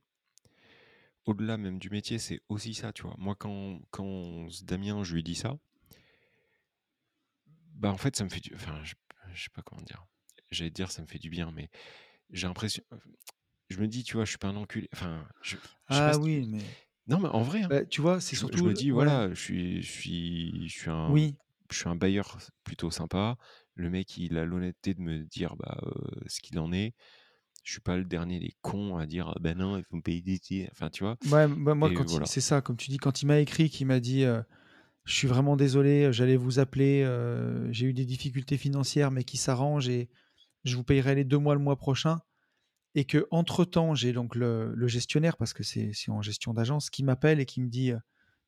au-delà 1.25 1.57
même 1.57 1.79
du 1.79 1.89
métier, 1.89 2.19
c'est 2.19 2.41
aussi 2.49 2.73
ça, 2.75 2.93
tu 2.93 3.03
vois? 3.03 3.15
Moi, 3.17 3.35
quand 3.35 3.79
quand 3.91 4.47
Damien, 4.63 5.03
je 5.03 5.15
lui 5.15 5.23
dis 5.23 5.35
ça 5.35 5.57
bah, 7.73 7.91
en 7.91 7.97
fait, 7.97 8.15
ça 8.15 8.23
me 8.23 8.29
fait 8.29 8.39
du 8.39 8.53
enfin, 8.55 8.83
je 8.83 8.93
je 9.33 9.43
sais 9.43 9.49
pas 9.53 9.61
comment 9.61 9.81
dire. 9.81 10.05
J'allais 10.49 10.71
dire: 10.71 10.91
«Ça 10.91 11.01
me 11.01 11.07
fait 11.07 11.19
du 11.19 11.29
bien», 11.29 11.51
mais 11.51 11.69
j'ai 12.31 12.47
l'impression 12.47 12.83
je 13.69 13.79
me 13.79 13.87
dis, 13.87 14.03
tu 14.05 14.15
vois, 14.15 14.25
je 14.25 14.31
suis 14.31 14.39
pas 14.39 14.49
un 14.49 14.57
enculé. 14.57 14.89
Enfin, 14.93 15.27
je 15.41 15.57
je 15.89 16.03
Ah 16.03 16.13
si 16.13 16.17
oui, 16.17 16.47
mais 16.47 16.75
non, 17.07 17.19
mais 17.19 17.29
en 17.29 17.41
vrai, 17.43 17.63
hein. 17.63 17.71
bah, 17.71 17.85
tu 17.85 18.01
vois, 18.01 18.21
c'est 18.21 18.35
me 18.41 18.51
je 18.55 18.63
me 18.63 18.73
surtout 18.73 18.75
dis: 18.75 18.91
ouais. 18.91 19.11
«Voilà, 19.11 19.29
je 19.33 19.41
suis 19.41 19.81
je 19.83 19.91
suis 19.91 20.69
je 20.69 20.79
suis 20.79 20.89
un 20.91 21.15
Oui. 21.15 21.35
je 21.71 21.77
suis 21.79 21.89
un 21.89 21.95
bailleur 21.95 22.37
plutôt 22.63 22.91
sympa. 22.91 23.37
Le 23.75 23.89
mec, 23.89 24.17
il 24.17 24.37
a 24.37 24.45
l'honnêteté 24.45 24.93
de 24.95 25.01
me 25.01 25.19
dire 25.25 25.55
bah, 25.57 25.79
euh, 25.83 26.21
ce 26.27 26.41
qu'il 26.41 26.59
en 26.59 26.71
est. 26.73 26.95
Je 27.63 27.71
suis 27.73 27.81
pas 27.81 27.97
le 27.97 28.05
dernier 28.05 28.39
des 28.39 28.53
cons 28.61 28.97
à 28.97 29.05
dire 29.05 29.33
ben 29.39 29.57
non, 29.57 29.77
il 29.77 29.83
faut 29.83 29.95
me 29.95 30.01
payer 30.01 30.21
des. 30.21 30.67
Enfin, 30.71 30.89
tu 30.89 31.03
vois. 31.03 31.17
Ouais, 31.25 31.47
bah, 31.47 31.75
moi, 31.75 31.89
Et 31.89 31.93
quand 31.93 32.03
il- 32.03 32.07
voilà. 32.09 32.25
c'est 32.25 32.41
ça, 32.41 32.61
comme 32.61 32.77
tu 32.77 32.89
dis, 32.89 32.97
quand 32.97 33.21
il 33.21 33.27
m'a 33.27 33.39
écrit, 33.39 33.69
qu'il 33.69 33.87
m'a 33.87 33.99
dit 33.99 34.23
euh, 34.23 34.41
Je 35.05 35.13
suis 35.15 35.27
vraiment 35.27 35.57
désolé, 35.57 36.13
j'allais 36.13 36.37
vous 36.37 36.59
appeler, 36.59 37.03
euh, 37.03 37.71
j'ai 37.73 37.87
eu 37.87 37.93
des 37.93 38.05
difficultés 38.05 38.57
financières, 38.57 39.11
mais 39.11 39.23
qui 39.23 39.37
s'arrangent 39.37 39.89
et 39.89 40.09
je 40.65 40.75
vous 40.77 40.83
payerai 40.83 41.15
les 41.15 41.25
deux 41.25 41.39
mois 41.39 41.55
le 41.55 41.61
mois 41.61 41.77
prochain. 41.77 42.21
Et 42.95 43.05
que 43.05 43.27
entre 43.31 43.65
temps, 43.65 43.95
j'ai 43.95 44.13
donc 44.13 44.35
le, 44.35 44.73
le 44.75 44.87
gestionnaire, 44.87 45.37
parce 45.37 45.53
que 45.53 45.63
c'est 45.63 45.91
c'est 45.93 46.11
en 46.11 46.21
gestion 46.21 46.53
d'agence, 46.53 46.89
qui 46.91 47.03
m'appelle 47.03 47.39
et 47.41 47.45
qui 47.45 47.61
me 47.61 47.69
dit, 47.69 47.91
euh, 47.93 47.99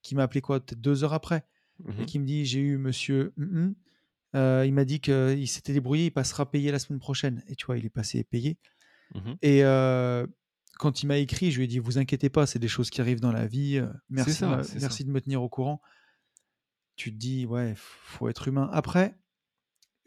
qui 0.04 0.16
m'a 0.16 0.24
appelé 0.24 0.42
quoi, 0.42 0.60
peut-être 0.62 0.82
deux 0.82 1.04
heures 1.06 1.14
après, 1.14 1.46
et 2.00 2.06
Mhm, 2.06 2.06
qui 2.06 2.20
me 2.20 2.26
dit 2.26 2.46
J'ai 2.46 2.60
eu 2.62 2.78
monsieur. 2.78 3.34
hum, 3.38 3.46
hum, 3.58 3.76
euh, 4.36 4.66
il 4.68 4.74
m'a 4.74 4.86
dit 4.86 5.00
qu'il 5.02 5.48
s'était 5.48 5.74
débrouillé, 5.74 6.08
il 6.08 6.12
passera 6.12 6.50
payer 6.52 6.72
la 6.72 6.80
semaine 6.80 7.00
prochaine. 7.00 7.44
Et 7.50 7.56
tu 7.56 7.66
vois, 7.68 7.78
il 7.78 7.86
est 7.86 7.90
passé 7.92 8.24
payé. 8.24 8.58
Mhm. 9.16 9.38
Et 9.42 9.64
euh, 9.64 10.26
quand 10.80 11.04
il 11.04 11.08
m'a 11.08 11.18
écrit, 11.18 11.52
je 11.52 11.58
lui 11.58 11.66
ai 11.66 11.68
dit 11.68 11.80
Vous 11.80 11.98
inquiétez 11.98 12.30
pas, 12.30 12.46
c'est 12.46 12.60
des 12.60 12.68
choses 12.68 12.90
qui 12.90 13.02
arrivent 13.02 13.20
dans 13.22 13.32
la 13.32 13.46
vie. 13.48 13.82
Merci, 14.10 14.34
ça, 14.34 14.58
merci 14.58 14.80
ça. 14.80 15.04
de 15.04 15.10
me 15.10 15.22
tenir 15.22 15.42
au 15.42 15.50
courant. 15.50 15.82
Tu 16.96 17.12
te 17.12 17.18
dis 17.18 17.46
Ouais, 17.46 17.74
faut 17.78 18.28
être 18.30 18.48
humain. 18.48 18.70
Après, 18.74 19.18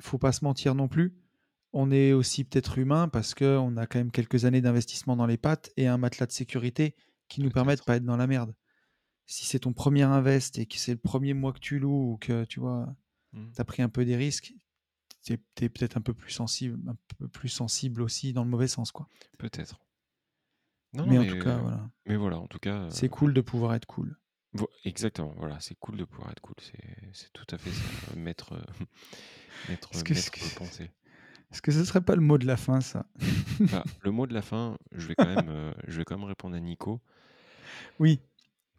faut 0.00 0.18
pas 0.18 0.32
se 0.32 0.44
mentir 0.44 0.74
non 0.74 0.88
plus. 0.88 1.16
On 1.72 1.90
est 1.90 2.12
aussi 2.12 2.44
peut-être 2.44 2.78
humain 2.78 3.08
parce 3.08 3.34
qu'on 3.34 3.76
a 3.76 3.86
quand 3.86 3.98
même 3.98 4.10
quelques 4.10 4.44
années 4.44 4.60
d'investissement 4.60 5.16
dans 5.16 5.26
les 5.26 5.36
pattes 5.36 5.70
et 5.76 5.86
un 5.86 5.98
matelas 5.98 6.26
de 6.26 6.32
sécurité 6.32 6.94
qui 7.28 7.42
nous 7.42 7.50
permet 7.50 7.76
de 7.76 7.82
pas 7.82 7.96
être 7.96 8.04
dans 8.04 8.16
la 8.16 8.26
merde. 8.26 8.54
Si 9.26 9.44
c'est 9.44 9.58
ton 9.58 9.72
premier 9.72 10.02
invest 10.04 10.58
et 10.58 10.66
que 10.66 10.76
c'est 10.76 10.92
le 10.92 10.98
premier 10.98 11.34
mois 11.34 11.52
que 11.52 11.58
tu 11.58 11.78
loues 11.78 12.12
ou 12.12 12.16
que 12.18 12.44
tu 12.44 12.60
vois, 12.60 12.94
Mhm. 13.32 13.52
tu 13.54 13.60
as 13.60 13.64
pris 13.64 13.82
un 13.82 13.88
peu 13.88 14.04
des 14.04 14.16
risques, 14.16 14.54
tu 15.34 15.64
es, 15.64 15.68
peut-être 15.68 15.96
un 15.96 16.00
peu 16.00 16.14
plus 16.14 16.30
sensible, 16.30 16.78
un 16.88 16.96
peu 17.18 17.28
plus 17.28 17.48
sensible 17.48 18.00
aussi 18.02 18.32
dans 18.32 18.44
le 18.44 18.50
mauvais 18.50 18.68
sens 18.68 18.92
quoi. 18.92 19.08
Peut-être. 19.38 19.80
Non, 20.92 21.04
mais 21.06 21.18
en 21.18 21.26
tout 21.26 21.38
cas, 21.40 21.58
voilà, 21.58 21.90
mais 22.06 22.16
voilà, 22.16 22.38
en 22.38 22.46
tout 22.46 22.58
cas, 22.58 22.82
euh, 22.82 22.90
c'est 22.90 23.08
cool 23.08 23.34
de 23.34 23.40
pouvoir 23.40 23.74
être 23.74 23.86
cool. 23.86 24.18
exactement. 24.84 25.34
Voilà, 25.36 25.60
c'est 25.60 25.74
cool 25.78 25.96
de 25.96 26.04
pouvoir 26.04 26.30
être 26.30 26.40
cool. 26.40 26.54
C'est, 26.60 27.30
tout 27.32 27.44
à 27.50 27.58
fait 27.58 27.70
ça. 27.70 28.12
euh, 28.12 28.16
Mettre, 28.18 28.52
euh, 28.54 28.62
mettre, 29.68 29.90
Est-ce 29.92 30.04
que, 30.04 30.14
mettre 30.14 30.32
est-ce 30.34 30.54
que- 30.54 30.58
pensée. 30.58 30.90
est-ce 31.50 31.60
que 31.60 31.72
ce 31.72 31.84
serait 31.84 32.00
pas 32.00 32.14
le 32.14 32.22
mot 32.22 32.38
de 32.38 32.46
la 32.46 32.56
fin 32.56 32.80
ça? 32.80 33.06
Bah, 33.72 33.84
le 34.02 34.10
mot 34.10 34.26
de 34.26 34.32
la 34.34 34.42
fin, 34.42 34.78
je 34.92 35.06
vais 35.08 35.14
quand 35.16 35.26
même, 35.34 35.48
euh, 35.48 35.72
je 35.88 35.98
vais 35.98 36.04
quand 36.04 36.16
même 36.16 36.26
répondre 36.28 36.54
à 36.56 36.60
Nico. 36.60 37.00
Oui, 37.98 38.20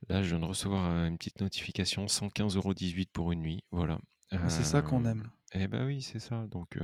Là, 0.10 0.24
je 0.24 0.30
viens 0.30 0.40
de 0.40 0.46
recevoir 0.46 0.90
une 1.06 1.18
petite 1.18 1.42
notification, 1.42 2.06
115,18€ 2.08 3.08
pour 3.12 3.32
une 3.32 3.42
nuit. 3.42 3.64
Voilà. 3.72 4.00
Ah, 4.32 4.48
c'est 4.50 4.64
ça 4.64 4.82
qu'on 4.82 5.04
aime. 5.06 5.30
Eh 5.54 5.68
ben 5.68 5.86
oui, 5.86 6.02
c'est 6.02 6.20
ça. 6.20 6.46
Donc, 6.48 6.78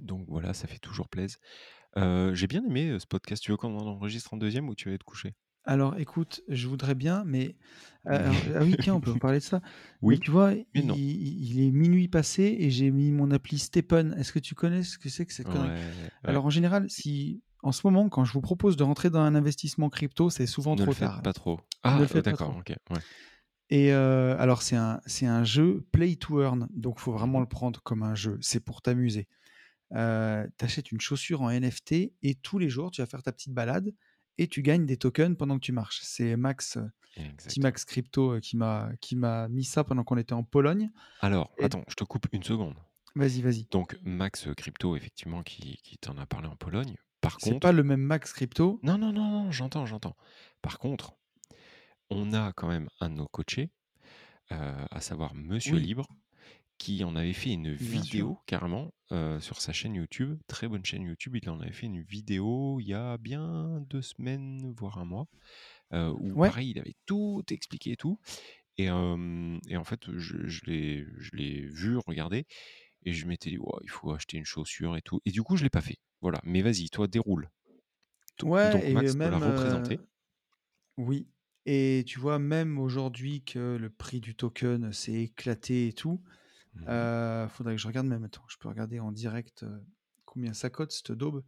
donc 0.00 0.26
voilà, 0.28 0.54
ça 0.54 0.66
fait 0.66 0.78
toujours 0.78 1.08
plaisir. 1.08 1.38
J'ai 1.96 2.46
bien 2.46 2.64
aimé 2.64 2.96
ce 2.98 3.06
podcast. 3.06 3.42
Tu 3.42 3.50
veux 3.50 3.56
qu'on 3.56 3.76
en 3.76 3.86
enregistre 3.86 4.34
un 4.34 4.36
deuxième 4.36 4.68
ou 4.68 4.74
tu 4.74 4.88
vas 4.88 4.94
être 4.94 5.04
couché? 5.04 5.34
Alors 5.66 5.98
écoute, 5.98 6.42
je 6.48 6.68
voudrais 6.68 6.94
bien, 6.94 7.24
mais... 7.24 7.56
Alors, 8.06 8.34
ah 8.54 8.62
oui, 8.62 8.76
tiens, 8.82 8.94
on 8.96 9.00
peut 9.00 9.12
en 9.12 9.18
parler 9.18 9.38
de 9.38 9.44
ça. 9.44 9.62
Oui, 10.02 10.16
mais 10.16 10.20
tu 10.20 10.30
vois, 10.30 10.50
mais 10.50 10.64
il, 10.74 11.66
est 11.66 11.70
minuit 11.70 12.06
passé 12.08 12.54
et 12.58 12.70
j'ai 12.70 12.90
mis 12.90 13.10
mon 13.10 13.30
appli 13.30 13.58
Stephen. 13.58 14.14
Est-ce 14.18 14.30
que 14.30 14.38
tu 14.38 14.54
connais 14.54 14.82
ce 14.82 14.98
que 14.98 15.08
c'est 15.08 15.24
que 15.24 15.32
cette 15.32 15.46
connerie? 15.46 15.70
Ouais. 15.70 16.10
Alors 16.22 16.44
en 16.44 16.50
général, 16.50 16.90
si 16.90 17.42
en 17.62 17.72
ce 17.72 17.86
moment, 17.86 18.10
quand 18.10 18.26
je 18.26 18.32
vous 18.34 18.42
propose 18.42 18.76
de 18.76 18.82
rentrer 18.82 19.08
dans 19.08 19.20
un 19.20 19.34
investissement 19.34 19.88
crypto, 19.88 20.28
c'est 20.28 20.46
souvent 20.46 20.72
ne 20.72 20.82
trop 20.82 20.90
le 20.90 20.92
faites 20.92 21.08
tard. 21.08 21.22
pas 21.22 21.32
trop. 21.32 21.56
Ne 21.56 21.58
Ah, 21.82 21.98
le 21.98 22.06
faites 22.06 22.24
pas 22.24 22.32
d'accord, 22.32 22.50
trop. 22.50 22.58
ok. 22.60 22.74
Ouais. 22.90 23.00
Et 23.74 23.92
euh, 23.92 24.36
alors 24.38 24.62
c'est 24.62 24.76
un, 24.76 25.00
c'est 25.04 25.26
un 25.26 25.42
jeu 25.42 25.84
play 25.90 26.14
to 26.14 26.40
earn, 26.42 26.68
donc 26.70 27.00
faut 27.00 27.10
vraiment 27.12 27.40
le 27.40 27.46
prendre 27.46 27.82
comme 27.82 28.04
un 28.04 28.14
jeu. 28.14 28.38
C'est 28.40 28.60
pour 28.60 28.82
t'amuser. 28.82 29.26
Euh, 29.92 30.46
T'achètes 30.58 30.92
une 30.92 31.00
chaussure 31.00 31.42
en 31.42 31.50
NFT 31.50 31.92
et 32.22 32.34
tous 32.40 32.58
les 32.58 32.68
jours 32.68 32.90
tu 32.92 33.00
vas 33.00 33.06
faire 33.06 33.22
ta 33.22 33.32
petite 33.32 33.52
balade 33.52 33.92
et 34.38 34.46
tu 34.46 34.62
gagnes 34.62 34.86
des 34.86 34.96
tokens 34.96 35.36
pendant 35.36 35.56
que 35.56 35.64
tu 35.64 35.72
marches. 35.72 36.00
C'est 36.04 36.36
Max, 36.36 36.76
euh, 36.76 36.88
petit. 37.36 37.58
Max 37.60 37.84
Crypto 37.84 38.38
qui 38.40 38.56
m'a 38.56 38.90
qui 39.00 39.16
m'a 39.16 39.48
mis 39.48 39.64
ça 39.64 39.82
pendant 39.82 40.04
qu'on 40.04 40.18
était 40.18 40.34
en 40.34 40.44
Pologne. 40.44 40.90
Alors, 41.20 41.52
Et- 41.58 41.64
attends, 41.64 41.84
je 41.88 41.94
te 41.96 42.04
coupe 42.04 42.26
une 42.32 42.44
seconde. 42.44 42.74
Vas-y, 43.16 43.42
vas-y. 43.42 43.66
Donc, 43.72 43.96
Max 44.04 44.48
Crypto, 44.56 44.96
effectivement, 44.96 45.42
qui, 45.44 45.78
qui 45.84 45.98
t'en 45.98 46.16
a 46.18 46.26
parlé 46.26 46.46
en 46.48 46.56
Pologne. 46.56 46.96
Par 47.20 47.38
C'est 47.40 47.50
contre, 47.50 47.60
pas 47.60 47.72
le 47.72 47.82
même 47.84 48.00
Max 48.02 48.32
Crypto. 48.32 48.80
Non, 48.82 48.98
non, 48.98 49.12
non, 49.12 49.30
non, 49.30 49.50
j'entends, 49.52 49.86
j'entends. 49.86 50.16
Par 50.62 50.78
contre, 50.80 51.16
on 52.10 52.32
a 52.32 52.52
quand 52.52 52.68
même 52.68 52.88
un 53.00 53.10
de 53.10 53.14
nos 53.16 53.28
coachés, 53.28 53.70
euh, 54.52 54.86
à 54.90 55.00
savoir 55.00 55.34
Monsieur 55.34 55.76
Oui. 55.76 55.80
Libre, 55.80 56.06
qui 56.78 57.04
en 57.04 57.16
avait 57.16 57.32
fait 57.34 57.52
une 57.52 57.72
Bien 57.78 58.02
vidéo 58.02 58.38
carrément 58.46 58.92
euh, 59.12 59.40
sur 59.40 59.60
sa 59.60 59.72
chaîne 59.72 59.94
YouTube, 59.96 60.38
très 60.48 60.68
bonne 60.68 60.84
chaîne 60.84 61.02
YouTube. 61.04 61.36
Il 61.36 61.50
en 61.50 61.60
avait 61.60 61.72
fait 61.72 61.86
une 61.86 62.02
vidéo 62.02 62.80
il 62.80 62.88
y 62.88 62.94
a 62.94 63.18
bien 63.18 63.80
deux 63.90 64.02
semaines, 64.02 64.72
voire 64.78 64.98
un 64.98 65.04
mois, 65.06 65.26
euh, 65.94 66.12
où 66.18 66.36
Ouais. 66.36 66.50
pareil, 66.50 66.70
il 66.70 66.78
avait 66.80 66.96
tout 67.06 67.42
expliqué 67.50 67.92
et 67.92 67.96
tout. 67.96 68.18
Et, 68.78 68.90
euh, 68.90 69.58
et 69.68 69.76
en 69.76 69.84
fait, 69.84 70.10
je, 70.18 70.46
je 70.48 70.62
l'ai 70.66 71.60
vu, 71.66 71.98
regardé, 71.98 72.46
et 73.04 73.12
je 73.14 73.26
m'étais 73.26 73.50
dit, 73.50 73.58
il 73.82 73.90
faut 73.90 74.12
acheter 74.12 74.38
une 74.38 74.44
chaussure 74.46 74.96
et 74.96 75.02
tout. 75.02 75.20
Et 75.26 75.30
du 75.32 75.42
coup, 75.42 75.56
je 75.56 75.64
l'ai 75.64 75.70
pas 75.70 75.82
fait. 75.82 75.98
Voilà, 76.22 76.40
mais 76.44 76.62
vas-y, 76.62 76.90
toi, 76.90 77.08
déroule. 77.08 77.50
Ouais, 78.42 78.70
Donc, 78.70 78.84
et 78.84 78.94
Max 78.94 79.18
te 79.18 79.28
l'a 79.28 79.38
représenté. 79.38 80.00
oui. 80.96 81.26
Et 81.66 82.04
tu 82.06 82.18
vois, 82.20 82.38
même 82.38 82.78
aujourd'hui 82.78 83.42
que 83.42 83.76
le 83.80 83.90
prix 83.90 84.20
du 84.20 84.34
token 84.34 84.92
s'est 84.92 85.14
éclaté 85.14 85.88
et 85.88 85.92
tout, 85.92 86.22
Mhm. 86.74 86.88
euh, 86.88 87.48
faudrait 87.48 87.76
que 87.76 87.80
je 87.80 87.86
regarde 87.86 88.06
même. 88.06 88.24
Attends, 88.24 88.44
je 88.48 88.56
peux 88.58 88.68
regarder 88.68 88.98
en 89.00 89.12
direct 89.12 89.62
euh, 89.62 89.78
combien 90.24 90.52
ça 90.52 90.70
cote 90.70 90.90
cette 90.92 91.12
daube? 91.12 91.44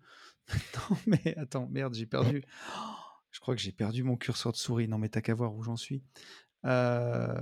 non, 0.90 0.96
mais 1.06 1.36
attends, 1.36 1.66
merde, 1.68 1.94
j'ai 1.94 2.06
perdu. 2.06 2.42
Oh, 2.76 2.80
je 3.32 3.40
crois 3.40 3.56
que 3.56 3.60
j'ai 3.60 3.72
perdu 3.72 4.04
mon 4.04 4.16
curseur 4.16 4.52
de 4.52 4.56
souris. 4.56 4.88
Non, 4.88 4.98
mais 4.98 5.08
t'as 5.08 5.20
qu'à 5.20 5.34
voir 5.34 5.54
où 5.54 5.62
j'en 5.62 5.76
suis. 5.76 6.02
Euh, 6.64 7.34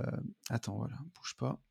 Attends, 0.49 0.77
voilà, 0.77 0.95
bouge 1.15 1.35
pas. 1.37 1.61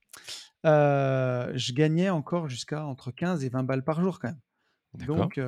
Je 0.65 1.73
gagnais 1.73 2.11
encore 2.11 2.49
jusqu'à 2.49 2.87
entre 2.87 3.11
15 3.11 3.45
et 3.45 3.49
20 3.49 3.65
balles 3.65 3.85
par 3.85 4.01
jour 4.01 4.19
quand 4.21 4.29
même. 4.29 4.41
Donc, 5.07 5.41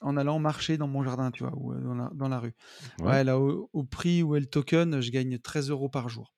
en 0.00 0.16
allant 0.16 0.38
marcher 0.38 0.76
dans 0.78 0.88
mon 0.88 1.02
jardin, 1.02 1.30
tu 1.30 1.42
vois, 1.44 1.52
ou 1.56 1.72
euh, 1.72 1.80
dans 1.80 1.94
la, 1.94 2.10
dans 2.14 2.28
la 2.28 2.38
rue. 2.40 2.54
Ouais. 2.98 3.06
Ouais, 3.06 3.24
là, 3.24 3.38
au, 3.38 3.68
au 3.72 3.84
prix 3.84 4.22
où 4.22 4.36
est 4.36 4.40
le 4.40 4.46
token, 4.46 5.00
je 5.00 5.10
gagne 5.10 5.38
13 5.38 5.70
euros 5.70 5.88
par 5.88 6.08
jour. 6.08 6.32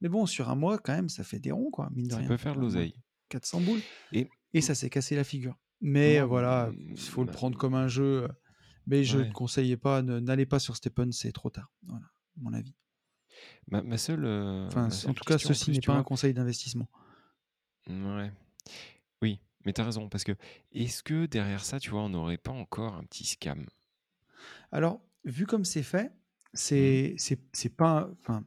Mais 0.00 0.08
bon, 0.08 0.26
sur 0.26 0.48
un 0.48 0.54
mois, 0.54 0.78
quand 0.78 0.92
même, 0.94 1.08
ça 1.08 1.24
fait 1.24 1.38
des 1.38 1.50
ronds, 1.52 1.70
quoi, 1.70 1.90
mine 1.92 2.06
de 2.06 2.12
Ça 2.12 2.18
rien. 2.18 2.28
peut 2.28 2.36
faire 2.36 2.54
l'oseille. 2.54 2.94
400 3.28 3.60
boules. 3.60 3.82
Et 4.12 4.28
Et 4.54 4.60
ça 4.60 4.74
s'est 4.74 4.90
cassé 4.90 5.14
la 5.16 5.24
figure. 5.24 5.56
Mais 5.80 6.20
voilà, 6.22 6.70
il 6.78 6.98
faut 6.98 7.22
le 7.22 7.26
bah, 7.28 7.32
prendre 7.32 7.56
comme 7.58 7.74
un 7.74 7.88
jeu. 7.88 8.24
euh, 8.24 8.28
Mais 8.86 9.04
je 9.04 9.18
ne 9.18 9.24
Ouais. 9.24 9.32
conseillais 9.32 9.76
pas, 9.76 10.02
n'allez 10.02 10.46
pas 10.46 10.58
sur 10.58 10.74
Stephen, 10.76 11.12
c'est 11.12 11.32
trop 11.32 11.50
tard. 11.50 11.70
Voilà, 11.86 12.06
mon 12.36 12.52
avis. 12.54 12.74
ma, 13.68 13.82
ma 13.82 13.98
seule, 13.98 14.24
euh, 14.24 14.66
Enfin, 14.68 14.88
ma 14.88 15.10
en 15.10 15.14
tout 15.14 15.24
cas, 15.24 15.38
ceci 15.38 15.70
n'est 15.70 15.80
pas 15.80 15.94
un 15.94 16.02
conseil 16.02 16.32
d'investissement. 16.34 16.88
Ouais. 17.88 18.32
Mais 19.64 19.72
t'as 19.72 19.84
raison, 19.84 20.08
parce 20.08 20.24
que 20.24 20.32
est-ce 20.72 21.02
que 21.02 21.26
derrière 21.26 21.64
ça, 21.64 21.80
tu 21.80 21.90
vois, 21.90 22.02
on 22.02 22.10
n'aurait 22.10 22.38
pas 22.38 22.52
encore 22.52 22.94
un 22.94 23.04
petit 23.04 23.24
scam? 23.24 23.66
Alors, 24.72 25.00
vu 25.24 25.46
comme 25.46 25.64
c'est 25.64 25.82
fait, 25.82 26.12
Mhm. 26.76 27.00
c'est 27.16 27.76
pas, 27.76 28.10
enfin, 28.20 28.44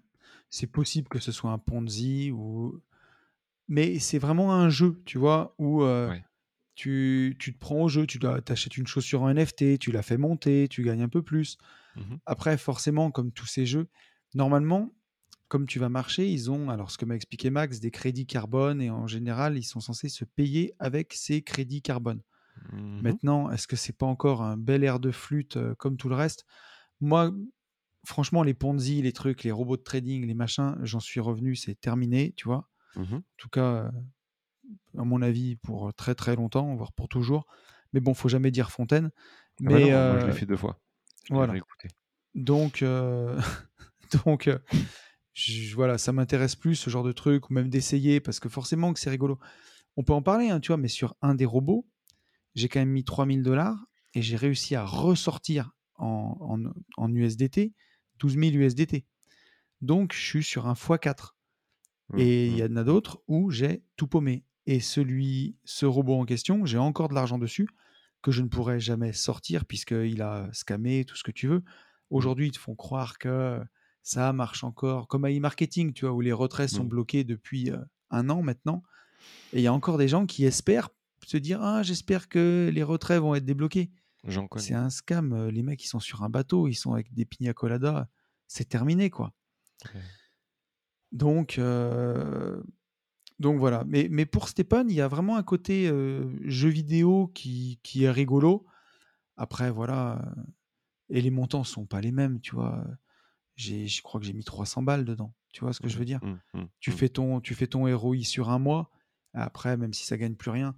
c'est 0.49 0.67
possible 0.67 1.07
que 1.09 1.19
ce 1.19 1.31
soit 1.31 1.51
un 1.51 1.57
Ponzi 1.57 2.31
ou, 2.31 2.81
mais 3.67 3.99
c'est 3.99 4.19
vraiment 4.19 4.53
un 4.55 4.69
jeu, 4.69 5.01
tu 5.05 5.17
vois, 5.19 5.55
où 5.59 5.83
euh, 5.83 6.09
Ouais. 6.09 6.23
tu, 6.75 7.37
tu 7.39 7.53
te 7.53 7.59
prends 7.59 7.83
au 7.83 7.89
jeu, 7.89 8.07
tu 8.07 8.19
dois 8.19 8.41
t'achètes 8.41 8.77
une 8.77 8.87
chaussure 8.87 9.23
en 9.23 9.29
NFT, 9.29 9.79
tu 9.79 9.91
la 9.93 10.03
fais 10.03 10.17
monter, 10.17 10.67
tu 10.69 10.83
gagnes 10.83 11.03
un 11.03 11.09
peu 11.09 11.23
plus. 11.23 11.57
Mhm. 11.95 12.21
Après, 12.25 12.57
forcément, 12.57 13.11
comme 13.11 13.31
tous 13.31 13.47
ces 13.47 13.65
jeux, 13.65 13.89
normalement, 14.35 14.93
comme 15.47 15.67
tu 15.67 15.79
vas 15.79 15.89
marcher, 15.89 16.27
ils 16.27 16.49
ont, 16.49 16.69
alors 16.69 16.91
ce 16.91 16.97
que 16.97 17.05
m'a 17.05 17.15
expliqué 17.15 17.49
Max, 17.49 17.79
des 17.79 17.91
crédits 17.91 18.25
carbone 18.25 18.81
et 18.81 18.89
en 18.89 19.07
général, 19.07 19.57
ils 19.57 19.63
sont 19.63 19.79
censés 19.79 20.09
se 20.09 20.25
payer 20.25 20.73
avec 20.79 21.13
ces 21.13 21.41
crédits 21.41 21.81
carbone. 21.81 22.21
Mhm. 22.71 23.01
Maintenant, 23.01 23.51
est-ce 23.51 23.67
que 23.67 23.75
c'est 23.75 23.97
pas 23.97 24.05
encore 24.05 24.41
un 24.41 24.57
bel 24.57 24.83
air 24.83 24.99
de 24.99 25.11
flûte 25.11 25.57
euh, 25.57 25.75
comme 25.75 25.97
tout 25.97 26.09
le 26.09 26.15
reste? 26.15 26.45
Moi, 27.01 27.31
franchement, 28.05 28.43
les 28.43 28.53
Ponzi, 28.53 29.01
les 29.01 29.13
trucs, 29.13 29.43
les 29.43 29.51
robots 29.51 29.77
de 29.77 29.83
trading, 29.83 30.25
les 30.25 30.33
machins, 30.33 30.77
j'en 30.83 30.99
suis 30.99 31.19
revenu, 31.19 31.55
c'est 31.55 31.75
terminé, 31.75 32.33
tu 32.35 32.47
vois. 32.47 32.69
Mhm. 32.95 33.15
En 33.15 33.21
tout 33.37 33.49
cas, 33.49 33.73
euh, 33.73 33.91
à 34.97 35.03
mon 35.03 35.21
avis, 35.21 35.55
pour 35.57 35.93
très 35.93 36.15
très 36.15 36.35
longtemps, 36.35 36.75
voire 36.75 36.93
pour 36.93 37.09
toujours. 37.09 37.47
Mais 37.93 37.99
bon, 37.99 38.13
faut 38.13 38.29
jamais 38.29 38.51
dire 38.51 38.71
Fontaine. 38.71 39.11
Ah 39.15 39.69
bah 39.69 39.75
Mais 39.75 39.81
moi 39.81 40.19
je 40.19 40.25
l'ai 40.25 40.31
euh, 40.31 40.35
fait 40.35 40.45
deux 40.45 40.57
fois. 40.57 40.79
Je 41.25 41.33
voilà. 41.33 41.53
Donc, 42.35 42.81
euh, 42.81 43.39
donc 44.25 44.47
euh, 44.47 44.57
je- 45.33 45.75
voilà, 45.75 45.97
ça 45.97 46.11
m'intéresse 46.13 46.55
plus 46.55 46.75
ce 46.75 46.89
genre 46.89 47.03
de 47.03 47.11
truc, 47.11 47.49
ou 47.49 47.53
même 47.53 47.69
d'essayer, 47.69 48.19
parce 48.19 48.39
que 48.39 48.49
forcément 48.49 48.93
que 48.93 48.99
c'est 48.99 49.09
rigolo. 49.09 49.39
On 49.97 50.03
peut 50.03 50.13
en 50.13 50.21
parler, 50.23 50.49
hein, 50.49 50.59
tu 50.59 50.69
vois, 50.69 50.77
mais 50.77 50.87
sur 50.89 51.15
un 51.21 51.35
des 51.35 51.45
robots, 51.45 51.87
j'ai 52.55 52.69
quand 52.69 52.79
même 52.79 52.89
mis 52.91 53.03
3000 53.03 53.43
dollars 53.43 53.85
et 54.13 54.21
j'ai 54.21 54.37
réussi 54.37 54.75
à 54.75 54.85
ressortir 54.85 55.71
en, 55.95 56.37
en, 56.41 56.73
en 56.97 57.13
USDT 57.13 57.73
12 58.19 58.37
000 58.37 58.55
USDT. 58.55 59.05
Donc, 59.81 60.13
je 60.13 60.21
suis 60.25 60.43
sur 60.43 60.67
un 60.67 60.75
x4. 60.75 61.37
Mmh, 62.09 62.17
Et 62.17 62.47
il 62.47 62.57
y 62.57 62.63
mmh. 62.63 62.73
en 62.73 62.75
a 62.77 62.83
d'autres 62.83 63.23
où 63.27 63.51
j'ai 63.51 63.83
tout 63.97 64.07
paumé. 64.07 64.45
Et 64.65 64.79
celui, 64.79 65.57
ce 65.65 65.85
robot 65.85 66.19
en 66.19 66.25
question, 66.25 66.65
j'ai 66.65 66.77
encore 66.77 67.09
de 67.09 67.15
l'argent 67.15 67.37
dessus 67.37 67.67
que 68.21 68.31
je 68.31 68.41
ne 68.41 68.47
pourrais 68.47 68.79
jamais 68.79 69.13
sortir 69.13 69.65
puisqu'il 69.65 70.21
a 70.21 70.49
scamé 70.53 71.05
tout 71.05 71.15
ce 71.17 71.23
que 71.23 71.31
tu 71.31 71.47
veux. 71.47 71.63
Mmh. 72.15 72.25
Aujourd'hui, 72.25 72.47
ils 72.47 72.51
te 72.51 72.59
font 72.59 72.75
croire 72.75 73.17
que 73.17 73.59
ça 74.03 74.31
marche 74.33 74.63
encore, 74.63 75.07
comme 75.07 75.25
à 75.25 75.29
e-marketing, 75.31 75.93
tu 75.93 76.05
vois, 76.05 76.13
où 76.13 76.21
les 76.21 76.31
retraits 76.33 76.69
sont 76.69 76.83
Mmh. 76.83 76.87
bloqués 76.89 77.23
depuis 77.23 77.71
euh, 77.71 77.77
un 78.11 78.29
an 78.29 78.41
maintenant. 78.43 78.83
Et 79.53 79.59
il 79.59 79.63
y 79.63 79.67
a 79.67 79.73
encore 79.73 79.97
des 79.97 80.07
gens 80.09 80.25
qui 80.25 80.43
espèrent 80.45 80.89
se 81.25 81.37
dire 81.37 81.61
Ah, 81.61 81.81
j'espère 81.83 82.27
que 82.27 82.69
les 82.73 82.83
retraits 82.83 83.21
vont 83.21 83.33
être 83.33 83.45
débloqués. 83.45 83.91
C'est 84.59 84.73
un 84.73 84.89
scam. 84.89 85.31
euh, 85.33 85.49
Les 85.51 85.63
mecs, 85.63 85.83
ils 85.83 85.87
sont 85.87 85.99
sur 86.01 86.21
un 86.23 86.29
bateau, 86.29 86.67
ils 86.67 86.75
sont 86.75 86.93
avec 86.93 87.13
des 87.13 87.25
pina 87.25 87.53
coladas. 87.53 88.07
C'est 88.47 88.67
terminé, 88.69 89.09
quoi. 89.09 89.33
Donc, 91.11 91.57
euh, 91.59 92.61
donc 93.39 93.59
voilà. 93.59 93.83
Mais, 93.87 94.07
mais 94.09 94.25
pour 94.25 94.47
Stéphane, 94.49 94.89
il 94.89 94.95
y 94.95 95.01
a 95.01 95.07
vraiment 95.07 95.37
un 95.37 95.43
côté 95.43 95.87
euh, 95.87 96.25
jeu 96.43 96.69
vidéo 96.69 97.27
qui, 97.33 97.79
qui 97.83 98.03
est 98.03 98.11
rigolo. 98.11 98.65
Après, 99.37 99.71
voilà. 99.71 100.33
Et 101.09 101.21
les 101.21 101.31
montants 101.31 101.63
sont 101.63 101.85
pas 101.85 102.01
les 102.01 102.11
mêmes, 102.11 102.39
tu 102.41 102.55
vois. 102.55 102.83
Je 103.55 104.01
crois 104.01 104.19
que 104.19 104.25
j'ai 104.25 104.33
mis 104.33 104.43
300 104.43 104.81
balles 104.83 105.05
dedans. 105.05 105.33
Tu 105.51 105.61
vois 105.61 105.73
ce 105.73 105.79
que 105.79 105.87
je 105.89 105.97
veux 105.97 106.05
dire? 106.05 106.19
Mmh, 106.23 106.39
mmh, 106.59 106.63
tu, 106.79 106.89
mmh. 106.89 106.93
fais 106.93 107.09
ton, 107.09 107.39
tu 107.41 107.53
fais 107.53 107.67
ton 107.67 107.95
ROI 107.97 108.23
sur 108.23 108.49
un 108.49 108.57
mois. 108.59 108.89
Après, 109.33 109.77
même 109.77 109.93
si 109.93 110.05
ça 110.05 110.17
gagne 110.17 110.35
plus 110.35 110.49
rien, 110.51 110.75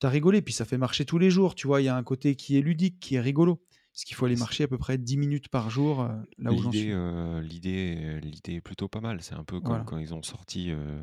tu 0.00 0.06
as 0.06 0.10
rigolé. 0.10 0.40
Puis 0.42 0.54
ça 0.54 0.64
fait 0.64 0.78
marcher 0.78 1.04
tous 1.04 1.18
les 1.18 1.30
jours. 1.30 1.54
Tu 1.56 1.66
vois, 1.66 1.80
il 1.80 1.84
y 1.84 1.88
a 1.88 1.96
un 1.96 2.02
côté 2.04 2.36
qui 2.36 2.56
est 2.56 2.60
ludique, 2.60 3.00
qui 3.00 3.16
est 3.16 3.20
rigolo. 3.20 3.62
Parce 3.92 4.04
qu'il 4.04 4.16
faut 4.16 4.24
aller 4.24 4.36
marcher 4.36 4.64
à 4.64 4.68
peu 4.68 4.78
près 4.78 4.96
10 4.96 5.16
minutes 5.18 5.48
par 5.48 5.68
jour, 5.68 6.00
euh, 6.02 6.08
là 6.38 6.50
où 6.52 6.56
j'en 6.62 6.70
L'idée, 6.70 6.78
suis. 6.84 6.92
euh, 6.92 7.42
l'idée, 7.42 8.20
l'idée 8.22 8.54
est 8.54 8.60
plutôt 8.62 8.88
pas 8.88 9.00
mal. 9.00 9.20
C'est 9.22 9.34
un 9.34 9.44
peu 9.44 9.58
comme 9.60 9.68
Voilà. 9.68 9.84
quand 9.84 9.98
ils 9.98 10.14
ont 10.14 10.22
sorti. 10.22 10.70
euh, 10.70 11.02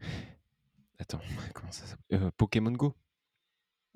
Attends, 0.98 1.20
comment 1.54 1.72
ça 1.72 1.86
s'appelle? 1.86 2.22
Euh, 2.22 2.30
Pokémon 2.36 2.72
Go. 2.72 2.94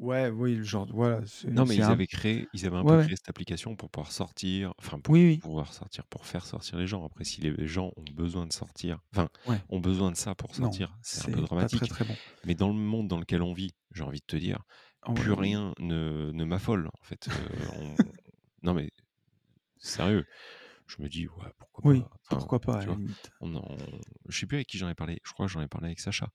Ouais, 0.00 0.30
oui, 0.30 0.54
le 0.56 0.62
genre, 0.62 0.86
voilà. 0.90 1.20
c'est- 1.26 1.48
Non, 1.48 1.66
mais 1.66 1.74
c'est 1.74 1.80
ils 1.80 1.82
un- 1.82 1.90
avaient 1.90 2.06
créé, 2.06 2.48
ils 2.54 2.64
avaient 2.66 2.78
un 2.78 2.84
peu 2.86 2.96
ouais. 2.96 3.04
créé 3.04 3.16
cette 3.16 3.28
application 3.28 3.76
pour 3.76 3.90
pouvoir 3.90 4.12
sortir, 4.12 4.72
enfin 4.78 4.98
pour 4.98 5.12
Oui, 5.12 5.26
oui. 5.26 5.38
pouvoir 5.38 5.74
sortir, 5.74 6.06
pour 6.06 6.24
faire 6.24 6.46
sortir 6.46 6.78
les 6.78 6.86
gens. 6.86 7.04
Après, 7.04 7.24
si 7.24 7.42
les 7.42 7.66
gens 7.66 7.92
ont 7.96 8.04
besoin 8.14 8.46
de 8.46 8.52
sortir, 8.52 8.98
enfin, 9.12 9.28
Ouais. 9.44 9.60
ont 9.68 9.78
besoin 9.80 10.10
de 10.10 10.16
ça 10.16 10.34
pour 10.34 10.54
Non, 10.58 10.72
sortir, 10.72 10.96
c'est 11.02 11.20
un 11.20 11.24
c'est 11.24 11.32
peu 11.32 11.40
pas 11.42 11.66
très 11.68 11.86
dramatique. 11.86 11.88
très 11.88 12.04
bon. 12.06 12.18
Mais 12.44 12.54
dans 12.54 12.68
le 12.68 12.74
monde 12.74 13.08
dans 13.08 13.20
lequel 13.20 13.42
on 13.42 13.52
vit, 13.52 13.72
j'ai 13.92 14.02
envie 14.02 14.20
de 14.20 14.24
te 14.26 14.36
dire, 14.36 14.62
Ah 15.02 15.12
ouais, 15.12 15.14
plus 15.20 15.32
oui. 15.32 15.36
rien 15.38 15.74
ne, 15.78 16.30
ne 16.32 16.44
m'affole 16.44 16.86
en 16.88 17.04
fait. 17.04 17.28
Euh, 17.28 17.66
on- 17.78 17.96
Non 18.62 18.74
mais 18.74 18.90
sérieux, 19.78 20.24
je 20.86 21.02
me 21.02 21.08
dis 21.08 21.28
ouais 21.28 21.52
pourquoi 21.58 21.84
Oui, 21.84 22.00
pas. 22.00 22.10
Enfin, 22.30 22.36
pourquoi 22.38 22.60
pas, 22.60 22.78
à 22.78 22.80
tu 22.80 22.88
la 22.88 22.94
vois, 22.94 22.96
limite. 22.96 23.32
on 23.40 23.54
en... 23.56 23.76
je 24.28 24.38
sais 24.38 24.46
plus 24.46 24.56
avec 24.56 24.66
qui 24.68 24.78
j'en 24.78 24.88
ai 24.88 24.94
parlé. 24.94 25.20
Je 25.24 25.32
crois 25.32 25.46
que 25.46 25.52
j'en 25.52 25.62
ai 25.62 25.68
parlé 25.68 25.88
avec 25.88 26.00
Sacha. 26.00 26.30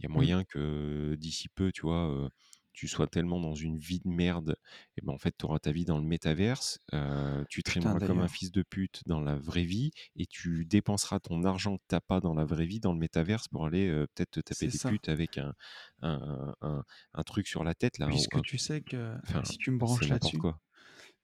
Il 0.00 0.04
y 0.04 0.06
a 0.06 0.08
Mm. 0.08 0.12
moyen 0.12 0.44
que 0.44 1.16
d'ici 1.18 1.48
peu, 1.48 1.72
tu 1.72 1.82
vois, 1.82 2.10
euh, 2.10 2.28
tu 2.74 2.88
sois 2.88 3.06
tellement 3.06 3.40
dans 3.40 3.54
une 3.54 3.78
vie 3.78 4.00
de 4.00 4.08
merde, 4.08 4.56
et 4.98 5.00
ben 5.00 5.12
en 5.14 5.18
fait, 5.18 5.34
tu 5.38 5.46
auras 5.46 5.58
ta 5.60 5.72
vie 5.72 5.84
dans 5.86 5.98
le 5.98 6.04
métaverse, 6.04 6.80
euh, 6.92 7.42
tu 7.48 7.62
trimeras 7.62 7.98
comme 8.00 8.20
un 8.20 8.28
fils 8.28 8.52
de 8.52 8.62
pute 8.62 9.02
dans 9.06 9.20
la 9.20 9.36
vraie 9.36 9.64
vie, 9.64 9.92
et 10.16 10.26
tu 10.26 10.66
dépenseras 10.66 11.20
ton 11.20 11.44
argent 11.44 11.78
que 11.78 11.82
t'as 11.88 12.00
pas 12.00 12.20
dans 12.20 12.34
la 12.34 12.44
vraie 12.44 12.66
vie 12.66 12.80
dans 12.80 12.92
le 12.92 12.98
métaverse 12.98 13.48
pour 13.48 13.64
aller 13.64 13.88
euh, 13.88 14.06
peut-être 14.14 14.32
te 14.32 14.40
taper 14.40 14.66
des 14.66 14.76
ça. 14.76 14.90
putes 14.90 15.08
avec 15.08 15.38
un, 15.38 15.54
un, 16.02 16.54
un, 16.60 16.84
un 17.14 17.22
truc 17.22 17.46
sur 17.46 17.64
la 17.64 17.74
tête 17.74 17.98
là. 17.98 18.06
Puisque 18.08 18.42
tu 18.42 18.58
sais 18.58 18.82
que, 18.82 19.14
Enfin, 19.22 19.44
si 19.44 19.56
tu 19.56 19.70
me 19.70 19.78
branches 19.78 20.08
là-dessus, 20.08 20.38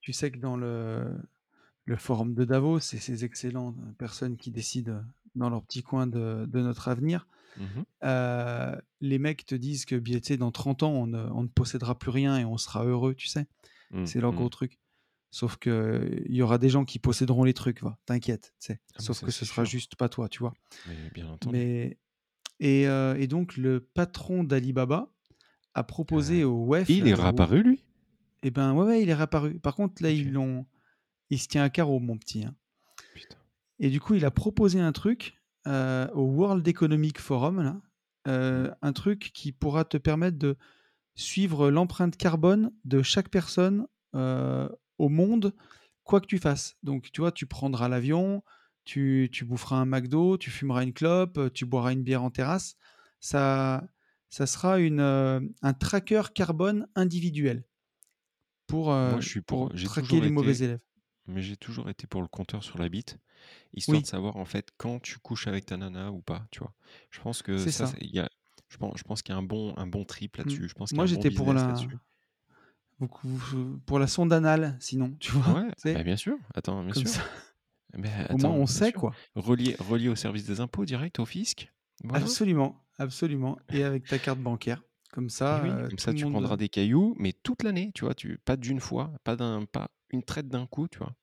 tu 0.00 0.12
sais 0.12 0.30
que 0.30 0.38
dans 0.38 0.56
le, 0.56 1.20
le 1.84 1.96
forum 1.96 2.34
de 2.34 2.44
Davos 2.44 2.78
et 2.78 2.98
ces 2.98 3.24
excellentes 3.24 3.76
personnes 3.98 4.36
qui 4.36 4.50
décident 4.50 5.02
dans 5.34 5.50
leur 5.50 5.62
petit 5.64 5.82
coin 5.82 6.06
de, 6.06 6.46
de 6.48 6.60
notre 6.60 6.88
avenir, 6.88 7.26
Mhm. 7.56 7.84
euh, 8.04 8.76
les 9.00 9.18
mecs 9.18 9.44
te 9.46 9.54
disent 9.54 9.84
que 9.84 9.96
bien, 9.96 10.18
tu 10.20 10.28
sais, 10.28 10.36
dans 10.36 10.50
30 10.52 10.82
ans, 10.82 10.92
on 10.92 11.06
ne, 11.06 11.18
on 11.30 11.42
ne 11.42 11.48
possédera 11.48 11.98
plus 11.98 12.10
rien 12.10 12.38
et 12.38 12.44
on 12.44 12.56
sera 12.58 12.84
heureux, 12.84 13.14
tu 13.14 13.28
sais. 13.28 13.46
Mm, 13.90 14.06
C'est 14.06 14.20
leur 14.20 14.32
mm. 14.32 14.36
gros 14.36 14.48
truc. 14.48 14.78
Sauf 15.32 15.56
que 15.58 16.22
il 16.26 16.34
y 16.34 16.42
aura 16.42 16.58
des 16.58 16.68
gens 16.68 16.84
qui 16.84 16.98
posséderont 16.98 17.44
les 17.44 17.54
trucs, 17.54 17.82
va. 17.82 17.98
T'inquiète, 18.06 18.52
tu 18.60 18.66
sais. 18.66 18.80
Ah, 18.96 19.00
Sauf 19.02 19.20
que 19.24 19.30
ce 19.30 19.44
sera 19.44 19.64
juste 19.64 19.94
pas 19.96 20.08
toi, 20.08 20.28
tu 20.28 20.40
vois. 20.40 20.54
Mais 20.88 21.10
bien 21.14 21.28
entendu. 21.28 21.56
Mais 21.56 21.98
et, 22.58 22.86
euh, 22.88 23.14
et 23.16 23.26
donc 23.26 23.56
le 23.56 23.80
patron 23.80 24.42
d'Alibaba 24.44 25.12
a 25.74 25.84
proposé 25.84 26.40
Euh, 26.42 26.48
au 26.48 26.66
WEF. 26.66 26.88
Il 26.88 27.06
est 27.06 27.12
au- 27.14 27.22
réapparu 27.22 27.62
lui? 27.62 27.84
Eh 28.42 28.50
ben 28.50 28.72
ouais, 28.74 28.84
ouais, 28.86 29.02
il 29.02 29.08
est 29.10 29.14
réapparu. 29.14 29.60
Par 29.60 29.76
contre, 29.76 30.02
là, 30.02 30.10
ils 30.10 30.32
l'ont. 30.32 30.66
Il 31.30 31.38
se 31.38 31.46
tient 31.46 31.62
à 31.62 31.70
carreau, 31.70 32.00
mon 32.00 32.18
petit. 32.18 32.44
hein. 32.44 32.54
Putain. 33.14 33.36
Et 33.78 33.88
du 33.88 34.00
coup, 34.00 34.14
il 34.14 34.24
a 34.24 34.30
proposé 34.32 34.80
un 34.80 34.92
truc 34.92 35.39
euh, 35.66 36.08
au 36.12 36.22
World 36.22 36.66
Economic 36.66 37.20
Forum, 37.20 37.62
là, 37.62 37.80
euh, 38.28 38.70
un 38.82 38.92
truc 38.92 39.30
qui 39.34 39.52
pourra 39.52 39.84
te 39.84 39.96
permettre 39.96 40.38
de 40.38 40.56
suivre 41.14 41.70
l'empreinte 41.70 42.16
carbone 42.16 42.72
de 42.84 43.02
chaque 43.02 43.28
personne 43.28 43.86
euh, 44.14 44.68
au 44.98 45.08
monde, 45.08 45.54
quoi 46.04 46.20
que 46.20 46.26
tu 46.26 46.38
fasses. 46.38 46.76
Donc, 46.82 47.10
tu 47.12 47.20
vois, 47.20 47.32
tu 47.32 47.46
prendras 47.46 47.88
l'avion, 47.88 48.42
tu, 48.84 49.28
tu 49.32 49.44
boufferas 49.44 49.76
un 49.76 49.86
McDo, 49.86 50.38
tu 50.38 50.50
fumeras 50.50 50.82
une 50.82 50.92
clope, 50.92 51.52
tu 51.52 51.66
boiras 51.66 51.92
une 51.92 52.02
bière 52.02 52.22
en 52.22 52.30
terrasse. 52.30 52.76
Ça, 53.20 53.86
ça 54.30 54.46
sera 54.46 54.78
une, 54.78 55.00
un 55.00 55.72
tracker 55.74 56.22
carbone 56.34 56.86
individuel 56.94 57.64
pour, 58.66 58.86
Moi, 58.86 59.20
je 59.20 59.28
suis 59.28 59.40
pour. 59.42 59.72
traquer 59.84 60.20
les 60.20 60.30
mauvais 60.30 60.58
élèves. 60.58 60.80
Mais 61.26 61.42
j'ai 61.42 61.56
toujours 61.56 61.88
été 61.90 62.06
pour 62.06 62.22
le 62.22 62.28
compteur 62.28 62.62
sur 62.62 62.78
la 62.78 62.88
bite, 62.88 63.18
histoire 63.74 64.00
de 64.00 64.06
savoir 64.06 64.36
en 64.36 64.44
fait 64.44 64.68
quand 64.76 65.00
tu 65.00 65.18
couches 65.18 65.46
avec 65.46 65.66
ta 65.66 65.76
nana 65.76 66.12
ou 66.12 66.20
pas, 66.20 66.46
tu 66.50 66.60
vois. 66.60 66.72
Je 67.10 67.20
pense 67.20 67.42
que 67.42 67.56
ça, 67.58 67.86
ça. 67.86 67.94
y 68.00 68.18
a, 68.18 68.28
je 68.68 68.76
pense, 68.76 68.94
je 68.96 69.02
pense 69.02 69.22
qu'il 69.22 69.32
y 69.32 69.36
a 69.36 69.38
un 69.38 69.42
bon, 69.42 69.74
un 69.76 69.86
bon 69.86 70.04
trip 70.04 70.36
Mm. 70.36 70.38
là-dessus. 70.38 70.68
Je 70.68 70.74
pense 70.74 70.92
Moi, 70.92 71.04
bon 71.04 71.10
j'étais 71.10 71.30
pour 71.30 71.52
la, 71.52 71.74
pour 73.86 73.98
la 73.98 74.06
sonde 74.06 74.32
anale, 74.32 74.76
sinon, 74.80 75.14
tu 75.20 75.32
vois, 75.32 75.62
Ouais, 75.62 75.94
bah 75.94 76.02
bien 76.02 76.16
sûr. 76.16 76.36
Attends, 76.54 76.82
bien 76.84 76.92
comme 76.92 77.02
sûr. 77.02 77.10
ça. 77.10 77.22
Mais 77.96 78.10
Au 78.30 78.36
moins, 78.36 78.50
on 78.50 78.66
sait, 78.66 78.90
sûr. 78.90 79.00
quoi. 79.00 79.14
Relié, 79.34 79.74
relié 79.80 80.08
au 80.08 80.14
service 80.14 80.44
des 80.44 80.60
impôts 80.60 80.84
direct 80.84 81.18
au 81.18 81.24
fisc. 81.24 81.72
Voilà. 82.04 82.24
Absolument, 82.24 82.80
absolument. 82.98 83.58
Et 83.72 83.82
avec 83.82 84.06
ta 84.06 84.18
carte 84.18 84.38
bancaire. 84.38 84.82
Comme 85.12 85.28
ça, 85.28 85.60
oui, 85.62 85.70
euh, 85.70 85.88
comme 85.88 85.98
ça, 85.98 86.14
tu 86.14 86.24
prendras 86.24 86.56
des 86.56 86.68
cailloux, 86.68 87.16
mais 87.18 87.32
toute 87.32 87.64
l'année, 87.64 87.90
tu 87.94 88.04
vois, 88.04 88.14
tu, 88.14 88.38
pas 88.38 88.56
d'une 88.56 88.78
fois, 88.78 89.12
pas 89.24 89.34
d'un, 89.34 89.64
pas 89.64 89.90
une 90.12 90.22
traite 90.22 90.48
d'un 90.48 90.66
coup, 90.66 90.88
tu 90.88 90.98
vois. 90.98 91.14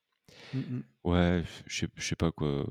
Mm, 0.52 0.58
mm. 0.60 0.82
Ouais, 1.04 1.42
je 1.66 1.86
sais, 1.98 2.16
pas 2.16 2.32
quoi. 2.32 2.66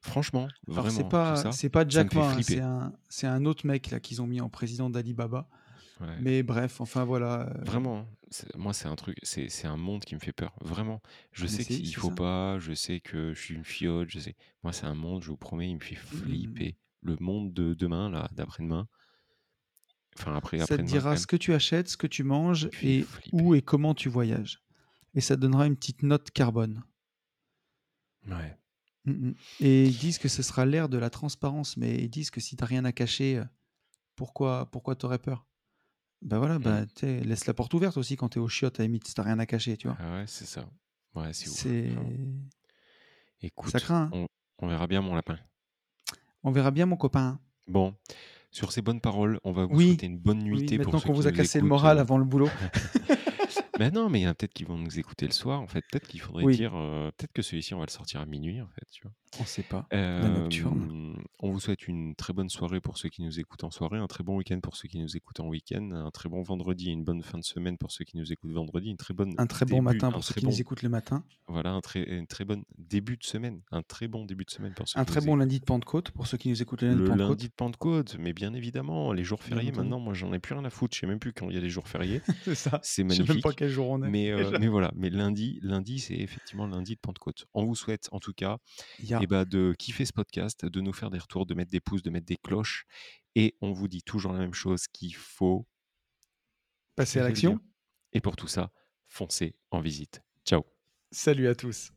Franchement, 0.00 0.48
Alors, 0.68 0.90
c'est 0.90 1.02
vraiment, 1.02 1.02
tout 1.04 1.08
pas, 1.08 1.50
c'est 1.52 1.68
pas 1.68 1.84
Jack 1.88 2.14
Ma, 2.14 2.30
hein, 2.34 2.42
c'est 2.42 2.60
un, 2.60 2.92
c'est 3.08 3.26
un 3.26 3.44
autre 3.44 3.66
mec 3.66 3.90
là 3.90 3.98
qu'ils 4.00 4.22
ont 4.22 4.26
mis 4.26 4.40
en 4.40 4.48
président 4.48 4.88
d'Alibaba. 4.88 5.48
Ouais. 6.00 6.16
Mais 6.20 6.42
bref, 6.42 6.80
enfin 6.80 7.04
voilà. 7.04 7.48
euh, 7.48 7.64
Vraiment, 7.64 8.06
c'est- 8.30 8.54
moi, 8.56 8.72
c'est 8.72 8.86
un 8.86 8.96
truc, 8.96 9.18
c'est 9.22 9.48
c'est 9.48 9.66
un 9.66 9.76
monde 9.76 10.04
qui 10.04 10.14
me 10.14 10.20
fait 10.20 10.32
peur. 10.32 10.54
Vraiment. 10.60 11.00
Je 11.32 11.42
mais 11.44 11.48
sais 11.48 11.64
c'est, 11.64 11.74
qu'il 11.74 11.86
c'est 11.86 11.94
faut 11.94 12.08
ça. 12.08 12.14
pas, 12.14 12.58
je 12.58 12.72
sais 12.74 13.00
que 13.00 13.32
je 13.34 13.40
suis 13.40 13.54
une 13.54 13.64
fiotte, 13.64 14.10
je 14.10 14.18
sais. 14.20 14.36
Moi, 14.62 14.72
c'est 14.72 14.86
un 14.86 14.94
monde, 14.94 15.22
je 15.22 15.28
vous 15.30 15.36
promets, 15.36 15.70
il 15.70 15.76
me 15.76 15.80
fait 15.80 15.96
Mm, 16.12 16.16
mm, 16.16 16.18
mm. 16.18 16.18
flipper. 16.20 16.76
Le 17.02 17.16
monde 17.20 17.52
de 17.54 17.74
demain, 17.74 18.10
là, 18.10 18.28
d'après-demain, 18.32 18.88
enfin 20.18 20.34
après, 20.36 20.58
Ça 20.58 20.76
te 20.78 20.82
dira 20.82 21.16
ce 21.16 21.26
que 21.26 21.36
tu 21.36 21.52
achètes, 21.54 21.88
ce 21.88 21.96
que 21.96 22.06
tu 22.06 22.22
manges 22.22 22.70
et 22.82 23.02
flipper. 23.02 23.30
où 23.32 23.54
et 23.54 23.62
comment 23.62 23.94
tu 23.94 24.08
voyages. 24.08 24.62
Et 25.16 25.20
ça 25.20 25.34
donnera 25.36 25.66
une 25.66 25.74
petite 25.76 26.02
note 26.04 26.30
carbone. 26.30 26.84
Ouais. 28.28 28.56
Mm, 29.04 29.28
mm. 29.30 29.34
Et 29.60 29.86
ils 29.86 29.96
disent 29.98 30.18
que 30.18 30.28
ce 30.28 30.42
sera 30.42 30.64
l'ère 30.66 30.88
de 30.88 30.98
la 30.98 31.10
transparence, 31.10 31.76
mais 31.76 31.96
ils 31.96 32.08
disent 32.10 32.30
que 32.30 32.40
si 32.40 32.54
t'as 32.56 32.66
rien 32.66 32.84
à 32.84 32.92
cacher, 32.92 33.38
euh, 33.38 33.44
pourquoi, 34.14 34.70
pourquoi 34.70 34.94
t'aurais 34.94 35.18
peur? 35.18 35.46
Ben 36.22 36.38
voilà, 36.38 36.58
Mm. 36.58 36.62
ben, 36.62 36.86
tu 36.86 37.00
sais, 37.00 37.20
laisse 37.20 37.46
la 37.46 37.54
porte 37.54 37.72
ouverte 37.74 37.96
aussi 37.96 38.16
quand 38.16 38.28
t'es 38.30 38.40
au 38.40 38.48
chiottes, 38.48 38.78
à 38.80 38.82
limite, 38.82 39.06
si 39.06 39.14
t'as 39.14 39.22
rien 39.22 39.38
à 39.38 39.46
cacher, 39.46 39.76
tu 39.76 39.88
vois. 39.88 39.96
Ah 40.00 40.12
ouais, 40.18 40.24
c'est 40.26 40.46
ça. 40.46 40.68
Ouais, 41.14 41.32
c'est. 41.32 41.88
Vraiment. 41.88 42.10
Ça 42.10 43.46
Écoute, 43.46 43.76
craint. 43.80 44.02
hein. 44.04 44.10
on, 44.12 44.26
on 44.58 44.68
verra 44.68 44.86
bien, 44.86 45.00
mon 45.02 45.14
lapin. 45.14 45.38
On 46.42 46.50
verra 46.50 46.70
bien, 46.70 46.86
mon 46.86 46.96
copain. 46.96 47.38
Bon, 47.68 47.94
sur 48.50 48.72
ces 48.72 48.80
bonnes 48.82 49.00
paroles, 49.00 49.40
on 49.44 49.52
va 49.52 49.66
vous 49.66 49.74
Oui, 49.76 49.88
souhaiter 49.88 50.06
une 50.06 50.18
bonne 50.18 50.42
oui, 50.42 50.44
nuitée 50.60 50.78
pour 50.78 50.92
maintenant 50.92 51.00
qu'on 51.06 51.12
vous 51.12 51.26
a 51.26 51.32
cassé 51.32 51.60
le 51.60 51.66
moral 51.66 51.98
euh, 51.98 52.00
avant 52.00 52.18
le 52.18 52.24
boulot. 52.24 52.48
Mais 53.78 53.90
non, 53.90 54.08
mais 54.08 54.20
il 54.20 54.22
y 54.22 54.26
en 54.26 54.30
a 54.30 54.34
peut-être 54.34 54.54
qui 54.54 54.64
vont 54.64 54.78
nous 54.78 54.98
écouter 54.98 55.26
le 55.26 55.32
soir. 55.32 55.60
En 55.60 55.66
fait, 55.66 55.84
peut-être 55.90 56.08
qu'il 56.08 56.20
faudrait 56.20 56.44
Oui, 56.44 56.56
dire, 56.56 56.72
euh, 56.74 57.10
peut-être 57.16 57.32
que 57.32 57.42
celui-ci, 57.42 57.74
on 57.74 57.78
va 57.78 57.84
le 57.86 57.90
sortir 57.90 58.20
à 58.20 58.26
minuit, 58.26 58.60
en 58.62 58.68
fait, 58.68 58.86
tu 58.90 59.02
vois. 59.02 59.12
on 59.40 59.44
sait 59.44 59.62
pas. 59.62 59.86
La 59.92 60.28
nocturne. 60.28 61.14
Euh, 61.18 61.22
on 61.40 61.50
vous 61.50 61.60
souhaite 61.60 61.86
une 61.86 62.14
très 62.14 62.32
bonne 62.32 62.48
soirée 62.48 62.80
pour 62.80 62.96
ceux 62.96 63.10
qui 63.10 63.22
nous 63.22 63.38
écoutent 63.38 63.64
en 63.64 63.70
soirée, 63.70 63.98
un 63.98 64.06
très 64.06 64.24
bon 64.24 64.36
week-end 64.38 64.58
pour 64.60 64.76
ceux 64.76 64.88
qui 64.88 64.98
nous 64.98 65.14
écoutent 65.16 65.40
en 65.40 65.48
week-end, 65.48 65.90
un 65.92 66.10
très 66.10 66.28
bon 66.30 66.42
vendredi, 66.42 66.86
une 66.90 67.04
bonne 67.04 67.22
fin 67.22 67.36
de 67.38 67.44
semaine 67.44 67.76
pour 67.76 67.92
ceux 67.92 68.04
qui 68.06 68.16
nous 68.16 68.32
écoutent 68.32 68.52
vendredi, 68.52 68.88
une 68.88 68.96
très 68.96 69.12
bonne 69.12 69.34
Un 69.36 69.46
très 69.46 69.66
bon 69.66 69.82
matin 69.82 70.10
pour 70.10 70.24
ceux 70.24 70.34
qui 70.34 70.46
bon, 70.46 70.50
nous 70.52 70.60
écoutent 70.60 70.82
le 70.82 70.88
matin. 70.88 71.22
voilà, 71.46 71.72
un 71.72 71.80
très, 71.82 72.02
une 72.02 72.26
très 72.26 72.44
bonne 72.46 72.64
début 72.78 73.18
de 73.18 73.24
semaine, 73.24 73.60
un 73.72 73.82
très 73.82 74.08
bon 74.08 74.24
début 74.24 74.44
de 74.46 74.50
semaine 74.50 74.72
pour 74.74 74.88
ceux 74.88 74.98
Un 74.98 75.04
qui 75.04 75.12
très 75.12 75.20
nous 75.20 75.26
bon 75.26 75.32
écoutent. 75.32 75.40
lundi 75.40 75.60
de 75.60 75.64
Pentecôte 75.66 76.10
pour 76.12 76.26
ceux 76.26 76.38
qui 76.38 76.48
nous 76.48 76.62
écoutent 76.62 76.80
le 76.82 76.88
lundi 76.88 77.02
de 77.02 77.04
Le 77.04 77.08
Pentecôte. 77.10 77.28
lundi 77.28 77.48
de 77.48 77.52
Pentecôte, 77.54 78.16
mais 78.18 78.32
bien 78.32 78.54
évidemment, 78.54 79.12
les 79.12 79.24
jours 79.24 79.42
fériés, 79.42 79.72
maintenant, 79.72 80.00
moi, 80.00 80.14
j'en 80.14 80.32
ai 80.32 80.38
plus 80.38 80.54
rien 80.54 80.64
à 80.64 80.70
foutre. 80.70 80.94
Je 80.94 81.00
sais 81.00 81.06
même 81.06 81.18
plus 81.18 81.32
quand 81.34 81.50
il 81.50 81.54
y 81.54 81.58
a 81.58 81.60
les 81.60 81.68
jours 81.68 81.88
fériés. 81.88 82.22
C'est 82.44 82.54
ça. 82.54 82.80
C'est 82.82 83.04
sais 83.10 83.24
même 83.36 83.42
pas 83.42 83.50
quel 83.50 83.68
quel 83.68 83.68
jour 83.70 83.88
on 83.88 84.02
est. 84.02 84.10
Mais, 84.10 84.30
euh, 84.30 84.58
mais 84.60 84.68
voilà, 84.68 84.92
mais 84.94 85.10
lundi, 85.10 85.58
lundi, 85.62 85.98
c'est 85.98 86.14
effectivement 86.14 86.66
lundi 86.66 86.94
de 86.94 87.00
Pentecôte. 87.00 87.46
On 87.54 87.64
vous 87.64 87.74
souhaite 87.74 88.08
en 88.12 88.20
tout 88.20 88.32
cas 88.32 88.58
eh 88.98 89.26
ben, 89.26 89.44
de 89.44 89.74
kiffer 89.78 90.04
ce 90.04 90.12
podcast, 90.12 90.66
de 90.66 90.80
nous 90.80 90.92
faire 90.92 91.10
des 91.10 91.18
retours, 91.18 91.46
de 91.46 91.54
mettre 91.54 91.70
des 91.70 91.80
pouces, 91.80 92.02
de 92.02 92.10
mettre 92.10 92.26
des 92.26 92.36
cloches. 92.36 92.86
Et 93.34 93.56
on 93.60 93.72
vous 93.72 93.88
dit 93.88 94.02
toujours 94.02 94.32
la 94.32 94.38
même 94.38 94.54
chose 94.54 94.86
qu'il 94.88 95.14
faut 95.14 95.66
Passer 96.96 97.20
à 97.20 97.24
l'action. 97.24 97.60
Et 98.14 98.22
pour 98.22 98.36
tout 98.36 98.48
ça, 98.48 98.72
foncez 99.06 99.54
en 99.70 99.80
visite. 99.80 100.22
Ciao. 100.46 100.64
Salut 101.10 101.46
à 101.46 101.54
tous. 101.54 101.95